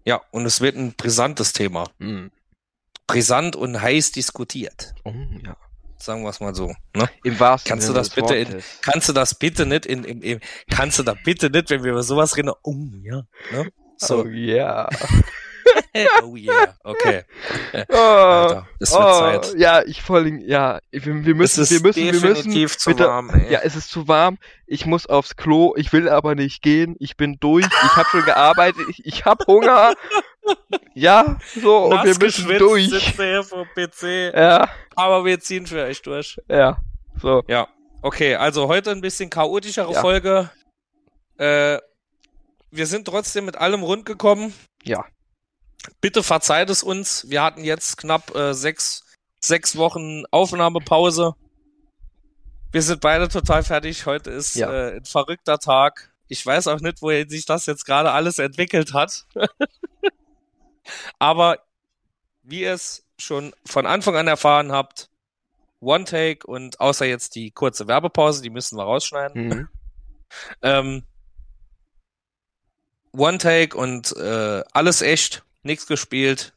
Ja, 0.05 0.23
und 0.31 0.47
es 0.47 0.61
wird 0.61 0.77
ein 0.77 0.95
brisantes 0.95 1.53
Thema. 1.53 1.91
Hm. 1.99 2.31
Brisant 3.07 3.57
und 3.57 3.81
heiß 3.81 4.13
diskutiert. 4.13 4.95
Oh, 5.05 5.13
ja. 5.45 5.57
Sagen 5.99 6.23
wir 6.23 6.31
es 6.31 6.41
mal 6.41 6.55
so. 6.55 6.75
Ne? 6.95 7.09
Im 7.25 7.41
wahrsten 7.41 7.69
Kannst 7.69 7.89
du 7.89 7.93
Sinne 7.93 7.99
das 8.01 8.09
des 8.11 8.15
bitte 8.15 8.37
in-. 8.37 8.63
Kannst 8.83 9.09
du 9.09 9.13
das 9.13 9.35
bitte 9.35 9.67
nicht 9.67 9.87
in, 9.87 10.05
in, 10.05 10.23
in 10.23 10.41
kannst 10.71 10.99
du 10.99 11.03
da 11.03 11.15
bitte 11.15 11.49
nicht, 11.51 11.71
wenn 11.71 11.85
wir 11.85 11.93
über 11.93 12.03
sowas 12.03 12.37
reden, 12.37 12.53
oh 12.63 12.75
ja, 13.03 13.23
ne? 13.53 13.73
So, 13.97 14.25
Oh 14.25 14.27
yeah. 14.27 14.89
oh 16.23 16.37
yeah, 16.37 16.75
okay. 16.85 17.25
Oh, 17.89 17.95
Alter, 17.97 18.69
es 18.81 18.93
wird 18.93 19.03
oh, 19.03 19.19
Zeit. 19.21 19.55
Ja, 19.59 19.83
ich 19.85 20.03
vor 20.03 20.17
allem, 20.17 20.39
ja, 20.41 20.79
wir, 20.91 21.25
wir 21.25 21.35
müssen, 21.35 21.63
es 21.63 21.71
ist 21.71 21.83
wir 21.83 21.89
müssen, 21.89 22.03
wir 22.03 22.13
müssen. 22.13 22.35
definitiv 22.35 22.79
zu 22.79 22.91
bitte- 22.91 23.07
warm, 23.07 23.31
ey. 23.31 23.53
Ja, 23.53 23.61
es 23.63 23.77
ist 23.77 23.91
zu 23.91 24.09
warm. 24.09 24.39
Ich 24.67 24.87
muss 24.87 25.07
aufs 25.07 25.37
Klo. 25.37 25.75
Ich 25.77 25.93
will 25.93 26.09
aber 26.09 26.35
nicht 26.35 26.63
gehen. 26.63 26.97
Ich 26.99 27.17
bin 27.17 27.37
durch. 27.41 27.65
Ich 27.67 27.97
habe 27.97 28.09
schon 28.11 28.25
gearbeitet. 28.25 28.83
Ich, 28.91 29.05
ich 29.05 29.25
habe 29.25 29.45
Hunger. 29.47 29.95
Ja, 30.95 31.39
so 31.61 31.87
und 31.87 32.05
wir 32.05 32.11
Nass 32.11 32.21
müssen 32.21 32.49
durch. 32.59 32.89
sitzt 32.89 33.19
er 33.19 33.27
hier 33.27 33.43
vor 33.43 33.67
dem 33.77 33.89
PC, 33.91 34.33
Ja, 34.33 34.69
aber 34.95 35.25
wir 35.25 35.41
ziehen 35.41 35.67
für 35.67 35.83
euch 35.83 36.01
durch. 36.03 36.39
ja. 36.49 36.79
So. 37.21 37.43
Ja, 37.49 37.67
okay, 38.03 38.37
also 38.37 38.69
heute 38.69 38.93
ein 38.93 39.01
bisschen 39.01 39.29
chaotischere 39.29 39.93
Ja. 39.93 40.01
Folge. 40.01 40.51
Äh, 41.39 41.79
wir 42.71 42.87
sind 42.87 43.07
trotzdem 43.07 43.45
mit 43.47 43.57
allem 43.57 43.83
rund 43.83 44.07
gekommen. 44.07 44.55
Ja. 44.85 45.05
Bitte 46.01 46.23
verzeiht 46.23 46.71
es 46.71 46.83
uns. 46.83 47.29
Wir 47.29 47.43
hatten 47.43 47.65
jetzt 47.65 47.97
knapp 47.99 48.35
äh, 48.35 48.55
sechs, 48.55 49.05
sechs 49.41 49.77
Wochen 49.77 50.25
Aufnahmepause. 50.31 51.35
Wir 52.73 52.83
sind 52.83 53.01
beide 53.01 53.29
total 53.29 53.63
fertig. 53.63 54.07
Heute 54.07 54.31
ist 54.31 54.55
Ja. 54.57 54.71
äh, 54.73 54.97
ein 54.97 55.05
verrückter 55.05 55.59
Tag. 55.59 56.13
Ich 56.29 56.45
weiß 56.45 56.67
auch 56.69 56.81
nicht, 56.81 57.03
wohin 57.03 57.29
sich 57.29 57.47
das 57.47 57.67
jetzt 57.67 57.85
gerade 57.87 58.11
alles 58.11 58.39
entwickelt 58.39 58.93
hat. 58.93 59.27
Aber 61.19 61.59
wie 62.43 62.63
ihr 62.63 62.75
es 62.75 63.05
schon 63.19 63.53
von 63.65 63.87
Anfang 63.87 64.17
an 64.17 64.27
erfahren 64.29 64.73
habt, 64.73 65.09
One 65.81 66.05
Take 66.05 66.47
und 66.47 66.81
außer 66.81 67.05
jetzt 67.07 67.35
die 67.35 67.51
kurze 67.51 67.87
Werbepause, 67.87 68.43
die 68.43 68.51
müssen 68.51 68.77
wir 68.77 68.85
rausschneiden. 68.85 69.49
Mhm. 69.49 69.69
Ähm, 70.61 71.05
One 73.13 73.39
Take 73.39 73.77
und 73.77 74.15
äh, 74.17 74.63
alles 74.73 75.01
echt, 75.01 75.45
nichts 75.67 75.87
gespielt, 75.87 76.53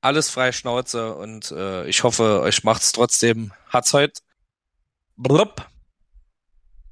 alles 0.00 0.30
frei 0.30 0.52
Schnauze 0.52 1.14
und 1.14 1.50
äh, 1.50 1.86
ich 1.86 2.02
hoffe, 2.04 2.40
euch 2.40 2.64
macht's 2.64 2.92
trotzdem. 2.92 3.52
Hat's 3.68 3.92
heute 3.92 4.20
blub. 5.16 5.66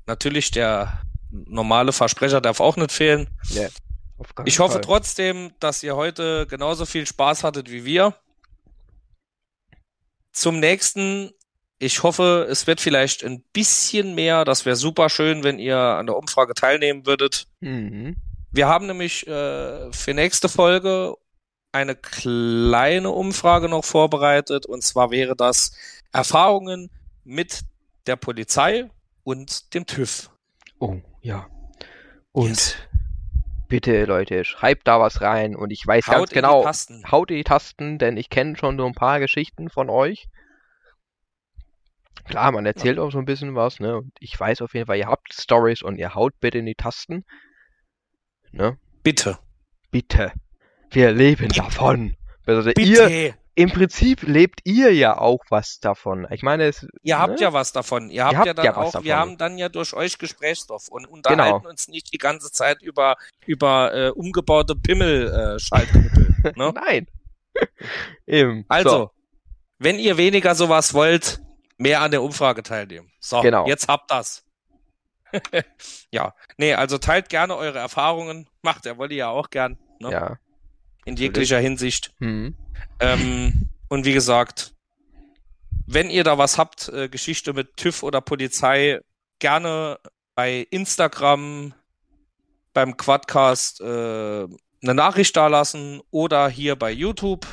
Natürlich 0.07 0.51
der 0.51 1.01
normale 1.31 1.93
Versprecher 1.93 2.41
darf 2.41 2.61
auch 2.61 2.77
nicht 2.77 2.93
fehlen. 2.93 3.29
Keinen 4.35 4.47
Ich 4.47 4.59
hoffe 4.59 4.75
Fall. 4.75 4.83
trotzdem, 4.83 5.53
dass 5.61 5.83
ihr 5.83 5.97
heute 5.97 6.47
genauso 6.47 6.87
viel 6.87 7.07
Spaß 7.07 7.45
hattet 7.45 7.71
wie 7.71 7.85
wir. 7.85 8.15
Zum 10.33 10.61
nächsten, 10.61 11.33
ich 11.79 12.03
hoffe, 12.03 12.47
es 12.49 12.67
wird 12.67 12.81
vielleicht 12.81 13.25
ein 13.25 13.43
bisschen 13.53 14.15
mehr. 14.15 14.45
Das 14.45 14.65
wäre 14.65 14.77
super 14.77 15.11
schön, 15.11 15.45
wenn 15.45 15.59
ihr 15.59 15.79
an 15.79 16.07
der 16.07 16.17
Umfrage 16.17 16.55
teilnehmen 16.55 17.07
würdet. 17.07 17.47
Mhm. 17.61 18.17
Wir 18.57 18.69
haben 18.69 18.87
nämlich 18.87 19.27
äh, 19.27 19.93
für 19.93 20.15
nächste 20.15 20.49
Folge 20.49 21.15
eine 21.73 21.95
kleine 21.95 23.11
Umfrage 23.11 23.69
noch 23.69 23.85
vorbereitet. 23.85 24.65
Und 24.65 24.83
zwar 24.83 25.11
wäre 25.11 25.37
das 25.37 25.77
Erfahrungen 26.11 26.91
mit 27.23 27.61
der 28.07 28.17
Polizei 28.17 28.89
und 29.25 29.75
dem 29.75 29.85
TÜV. 29.85 30.31
Oh, 30.79 30.97
ja. 31.21 31.51
Und 32.33 32.49
Yes. 32.49 32.77
bitte, 33.69 34.07
Leute, 34.07 34.45
schreibt 34.45 34.89
da 34.89 35.01
was 35.01 35.21
rein. 35.21 35.55
Und 35.55 35.71
ich 35.71 35.87
weiß 35.87 36.07
Haut 36.07 36.15
ganz 36.17 36.31
genau, 36.31 36.61
die 36.61 36.65
Tasten. 36.65 37.11
haut 37.11 37.29
die 37.29 37.45
Tasten, 37.45 37.99
denn 37.99 38.17
ich 38.17 38.31
kenne 38.31 38.57
schon 38.57 38.79
so 38.79 38.87
ein 38.87 38.95
paar 38.95 39.21
Geschichten 39.21 39.69
von 39.69 39.91
euch. 39.91 40.29
Klar, 42.25 42.53
man 42.53 42.65
erzählt 42.65 42.99
auch 42.99 43.13
so 43.13 43.19
ein 43.19 43.27
bisschen 43.27 43.55
was, 43.55 43.81
ne? 43.81 43.99
Und 43.99 44.13
ich 44.19 44.41
weiß 44.41 44.63
auf 44.63 44.73
jeden 44.73 44.87
Fall, 44.87 44.97
ihr 44.97 45.09
habt 45.09 45.35
Stories 45.35 45.83
und 45.83 45.99
ihr 45.99 46.15
haut 46.15 46.33
bitte 46.41 46.57
in 46.57 46.67
die 46.67 46.75
Tasten. 46.75 47.27
Ne? 48.57 48.79
Bitte. 49.03 49.39
Bitte. 49.91 50.33
Wir 50.91 51.13
leben 51.13 51.49
davon. 51.49 52.17
Also 52.47 52.63
Bitte. 52.73 52.81
ihr, 53.09 53.35
im 53.55 53.71
Prinzip 53.71 54.23
lebt 54.23 54.61
ihr 54.65 54.93
ja 54.95 55.19
auch 55.19 55.41
was 55.49 55.79
davon. 55.81 56.27
Ich 56.31 56.43
meine, 56.43 56.65
es, 56.65 56.87
Ihr 57.03 57.19
habt 57.19 57.35
ne? 57.35 57.41
ja 57.41 57.53
was 57.53 57.73
davon. 57.73 58.11
Ihr 58.11 58.25
habt, 58.25 58.37
habt 58.37 58.47
ja 58.47 58.55
dann 58.55 58.65
ja 58.65 58.77
auch, 58.77 59.03
wir 59.03 59.17
haben 59.17 59.39
dann 59.39 59.57
ja 59.59 59.69
durch 59.69 59.95
euch 59.95 60.19
Gesprächsstoff 60.19 60.89
und 60.89 61.07
unterhalten 61.07 61.59
Genau. 61.61 61.69
uns 61.71 61.89
nicht 61.89 62.13
die 62.13 62.19
ganze 62.19 62.53
Zeit 62.53 62.83
über, 62.83 63.17
über 63.47 63.95
äh, 63.95 64.09
umgebaute 64.11 64.75
Pimmel-Schaltknüppel. 64.77 66.53
ne? 66.57 66.73
Nein. 66.75 67.07
Eben. 68.27 68.65
Also, 68.69 68.91
So. 68.91 69.11
wenn 69.79 69.99
ihr 69.99 70.17
weniger 70.19 70.55
sowas 70.55 70.93
wollt, 70.95 71.41
mehr 71.79 72.01
an 72.03 72.11
der 72.11 72.23
Umfrage 72.23 72.63
teilnehmen. 72.63 73.11
So, 73.21 73.41
Genau. 73.41 73.67
jetzt 73.67 73.89
habt 73.89 74.11
das. 74.11 74.45
ja, 76.11 76.35
nee, 76.57 76.75
also 76.75 76.99
teilt 76.99 77.29
gerne 77.29 77.57
eure 77.57 77.79
Erfahrungen. 77.79 78.49
Macht 78.63 78.85
der 78.85 78.99
Wolli 78.99 79.17
ja 79.17 79.29
auch 79.29 79.51
gern. 79.51 79.79
Ne? 80.01 80.11
Ja. 80.11 80.39
In 81.05 81.17
jeglicher 81.17 81.59
Hinsicht. 81.59 82.13
Hm. 82.19 82.57
Ähm, 83.01 83.69
und 83.89 84.05
wie 84.05 84.13
gesagt, 84.13 84.75
wenn 85.87 86.11
ihr 86.11 86.25
da 86.25 86.39
was 86.39 86.59
habt, 86.59 86.89
äh, 86.89 87.09
Geschichte 87.09 87.53
mit 87.53 87.77
TÜV 87.77 88.03
oder 88.03 88.21
Polizei, 88.21 89.01
gerne 89.39 89.99
bei 90.35 90.67
Instagram, 90.71 91.75
beim 92.73 92.97
Quadcast 92.97 93.81
äh, 93.81 93.85
eine 93.85 94.95
Nachricht 94.95 95.37
dalassen 95.37 96.01
oder 96.11 96.49
hier 96.49 96.77
bei 96.77 96.91
YouTube. 96.91 97.47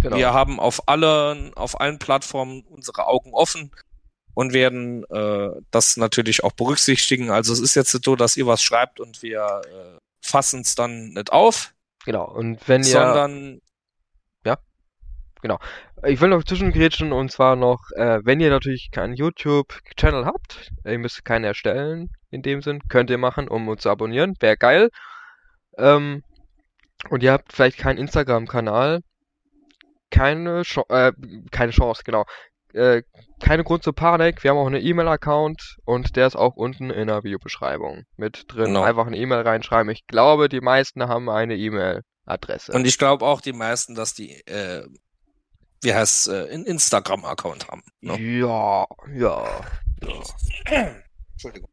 Genau. 0.00 0.16
Wir 0.16 0.32
haben 0.32 0.58
auf 0.58 0.88
allen, 0.88 1.52
auf 1.54 1.80
allen 1.80 1.98
Plattformen 1.98 2.62
unsere 2.62 3.06
Augen 3.06 3.34
offen 3.34 3.72
und 4.34 4.52
werden 4.52 5.04
äh, 5.10 5.50
das 5.70 5.96
natürlich 5.96 6.44
auch 6.44 6.52
berücksichtigen. 6.52 7.30
Also 7.30 7.52
es 7.52 7.60
ist 7.60 7.74
jetzt 7.74 7.94
nicht 7.94 8.04
so, 8.04 8.16
dass 8.16 8.36
ihr 8.36 8.46
was 8.46 8.62
schreibt 8.62 9.00
und 9.00 9.22
wir 9.22 9.62
äh, 9.64 9.98
fassen 10.20 10.60
es 10.62 10.74
dann 10.74 11.10
nicht 11.10 11.32
auf, 11.32 11.72
Genau. 12.04 12.28
Und 12.28 12.66
wenn 12.68 12.82
ihr 12.82 12.86
sondern 12.90 13.60
Ich 16.04 16.20
will 16.20 16.30
noch 16.30 16.44
zwischengrätschen 16.44 17.12
und 17.12 17.30
zwar 17.30 17.56
noch, 17.56 17.80
äh, 17.96 18.20
wenn 18.24 18.40
ihr 18.40 18.50
natürlich 18.50 18.90
keinen 18.90 19.14
YouTube-Channel 19.14 20.24
habt, 20.24 20.72
ihr 20.84 20.98
müsst 20.98 21.24
keinen 21.24 21.44
erstellen 21.44 22.10
in 22.30 22.42
dem 22.42 22.62
Sinn, 22.62 22.80
könnt 22.88 23.10
ihr 23.10 23.18
machen, 23.18 23.48
um 23.48 23.68
uns 23.68 23.82
zu 23.82 23.90
abonnieren, 23.90 24.34
wäre 24.40 24.56
geil. 24.56 24.90
Ähm, 25.78 26.22
und 27.10 27.22
ihr 27.22 27.32
habt 27.32 27.52
vielleicht 27.52 27.78
keinen 27.78 27.98
Instagram-Kanal, 27.98 29.00
keine, 30.10 30.62
Ch 30.64 30.78
äh, 30.88 31.12
keine 31.50 31.72
Chance, 31.72 32.02
genau. 32.04 32.24
Äh, 32.74 33.02
keine 33.40 33.64
Grund 33.64 33.82
zur 33.82 33.94
Panik, 33.94 34.42
wir 34.44 34.50
haben 34.50 34.58
auch 34.58 34.66
einen 34.66 34.84
E-Mail-Account 34.84 35.78
und 35.84 36.16
der 36.16 36.26
ist 36.26 36.36
auch 36.36 36.54
unten 36.56 36.90
in 36.90 37.08
der 37.08 37.24
Videobeschreibung 37.24 38.04
mit 38.16 38.44
drin. 38.48 38.66
Genau. 38.66 38.82
Einfach 38.82 39.06
eine 39.06 39.16
E-Mail 39.16 39.42
reinschreiben. 39.42 39.90
Ich 39.90 40.06
glaube, 40.06 40.48
die 40.48 40.60
meisten 40.60 41.08
haben 41.08 41.28
eine 41.28 41.56
E-Mail-Adresse. 41.56 42.72
Und 42.72 42.86
ich 42.86 42.98
glaube 42.98 43.26
auch 43.26 43.40
die 43.40 43.52
meisten, 43.52 43.94
dass 43.94 44.14
die, 44.14 44.32
äh, 44.46 44.86
wie 45.82 45.92
heißt 45.92 46.28
äh, 46.28 46.48
einen 46.50 46.64
Instagram-Account 46.64 47.68
haben. 47.68 47.82
Ne? 48.00 48.18
Ja, 48.20 48.86
ja. 49.12 49.60
Entschuldigung. 51.32 51.68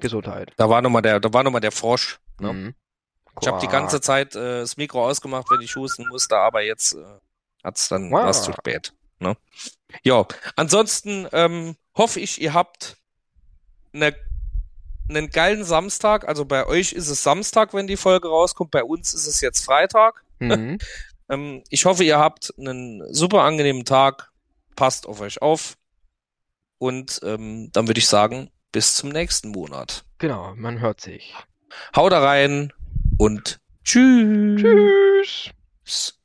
Gesundheit. 0.00 0.52
Da 0.56 0.68
war 0.68 0.82
nochmal 0.82 1.02
der, 1.02 1.20
da 1.20 1.32
war 1.32 1.42
noch 1.44 1.50
mal 1.50 1.60
der 1.60 1.72
Frosch. 1.72 2.18
Ne? 2.40 2.52
Mhm. 2.52 2.74
Ich 3.40 3.48
habe 3.48 3.60
die 3.60 3.68
ganze 3.68 4.00
Zeit 4.00 4.34
äh, 4.34 4.60
das 4.60 4.76
Mikro 4.76 5.06
ausgemacht, 5.06 5.50
wenn 5.50 5.60
ich 5.60 5.76
husten 5.76 6.06
musste, 6.08 6.36
aber 6.36 6.62
jetzt 6.62 6.94
äh, 6.94 7.04
hat's 7.62 7.88
dann 7.88 8.10
Wow. 8.10 8.24
was 8.24 8.42
zu 8.44 8.52
spät. 8.52 8.92
Ne? 9.18 9.36
Ja, 10.02 10.26
ansonsten 10.56 11.28
ähm, 11.32 11.76
hoffe 11.96 12.20
ich, 12.20 12.40
ihr 12.40 12.52
habt 12.52 12.96
ne, 13.92 14.14
einen 15.08 15.30
geilen 15.30 15.64
Samstag. 15.64 16.26
Also 16.26 16.44
bei 16.44 16.66
euch 16.66 16.92
ist 16.92 17.08
es 17.08 17.22
Samstag, 17.22 17.74
wenn 17.74 17.86
die 17.86 17.96
Folge 17.96 18.28
rauskommt. 18.28 18.70
Bei 18.70 18.84
uns 18.84 19.14
ist 19.14 19.26
es 19.26 19.40
jetzt 19.40 19.64
Freitag. 19.64 20.24
Mhm. 20.38 20.78
Ähm, 21.30 21.62
ich 21.70 21.86
hoffe, 21.86 22.04
ihr 22.04 22.18
habt 22.18 22.52
einen 22.58 23.02
super 23.10 23.44
angenehmen 23.44 23.86
Tag. 23.86 24.30
Passt 24.76 25.06
auf 25.06 25.22
euch 25.22 25.40
auf. 25.40 25.78
Und 26.76 27.20
ähm, 27.22 27.70
dann 27.72 27.86
würde 27.86 27.98
ich 27.98 28.08
sagen, 28.08 28.50
bis 28.72 28.94
zum 28.96 29.08
nächsten 29.08 29.48
Monat. 29.48 30.04
Genau, 30.18 30.54
man 30.56 30.80
hört 30.80 31.00
sich. 31.00 31.34
Haut 31.96 32.12
da 32.12 32.22
rein 32.22 32.72
und 33.16 33.60
tschüss. 33.84 34.60
Tschüss. 34.60 36.18